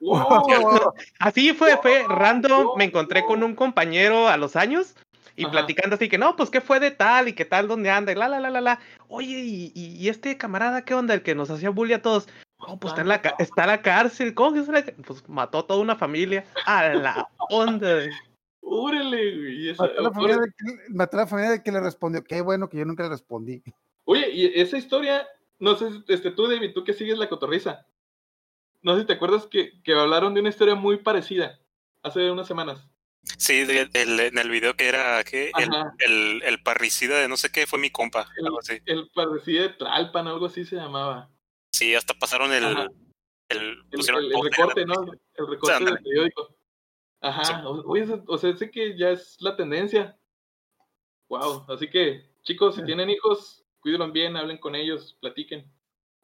¡Wow! 0.00 0.46
Así 1.18 1.52
fue, 1.52 1.76
fue 1.78 2.04
random. 2.08 2.68
Me 2.76 2.84
encontré 2.84 3.24
con 3.26 3.42
un 3.42 3.54
compañero 3.54 4.28
a 4.28 4.36
los 4.36 4.56
años 4.56 4.94
y 5.36 5.44
Ajá. 5.44 5.52
platicando 5.52 5.96
así 5.96 6.08
que 6.08 6.16
no, 6.18 6.34
pues 6.36 6.48
qué 6.48 6.62
fue 6.62 6.80
de 6.80 6.90
tal 6.90 7.28
y 7.28 7.34
qué 7.34 7.44
tal, 7.44 7.68
dónde 7.68 7.90
anda 7.90 8.10
y 8.12 8.14
la, 8.14 8.28
la, 8.28 8.40
la, 8.40 8.48
la, 8.48 8.60
la. 8.62 8.80
Oye, 9.08 9.38
y, 9.40 9.72
y- 9.74 9.96
y 9.96 10.08
este 10.08 10.38
camarada, 10.38 10.84
¿qué 10.84 10.94
onda? 10.94 11.12
El 11.12 11.22
que 11.22 11.34
nos 11.34 11.50
hacía 11.50 11.68
bully 11.70 11.92
a 11.92 12.00
todos. 12.02 12.26
No, 12.58 12.78
pues 12.78 12.92
está 12.92 13.02
en 13.02 13.08
la, 13.08 13.16
está 13.38 13.62
en 13.62 13.68
la 13.68 13.82
cárcel. 13.82 14.34
¿Cómo 14.34 14.52
que 14.54 14.60
está 14.60 14.70
en 14.70 14.74
la 14.74 14.84
ca-? 14.84 15.02
Pues 15.06 15.28
mató 15.28 15.58
a 15.58 15.66
toda 15.66 15.80
una 15.80 15.96
familia. 15.96 16.44
A 16.64 16.88
la 16.88 17.28
onda. 17.50 18.06
¡Órale, 18.60 19.36
güey! 19.36 19.68
Esa- 19.70 19.84
Mató 19.84 19.98
a 19.98 20.02
la 20.02 20.10
familia 20.12 20.36
de 20.38 20.46
que, 20.48 20.92
mató 20.92 21.16
a 21.16 21.20
la 21.20 21.26
familia 21.26 21.50
de 21.52 21.62
que 21.62 21.72
le 21.72 21.80
respondió. 21.80 22.24
Qué 22.24 22.40
bueno 22.40 22.68
que 22.68 22.78
yo 22.78 22.84
nunca 22.84 23.04
le 23.04 23.10
respondí. 23.10 23.62
Oye, 24.04 24.30
y 24.30 24.60
esa 24.60 24.76
historia, 24.78 25.26
no 25.58 25.76
sé, 25.76 25.88
este, 26.08 26.30
tú, 26.30 26.48
David, 26.48 26.72
tú 26.74 26.82
que 26.84 26.92
sigues 26.92 27.18
la 27.18 27.28
cotorriza. 27.28 27.86
No 28.82 28.94
sé 28.94 29.00
si 29.02 29.06
te 29.06 29.12
acuerdas 29.14 29.46
que, 29.46 29.80
que 29.82 29.92
hablaron 29.92 30.34
de 30.34 30.40
una 30.40 30.48
historia 30.48 30.74
muy 30.74 30.96
parecida 30.98 31.58
hace 32.02 32.30
unas 32.30 32.46
semanas. 32.46 32.86
Sí, 33.38 33.64
de- 33.64 33.88
en 33.92 34.38
el 34.38 34.50
video 34.50 34.74
que 34.76 34.88
era 34.88 35.22
que 35.24 35.50
el, 35.58 35.68
el, 35.98 36.42
el 36.44 36.62
parricida 36.62 37.18
de 37.18 37.28
no 37.28 37.36
sé 37.36 37.50
qué 37.50 37.66
fue 37.66 37.78
mi 37.80 37.90
compa, 37.90 38.28
El- 38.38 38.46
algo 38.46 38.60
así. 38.60 38.78
El 38.86 39.10
parecida 39.14 39.62
de 39.62 39.68
Tlalpan, 39.70 40.26
algo 40.28 40.46
así 40.46 40.64
se 40.64 40.76
llamaba. 40.76 41.28
Sí, 41.72 41.94
hasta 41.94 42.14
pasaron 42.14 42.52
el. 42.52 42.64
Ajá. 42.64 42.86
el, 43.48 43.58
El, 43.60 43.84
pusieron 43.90 44.24
el- 44.24 44.26
el 44.26 44.32
póster, 44.32 44.56
recorte, 44.58 44.86
¿no? 44.86 45.12
El 45.34 45.46
recorte 45.46 45.84
del 45.84 45.98
periódico. 46.02 46.56
Ajá. 47.22 47.68
o- 47.68 47.82
Oye, 47.90 48.04
o- 48.12 48.24
o 48.26 48.38
sea, 48.38 48.56
sé 48.56 48.70
que 48.70 48.96
ya 48.98 49.10
es 49.10 49.36
la 49.40 49.56
tendencia. 49.56 50.18
Wow. 51.28 51.64
Así 51.68 51.88
que, 51.90 52.24
chicos, 52.42 52.74
si 52.74 52.80
Sí. 52.80 52.86
tienen 52.86 53.10
hijos, 53.10 53.64
cuídenlos 53.80 54.12
bien, 54.12 54.36
hablen 54.36 54.58
con 54.58 54.74
ellos, 54.74 55.16
platiquen. 55.20 55.70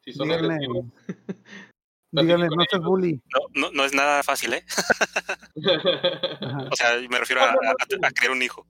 Si 0.04 0.12
son 0.12 0.28
Díganle, 0.28 0.54
agresivos. 0.54 0.84
díganle, 2.12 2.48
no 2.48 2.64
seas 2.70 2.82
bully. 2.82 3.20
No, 3.34 3.40
no, 3.60 3.70
no 3.72 3.84
es 3.84 3.94
nada 3.94 4.22
fácil, 4.22 4.54
¿eh? 4.54 4.64
O 6.72 6.76
sea, 6.76 6.98
me 7.08 7.18
refiero 7.18 7.42
a, 7.42 7.50
a, 7.50 7.52
a- 7.52 8.06
a 8.06 8.10
crear 8.10 8.32
un 8.32 8.42
hijo. 8.42 8.66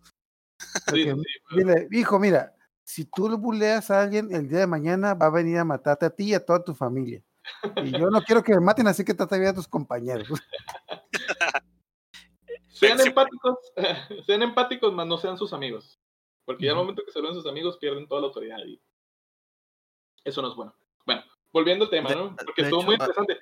Sí, 0.92 1.10
Ok, 1.10 1.18
sí, 1.18 1.24
sí. 1.50 1.56
Dile, 1.56 1.88
hijo, 1.90 2.18
mira, 2.18 2.54
si 2.84 3.04
tú 3.04 3.28
lo 3.28 3.38
buleas 3.38 3.90
a 3.90 4.02
alguien, 4.02 4.34
el 4.34 4.48
día 4.48 4.60
de 4.60 4.66
mañana 4.66 5.14
va 5.14 5.26
a 5.26 5.30
venir 5.30 5.58
a 5.58 5.64
matarte 5.64 6.06
a 6.06 6.10
ti 6.10 6.30
y 6.30 6.34
a 6.34 6.44
toda 6.44 6.62
tu 6.64 6.74
familia. 6.74 7.22
Y 7.82 7.90
yo 7.92 8.10
no 8.10 8.22
quiero 8.22 8.42
que 8.42 8.54
me 8.54 8.60
maten, 8.60 8.86
así 8.88 9.04
que 9.04 9.14
trata 9.14 9.36
bien 9.36 9.50
a 9.50 9.54
tus 9.54 9.68
compañeros. 9.68 10.28
Sean 12.68 12.98
Sí. 12.98 13.08
empáticos, 13.08 13.58
sean 14.26 14.42
empáticos, 14.42 14.92
mas 14.92 15.06
no 15.06 15.16
sean 15.18 15.36
sus 15.38 15.52
amigos. 15.52 16.00
Porque 16.44 16.64
ya 16.64 16.72
al 16.72 16.78
momento 16.78 17.02
que 17.04 17.12
se 17.12 17.20
vuelven 17.20 17.36
sus 17.40 17.48
amigos, 17.48 17.78
pierden 17.78 18.08
toda 18.08 18.20
la 18.20 18.26
autoridad. 18.26 18.58
Y 18.66 18.80
eso 20.24 20.42
no 20.42 20.48
es 20.48 20.56
bueno. 20.56 20.74
Bueno, 21.06 21.22
volviendo 21.52 21.84
al 21.84 21.90
tema, 21.90 22.08
De- 22.10 22.16
¿no? 22.16 22.34
Porque 22.44 22.62
estuvo 22.62 22.80
hecho, 22.80 22.86
muy 22.86 22.96
ah, 22.98 23.04
interesante. 23.04 23.38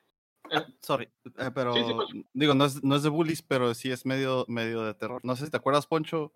Sorry, 0.82 1.08
eh, 1.38 1.50
pero 1.54 1.72
Sí, 1.72 1.84
sí, 1.84 1.92
Poncho. 1.94 2.14
digo, 2.34 2.54
no 2.54 2.64
es, 2.64 2.82
no 2.82 2.96
es 2.96 3.02
de 3.02 3.08
bullies, 3.08 3.40
pero 3.40 3.72
sí 3.72 3.90
es 3.90 4.04
medio, 4.04 4.44
medio 4.48 4.82
de 4.82 4.94
terror. 4.94 5.20
No 5.24 5.36
sé 5.36 5.44
si 5.46 5.50
te 5.50 5.56
acuerdas, 5.56 5.86
Poncho, 5.86 6.32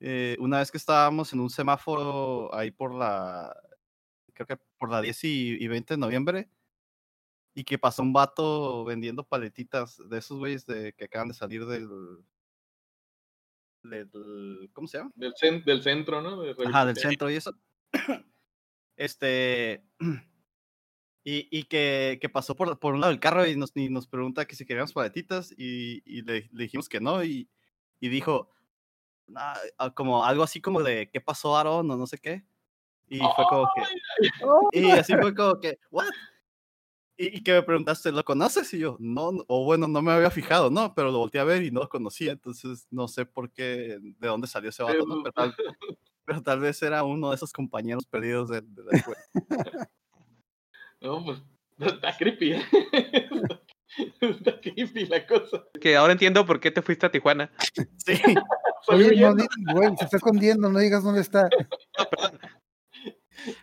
eh, 0.00 0.36
una 0.40 0.58
vez 0.58 0.70
que 0.70 0.78
estábamos 0.78 1.32
en 1.32 1.40
un 1.40 1.50
semáforo 1.50 2.54
ahí 2.54 2.70
por 2.70 2.94
la, 2.94 3.54
creo 4.34 4.46
que 4.46 4.56
por 4.78 4.90
la 4.90 5.00
10 5.02 5.24
y, 5.24 5.56
y 5.62 5.68
20 5.68 5.94
de 5.94 5.98
noviembre, 5.98 6.50
y 7.54 7.64
que 7.64 7.78
pasó 7.78 8.02
un 8.02 8.12
vato 8.12 8.84
vendiendo 8.84 9.24
paletitas 9.24 9.96
de 10.10 10.18
esos 10.18 10.38
güeyes 10.38 10.66
de, 10.66 10.92
que 10.92 11.04
acaban 11.06 11.28
de 11.28 11.34
salir 11.34 11.64
del, 11.64 11.88
del, 13.82 14.70
¿cómo 14.72 14.88
se 14.88 14.98
llama? 14.98 15.12
Del, 15.14 15.32
cen- 15.34 15.64
del 15.64 15.82
centro, 15.82 16.20
¿no? 16.20 16.42
De 16.42 16.54
Ajá, 16.66 16.84
del 16.86 16.96
centro 16.96 17.30
y 17.30 17.34
eso. 17.36 17.52
Este. 18.96 19.84
Y, 21.28 21.48
y 21.50 21.64
que, 21.64 22.18
que 22.20 22.28
pasó 22.28 22.54
por, 22.54 22.78
por 22.78 22.94
un 22.94 23.00
lado 23.00 23.10
del 23.10 23.18
carro 23.18 23.44
y 23.48 23.56
nos, 23.56 23.72
y 23.74 23.88
nos 23.88 24.06
pregunta 24.06 24.44
que 24.46 24.54
si 24.54 24.64
queríamos 24.64 24.92
paletitas 24.92 25.50
y, 25.58 26.00
y 26.06 26.22
le, 26.22 26.48
le 26.52 26.62
dijimos 26.62 26.88
que 26.88 27.00
no 27.00 27.24
y, 27.24 27.50
y 27.98 28.08
dijo 28.10 28.54
como 29.94 30.24
algo 30.24 30.42
así 30.42 30.60
como 30.60 30.82
de 30.82 31.10
¿qué 31.10 31.20
pasó 31.20 31.56
Aaron? 31.56 31.90
o 31.90 31.96
no 31.96 32.06
sé 32.06 32.18
qué. 32.18 32.44
Y 33.08 33.18
fue 33.18 33.44
como 33.48 33.68
que. 33.74 33.82
Y 34.72 34.90
así 34.90 35.14
fue 35.14 35.34
como 35.34 35.60
que, 35.60 35.78
¿what? 35.90 36.06
Y, 37.18 37.38
y 37.38 37.42
que 37.42 37.52
me 37.52 37.62
preguntaste, 37.62 38.12
¿lo 38.12 38.24
conoces? 38.24 38.72
Y 38.74 38.78
yo, 38.78 38.96
no, 39.00 39.32
o 39.48 39.64
bueno, 39.64 39.88
no 39.88 40.02
me 40.02 40.12
había 40.12 40.30
fijado, 40.30 40.70
no, 40.70 40.94
pero 40.94 41.10
lo 41.10 41.18
volteé 41.18 41.40
a 41.40 41.44
ver 41.44 41.62
y 41.62 41.70
no 41.70 41.80
lo 41.80 41.88
conocía, 41.88 42.32
entonces 42.32 42.86
no 42.90 43.08
sé 43.08 43.24
por 43.24 43.50
qué, 43.52 43.98
de 44.00 44.28
dónde 44.28 44.46
salió 44.46 44.68
ese 44.68 44.82
vato, 44.82 45.06
¿no? 45.06 45.22
Pero 45.22 45.32
tal, 45.32 45.54
pero 46.26 46.42
tal 46.42 46.60
vez 46.60 46.82
era 46.82 47.04
uno 47.04 47.30
de 47.30 47.36
esos 47.36 47.52
compañeros 47.52 48.04
perdidos 48.06 48.50
de, 48.50 48.60
de 48.60 48.84
la 48.84 48.98
escuela. 48.98 49.20
No, 50.98 51.22
pues 51.22 51.42
está 51.78 52.16
creepy. 52.16 52.52
¿eh? 52.52 52.62
está 54.20 54.60
creepy 54.60 55.06
la 55.06 55.26
cosa. 55.26 55.64
Que 55.80 55.94
ahora 55.94 56.14
entiendo 56.14 56.44
por 56.46 56.58
qué 56.58 56.70
te 56.70 56.80
fuiste 56.82 57.06
a 57.06 57.10
Tijuana. 57.10 57.50
Sí, 57.98 58.20
Oye, 58.88 59.16
no, 59.16 59.34
güey, 59.74 59.96
se 59.96 60.04
está 60.04 60.16
escondiendo, 60.18 60.68
no 60.70 60.78
digas 60.78 61.02
dónde 61.02 61.20
está. 61.20 61.48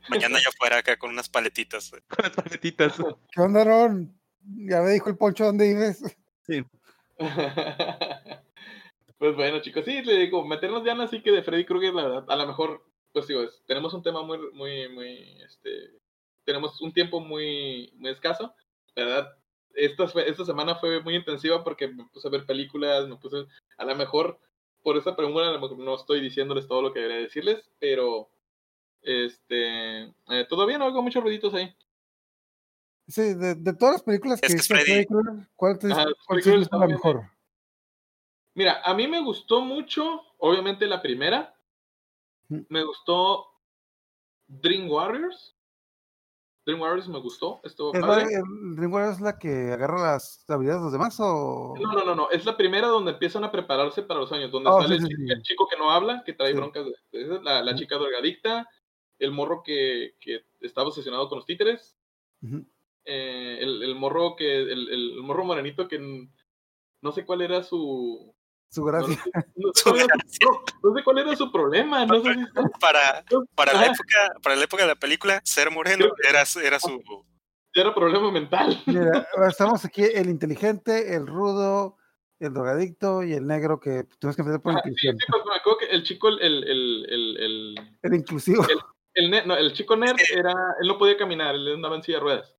Mañana 0.09 0.37
ya 0.39 0.51
fuera 0.57 0.77
acá 0.77 0.97
con 0.97 1.11
unas 1.11 1.29
paletitas. 1.29 1.91
Con 2.07 2.23
las 2.23 2.31
paletitas. 2.31 2.93
¿Qué 3.31 3.41
onda, 3.41 3.61
Aaron? 3.61 4.19
Ya 4.41 4.81
me 4.81 4.91
dijo 4.91 5.09
el 5.09 5.17
poncho 5.17 5.45
dónde 5.45 5.73
vives. 5.73 6.03
pues 9.17 9.35
bueno, 9.35 9.61
chicos, 9.61 9.85
sí, 9.85 10.01
le 10.03 10.19
digo, 10.19 10.45
meternos 10.45 10.83
ya 10.83 10.91
en 10.91 11.01
así 11.01 11.21
que 11.21 11.31
de 11.31 11.43
Freddy 11.43 11.65
Krueger, 11.65 11.93
la 11.93 12.03
verdad, 12.03 12.25
a 12.27 12.35
lo 12.35 12.47
mejor, 12.47 12.85
pues 13.11 13.27
digo, 13.27 13.43
es- 13.43 13.63
tenemos 13.65 13.93
un 13.93 14.03
tema 14.03 14.21
muy, 14.23 14.37
muy, 14.53 14.89
muy, 14.89 15.41
este, 15.41 15.91
tenemos 16.43 16.81
un 16.81 16.91
tiempo 16.91 17.19
muy, 17.21 17.93
muy 17.95 18.11
escaso, 18.11 18.53
la 18.95 19.05
verdad. 19.05 19.37
Esta, 19.75 20.03
esta 20.21 20.45
semana 20.45 20.75
fue 20.75 21.01
muy 21.01 21.15
intensiva 21.15 21.63
porque 21.63 21.87
me 21.87 22.05
puse 22.05 22.27
a 22.27 22.31
ver 22.31 22.45
películas, 22.45 23.07
me 23.07 23.15
puse, 23.15 23.45
a 23.77 23.85
lo 23.85 23.95
mejor, 23.95 24.39
por 24.83 24.97
esa 24.97 25.15
pregunta, 25.15 25.47
a 25.49 25.51
lo 25.53 25.59
mejor 25.59 25.77
no 25.79 25.95
estoy 25.95 26.21
diciéndoles 26.21 26.67
todo 26.67 26.81
lo 26.81 26.93
que 26.93 26.99
debería 26.99 27.23
decirles, 27.23 27.69
pero, 27.79 28.29
este, 29.01 30.03
eh, 30.03 30.45
todavía 30.49 30.77
no 30.77 30.85
hago 30.85 31.01
muchos 31.01 31.23
ruiditos 31.23 31.53
ahí. 31.53 31.73
Sí, 33.07 33.33
de, 33.33 33.55
de 33.55 33.73
todas 33.73 33.95
las 33.95 34.03
películas 34.03 34.39
que 34.39 34.47
Es 34.47 34.53
que 34.53 34.59
hizo 34.59 34.73
Freddy- 34.75 35.05
Krueger, 35.07 35.47
¿cuál 35.55 35.79
te 35.79 35.91
Ajá, 35.91 36.05
cuál 36.25 36.41
te 36.41 36.55
está 36.55 36.77
la 36.77 36.85
bien, 36.85 36.97
mejor? 36.97 37.23
Mira, 38.55 38.81
a 38.83 38.93
mí 38.93 39.07
me 39.07 39.21
gustó 39.21 39.61
mucho, 39.61 40.21
obviamente 40.37 40.85
la 40.85 41.01
primera. 41.01 41.55
Ujú. 42.49 42.65
Me 42.69 42.83
gustó 42.83 43.47
Dream 44.47 44.89
Warriors. 44.89 45.52
Dream 46.65 46.79
Warriors 46.79 47.07
me 47.09 47.19
gustó, 47.19 47.59
estuvo 47.63 47.93
¿Es 47.93 48.01
la, 48.01 48.07
padre. 48.07 48.25
el 48.33 48.75
Dream 48.75 48.93
Warrior 48.93 49.13
es 49.13 49.21
la 49.21 49.37
que 49.37 49.71
agarra 49.73 50.13
las 50.13 50.45
habilidades 50.47 50.81
de 50.81 50.85
los 50.85 50.93
demás 50.93 51.17
o...? 51.19 51.73
No, 51.81 51.91
no, 51.91 52.05
no, 52.05 52.15
no, 52.15 52.29
es 52.29 52.45
la 52.45 52.55
primera 52.55 52.87
donde 52.87 53.11
empiezan 53.11 53.43
a 53.43 53.51
prepararse 53.51 54.03
para 54.03 54.21
los 54.21 54.31
años, 54.31 54.51
donde 54.51 54.69
Oh, 54.69 54.81
sale 54.81 54.99
sí, 54.99 55.07
el, 55.09 55.37
sí, 55.37 55.41
chico 55.43 55.67
que 55.67 55.77
no 55.77 55.91
habla, 55.91 56.23
que 56.25 56.33
trae 56.33 56.51
Sí. 56.51 56.57
broncas, 56.57 56.85
de, 57.11 57.39
la, 57.43 57.61
la 57.61 57.75
chica 57.75 57.97
drogadicta, 57.97 58.67
el 59.19 59.31
morro 59.31 59.61
que, 59.63 60.15
que 60.19 60.45
estaba 60.61 60.87
obsesionado 60.87 61.27
con 61.27 61.37
los 61.39 61.45
títeres, 61.45 61.97
eh, 63.05 63.57
el, 63.59 63.83
el 63.83 63.95
morro 63.95 64.35
que, 64.37 64.61
el, 64.61 64.89
el 64.89 65.21
morro 65.21 65.43
morenito 65.43 65.87
que 65.87 66.27
no 67.01 67.11
sé 67.11 67.25
cuál 67.25 67.41
era 67.41 67.63
su... 67.63 68.33
Su 68.73 68.81
No, 68.81 68.87
gracia. 68.87 69.23
no 69.55 69.71
sé 69.73 69.83
cuál 69.83 69.97
era 69.99 70.15
su- 70.27 70.45
no, 70.49 70.63
no 70.89 70.95
sé 70.97 71.03
cuál 71.03 71.17
era 71.19 71.35
su 71.35 71.51
problema, 71.51 72.05
no 72.07 72.21
sé 72.23 72.33
si 72.33 72.41
está- 72.41 72.63
Para, 72.79 73.23
para, 73.53 73.73
la 73.73 73.79
Ajá. 73.81 73.91
época, 73.91 74.39
para 74.41 74.55
la 74.55 74.63
época 74.63 74.81
de 74.83 74.87
la 74.89 74.95
película, 74.95 75.41
ser 75.43 75.69
moreno 75.69 76.05
era, 76.27 76.43
era 76.63 76.79
su. 76.79 77.03
era 77.75 77.93
problema 77.93 78.31
mental. 78.31 78.81
Mira, 78.87 79.27
estamos 79.47 79.85
aquí 79.85 80.03
el 80.03 80.27
inteligente, 80.27 81.15
el 81.15 81.27
rudo, 81.27 81.97
el 82.39 82.51
drogadicto 82.51 83.21
y 83.23 83.33
el 83.33 83.45
negro 83.45 83.79
que 83.79 84.05
tuvimos 84.19 84.35
que 84.35 84.41
empezar 84.41 84.61
por 84.61 84.73
Ah, 84.73 84.81
sí, 84.83 84.89
inclusión. 84.89 85.17
sí, 85.19 85.25
pues 85.29 85.43
me 85.45 85.55
acuerdo 85.55 85.77
que 85.79 85.85
el 85.95 86.03
chico, 86.03 86.29
el, 86.29 86.41
el, 86.41 86.63
el, 86.63 87.05
el, 87.09 87.37
el, 87.37 87.97
El 88.01 88.13
inclusivo. 88.15 88.65
el 89.13 89.47
no, 89.47 89.55
el 89.55 89.73
chico 89.73 89.95
nerd 89.95 90.17
era, 90.35 90.51
él 90.81 90.87
no 90.87 90.97
podía 90.97 91.15
caminar, 91.15 91.53
él 91.53 91.73
andaba 91.75 91.95
en 91.95 92.01
silla 92.01 92.17
de 92.17 92.23
ruedas. 92.23 92.55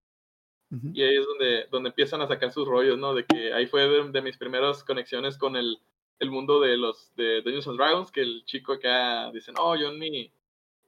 Y 0.93 1.03
ahí 1.03 1.17
es 1.17 1.25
donde, 1.25 1.67
donde 1.71 1.89
empiezan 1.91 2.21
a 2.21 2.27
sacar 2.27 2.51
sus 2.53 2.67
rollos, 2.67 2.99
¿no? 2.99 3.15
De 3.15 3.25
que 3.25 3.53
ahí 3.53 3.67
fue 3.67 3.83
de, 3.89 4.11
de 4.11 4.23
mis 4.23 4.37
primeras 4.37 4.83
conexiones 4.83 5.39
con 5.39 5.55
el, 5.55 5.79
el 6.19 6.31
mundo 6.31 6.61
de 6.61 6.77
los 6.77 7.15
de 7.17 7.43
Dungeons 7.43 7.69
and 7.69 7.77
Dragons, 7.77 8.11
que 8.11 8.23
el 8.23 8.45
chico 8.45 8.75
acá 8.75 9.31
dice, 9.33 9.53
no, 9.53 9.77
yo 9.77 9.89
en 9.89 9.99
mi, 9.99 10.33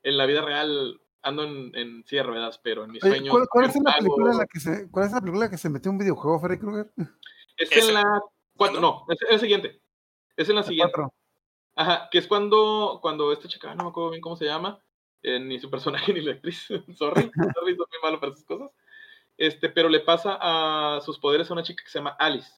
en 0.03 0.16
la 0.16 0.27
vida 0.27 0.43
real 0.43 1.01
ando 1.22 1.45
en, 1.45 1.72
en 1.74 2.05
silla 2.05 2.22
de 2.22 2.29
ruedas, 2.29 2.59
pero 2.62 2.85
en 2.85 2.93
mis 2.93 3.03
Oye, 3.03 3.16
sueños... 3.16 3.37
¿cuál, 3.51 3.66
es 3.66 3.74
la 3.74 3.83
mago". 3.83 3.99
película 3.99 4.33
en 4.33 4.39
la 4.39 4.47
que 4.47 4.61
se, 4.61 4.91
¿Cuál 4.91 5.07
es 5.07 5.12
la 5.12 5.20
película 5.20 5.51
que 5.51 5.59
se 5.59 5.68
metió 5.68 5.91
un 5.91 5.99
videojuego, 5.99 6.41
Freddy 6.41 6.59
Krueger? 6.59 6.93
Es 7.57 7.72
Ese. 7.72 7.89
en 7.89 7.95
la... 7.95 8.22
Cuatro, 8.57 8.81
no, 8.81 9.05
es, 9.09 9.20
es 9.22 9.33
la 9.33 9.39
siguiente. 9.39 9.81
Es 10.37 10.49
en 10.49 10.57
la 10.57 10.62
siguiente. 10.62 10.93
Cuatro. 10.95 11.14
Ajá, 11.74 12.09
que 12.11 12.18
es 12.18 12.27
cuando, 12.27 13.01
cuando 13.03 13.33
esta 13.33 13.49
chica, 13.49 13.74
no 13.74 13.85
me 13.85 13.91
acuerdo 13.91 14.11
bien 14.11 14.22
cómo 14.22 14.37
se 14.37 14.47
llama, 14.47 14.81
eh, 15.22 15.39
ni 15.41 15.59
su 15.59 15.68
personaje 15.68 16.12
ni 16.14 16.20
la 16.20 16.33
actriz, 16.33 16.66
sorry, 16.66 16.95
sorry, 16.97 17.31
soy 17.55 17.77
muy 17.77 18.01
malo 18.03 18.20
para 18.20 18.33
esas 18.33 18.45
cosas. 18.45 18.70
Este, 19.37 19.68
pero 19.68 19.89
le 19.89 20.01
pasa 20.01 20.39
a 20.41 21.01
sus 21.03 21.18
poderes 21.18 21.51
a 21.51 21.53
una 21.53 21.62
chica 21.62 21.85
que 21.85 21.91
se 21.91 21.99
llama 21.99 22.16
Alice. 22.18 22.51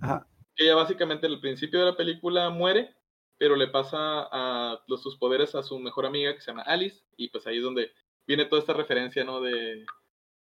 Ajá. 0.00 0.26
Ella 0.56 0.74
básicamente 0.74 1.26
al 1.26 1.40
principio 1.40 1.80
de 1.80 1.86
la 1.86 1.96
película 1.96 2.50
muere, 2.50 2.96
pero 3.38 3.56
le 3.56 3.68
pasa 3.68 4.28
a 4.30 4.82
los, 4.86 5.02
sus 5.02 5.16
poderes 5.16 5.54
a 5.54 5.62
su 5.62 5.78
mejor 5.78 6.06
amiga 6.06 6.34
que 6.34 6.40
se 6.40 6.50
llama 6.50 6.62
Alice, 6.62 7.04
y 7.16 7.28
pues 7.28 7.46
ahí 7.46 7.58
es 7.58 7.62
donde 7.62 7.92
viene 8.26 8.46
toda 8.46 8.60
esta 8.60 8.72
referencia, 8.72 9.24
¿no? 9.24 9.40
De, 9.40 9.84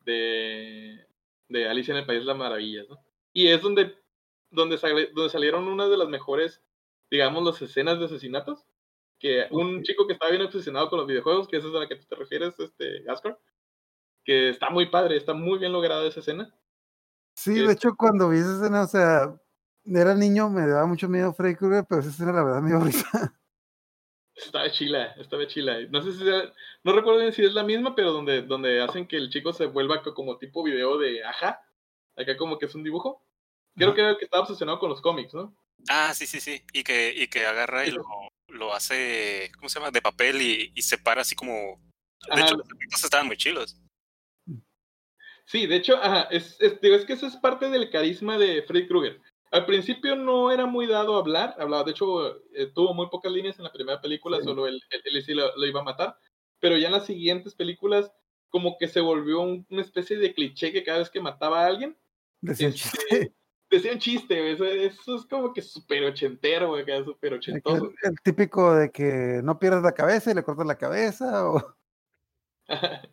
de, 0.01 1.05
de 1.49 1.67
Alicia 1.67 1.91
en 1.91 1.99
el 1.99 2.05
País 2.05 2.19
de 2.21 2.25
las 2.25 2.37
Maravillas, 2.37 2.87
¿no? 2.89 3.03
Y 3.33 3.47
es 3.47 3.61
donde, 3.61 3.97
donde, 4.49 4.77
sale- 4.77 5.11
donde 5.13 5.29
salieron 5.29 5.67
una 5.67 5.87
de 5.87 5.97
las 5.97 6.07
mejores, 6.07 6.63
digamos, 7.11 7.43
las 7.43 7.61
escenas 7.61 7.99
de 7.99 8.05
asesinatos. 8.05 8.65
Que 9.19 9.47
un 9.49 9.81
chico 9.81 10.05
que 10.05 10.13
estaba 10.13 10.29
bien 10.29 10.43
obsesionado 10.43 10.91
con 10.91 10.99
los 10.99 11.07
videojuegos, 11.07 11.47
que 11.47 11.57
esa 11.57 11.67
es 11.67 11.73
a 11.73 11.79
la 11.79 11.87
que 11.87 11.95
tú 11.95 12.05
te 12.05 12.15
refieres, 12.15 12.59
este, 12.59 13.03
Ascar, 13.09 13.39
que 14.23 14.49
está 14.49 14.69
muy 14.69 14.91
padre, 14.91 15.17
está 15.17 15.33
muy 15.33 15.57
bien 15.57 15.71
lograda 15.71 16.05
esa 16.05 16.19
escena. 16.19 16.55
Sí. 17.35 17.55
de 17.55 17.73
hecho, 17.73 17.95
cuando 17.97 18.29
vi 18.29 18.37
esa 18.37 18.57
escena, 18.57 18.83
o 18.83 18.87
sea, 18.87 19.35
era 19.93 20.13
niño, 20.15 20.49
me 20.49 20.65
daba 20.67 20.85
mucho 20.85 21.07
miedo 21.07 21.33
Freddy 21.33 21.55
Krueger, 21.55 21.85
pero 21.87 22.01
esa 22.01 22.09
escena 22.09 22.31
la 22.33 22.43
verdad 22.43 22.61
me 22.61 22.69
dio 22.69 22.79
risa. 22.79 23.09
Estaba 24.35 24.69
chila, 24.71 25.05
estaba 25.17 25.47
chila. 25.47 25.79
No 25.89 26.03
sé 26.03 26.11
si 26.11 26.19
sea- 26.19 26.53
no 26.83 26.93
recuerdo 26.93 27.21
bien 27.21 27.33
si 27.33 27.43
es 27.43 27.53
la 27.53 27.63
misma, 27.63 27.95
pero 27.95 28.13
donde, 28.13 28.43
donde 28.43 28.81
hacen 28.83 29.07
que 29.07 29.15
el 29.17 29.31
chico 29.31 29.51
se 29.51 29.65
vuelva 29.65 30.03
co- 30.03 30.13
como 30.13 30.37
tipo 30.37 30.61
video 30.63 30.99
de 30.99 31.23
ajá. 31.23 31.59
Acá 32.15 32.37
como 32.37 32.59
que 32.59 32.67
es 32.67 32.75
un 32.75 32.83
dibujo. 32.83 33.25
Creo 33.75 33.95
que 33.95 34.01
era 34.01 34.11
el 34.11 34.17
que 34.17 34.25
estaba 34.25 34.43
obsesionado 34.43 34.77
con 34.79 34.89
los 34.89 35.01
cómics, 35.01 35.33
¿no? 35.33 35.55
Ah, 35.89 36.13
sí, 36.13 36.27
sí, 36.27 36.39
sí. 36.39 36.61
Y 36.71 36.83
que, 36.83 37.13
y 37.15 37.27
que 37.29 37.45
agarra 37.47 37.85
y 37.87 37.91
lo, 37.91 38.03
lo 38.49 38.73
hace, 38.75 39.51
¿cómo 39.57 39.69
se 39.69 39.79
llama? 39.79 39.89
De 39.91 40.01
papel 40.03 40.39
y, 40.41 40.71
y 40.75 40.81
separa 40.83 41.21
así 41.21 41.35
como. 41.35 41.51
De 41.53 42.33
Ajá. 42.33 42.41
hecho, 42.41 42.55
los 42.57 42.67
efectos 42.69 43.03
estaban 43.03 43.27
muy 43.27 43.37
chilos. 43.37 43.79
Sí, 45.45 45.65
de 45.65 45.77
hecho, 45.77 45.95
ajá, 45.97 46.23
es, 46.29 46.57
es, 46.59 46.79
digo, 46.81 46.95
es 46.95 47.05
que 47.05 47.13
eso 47.13 47.25
es 47.25 47.35
parte 47.37 47.69
del 47.69 47.89
carisma 47.89 48.37
de 48.37 48.61
Freddy 48.63 48.87
Krueger. 48.87 49.19
Al 49.51 49.65
principio 49.65 50.15
no 50.15 50.51
era 50.51 50.65
muy 50.65 50.87
dado 50.87 51.15
a 51.15 51.19
hablar, 51.19 51.55
hablaba, 51.57 51.83
de 51.83 51.91
hecho, 51.91 52.37
eh, 52.53 52.67
tuvo 52.73 52.93
muy 52.93 53.07
pocas 53.09 53.31
líneas 53.31 53.57
en 53.57 53.63
la 53.65 53.71
primera 53.71 54.01
película, 54.01 54.37
Sí. 54.39 54.43
solo 54.43 54.67
él, 54.67 54.81
él, 54.89 55.01
él 55.05 55.23
sí 55.23 55.33
lo, 55.33 55.55
lo 55.55 55.65
iba 55.65 55.79
a 55.81 55.85
matar, 55.85 56.17
pero 56.59 56.77
ya 56.77 56.87
en 56.87 56.93
las 56.93 57.05
siguientes 57.05 57.55
películas 57.55 58.11
como 58.49 58.77
que 58.77 58.87
se 58.87 58.99
volvió 59.01 59.41
un- 59.41 59.65
una 59.69 59.81
especie 59.81 60.17
de 60.17 60.33
cliché 60.33 60.71
que 60.71 60.83
cada 60.83 60.99
vez 60.99 61.09
que 61.09 61.21
mataba 61.21 61.61
a 61.63 61.67
alguien, 61.67 61.97
Decía 62.41 62.67
un 62.67 62.73
este, 62.73 62.89
chiste. 62.89 63.35
decía 63.69 63.91
un 63.93 63.99
chiste, 63.99 64.51
eso, 64.51 64.65
eso 64.65 65.15
es 65.15 65.25
como 65.25 65.53
que 65.53 65.61
súper 65.61 66.03
ochentero, 66.05 66.69
güey, 66.69 66.85
súper 67.03 67.33
ochentoso. 67.33 67.85
El, 68.03 68.09
el 68.11 68.19
típico 68.23 68.73
de 68.75 68.91
que 68.91 69.41
no 69.43 69.57
pierdas 69.59 69.83
la 69.83 69.93
cabeza 69.93 70.31
y 70.31 70.33
le 70.35 70.43
cortas 70.43 70.67
la 70.67 70.77
cabeza. 70.77 71.47
O... 71.47 71.75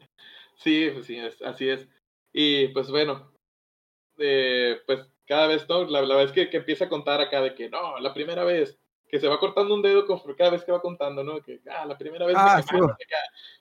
Sí, 0.56 0.88
pues 0.92 1.06
sí, 1.06 1.16
es- 1.16 1.42
así 1.42 1.68
es. 1.68 1.88
Y 2.32 2.68
pues 2.68 2.90
bueno, 2.90 3.32
eh, 4.18 4.80
pues 4.86 5.06
cada 5.26 5.46
vez, 5.46 5.68
¿no? 5.68 5.84
La, 5.84 6.02
la 6.02 6.16
vez 6.16 6.32
que, 6.32 6.48
que 6.50 6.58
empieza 6.58 6.84
a 6.86 6.88
contar 6.88 7.20
acá 7.20 7.40
de 7.40 7.54
que 7.54 7.68
no, 7.70 7.98
la 7.98 8.12
primera 8.14 8.44
vez 8.44 8.78
que 9.08 9.20
se 9.20 9.28
va 9.28 9.38
cortando 9.38 9.74
un 9.74 9.82
dedo 9.82 10.06
con, 10.06 10.18
cada 10.34 10.50
vez 10.50 10.64
que 10.64 10.72
va 10.72 10.80
contando, 10.80 11.22
¿no? 11.22 11.40
Que 11.40 11.60
ah, 11.70 11.86
la 11.86 11.96
primera 11.96 12.26
vez 12.26 12.34
Ah, 12.38 12.56
me 12.58 12.64
quemaron, 12.64 12.96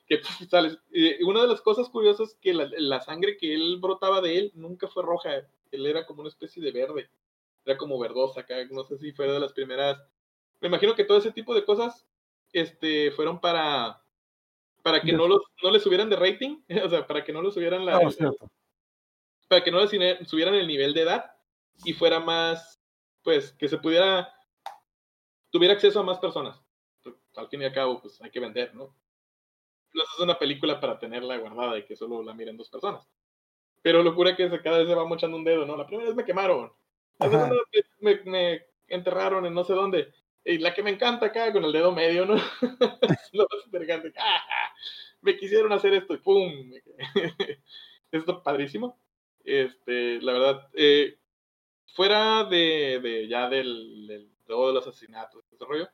que 0.06 0.18
puf, 0.18 0.48
sales. 0.48 0.78
Una 1.24 1.42
de 1.42 1.48
las 1.48 1.60
cosas 1.60 1.88
curiosas 1.88 2.30
es 2.30 2.34
que 2.40 2.52
la, 2.54 2.68
la 2.78 3.00
sangre 3.00 3.36
que 3.36 3.54
él 3.54 3.78
brotaba 3.80 4.20
de 4.20 4.38
él 4.38 4.52
nunca 4.54 4.88
fue 4.88 5.02
roja, 5.04 5.30
él 5.70 5.86
era 5.86 6.06
como 6.06 6.20
una 6.20 6.28
especie 6.30 6.62
de 6.62 6.72
verde, 6.72 7.08
era 7.64 7.76
como 7.76 7.98
verdosa 7.98 8.40
acá, 8.40 8.56
no 8.70 8.84
sé 8.84 8.98
si 8.98 9.12
fue 9.12 9.28
de 9.30 9.38
las 9.38 9.52
primeras. 9.52 9.98
Me 10.60 10.68
imagino 10.68 10.94
que 10.94 11.04
todo 11.04 11.18
ese 11.18 11.30
tipo 11.30 11.54
de 11.54 11.64
cosas 11.64 12.06
este, 12.52 13.10
fueron 13.12 13.40
para 13.40 14.00
para 14.82 15.00
que 15.00 15.12
no 15.12 15.26
los 15.26 15.40
no 15.62 15.70
le 15.70 15.80
subieran 15.80 16.10
de 16.10 16.16
rating, 16.16 16.58
o 16.84 16.88
sea, 16.90 17.06
para 17.06 17.22
que 17.24 17.32
no 17.32 17.42
le 17.42 17.50
subieran 17.52 17.86
la, 17.86 17.92
No, 17.92 18.00
el- 18.02 18.08
es 18.08 18.16
cierto. 18.16 18.50
para 19.48 19.62
que 19.62 19.70
no 19.70 19.78
le 19.80 19.88
cine- 19.88 20.24
subieran 20.26 20.54
el 20.54 20.66
nivel 20.66 20.92
de 20.94 21.02
edad 21.02 21.33
y 21.84 21.92
fuera 21.94 22.20
más, 22.20 22.80
pues, 23.22 23.52
que 23.52 23.68
se 23.68 23.78
pudiera, 23.78 24.32
tuviera 25.50 25.74
acceso 25.74 26.00
a 26.00 26.04
más 26.04 26.18
personas. 26.18 26.60
Al 27.36 27.48
fin 27.48 27.62
y 27.62 27.64
al 27.64 27.72
cabo, 27.72 28.00
pues 28.00 28.20
hay 28.22 28.30
que 28.30 28.40
vender, 28.40 28.74
¿no? 28.74 28.94
No 29.94 30.02
es 30.02 30.20
una 30.20 30.38
película 30.38 30.80
para 30.80 30.98
tenerla 30.98 31.38
guardada 31.38 31.78
y 31.78 31.84
que 31.84 31.96
solo 31.96 32.22
la 32.22 32.34
miren 32.34 32.56
dos 32.56 32.68
personas. 32.68 33.08
Pero 33.82 34.02
locura 34.02 34.36
que 34.36 34.50
se- 34.50 34.62
cada 34.62 34.78
vez 34.78 34.88
se 34.88 34.94
va 34.94 35.06
mochando 35.06 35.36
un 35.36 35.44
dedo, 35.44 35.66
¿no? 35.66 35.76
La 35.76 35.86
primera 35.86 36.08
vez 36.08 36.16
me 36.16 36.24
quemaron. 36.24 36.72
La 37.18 37.30
segunda 37.30 37.56
vez 37.72 37.86
me, 38.00 38.16
me 38.24 38.66
enterraron 38.88 39.46
en 39.46 39.54
no 39.54 39.64
sé 39.64 39.74
dónde. 39.74 40.12
Y 40.44 40.58
la 40.58 40.74
que 40.74 40.82
me 40.82 40.90
encanta 40.90 41.26
acá 41.26 41.52
con 41.52 41.64
el 41.64 41.72
dedo 41.72 41.92
medio, 41.92 42.26
¿no? 42.26 42.34
Lo 43.32 43.44
más 43.50 43.66
interesante. 43.66 44.12
¡Ah! 44.18 44.42
Me 45.22 45.36
quisieron 45.38 45.72
hacer 45.72 45.94
esto 45.94 46.14
y 46.14 46.18
¡pum! 46.18 46.52
esto 48.12 48.42
padrísimo. 48.42 48.98
Este, 49.44 50.20
la 50.22 50.32
verdad, 50.34 50.68
eh, 50.74 51.18
fuera 51.92 52.44
de, 52.44 53.00
de 53.02 53.28
ya 53.28 53.48
del, 53.48 54.06
del 54.06 54.30
los 54.46 54.86
asesinatos, 54.86 55.44
ese 55.52 55.64
rollo, 55.64 55.88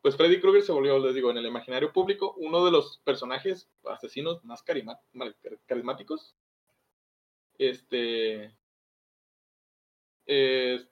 pues 0.00 0.16
Freddy 0.16 0.40
Krueger 0.40 0.62
se 0.62 0.72
volvió, 0.72 0.98
les 0.98 1.14
digo, 1.14 1.30
en 1.30 1.38
el 1.38 1.46
imaginario 1.46 1.92
público 1.92 2.34
uno 2.38 2.64
de 2.64 2.70
los 2.70 2.98
personajes 3.04 3.68
asesinos 3.84 4.44
más 4.44 4.62
carismáticos. 4.62 6.36
Este. 7.58 8.54
eh, 10.26 10.86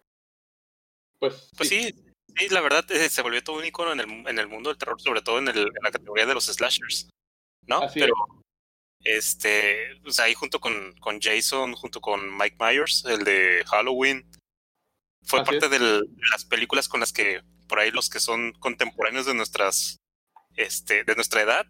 pues, 1.21 1.53
Pues 1.57 1.69
sí, 1.69 1.95
sí, 2.37 2.49
la 2.51 2.61
verdad 2.61 2.85
eh, 2.91 3.09
se 3.09 3.23
volvió 3.23 3.43
todo 3.45 3.59
un 3.59 3.65
icono 3.65 3.93
en 3.93 4.01
el, 4.01 4.29
en 4.29 4.39
el 4.39 4.49
mundo 4.49 4.71
del 4.71 4.79
terror, 4.79 5.01
sobre 5.01 5.23
todo 5.23 5.39
en, 5.39 5.49
el, 5.49 5.59
en 5.59 5.83
la 5.83 5.93
categoría 5.93 6.27
de 6.27 6.35
los 6.35 6.47
slashers, 6.47 7.09
¿no? 7.67 7.83
Así 7.83 8.01
Pero, 8.01 8.15
este, 9.05 10.01
pues 10.03 10.19
ahí 10.19 10.35
junto 10.35 10.59
con, 10.59 10.93
con 10.99 11.21
Jason, 11.21 11.75
junto 11.75 12.01
con 12.01 12.37
Mike 12.37 12.57
Myers, 12.59 13.05
el 13.05 13.23
de 13.23 13.63
Halloween, 13.69 14.29
fue 15.27 15.41
Así 15.41 15.51
parte 15.51 15.69
del- 15.69 16.01
de 16.03 16.27
las 16.31 16.45
películas 16.45 16.89
con 16.89 17.01
las 17.01 17.13
que, 17.13 17.43
por 17.69 17.79
ahí 17.81 17.91
los 17.91 18.09
que 18.09 18.21
son 18.21 18.53
contemporáneos 18.55 19.27
de 19.27 19.35
nuestras, 19.35 19.97
este, 20.57 21.05
de 21.05 21.15
nuestra 21.15 21.43
edad, 21.43 21.67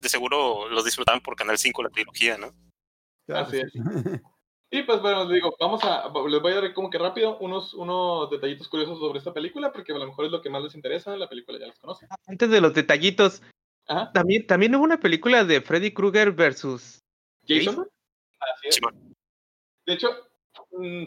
de 0.00 0.08
seguro 0.08 0.68
los 0.68 0.84
disfrutaban 0.84 1.20
por 1.20 1.36
Canal 1.36 1.58
5 1.58 1.82
la 1.82 1.90
trilogía, 1.90 2.38
¿no? 2.38 2.54
Así 3.28 3.58
es. 3.58 3.72
Y 4.72 4.84
pues 4.84 5.02
bueno, 5.02 5.24
les 5.24 5.34
digo, 5.34 5.52
vamos 5.58 5.82
a, 5.82 6.04
les 6.28 6.40
voy 6.40 6.52
a 6.52 6.60
dar 6.60 6.72
como 6.74 6.90
que 6.90 6.98
rápido 6.98 7.36
unos, 7.38 7.74
unos 7.74 8.30
detallitos 8.30 8.68
curiosos 8.68 9.00
sobre 9.00 9.18
esta 9.18 9.34
película, 9.34 9.72
porque 9.72 9.90
a 9.92 9.98
lo 9.98 10.06
mejor 10.06 10.26
es 10.26 10.30
lo 10.30 10.40
que 10.40 10.48
más 10.48 10.62
les 10.62 10.76
interesa, 10.76 11.16
la 11.16 11.28
película 11.28 11.58
ya 11.58 11.66
las 11.66 11.78
conocen. 11.80 12.08
Antes 12.28 12.50
de 12.50 12.60
los 12.60 12.72
detallitos, 12.72 13.42
Ajá, 13.88 14.12
también, 14.12 14.46
también 14.46 14.72
hubo 14.76 14.84
una 14.84 15.00
película 15.00 15.42
de 15.42 15.60
Freddy 15.60 15.92
Krueger 15.92 16.30
versus 16.30 17.00
Jason. 17.48 17.74
Jason. 17.74 17.88
Así 18.38 18.68
es. 18.68 18.74
Simón. 18.76 19.14
De 19.86 19.94
hecho, 19.94 20.08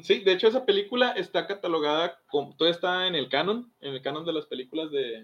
sí, 0.02 0.20
de 0.20 0.32
hecho 0.34 0.48
esa 0.48 0.66
película 0.66 1.12
está 1.12 1.48
catalogada, 1.48 2.20
como, 2.30 2.56
todo 2.56 2.70
está 2.70 3.08
en 3.08 3.16
el 3.16 3.30
canon, 3.30 3.74
en 3.80 3.94
el 3.94 4.02
canon 4.02 4.26
de 4.26 4.34
las 4.34 4.46
películas 4.46 4.92
de... 4.92 5.22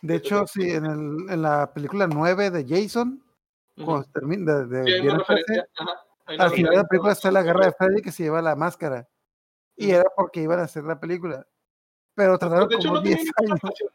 De 0.00 0.14
hecho, 0.14 0.46
sí, 0.46 0.70
en, 0.70 0.86
el, 0.86 1.30
en 1.32 1.42
la 1.42 1.72
película 1.72 2.06
9 2.06 2.50
de 2.50 2.64
Jason, 2.68 3.22
cuando 3.84 4.06
termina 4.12 4.60
de, 4.60 4.66
de 4.66 4.84
Sí, 4.84 4.92
hay 4.92 5.00
viene 5.00 5.08
una 5.08 5.18
la 5.18 5.24
frase, 5.24 5.42
referencia, 5.42 5.68
ajá, 5.76 6.06
hay 6.26 6.34
una 6.36 6.44
al 6.44 6.50
final 6.50 6.70
de 6.70 6.76
la 6.76 6.84
película 6.84 7.12
está 7.12 7.30
la 7.32 7.42
guerra 7.42 7.66
de 7.66 7.72
Freddy 7.72 8.02
que 8.02 8.12
se 8.12 8.22
lleva 8.22 8.42
la 8.42 8.54
máscara. 8.54 9.08
Y 9.76 9.92
era 9.92 10.04
porque 10.16 10.42
iban 10.42 10.58
a 10.58 10.64
hacer 10.64 10.84
la 10.84 10.98
pelíula. 10.98 11.46
Pero 12.14 12.36
tardaron 12.36 12.68
De 12.68 12.76
hecho, 12.76 12.92
no 12.92 13.00
tenía 13.00 13.16
10 13.16 13.26
ninguna 13.26 13.54
años. 13.54 13.60
relación. 13.62 13.90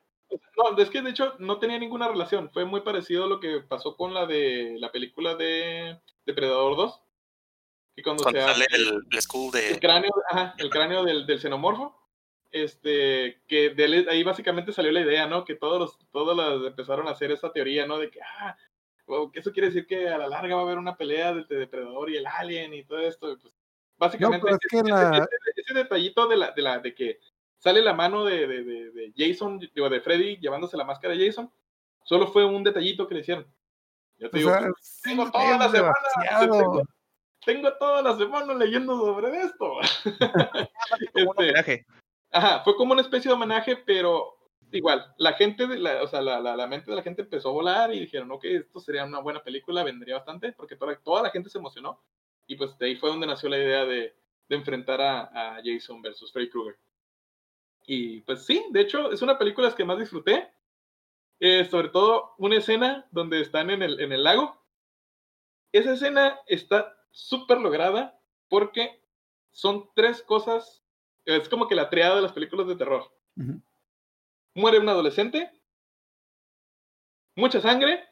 No, 0.56 0.78
es 0.78 0.89
que 0.89 1.01
de 1.01 1.10
hecho 1.10 1.34
no 1.39 1.60
tenía 1.60 1.78
ninguna 1.78 2.08
relación. 2.08 2.49
Fue 2.51 2.66
muy 2.66 2.82
parecido 2.82 3.26
a 3.26 3.28
lo 3.28 3.39
que 3.39 3.60
pasó 3.60 3.95
con 3.95 4.14
la 4.14 4.26
de 4.26 4.78
la 4.80 4.91
película 4.91 5.36
de 5.36 5.99
Depredador 6.26 6.78
2. 6.78 7.03
Que 7.96 8.02
cuando 8.04 8.24
Cuando 8.24 8.39
se 8.41 8.46
sale 8.48 8.66
hace 8.66 8.76
el, 8.76 9.04
el 9.12 9.22
school 9.22 9.56
el 9.56 9.74
de... 9.74 9.80
cráneo, 9.80 10.12
ajá, 10.30 10.56
el 10.58 10.70
cráneo 10.70 11.04
del, 11.04 11.26
del 11.28 11.39
xenomorfo. 11.39 12.00
Este, 12.52 13.41
que 13.48 13.72
de 13.72 14.06
ahí 14.10 14.22
básicamente 14.24 14.72
salió 14.72 14.91
la 14.91 15.02
idea, 15.02 15.26
¿no? 15.26 15.44
Que 15.44 15.56
todos 15.56 15.80
los, 15.80 15.98
todos 16.12 16.38
las 16.38 16.68
empezaron 16.70 17.08
a 17.08 17.12
hacer 17.12 17.32
esa 17.32 17.52
teoría, 17.52 17.88
¿no? 17.88 17.98
De 17.98 18.12
que, 18.12 18.20
ah, 18.22 18.56
eso 19.34 19.52
quiere 19.52 19.70
decir 19.70 19.88
que 19.88 20.08
a 20.08 20.18
la 20.20 20.28
larga 20.28 20.56
va 20.56 20.62
a 20.62 20.66
haber 20.66 20.78
una 20.78 20.96
pelea 20.96 21.34
del 21.34 21.48
depredador 21.48 22.12
y 22.12 22.18
el 22.18 22.28
alien 22.28 22.74
y 22.76 22.84
todo 22.84 23.00
esto. 23.00 23.36
pues, 23.41 23.54
básicamente 23.98 24.44
pero 24.46 24.56
es 24.56 24.62
ese, 24.72 24.84
que 24.84 24.89
la- 24.89 25.10
ese- 25.18 25.24
ese- 25.24 25.62
ese 25.62 25.74
detallito 25.74 26.28
de 26.28 26.38
la, 26.38 26.52
de 26.52 26.62
la, 26.62 26.78
de 26.80 26.94
que 26.94 27.20
sale 27.58 27.82
la 27.82 27.94
mano 27.94 28.24
de, 28.24 28.46
de, 28.46 28.64
de, 28.64 28.91
de 28.91 29.14
Jason, 29.18 29.58
digo, 29.74 29.89
de 29.89 30.02
Freddy 30.02 30.38
llevándose 30.38 30.78
la 30.78 30.84
máscara 30.84 31.16
de 31.16 31.26
Jason, 31.26 31.52
solo 32.04 32.28
fue 32.28 32.46
un 32.46 32.64
detallito 32.64 33.08
que 33.08 33.16
le 33.16 33.22
hicieron. 33.22 33.48
Yo 34.20 34.30
te 34.30 34.38
O 34.38 34.39
digo, 34.39 34.52
sea, 34.52 34.70
tengo 35.04 35.26
lo 35.26 35.32
toda 35.32 35.58
la 35.58 35.70
semana. 35.70 35.94
Tengo, 37.46 37.72
toda 37.78 38.02
la 38.02 38.18
semana 38.18 38.54
leyendo 38.54 38.98
sobre 38.98 39.41
esto. 39.41 39.78
Un 41.16 41.46
Este. 41.46 41.86
Ajá, 42.32 42.64
fue 42.64 42.76
como 42.76 42.94
una 42.94 43.02
especie 43.02 43.30
de 43.30 43.36
homenaje, 43.36 43.78
pero 43.78 44.38
igual, 44.72 45.14
la 45.18 45.34
gente, 45.34 45.68
la, 45.68 46.02
o 46.02 46.08
sea, 46.08 46.22
la, 46.22 46.39
la, 46.39 46.56
la 46.56 46.68
mente 46.68 46.89
de 46.89 46.98
la 46.98 47.04
gente 47.04 47.22
empezó 47.22 47.50
a 47.50 47.54
volar 47.54 47.94
y 47.94 48.00
dijeron, 48.00 48.32
ok, 48.32 48.44
esto 48.46 48.80
sería 48.80 49.06
una 49.06 49.20
buena 49.20 49.44
película, 49.44 49.84
vendría 49.84 50.16
bastante, 50.16 50.52
porque 50.52 50.76
toda, 50.76 50.96
toda 51.00 51.22
la 51.22 51.30
gente 51.30 51.50
se 51.50 51.60
emocionó. 51.60 52.02
Y 52.48 52.56
pues 52.56 52.78
de 52.80 52.88
ahí 52.88 52.96
fue 52.96 53.10
donde 53.10 53.28
nació 53.28 53.50
la 53.50 53.60
idea 53.60 53.86
de, 53.86 54.16
de 54.50 54.56
enfrentar 54.56 55.00
a, 55.00 55.58
a 55.58 55.62
Jason 55.64 56.02
versus 56.02 56.32
Freddy 56.32 56.50
Krueger. 56.50 56.78
Y 57.86 58.22
pues 58.22 58.46
sí, 58.46 58.66
de 58.72 58.82
hecho, 58.82 59.12
es 59.12 59.22
una 59.22 59.38
película 59.38 59.74
que 59.76 59.86
más 59.86 60.00
disfruté. 60.00 60.50
Eh, 61.39 61.66
sobre 61.66 61.89
todo 61.89 62.36
una 62.38 62.56
escena 62.56 63.06
donde 63.12 63.41
están 63.41 63.70
en 63.70 63.82
el, 63.82 64.00
en 64.00 64.14
el 64.14 64.24
lago. 64.24 64.58
Esa 65.74 65.94
escena 65.94 66.39
está 66.48 66.93
súper 67.14 67.61
lograda 67.61 68.20
porque 68.49 69.01
son 69.51 69.89
tres 69.95 70.22
cosas. 70.22 70.84
Es 71.26 71.47
como 71.47 71.68
que 71.68 71.76
la 71.76 71.89
triada 71.89 72.18
de 72.18 72.22
las 72.22 72.34
películas 72.34 72.68
de 72.68 72.76
terror. 72.76 73.09
Muere 74.55 74.80
un 74.80 74.89
adolescente, 74.89 75.49
mucha 77.36 77.61
sangre 77.61 78.03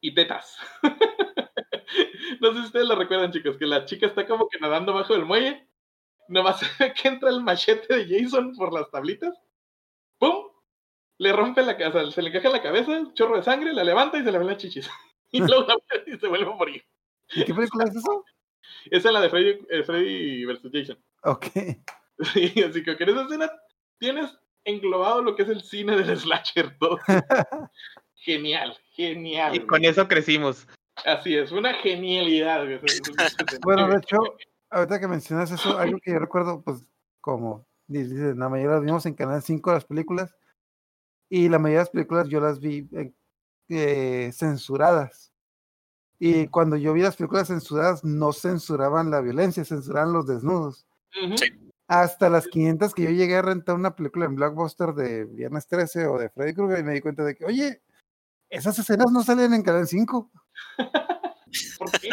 y 0.00 0.14
tetas. 0.14 0.56
no 2.40 2.52
sé 2.52 2.60
si 2.60 2.66
ustedes 2.66 2.88
lo 2.88 2.96
recuerdan, 2.96 3.32
chicos, 3.32 3.56
que 3.58 3.66
la 3.66 3.84
chica 3.84 4.06
está 4.06 4.26
como 4.26 4.48
que 4.48 4.58
nadando 4.58 4.94
bajo 4.94 5.12
del 5.12 5.26
muelle. 5.26 5.68
Nomás 6.28 6.60
se 6.60 6.66
ve 6.80 6.94
que 6.94 7.08
entra 7.08 7.30
el 7.30 7.42
machete 7.42 7.94
de 7.94 8.06
Jason 8.20 8.54
por 8.56 8.72
las 8.72 8.90
tablitas. 8.90 9.34
¡Pum! 10.18 10.46
Le 11.18 11.32
rompe 11.32 11.62
la 11.62 11.76
cabeza, 11.76 12.10
se 12.10 12.22
le 12.22 12.30
encaja 12.30 12.48
en 12.48 12.52
la 12.52 12.62
cabeza, 12.62 13.12
chorro 13.14 13.36
de 13.36 13.42
sangre, 13.42 13.72
la 13.72 13.84
levanta 13.84 14.18
y 14.18 14.24
se 14.24 14.32
le 14.32 14.38
ven 14.38 14.48
las 14.48 14.58
chichis. 14.58 14.90
y 15.30 15.40
luego 15.40 15.66
la 15.66 15.76
y 16.06 16.18
se 16.18 16.26
vuelve 16.26 16.50
a 16.50 16.54
morir. 16.54 16.84
¿Y 17.34 17.44
qué 17.44 17.54
película 17.54 17.84
es 17.84 17.96
eso? 17.96 18.24
Esa 18.90 19.08
es 19.08 19.12
la 19.12 19.20
de 19.20 19.30
Freddy, 19.30 19.66
eh, 19.70 19.82
Freddy 19.84 20.44
versus 20.44 20.70
Jason. 20.72 20.98
Ok. 21.22 21.46
Sí, 22.32 22.62
así 22.62 22.82
que 22.82 22.92
en 22.92 23.08
esa 23.10 23.22
escena 23.24 23.52
tienes 23.98 24.34
englobado 24.64 25.20
lo 25.20 25.36
que 25.36 25.42
es 25.42 25.50
el 25.50 25.62
cine 25.62 25.96
del 25.96 26.18
slasher. 26.18 26.74
Todo. 26.78 26.98
genial, 28.14 28.74
genial. 28.92 29.54
Y 29.54 29.60
con 29.66 29.84
eso 29.84 30.08
crecimos. 30.08 30.66
Así 31.04 31.36
es, 31.36 31.52
una 31.52 31.74
genialidad. 31.74 32.64
güey. 32.64 32.80
Bueno, 33.62 33.88
de 33.88 33.98
hecho, 33.98 34.16
ahorita 34.70 34.98
que 34.98 35.08
mencionas 35.08 35.50
eso, 35.50 35.78
algo 35.78 35.98
que 36.02 36.12
yo 36.12 36.18
recuerdo, 36.18 36.62
pues, 36.62 36.86
como 37.20 37.66
dices, 37.86 38.36
la 38.36 38.48
mayoría 38.48 38.76
las 38.76 38.84
vimos 38.84 39.04
en 39.04 39.14
Canal 39.14 39.42
5 39.42 39.72
las 39.72 39.84
películas, 39.84 40.34
y 41.28 41.48
la 41.48 41.58
mayoría 41.58 41.80
de 41.80 41.82
las 41.82 41.90
películas 41.90 42.28
yo 42.28 42.40
las 42.40 42.60
vi 42.60 42.88
eh, 42.92 43.12
eh, 43.68 44.30
censuradas. 44.32 45.32
Y 46.18 46.48
cuando 46.48 46.76
yo 46.76 46.92
vi 46.92 47.02
las 47.02 47.16
películas 47.16 47.48
censuradas, 47.48 48.04
no 48.04 48.32
censuraban 48.32 49.10
la 49.10 49.20
violencia, 49.20 49.64
censuraban 49.64 50.12
los 50.12 50.26
desnudos. 50.26 50.86
Sí. 51.12 51.46
Hasta 51.88 52.28
las 52.28 52.48
500 52.48 52.94
que 52.94 53.04
yo 53.04 53.10
llegué 53.10 53.36
a 53.36 53.42
rentar 53.42 53.74
una 53.74 53.94
película 53.94 54.26
en 54.26 54.34
Blockbuster 54.34 54.92
de 54.94 55.24
Viernes 55.24 55.68
13 55.68 56.06
o 56.06 56.18
de 56.18 56.30
Freddy 56.30 56.54
Krueger 56.54 56.80
y 56.80 56.82
me 56.82 56.94
di 56.94 57.00
cuenta 57.00 57.22
de 57.22 57.34
que, 57.34 57.44
oye, 57.44 57.82
esas 58.48 58.78
escenas 58.78 59.10
no 59.12 59.22
salen 59.22 59.52
en 59.54 59.62
Canal 59.62 59.86
5. 59.86 60.30
¿Por 61.78 61.90
qué? 62.00 62.08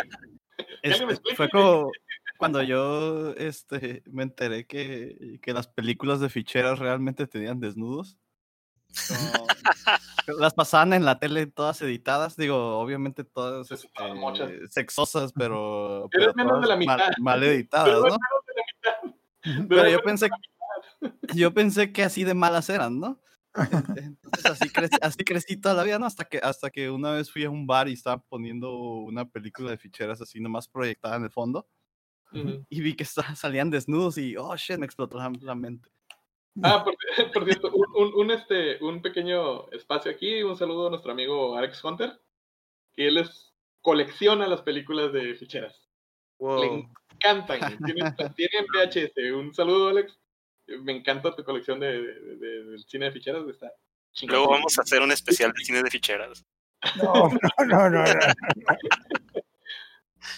Este, 0.84 1.36
fue 1.36 1.50
como 1.50 1.92
cuando 2.38 2.62
yo 2.62 3.34
este, 3.36 4.04
me 4.12 4.24
enteré 4.24 4.68
que, 4.68 5.40
que 5.42 5.54
las 5.54 5.68
películas 5.68 6.20
de 6.20 6.30
ficheras 6.30 6.78
realmente 6.78 7.26
tenían 7.26 7.60
desnudos. 7.60 8.18
Las 10.40 10.54
pasaban 10.54 10.94
en 10.94 11.06
la 11.06 11.20
tele 11.20 11.48
todas 11.48 11.82
editadas, 11.82 12.38
digo, 12.38 12.80
obviamente 12.80 13.24
todas 13.24 13.70
este, 13.72 14.68
sexosas, 14.70 15.34
pero, 15.34 16.08
pero 16.12 16.34
menos 16.36 16.62
de 16.62 16.68
la 16.68 16.76
mal, 16.76 16.80
mitad. 16.80 17.12
mal 17.20 17.44
editadas, 17.44 17.88
Pero 17.88 18.00
¿no? 18.00 18.04
menos 18.06 18.20
de 18.48 18.54
la 18.56 18.64
mitad. 18.66 19.16
Pero 19.68 19.90
yo 19.90 20.00
pensé, 20.00 20.30
yo 21.36 21.54
pensé 21.54 21.92
que 21.92 22.04
así 22.04 22.24
de 22.24 22.34
malas 22.34 22.70
eran, 22.70 23.02
¿no? 23.02 23.20
Entonces 23.54 24.46
así 24.46 24.70
crecí, 24.70 24.98
así 25.02 25.24
crecí 25.26 25.58
toda 25.58 25.76
la 25.76 25.84
vida, 25.84 26.00
¿no? 26.00 26.06
Hasta 26.06 26.24
que, 26.24 26.38
hasta 26.38 26.70
que 26.70 26.90
una 26.90 27.12
vez 27.12 27.30
fui 27.30 27.44
a 27.44 27.50
un 27.50 27.68
bar 27.68 27.90
y 27.90 27.94
estaban 27.94 28.24
poniendo 28.30 28.74
una 28.74 29.26
película 29.26 29.70
de 29.72 29.78
ficheras 29.78 30.22
así 30.22 30.40
nomás 30.40 30.70
proyectada 30.70 31.18
en 31.18 31.24
el 31.26 31.30
fondo 31.30 31.68
y 32.70 32.82
vi 32.82 32.96
que 32.96 33.06
salían 33.06 33.70
desnudos 33.70 34.18
y, 34.18 34.36
oh, 34.38 34.56
shit, 34.56 34.78
me 34.78 34.86
explotó 34.86 35.18
la, 35.18 35.32
la 35.42 35.56
mente. 35.56 35.90
Ah, 36.62 36.84
por, 36.84 36.96
por 37.34 37.46
cierto, 37.46 37.72
un, 37.74 37.88
un, 37.96 38.14
un, 38.14 38.32
este, 38.32 38.84
un 38.84 39.02
pequeño 39.02 39.70
espacio 39.72 40.12
aquí, 40.12 40.44
un 40.44 40.56
saludo 40.56 40.88
a 40.88 40.90
nuestro 40.92 41.12
amigo 41.12 41.58
Alex 41.58 41.84
Hunter, 41.84 42.20
que 42.94 43.08
él 43.08 43.18
es, 43.18 43.54
colecciona 43.82 44.48
las 44.48 44.62
películas 44.62 45.12
de 45.12 45.34
ficheras. 45.36 45.90
Wow. 46.40 46.62
Le 46.62 46.68
encantan, 47.16 47.78
tiene, 47.86 48.02
tiene 48.36 48.52
en 48.60 48.66
VHS. 48.68 49.34
Un 49.36 49.54
saludo, 49.54 49.90
Alex. 49.90 50.20
Me 50.68 50.94
encanta 50.94 51.36
tu 51.36 51.44
colección 51.44 51.80
de, 51.80 52.02
de- 52.02 52.78
cine 52.88 53.06
de 53.06 53.12
ficheras. 53.12 53.48
Está. 53.48 53.72
Luego 54.28 54.50
vamos 54.50 54.78
a 54.78 54.82
hacer 54.84 55.02
un 55.02 55.12
especial 55.12 55.52
de 55.52 55.64
cine 55.66 55.82
de 55.84 55.90
ficheras. 55.90 56.46
No, 57.02 57.30
no, 57.66 57.66
no, 57.66 57.90
no. 57.90 58.04
no. 58.04 58.04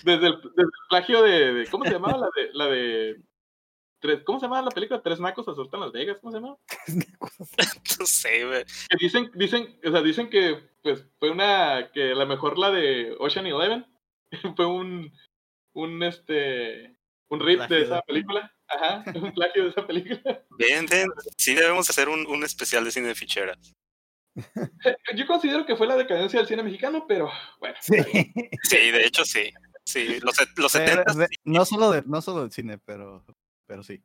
Desde 0.03 0.28
el, 0.28 0.34
desde 0.41 0.61
el 0.63 0.70
plagio 0.89 1.22
de, 1.22 1.53
de- 1.53 1.68
¿Cómo 1.68 1.84
se 1.86 1.91
llamaba 1.91 2.18
la 2.18 2.30
de. 2.36 2.49
La 2.53 2.66
de 2.68 3.22
tres, 4.00 4.22
¿Cómo 4.26 4.39
se 4.39 4.46
llamaba 4.46 4.64
la 4.66 4.72
película? 4.72 5.02
Tres 5.02 5.20
nacos 5.20 5.48
asaltan 5.48 5.80
Las 5.82 5.91
Vegas. 5.91 6.18
¿Cómo 6.22 6.32
se 6.32 6.39
llama? 6.39 6.58
No 8.00 8.06
sé, 8.06 8.46
güey. 8.46 8.64
Dicen, 9.00 9.32
dicen, 9.36 9.80
o 9.86 9.91
sea, 9.91 10.02
dicen 10.02 10.30
que 10.30 10.60
pues 10.82 11.06
fue 11.20 11.32
una. 11.32 11.89
Que 11.93 12.12
a 12.12 12.16
lo 12.16 12.26
mejor 12.26 12.58
la 12.58 12.72
de 12.72 13.16
Ocean 13.20 13.48
Eleven 13.48 13.86
fue 14.56 14.66
un. 14.66 15.12
Un 15.74 16.04
este. 16.04 16.98
Un 17.30 17.39
rip 17.39 17.58
Plagio 17.58 17.78
de 17.78 17.84
esa 17.84 18.02
película. 18.04 18.52
Ajá, 18.68 19.04
un 19.16 19.34
plagio 19.34 19.64
de 19.64 19.70
esa 19.70 19.86
película. 19.86 20.43
Ven, 20.58 20.86
ven. 20.88 21.08
Sí 21.38 21.54
debemos 21.54 21.89
hacer 21.89 22.08
un, 22.10 22.26
un 22.28 22.43
especial 22.43 22.84
de 22.84 22.91
cine 22.91 23.08
de 23.10 23.16
ficheras. 23.16 23.58
Yo 25.16 25.26
considero 25.28 25.66
que 25.66 25.76
fue 25.76 25.88
la 25.88 25.96
decadencia 25.96 26.39
del 26.39 26.48
cine 26.48 26.64
mexicano, 26.64 27.06
pero 27.08 27.30
bueno. 27.60 27.76
Sí. 27.82 27.98
Sí, 28.64 28.91
de 28.91 29.06
hecho 29.06 29.24
sí. 29.26 29.52
Sí, 29.86 30.20
los, 30.22 30.36
los 30.58 30.74
Pero 30.74 31.04
70 31.04 31.14
de- 31.14 31.28
no, 31.43 31.64
solo 31.64 31.91
de, 31.91 32.02
no 32.08 32.22
solo 32.22 32.41
del 32.41 32.52
cine, 32.52 32.80
pero, 32.80 33.24
pero 33.66 33.84
sí. 33.84 34.01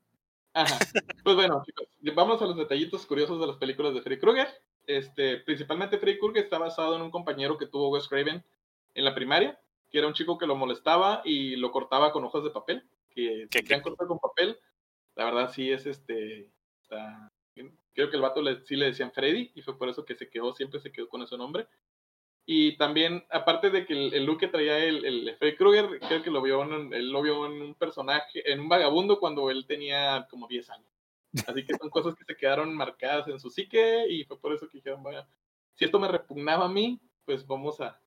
Ajá. 0.53 0.79
Pues 1.23 1.37
bueno, 1.37 1.63
chicos, 1.65 1.87
vamos 2.15 2.43
a 2.43 2.47
los 2.47 2.57
detallitos 2.57 3.07
curiosos 3.07 3.41
de 3.41 3.47
las 3.47 3.57
películas 3.57 3.95
de 3.95 4.03
Freddy 4.03 4.21
Krueger. 4.21 4.49
Este, 4.87 5.37
principalmente 5.39 5.99
Freddy 5.99 6.19
Krueger 6.19 6.43
está 6.45 6.59
basado 6.59 6.97
en 6.97 7.03
un 7.03 7.11
compañero 7.11 7.57
que 7.57 7.67
tuvo 7.67 7.91
Wes 7.91 8.09
Craven 8.09 8.45
en 8.95 9.05
la 9.05 9.15
primaria, 9.15 9.61
que 9.91 9.99
era 9.99 10.09
un 10.09 10.15
chico 10.15 10.39
que 10.39 10.47
lo 10.47 10.57
molestaba 10.57 11.23
y 11.25 11.55
lo 11.57 11.71
cortaba 11.71 12.13
con 12.13 12.25
hojas 12.25 12.43
de 12.43 12.51
papel, 12.51 12.89
que 13.11 13.47
¿Qué- 13.51 13.75
han 13.75 13.83
cortado 13.83 14.09
con 14.09 14.19
papel, 14.19 14.59
la 15.15 15.25
verdad 15.27 15.53
sí 15.53 15.71
es 15.71 15.87
este, 15.87 16.51
está- 16.83 17.31
creo 17.93 18.09
que 18.11 18.17
el 18.17 18.23
vato 18.23 18.41
le, 18.43 18.65
sí 18.65 18.75
le 18.77 18.87
decían 18.87 19.13
Freddy 19.13 19.53
y 19.55 19.63
fue 19.63 19.79
por 19.79 19.89
eso 19.89 20.05
que 20.05 20.15
se 20.17 20.29
quedó, 20.29 20.55
siempre 20.55 20.81
se 20.81 20.91
quedó 20.91 21.09
con 21.09 21.23
ese 21.23 21.37
nombre. 21.37 21.69
Y 22.53 22.77
también, 22.77 23.25
aparte 23.31 23.71
de 23.71 23.87
que 23.87 23.93
el, 23.93 24.13
el 24.13 24.25
look 24.25 24.41
que 24.41 24.49
traía 24.49 24.77
el, 24.79 25.05
el 25.05 25.37
Freddy 25.37 25.55
Krueger, 25.55 26.01
creo 26.01 26.21
que 26.21 26.33
lo 26.33 26.43
vio 26.43 26.63
en, 26.65 26.73
un- 26.73 26.93
él 26.95 27.09
lo 27.13 27.23
vio 27.23 27.47
en 27.47 27.63
un 27.63 27.75
personaje, 27.77 28.43
en 28.51 28.59
un 28.59 28.69
vagabundo 28.69 29.21
cuando 29.21 29.51
él 29.53 29.67
tenía 29.69 30.27
como 30.29 30.49
10 30.49 30.69
años. 30.71 30.91
Así 31.47 31.65
que 31.65 31.77
son 31.77 31.91
cosas 31.91 32.17
que 32.17 32.25
se 32.25 32.35
quedaron 32.37 32.75
marcadas 32.75 33.29
en 33.29 33.39
su 33.39 33.51
psique 33.51 34.05
y 34.09 34.25
fue 34.25 34.37
por 34.41 34.53
eso 34.53 34.69
que 34.69 34.79
dijeron, 34.79 35.01
vaya, 35.05 35.29
si 35.75 35.85
esto 35.85 36.01
me 36.01 36.09
repugnaba 36.09 36.65
a 36.65 36.69
mí, 36.69 36.99
pues 37.25 37.47
vamos 37.47 37.81
a, 37.81 38.01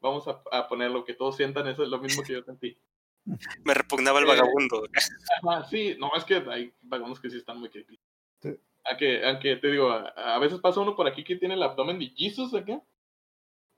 vamos 0.00 0.26
a, 0.26 0.42
a 0.50 0.66
ponerlo, 0.66 1.04
que 1.04 1.14
todos 1.14 1.36
sientan 1.36 1.68
eso, 1.68 1.84
es 1.84 1.88
lo 1.88 1.98
mismo 2.00 2.24
que 2.24 2.32
yo 2.32 2.42
sentí. 2.42 2.76
me 3.64 3.72
repugnaba 3.74 4.18
el 4.18 4.24
Eh, 4.24 4.28
vagabundo. 4.28 4.82
Ajá, 5.44 5.64
sí, 5.70 5.94
no, 6.00 6.10
es 6.16 6.24
que 6.24 6.42
hay 6.50 6.72
vagabundos 6.82 7.20
que 7.20 7.30
sí 7.30 7.36
están 7.36 7.60
muy 7.60 7.68
creepy. 7.68 8.00
Sí. 8.42 8.50
Aunque, 8.84 9.24
aunque 9.24 9.54
te 9.56 9.70
digo, 9.70 9.90
a, 9.90 10.08
a 10.34 10.38
veces 10.40 10.58
pasa 10.58 10.80
uno 10.80 10.96
por 10.96 11.06
aquí 11.06 11.22
que 11.22 11.36
tiene 11.36 11.54
el 11.54 11.62
abdomen 11.62 12.00
de 12.00 12.08
Jesus 12.16 12.52
acá. 12.52 12.82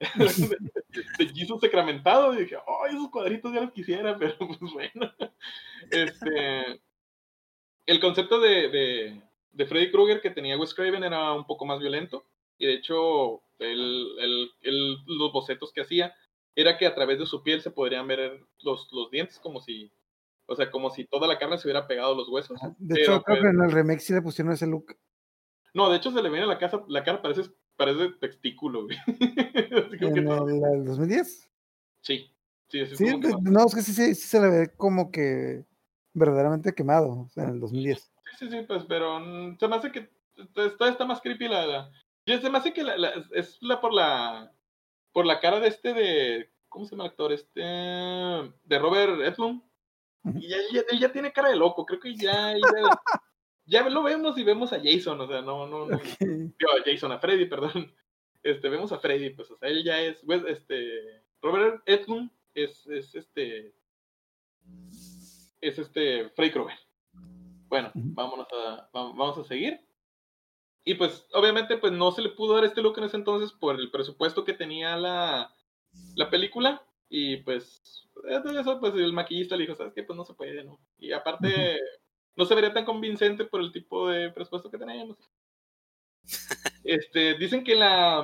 de, 1.19 1.27
Jesus 1.35 1.61
sacramentado. 1.61 2.35
Y 2.35 2.43
dije, 2.43 2.57
oh, 2.67 2.87
esos 2.87 3.11
cuadritos 3.11 3.53
ya 3.53 3.61
los 3.63 3.73
quisiera, 3.73 4.17
pero 4.19 4.35
pues 4.39 4.73
bueno. 4.73 5.13
Este, 5.91 6.81
el 7.87 8.01
concepto 8.01 8.41
de, 8.41 8.69
de, 8.69 9.23
de 9.53 9.67
Freddy 9.67 9.91
Krueger 9.91 10.21
que 10.21 10.31
tenía 10.31 10.59
Wes 10.59 10.75
Craven 10.75 11.05
era 11.05 11.33
un 11.33 11.47
poco 11.47 11.65
más 11.65 11.79
violento. 11.81 12.25
Y 12.59 12.67
de 12.67 12.75
hecho, 12.75 13.43
el, 13.59 14.07
el, 14.21 14.51
el- 14.63 14.99
los 15.07 15.33
bocetos 15.33 15.73
que 15.73 15.81
hacía 15.83 16.15
era 16.55 16.77
que 16.77 16.87
a 16.87 16.95
través 16.95 17.19
de 17.19 17.27
su 17.27 17.43
piel 17.43 17.61
se 17.63 17.71
podrían 17.71 18.07
ver 18.09 18.41
los, 18.63 18.89
los 18.93 19.11
dientes 19.11 19.39
como 19.39 19.61
si, 19.61 19.93
o 20.47 20.57
sea, 20.57 20.71
como 20.71 20.91
si 20.91 21.05
toda 21.05 21.29
la 21.29 21.39
carne 21.39 21.57
se 21.59 21.69
hubiera 21.69 21.87
pegado 21.87 22.15
a 22.15 22.17
los 22.17 22.29
huesos. 22.29 22.59
De 22.79 22.97
Pero, 22.97 23.17
hecho, 23.17 23.23
creo 23.23 23.39
pues, 23.39 23.41
que 23.41 23.49
en 23.49 23.63
el 23.63 23.71
remake 23.71 24.01
sí 24.01 24.13
le 24.13 24.23
pusieron 24.23 24.53
ese 24.53 24.67
look. 24.67 24.97
no, 25.75 25.89
de 25.91 25.99
hecho 25.99 26.11
se 26.11 26.23
le 26.23 26.31
viene 26.31 26.47
la 26.47 26.59
casa, 26.59 26.83
la 26.89 27.05
cara 27.05 27.23
parece, 27.23 27.43
parece 27.79 28.11
testículo, 28.21 28.85
güey. 28.85 28.99
Que 29.99 30.07
En 30.07 30.25
todo- 30.27 30.49
el, 30.49 30.63
el 30.81 30.85
2010. 30.85 31.49
Sí, 32.03 32.31
sí, 32.69 32.87
Sí, 32.87 33.05
que 33.21 33.33
no, 33.43 33.67
es 33.67 33.75
que 33.75 33.81
sí, 33.83 33.93
sí, 33.95 34.15
sí 34.15 34.29
se 34.29 34.41
le 34.41 34.49
ve 34.49 34.73
como 34.77 35.11
que 35.11 35.65
verdaderamente 36.13 36.75
quemado 36.75 37.09
o 37.23 37.29
sea, 37.31 37.45
en 37.45 37.51
el 37.51 37.61
2010. 37.61 38.13
Sí, 38.39 38.51
sí, 38.51 38.63
pues, 38.69 38.85
pero 38.87 39.19
mm, 39.21 39.57
se 39.59 39.69
me 39.69 39.77
hace 39.77 39.91
que 39.93 40.11
está, 40.57 40.89
está 40.91 41.07
más 41.07 41.21
creepy 41.23 41.49
la, 41.49 41.67
la- 41.67 41.91
y 42.27 42.37
se 42.37 42.51
me 42.51 42.59
hace 42.59 42.73
que 42.75 42.83
la, 42.83 42.97
la- 42.99 43.13
es 43.33 43.57
la 43.63 43.81
por 43.81 43.95
la 43.95 44.53
por 45.13 45.25
la 45.25 45.41
cara 45.41 45.59
de 45.61 45.69
este 45.69 45.95
de 45.95 46.51
¿cómo 46.69 46.85
se 46.85 46.91
llama 46.93 47.05
el 47.05 47.11
actor? 47.11 47.33
Este 47.33 47.61
de 47.63 48.79
Robert 48.79 49.21
Edlund. 49.23 49.63
Y 50.35 50.49
ya, 50.49 50.57
ya, 50.73 50.83
él 50.91 50.99
ya 50.99 51.11
tiene 51.11 51.33
cara 51.33 51.49
de 51.49 51.57
loco, 51.57 51.87
creo 51.87 51.99
que 52.01 52.15
ya, 52.15 52.53
ya, 52.53 52.59
ya 53.69 53.89
lo 53.89 54.03
vemos 54.03 54.37
y 54.39 54.43
vemos 54.45 54.73
a 54.73 54.81
Jason, 54.83 55.21
o 55.21 55.27
sea, 55.29 55.43
no, 55.43 55.67
no, 55.67 55.87
no, 55.87 55.99
digo, 56.21 56.71
a 56.77 56.83
Jason, 56.85 57.13
a 57.13 57.19
Freddy, 57.19 57.47
perdón. 57.49 57.93
Este, 58.43 58.69
vemos 58.69 58.91
a 58.93 58.99
Freddy, 58.99 59.31
pues, 59.31 59.51
o 59.51 59.57
sea, 59.59 59.69
él 59.69 59.85
ya 59.85 60.01
es, 60.01 60.23
pues, 60.25 60.43
este, 60.47 61.23
Robert 61.43 61.83
Edlund 61.87 62.31
es, 62.55 62.87
es 62.87 63.15
este, 63.15 63.75
es 65.61 65.79
este 65.79 66.29
Freddy 66.31 66.51
Krueger. 66.53 66.79
Bueno, 67.69 67.91
vámonos 67.95 68.47
a, 68.53 68.89
va- 68.95 69.13
vamos 69.13 69.39
a 69.39 69.45
seguir. 69.45 69.81
Y 70.85 70.95
pues, 70.95 71.27
obviamente, 71.35 71.77
pues 71.77 71.93
no 71.93 72.11
se 72.13 72.23
le 72.23 72.31
pudo 72.31 72.55
dar 72.55 72.65
este 72.65 72.81
look 72.81 72.97
en 72.99 73.05
ese 73.05 73.17
entonces 73.17 73.53
por 73.53 73.79
el 73.79 73.91
presupuesto 73.91 74.45
que 74.45 74.55
tenía 74.55 74.97
la, 74.97 75.55
la 76.15 76.31
película. 76.31 76.83
Y 77.11 77.39
pues, 77.39 78.09
eso, 78.31 78.81
pues 78.81 78.95
el 78.95 79.13
maquillista 79.13 79.57
le 79.57 79.63
dijo, 79.65 79.75
¿sabes 79.75 79.93
qué? 79.95 80.03
Pues 80.03 80.17
no 80.17 80.25
se 80.25 80.35
puede, 80.35 80.65
¿no? 80.65 80.81
Y 80.99 81.13
aparte, 81.13 81.79
no 82.39 82.45
se 82.45 82.55
vería 82.55 82.73
tan 82.73 82.85
convincente 82.85 83.45
por 83.45 83.61
el 83.61 83.73
tipo 83.73 84.09
de 84.09 84.31
presupuesto 84.31 84.71
que 84.71 84.79
tenemos. 84.79 85.17
Este, 86.85 87.35
dicen 87.35 87.65
que 87.65 87.75
la, 87.75 88.21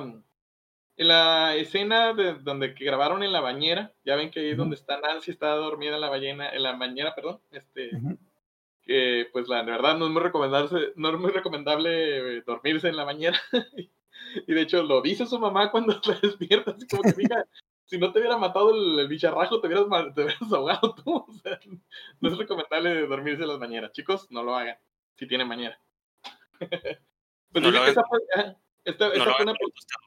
en 0.95 1.07
la 1.07 1.55
escena 1.57 2.13
de, 2.13 2.35
donde 2.35 2.73
que 2.73 2.85
grabaron 2.85 3.23
en 3.23 3.33
la 3.33 3.41
bañera, 3.41 3.93
ya 4.05 4.15
ven 4.15 4.31
que 4.31 4.39
ahí 4.39 4.49
es 4.51 4.57
donde 4.57 4.77
está 4.77 5.01
Nancy, 5.01 5.31
está 5.31 5.49
dormida 5.55 5.95
en 5.95 6.01
la 6.01 6.09
ballena, 6.09 6.49
en 6.49 6.63
la 6.63 6.77
bañera, 6.77 7.13
perdón, 7.13 7.41
este, 7.51 7.91
que 8.83 9.27
pues 9.33 9.49
la 9.49 9.63
verdad 9.63 9.97
no 9.97 10.05
es 10.05 10.11
muy 10.13 10.21
recomendable, 10.21 10.93
no 10.95 11.09
es 11.09 11.19
muy 11.19 11.31
recomendable 11.31 12.37
eh, 12.37 12.43
dormirse 12.47 12.87
en 12.87 12.95
la 12.95 13.03
bañera. 13.03 13.37
y 14.47 14.53
de 14.53 14.61
hecho 14.61 14.81
lo 14.81 15.01
dice 15.01 15.25
su 15.25 15.37
mamá 15.39 15.71
cuando 15.71 16.01
se 16.01 16.13
despierta, 16.25 16.71
así 16.71 16.87
como 16.87 17.03
que 17.03 17.15
mija, 17.17 17.43
si 17.85 17.97
no 17.97 18.11
te 18.11 18.19
hubiera 18.19 18.37
matado 18.37 18.73
el, 18.73 18.99
el 18.99 19.07
bicharrajo, 19.07 19.61
te 19.61 19.67
hubieras, 19.67 19.85
te 20.13 20.23
hubieras 20.23 20.41
ahogado 20.53 20.95
tú. 20.95 21.15
O 21.27 21.33
sea, 21.43 21.59
no 22.19 22.29
es 22.29 22.37
recomendable 22.37 23.07
dormirse 23.07 23.43
en 23.43 23.49
las 23.49 23.59
bañeras. 23.59 23.91
Chicos, 23.91 24.29
no 24.31 24.43
lo 24.43 24.55
hagan, 24.55 24.77
si 25.15 25.27
tienen 25.27 25.49
bañera. 25.49 25.79
No 27.53 27.69
esa 27.85 28.03
fue, 28.09 28.19
ajá, 28.35 28.57
esta, 28.83 29.07
No 29.07 29.13
esta 29.13 29.25
lo 29.25 29.31
fue 29.31 29.33
hagan 29.35 29.49
una 29.49 29.53
por 29.57 29.71
gustar. 29.71 29.99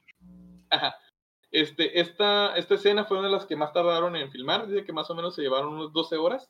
Ajá. 0.69 0.95
Este, 1.51 1.99
esta, 1.99 2.55
esta 2.57 2.75
escena 2.75 3.05
fue 3.05 3.17
una 3.17 3.27
de 3.27 3.33
las 3.33 3.47
que 3.47 3.55
más 3.55 3.73
tardaron 3.73 4.15
en 4.15 4.31
filmar. 4.31 4.67
Dice 4.67 4.85
que 4.85 4.93
más 4.93 5.09
o 5.09 5.15
menos 5.15 5.33
se 5.33 5.41
llevaron 5.41 5.73
unos 5.73 5.91
12 5.91 6.15
horas. 6.17 6.47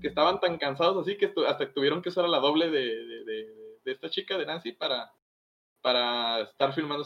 Que 0.00 0.08
estaban 0.08 0.38
tan 0.38 0.58
cansados 0.58 0.98
así 0.98 1.16
que 1.16 1.32
hasta 1.48 1.72
tuvieron 1.72 2.02
que 2.02 2.10
usar 2.10 2.24
a 2.24 2.28
la 2.28 2.38
doble 2.38 2.70
de, 2.70 3.04
de, 3.04 3.24
de- 3.24 3.62
de 3.84 3.90
esta 3.92 4.08
chica, 4.10 4.38
de 4.38 4.46
Nancy, 4.46 4.72
para, 4.72 5.12
para 5.82 6.40
estar 6.42 6.72
filmando 6.72 7.04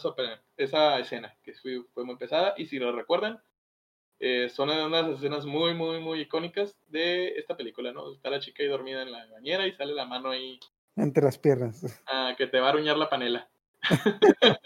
esa, 0.56 0.98
escena, 0.98 1.36
que 1.42 1.54
fue, 1.54 1.82
fue 1.94 2.04
muy 2.04 2.16
pesada. 2.16 2.54
Y 2.56 2.66
si 2.66 2.78
lo 2.78 2.92
recuerdan, 2.92 3.40
Eh, 4.18 4.48
son 4.48 4.70
unas 4.70 5.08
escenas 5.10 5.44
muy, 5.44 5.74
muy, 5.74 6.00
muy 6.00 6.20
icónicas 6.22 6.74
de 6.86 7.36
esta 7.36 7.54
película, 7.54 7.92
¿no? 7.92 8.14
Está 8.14 8.30
la 8.30 8.40
chica 8.40 8.62
ahí 8.62 8.68
dormida 8.68 9.02
en 9.02 9.12
la 9.12 9.26
bañera 9.26 9.66
y 9.66 9.72
sale 9.72 9.92
la 9.92 10.06
mano 10.06 10.30
ahí 10.30 10.58
Entre 10.96 11.22
las 11.22 11.36
piernas. 11.36 11.82
ah, 12.06 12.34
que 12.38 12.46
te 12.46 12.58
va 12.58 12.68
a 12.68 12.70
aruñar 12.70 12.96
la 12.96 13.10
panela. 13.10 13.48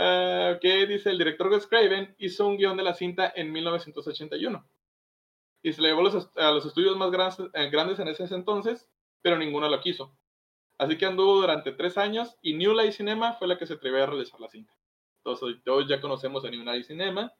Ah, 0.00 0.52
ok, 0.54 0.62
dice 0.86 1.10
el 1.10 1.18
director 1.18 1.48
Wes 1.48 1.66
Craven 1.66 2.14
hizo 2.18 2.46
un 2.46 2.56
guion 2.56 2.76
de 2.76 2.84
la 2.84 2.94
cinta 2.94 3.32
en 3.34 3.50
1981 3.50 4.64
y 5.62 5.72
se 5.72 5.82
le 5.82 5.88
llevó 5.88 6.02
a 6.36 6.50
los 6.52 6.66
estudios 6.66 6.96
más 6.96 7.10
grandes, 7.10 7.40
eh, 7.52 7.68
grandes 7.68 7.98
en 7.98 8.06
ese 8.06 8.32
entonces, 8.32 8.88
pero 9.22 9.36
ninguno 9.36 9.68
lo 9.68 9.80
quiso. 9.80 10.16
Así 10.78 10.96
que 10.96 11.06
anduvo 11.06 11.40
durante 11.40 11.72
tres 11.72 11.98
años 11.98 12.36
y 12.40 12.54
New 12.54 12.72
Line 12.72 12.92
Cinema 12.92 13.34
fue 13.34 13.48
la 13.48 13.58
que 13.58 13.66
se 13.66 13.74
atrevió 13.74 14.02
a 14.02 14.06
realizar 14.06 14.40
la 14.40 14.48
cinta. 14.48 14.72
Entonces, 15.24 15.62
todos 15.64 15.88
ya 15.88 16.00
conocemos 16.00 16.44
a 16.44 16.50
New 16.50 16.62
Line 16.62 16.84
Cinema, 16.84 17.32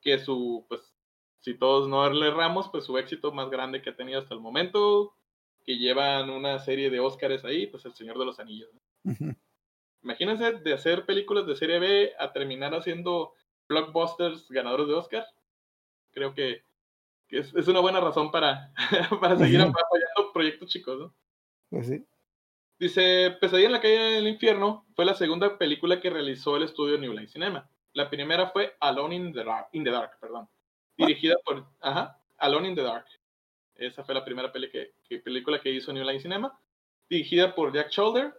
que 0.00 0.18
su, 0.18 0.64
pues, 0.68 0.94
si 1.40 1.56
todos 1.58 1.88
no 1.88 2.08
le 2.08 2.28
erramos, 2.28 2.70
pues 2.70 2.84
su 2.84 2.96
éxito 2.96 3.32
más 3.32 3.50
grande 3.50 3.82
que 3.82 3.90
ha 3.90 3.96
tenido 3.96 4.18
hasta 4.18 4.34
el 4.34 4.40
momento, 4.40 5.14
que 5.64 5.76
llevan 5.76 6.30
una 6.30 6.58
serie 6.58 6.88
de 6.88 7.00
Óscares 7.00 7.44
ahí, 7.44 7.66
pues 7.66 7.84
El 7.84 7.94
Señor 7.94 8.18
de 8.18 8.24
los 8.24 8.40
Anillos. 8.40 8.70
¿no? 8.72 9.12
Ujú. 9.12 9.36
Imagínense 10.02 10.52
de 10.52 10.72
hacer 10.72 11.04
películas 11.04 11.46
de 11.46 11.56
serie 11.56 11.78
B 11.78 12.12
a 12.18 12.32
terminar 12.32 12.74
haciendo 12.74 13.34
blockbusters 13.68 14.48
ganadores 14.48 14.88
de 14.88 14.94
Oscar. 14.94 15.26
Creo 16.12 16.34
que, 16.34 16.64
que 17.28 17.38
es, 17.38 17.54
es 17.54 17.68
una 17.68 17.80
buena 17.80 18.00
razón 18.00 18.30
para, 18.30 18.72
para 19.20 19.36
seguir 19.36 19.60
apoyando 19.60 20.32
proyectos 20.32 20.70
chicos. 20.70 20.98
¿no? 20.98 21.14
Pues 21.70 21.88
sí. 21.88 22.04
Dice, 22.78 23.30
Pesadilla 23.40 23.66
en 23.66 23.72
la 23.72 23.80
calle 23.80 23.98
del 23.98 24.26
infierno 24.26 24.84
fue 24.96 25.04
la 25.04 25.14
segunda 25.14 25.58
película 25.58 26.00
que 26.00 26.10
realizó 26.10 26.56
el 26.56 26.64
estudio 26.64 26.98
New 26.98 27.12
Line 27.12 27.28
Cinema. 27.28 27.70
La 27.92 28.10
primera 28.10 28.48
fue 28.48 28.76
Alone 28.80 29.14
in 29.14 29.32
the 29.32 29.44
Dark, 29.44 29.68
in 29.72 29.84
the 29.84 29.90
Dark 29.90 30.18
perdón, 30.20 30.48
dirigida 30.96 31.36
por, 31.44 31.64
ajá, 31.80 32.20
Alone 32.38 32.68
in 32.68 32.74
the 32.74 32.82
Dark. 32.82 33.06
Esa 33.76 34.02
fue 34.02 34.14
la 34.14 34.24
primera 34.24 34.52
peli 34.52 34.70
que, 34.70 35.18
película 35.20 35.60
que 35.60 35.70
hizo 35.70 35.92
New 35.92 36.04
Line 36.04 36.18
Cinema, 36.18 36.58
dirigida 37.08 37.54
por 37.54 37.72
Jack 37.72 37.90
Shoulder 37.90 38.34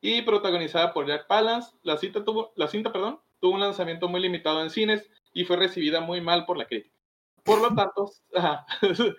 y 0.00 0.22
protagonizada 0.22 0.94
por 0.94 1.06
Jack 1.06 1.26
Palance. 1.26 1.76
La 1.82 1.98
cinta 1.98 2.24
tuvo, 2.24 2.54
la 2.56 2.68
cinta, 2.68 2.90
perdón, 2.90 3.20
tuvo 3.40 3.54
un 3.54 3.60
lanzamiento 3.60 4.08
muy 4.08 4.22
limitado 4.22 4.62
en 4.62 4.70
cines 4.70 5.06
y 5.34 5.44
fue 5.44 5.58
recibida 5.58 6.00
muy 6.00 6.22
mal 6.22 6.46
por 6.46 6.56
la 6.56 6.66
crítica. 6.66 6.96
Por 7.44 7.60
lo 7.60 7.74
tanto, 7.74 8.10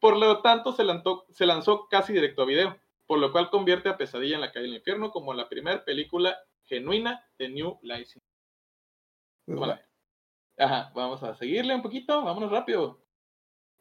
por 0.00 0.16
lo 0.16 0.42
tanto 0.42 0.72
se 0.72 0.82
lanzó, 0.82 1.26
se 1.30 1.46
lanzó 1.46 1.86
casi 1.88 2.12
directo 2.12 2.42
a 2.42 2.46
video 2.46 2.83
por 3.06 3.18
lo 3.18 3.32
cual 3.32 3.50
convierte 3.50 3.88
a 3.88 3.96
Pesadilla 3.96 4.36
en 4.36 4.40
la 4.40 4.52
calle 4.52 4.66
del 4.66 4.76
infierno 4.76 5.10
como 5.10 5.34
la 5.34 5.48
primera 5.48 5.84
película 5.84 6.38
genuina 6.64 7.26
de 7.38 7.48
New 7.48 7.78
Line 7.82 8.06
Cinema. 8.06 8.30
Pues. 9.46 9.80
Ajá, 10.58 10.92
vamos 10.94 11.22
a 11.22 11.34
seguirle 11.34 11.74
un 11.74 11.82
poquito, 11.82 12.22
vámonos 12.24 12.50
rápido. 12.50 13.02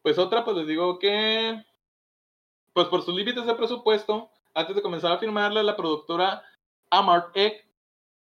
Pues 0.01 0.17
otra, 0.17 0.43
pues 0.43 0.57
les 0.57 0.67
digo 0.67 0.99
que, 0.99 1.63
pues 2.73 2.87
por 2.87 3.03
sus 3.03 3.15
límites 3.15 3.45
de 3.45 3.55
presupuesto, 3.55 4.29
antes 4.53 4.75
de 4.75 4.81
comenzar 4.81 5.11
a 5.11 5.17
filmarla, 5.17 5.63
la 5.63 5.75
productora 5.77 6.43
Amart 6.89 7.35
Egg 7.37 7.65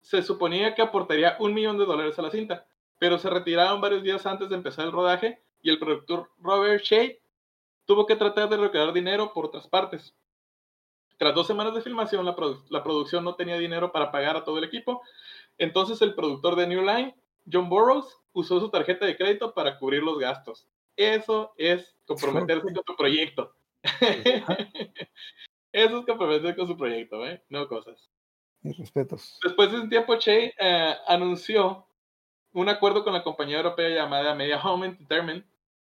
se 0.01 0.21
suponía 0.21 0.75
que 0.75 0.83
aportaría 0.83 1.35
un 1.39 1.53
millón 1.53 1.77
de 1.79 1.85
dólares 1.85 2.19
a 2.19 2.21
la 2.21 2.29
cinta, 2.29 2.67
pero 2.99 3.17
se 3.17 3.29
retiraron 3.29 3.81
varios 3.81 4.03
días 4.03 4.25
antes 4.25 4.49
de 4.49 4.55
empezar 4.55 4.85
el 4.85 4.91
rodaje 4.91 5.41
y 5.61 5.69
el 5.71 5.79
productor 5.79 6.29
Robert 6.37 6.83
Shea 6.83 7.13
tuvo 7.85 8.05
que 8.05 8.15
tratar 8.15 8.49
de 8.49 8.57
recaudar 8.57 8.93
dinero 8.93 9.33
por 9.33 9.45
otras 9.45 9.67
partes. 9.67 10.15
Tras 11.17 11.33
dos 11.33 11.47
semanas 11.47 11.73
de 11.73 11.81
filmación, 11.81 12.25
la, 12.25 12.35
produ- 12.35 12.63
la 12.69 12.83
producción 12.83 13.23
no 13.23 13.35
tenía 13.35 13.57
dinero 13.57 13.91
para 13.91 14.11
pagar 14.11 14.35
a 14.35 14.43
todo 14.43 14.57
el 14.57 14.63
equipo, 14.65 15.01
entonces 15.57 16.01
el 16.01 16.13
productor 16.15 16.55
de 16.55 16.67
New 16.67 16.81
Line, 16.81 17.15
John 17.51 17.69
Burroughs, 17.69 18.17
usó 18.33 18.59
su 18.59 18.69
tarjeta 18.69 19.05
de 19.05 19.15
crédito 19.15 19.53
para 19.53 19.79
cubrir 19.79 20.03
los 20.03 20.19
gastos. 20.19 20.67
Eso 20.97 21.53
es 21.57 21.95
comprometerse 22.05 22.73
con 22.73 22.83
tu 22.83 22.95
proyecto. 22.95 23.53
Eso 25.71 25.99
es 25.99 26.05
comprometerse 26.05 26.55
con 26.55 26.67
su 26.67 26.77
proyecto, 26.77 27.25
¿eh? 27.25 27.43
No 27.49 27.67
cosas. 27.67 28.09
Mis 28.61 28.77
respetos. 28.77 29.39
Después 29.43 29.71
de 29.71 29.79
un 29.81 29.89
tiempo, 29.89 30.17
Che 30.17 30.53
eh, 30.57 30.95
anunció 31.07 31.85
un 32.53 32.69
acuerdo 32.69 33.03
con 33.03 33.13
la 33.13 33.23
compañía 33.23 33.57
europea 33.57 33.89
llamada 33.89 34.33
Media 34.33 34.61
Home 34.61 34.87
Entertainment. 34.87 35.45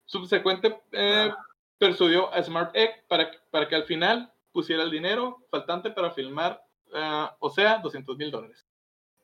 Subsecuente 0.06 0.80
eh, 0.93 1.30
persuadió 1.78 2.32
a 2.32 2.43
Smart 2.43 2.74
Egg 2.74 3.06
para, 3.09 3.30
para 3.51 3.68
que 3.68 3.74
al 3.76 3.84
final 3.84 4.32
pusiera 4.56 4.82
el 4.84 4.90
dinero 4.90 5.44
faltante 5.50 5.90
para 5.90 6.10
filmar, 6.12 6.62
eh, 6.94 7.26
o 7.40 7.50
sea, 7.50 7.78
200 7.78 8.16
mil 8.16 8.30
dólares. 8.30 8.66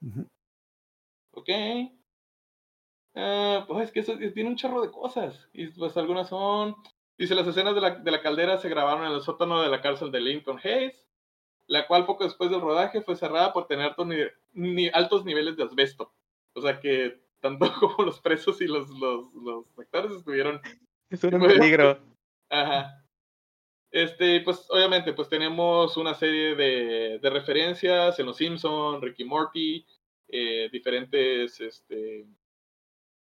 Ujú. 0.03 0.29
Ok. 1.31 1.49
Eh, 3.15 3.65
pues 3.67 3.85
es 3.85 3.93
que 3.93 4.01
eso 4.01 4.17
tiene 4.35 4.51
un 4.51 4.57
chorro 4.57 4.83
de 4.83 4.91
cosas. 4.91 5.49
Y 5.55 5.69
pues 5.69 5.97
algunas 5.97 6.29
son. 6.29 6.77
Dice: 7.17 7.35
las 7.35 7.47
escenas 7.47 7.75
de 7.75 7.81
la, 7.81 7.91
de 7.97 8.11
la 8.11 8.21
caldera 8.23 8.59
se 8.59 8.69
grabaron 8.69 9.07
en 9.07 9.13
el 9.13 9.23
sótano 9.23 9.63
de 9.63 9.69
la 9.71 9.81
cárcel 9.81 10.11
de 10.11 10.21
Lincoln 10.21 10.61
Hayes, 10.63 11.07
la 11.67 11.87
cual 11.87 12.05
poco 12.05 12.25
después 12.25 12.51
del 12.51 12.61
rodaje 12.61 13.01
fue 13.01 13.17
cerrada 13.17 13.53
por 13.55 13.67
tener 13.67 13.87
altos, 13.87 14.07
ni- 14.07 14.17
ni- 14.53 14.89
altos 14.89 15.25
niveles 15.25 15.57
de 15.57 15.65
asbesto. 15.65 16.13
O 16.55 16.61
sea 16.61 16.79
que 16.81 17.23
tanto 17.41 17.67
como 17.81 18.05
los 18.05 18.21
presos 18.21 18.61
y 18.61 18.67
los, 18.67 18.91
los, 18.91 19.33
los 19.35 19.65
actores 19.79 20.13
estuvieron 20.13 20.61
Es 21.11 21.25
un 21.25 21.31
Bueno. 21.39 21.47
peligro. 21.49 21.99
Ajá. 22.51 23.02
Este, 23.93 24.41
pues 24.41 24.65
obviamente, 24.71 25.13
pues 25.13 25.29
tenemos 25.29 25.99
una 25.99 26.15
serie 26.15 26.55
de, 26.57 27.19
de 27.19 27.31
referencias 27.31 28.19
en 28.19 28.25
Los 28.25 28.39
Simpson, 28.39 29.03
Ricky 29.03 29.23
Morty, 29.23 29.85
eh, 30.29 30.71
diferentes, 30.73 31.61
este, 31.61 32.27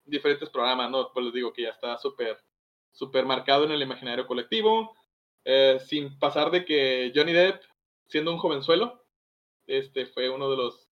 diferentes 0.07 0.49
programas, 0.49 0.91
¿no? 0.91 1.12
Pues 1.12 1.27
les 1.27 1.35
digo 1.35 1.53
que 1.53 1.62
ya 1.62 1.69
está 1.69 1.99
súper, 1.99 2.39
súper 2.93 3.27
marcado 3.27 3.65
en 3.65 3.73
el 3.73 3.82
imaginario 3.82 4.27
colectivo, 4.27 4.97
eh, 5.45 5.78
sin 5.86 6.19
pasar 6.19 6.51
de 6.51 6.65
que 6.65 7.12
Johnny 7.15 7.35
Depp, 7.35 7.62
siendo 8.07 8.32
un 8.32 8.39
jovenzuelo, 8.39 9.05
este, 9.66 10.07
fue 10.07 10.31
uno 10.31 10.51
de 10.51 10.57
los, 10.57 10.89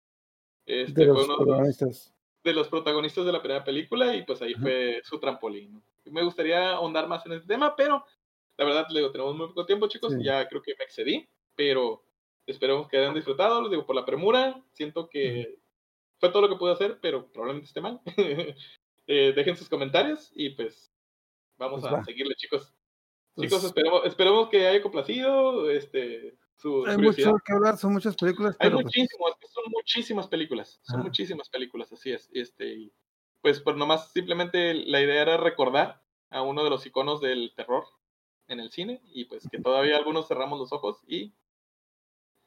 este, 0.65 1.05
De 1.05 1.13
fue 1.13 1.15
los 1.15 1.25
uno 1.25 1.35
de 1.35 1.39
los, 1.41 1.47
protagonistas. 1.47 2.15
de 2.43 2.53
los 2.55 2.69
protagonistas 2.69 3.27
de 3.27 3.33
la 3.33 3.43
primera 3.43 3.65
película 3.65 4.17
y 4.17 4.23
pues 4.23 4.41
ahí 4.41 4.55
Ajá. 4.55 4.63
fue 4.63 5.03
su 5.05 5.21
trampolín. 5.21 5.83
Me 6.07 6.23
gustaría 6.23 6.71
ahondar 6.71 7.07
más 7.07 7.27
en 7.27 7.33
este 7.33 7.49
tema, 7.49 7.77
pero 7.77 8.03
la 8.59 8.65
verdad, 8.67 8.87
le 8.91 9.01
digo, 9.01 9.13
tenemos 9.13 9.37
muy 9.37 9.49
poco 9.49 9.67
tiempo, 9.67 9.89
chicos, 9.89 10.13
Sí. 10.15 10.21
y 10.21 10.25
ya 10.25 10.49
creo 10.49 10.63
que 10.63 10.75
me 10.79 10.85
excedí, 10.85 11.29
pero 11.57 12.05
esperemos 12.47 12.89
que 12.89 12.99
hayan 12.99 13.15
disfrutado, 13.15 13.63
les 13.63 13.71
digo, 13.71 13.87
por 13.87 13.97
la 13.97 14.05
premura, 14.07 14.63
siento 14.73 15.09
que 15.09 15.59
fue 16.21 16.31
todo 16.31 16.43
lo 16.43 16.49
que 16.51 16.57
pude 16.57 16.73
hacer, 16.73 16.99
pero 17.01 17.31
probablemente 17.33 17.67
esté 17.69 17.81
mal. 17.81 18.01
Eh, 19.11 19.33
dejen 19.35 19.57
sus 19.57 19.71
comentarios 19.71 20.31
y 20.35 20.51
pues 20.51 20.93
vamos 21.59 21.81
Pues 21.81 21.93
a 21.93 21.97
va. 21.97 22.05
seguirle, 22.05 22.35
chicos. 22.37 22.75
Pues, 23.35 23.49
chicos, 23.49 23.65
esperemos, 23.65 24.05
esperemos 24.07 24.49
que 24.51 24.67
haya 24.69 24.83
complacido 24.83 25.71
este, 25.71 26.39
su 26.57 26.87
hay 26.87 26.97
curiosidad. 26.97 27.31
mucho 27.33 27.43
que 27.45 27.53
hablar, 27.55 27.79
son 27.79 27.93
muchas 27.95 28.17
películas, 28.17 28.57
Hay 28.61 28.71
pero 28.71 28.81
pues, 28.81 28.85
muchísimos, 28.85 29.31
es 29.33 29.37
que 29.41 29.49
son 29.49 29.65
muchísimas 29.71 30.29
películas, 30.29 30.81
son 30.83 31.03
muchísimas 31.03 31.49
películas, 31.51 31.93
así 31.93 32.13
es. 32.13 32.29
Este, 32.33 32.67
y, 32.75 32.93
pues, 33.41 33.61
pues 33.61 33.77
nomás 33.77 34.13
simplemente 34.13 34.75
la 34.75 35.01
idea 35.01 35.23
era 35.23 35.37
recordar 35.39 36.03
a 36.31 36.43
uno 36.43 36.65
de 36.65 36.71
los 36.71 36.85
iconos 36.87 37.21
del 37.21 37.53
terror 37.57 37.85
en 38.49 38.61
el 38.61 38.71
cine 38.71 39.01
y 39.13 39.25
pues 39.27 39.47
que 39.51 39.59
todavía 39.61 39.97
algunos 39.97 40.27
cerramos 40.29 40.59
los 40.59 40.73
ojos 40.73 40.99
y 41.07 41.33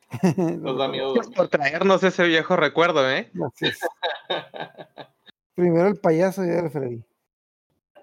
nos 0.59 0.77
da 0.77 0.87
miedo 0.87 1.13
dormir. 1.13 1.35
Por 1.35 1.47
traernos 1.47 2.03
ese 2.03 2.25
viejo 2.27 2.55
recuerdo, 2.55 3.09
¿eh? 3.09 3.31
Así 3.47 3.67
es. 3.67 3.79
Primero 5.55 5.87
el 5.87 5.97
payaso 5.99 6.43
y 6.45 6.49
ahora 6.49 6.65
el 6.65 6.71
Freddy. 6.71 7.03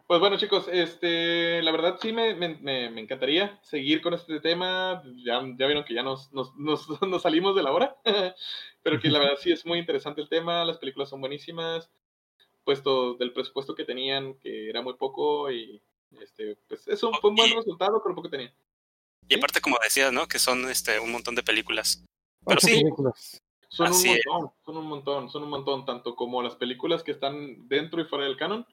Pues 0.06 0.20
bueno, 0.20 0.38
chicos, 0.38 0.68
este, 0.72 1.60
la 1.60 1.70
verdad 1.70 1.98
sí 2.00 2.12
me, 2.14 2.34
me, 2.34 2.56
me- 2.56 2.88
me 2.88 3.00
encantaría 3.02 3.58
seguir 3.62 4.00
con 4.00 4.14
este 4.14 4.40
tema. 4.40 5.02
Ya, 5.16 5.40
ya 5.58 5.66
vieron 5.66 5.84
que 5.84 5.92
ya 5.92 6.02
nos, 6.02 6.32
nos, 6.32 6.56
nos, 6.56 6.88
nos 7.02 7.22
salimos 7.22 7.54
de 7.54 7.62
la 7.62 7.72
hora, 7.72 7.96
pero 8.82 9.00
que 9.00 9.08
la 9.10 9.18
verdad 9.18 9.34
sí 9.38 9.52
es 9.52 9.66
muy 9.66 9.78
interesante 9.78 10.22
el 10.22 10.30
tema. 10.30 10.64
Las 10.64 10.78
películas 10.78 11.10
son 11.10 11.20
buenísimas, 11.20 11.90
puesto 12.64 13.14
del 13.14 13.34
presupuesto 13.34 13.74
que 13.74 13.84
tenían, 13.84 14.32
que 14.38 14.70
era 14.70 14.80
muy 14.80 14.94
poco, 14.94 15.50
y 15.50 15.82
este, 16.20 16.56
pues 16.68 16.86
es 16.88 17.02
un, 17.02 17.14
fue 17.14 17.30
un 17.30 17.36
buen 17.36 17.54
resultado 17.54 18.00
con 18.02 18.10
lo 18.10 18.16
poco 18.16 18.28
que 18.28 18.36
tenían. 18.36 18.54
Y 19.28 19.34
aparte, 19.34 19.60
como 19.60 19.76
decías, 19.82 20.12
¿no? 20.12 20.26
Que 20.26 20.38
son 20.38 20.68
este 20.70 20.98
un 21.00 21.12
montón 21.12 21.34
de 21.34 21.42
películas. 21.42 22.04
Pero 22.46 22.60
sí. 22.60 22.82
películas. 22.82 23.42
Son 23.68 23.88
Así 23.88 24.08
un 24.08 24.16
es. 24.16 24.26
montón, 24.26 24.52
son 24.64 24.76
un 24.78 24.86
montón, 24.86 25.30
son 25.30 25.42
un 25.42 25.50
montón, 25.50 25.84
tanto 25.84 26.16
como 26.16 26.42
las 26.42 26.56
películas 26.56 27.02
que 27.02 27.10
están 27.10 27.68
dentro 27.68 28.00
y 28.00 28.04
fuera 28.04 28.24
del 28.24 28.36
canon. 28.36 28.66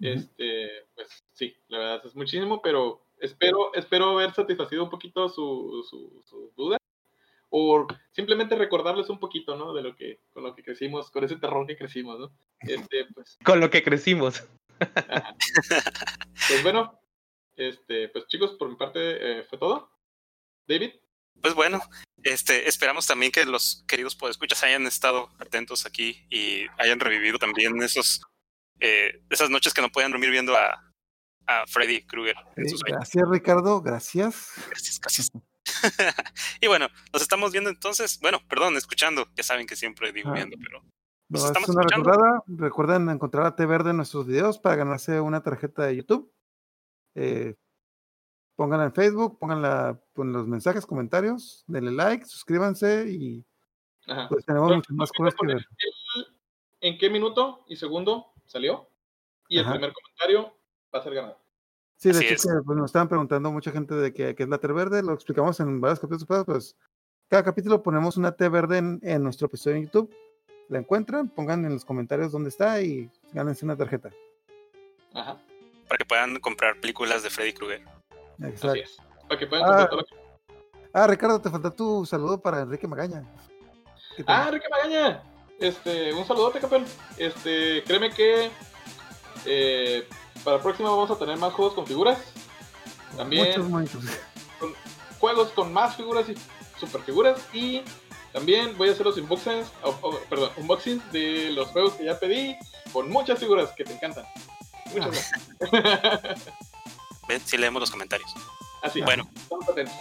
Este, 0.00 0.68
pues 0.94 1.22
sí, 1.32 1.54
la 1.68 1.78
verdad 1.78 2.06
es 2.06 2.14
muchísimo, 2.16 2.60
pero 2.60 3.06
espero, 3.18 3.72
espero 3.72 4.10
haber 4.10 4.34
satisfacido 4.34 4.84
un 4.84 4.90
poquito 4.90 5.28
su, 5.28 5.86
su, 5.88 6.22
su 6.28 6.52
duda. 6.56 6.76
O 7.54 7.86
simplemente 8.10 8.56
recordarles 8.56 9.10
un 9.10 9.18
poquito, 9.18 9.56
¿no? 9.56 9.72
De 9.74 9.82
lo 9.82 9.94
que, 9.94 10.20
con 10.32 10.42
lo 10.42 10.54
que 10.54 10.62
crecimos, 10.62 11.10
con 11.10 11.22
ese 11.24 11.36
terror 11.36 11.66
que 11.66 11.76
crecimos, 11.76 12.18
¿no? 12.18 12.32
Este, 12.60 13.06
pues, 13.14 13.38
Con 13.44 13.60
lo 13.60 13.70
que 13.70 13.82
crecimos. 13.82 14.44
pues 16.48 16.62
bueno, 16.62 17.00
este, 17.56 18.08
pues 18.08 18.26
chicos, 18.26 18.52
por 18.58 18.68
mi 18.68 18.76
parte 18.76 18.98
eh, 19.40 19.44
fue 19.44 19.58
todo. 19.58 19.90
David, 20.66 20.92
Pues 21.40 21.54
bueno, 21.54 21.80
este, 22.22 22.68
esperamos 22.68 23.06
también 23.06 23.32
que 23.32 23.44
los 23.44 23.84
queridos 23.88 24.14
podescuchas 24.14 24.62
hayan 24.62 24.86
estado 24.86 25.28
atentos 25.38 25.86
aquí 25.86 26.24
y 26.30 26.66
hayan 26.78 27.00
revivido 27.00 27.38
también 27.38 27.82
esos 27.82 28.22
eh, 28.80 29.22
esas 29.30 29.50
noches 29.50 29.74
que 29.74 29.80
no 29.82 29.90
podían 29.90 30.10
dormir 30.12 30.30
viendo 30.30 30.56
a, 30.56 30.92
a 31.46 31.66
Freddy 31.66 32.04
Krueger 32.06 32.36
Sí, 32.56 32.76
gracias, 32.86 33.24
Ricardo, 33.28 33.80
gracias. 33.80 34.52
Gracias, 34.68 35.00
gracias. 35.00 35.28
y 36.60 36.66
bueno, 36.66 36.88
nos 37.12 37.22
estamos 37.22 37.52
viendo 37.52 37.70
entonces, 37.70 38.18
bueno, 38.20 38.40
perdón, 38.48 38.76
escuchando, 38.76 39.28
ya 39.34 39.42
saben 39.44 39.66
que 39.66 39.76
siempre 39.76 40.12
digo 40.12 40.30
Ah. 40.30 40.34
viendo, 40.34 40.56
pero 40.58 40.82
Nos 41.32 41.42
es 41.44 41.48
estamos 41.48 41.68
una 41.70 41.80
escuchando. 41.82 42.10
recordada. 42.10 42.42
Recuerden 42.46 43.08
encontrar 43.10 43.46
a 43.46 43.56
Té 43.56 43.66
Verde 43.66 43.90
en 43.90 43.96
nuestros 43.96 44.26
videos 44.26 44.58
para 44.58 44.76
ganarse 44.76 45.20
una 45.20 45.42
tarjeta 45.42 45.84
de 45.86 45.96
YouTube. 45.96 46.32
Eh, 47.14 47.54
pónganla 48.56 48.84
en 48.86 48.92
Facebook, 48.92 49.38
pónganla 49.38 50.00
en 50.16 50.32
los 50.32 50.46
mensajes, 50.46 50.86
comentarios, 50.86 51.64
denle 51.66 51.92
like, 51.92 52.24
suscríbanse 52.26 53.10
y 53.10 53.44
Ajá. 54.06 54.28
pues 54.28 54.44
tenemos 54.44 54.68
Pero, 54.68 54.76
muchas 54.76 54.96
más 54.96 55.12
cosas 55.12 55.34
que 55.40 55.46
ver. 55.46 55.56
el- 55.56 56.26
¿En 56.80 56.98
qué 56.98 57.08
minuto 57.10 57.64
y 57.68 57.76
segundo 57.76 58.32
salió? 58.46 58.88
Y 59.48 59.58
el 59.58 59.64
primer 59.70 59.92
comentario 59.92 60.54
va 60.94 60.98
a 60.98 61.02
ser 61.02 61.14
ganado. 61.14 61.38
Sí, 61.96 62.08
de 62.10 62.16
Así 62.16 62.24
hecho, 62.26 62.34
es. 62.34 62.42
que, 62.42 62.62
pues, 62.64 62.76
nos 62.76 62.86
estaban 62.86 63.08
preguntando 63.08 63.52
mucha 63.52 63.70
gente 63.70 63.94
de 63.94 64.12
qué 64.12 64.34
qué 64.34 64.42
es 64.42 64.48
la 64.48 64.58
té 64.58 64.66
verde, 64.68 65.02
lo 65.02 65.12
explicamos 65.12 65.60
en 65.60 65.80
varios 65.80 66.00
capítulos 66.00 66.44
pues 66.44 66.76
cada 67.28 67.44
capítulo 67.44 67.82
ponemos 67.82 68.16
una 68.16 68.32
té 68.32 68.48
verde 68.48 68.78
en, 68.78 68.98
en 69.02 69.22
nuestro 69.22 69.46
episodio 69.46 69.76
en 69.76 69.84
YouTube. 69.84 70.12
La 70.72 70.78
encuentran, 70.78 71.28
pongan 71.28 71.66
en 71.66 71.74
los 71.74 71.84
comentarios 71.84 72.32
dónde 72.32 72.48
está 72.48 72.80
y 72.80 73.10
gánense 73.34 73.62
una 73.66 73.76
tarjeta. 73.76 74.10
Ajá. 75.14 75.36
para 75.86 75.98
que 75.98 76.04
puedan 76.06 76.40
comprar 76.40 76.80
películas 76.80 77.22
de 77.22 77.28
Freddy 77.28 77.52
Krueger. 77.52 77.84
Así 78.38 78.46
Exacto. 78.46 78.76
es. 78.80 78.96
Para 79.28 79.38
que 79.38 79.46
puedan 79.46 79.64
Ah. 79.66 79.68
comprar 79.68 79.90
todo 79.90 80.00
lo 80.00 80.04
que- 80.06 80.16
Ah, 80.94 81.06
Ricardo, 81.06 81.38
te 81.42 81.50
falta 81.50 81.70
tu 81.70 82.06
saludo 82.06 82.40
para 82.40 82.62
Enrique 82.62 82.86
Magaña. 82.88 83.22
Ah, 84.26 84.46
Enrique 84.48 84.66
Magaña. 84.70 85.22
Este, 85.60 86.14
un 86.14 86.24
saludote, 86.24 86.60
campeón. 86.60 86.86
Este, 87.18 87.84
créeme 87.84 88.08
que 88.10 88.50
eh, 89.44 90.08
para 90.42 90.56
la 90.56 90.62
próxima 90.62 90.88
vamos 90.88 91.10
a 91.10 91.18
tener 91.18 91.36
más 91.36 91.52
juegos 91.52 91.74
con 91.74 91.86
figuras. 91.86 92.32
También 93.14 93.48
Muchos, 93.68 93.68
muchos. 93.98 94.18
juegos 95.20 95.50
con 95.50 95.70
más 95.74 95.94
figuras 95.96 96.26
y 96.30 96.34
super 96.80 97.02
figuras. 97.02 97.46
Y 97.52 97.82
también 98.32 98.76
voy 98.76 98.88
a 98.88 98.92
hacer 98.92 99.04
los 99.06 99.16
unboxings, 99.16 99.68
perdón, 100.28 100.50
unboxing 100.56 101.02
de 101.12 101.50
los 101.52 101.68
juegos 101.68 101.94
que 101.94 102.04
ya 102.04 102.18
pedí 102.18 102.56
con 102.92 103.08
muchas 103.10 103.38
figuras 103.38 103.70
que 103.76 103.84
te 103.84 103.92
encantan. 103.92 104.24
Muchas 104.92 105.08
más. 105.70 106.40
Ven, 107.28 107.40
si 107.44 107.56
leemos 107.56 107.80
los 107.80 107.90
comentarios. 107.90 108.32
Así, 108.82 109.00
Bueno. 109.00 109.28
estamos 109.36 109.68
atentos. 109.68 109.94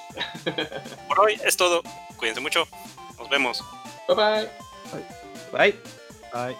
Por 1.07 1.19
hoy 1.19 1.39
es 1.45 1.55
todo. 1.55 1.81
Cuídense 2.17 2.41
mucho. 2.41 2.67
Nos 3.19 3.29
vemos. 3.29 3.63
Bye 4.07 4.15
bye. 4.15 4.49
Bye. 5.51 5.79
Ay. 6.33 6.55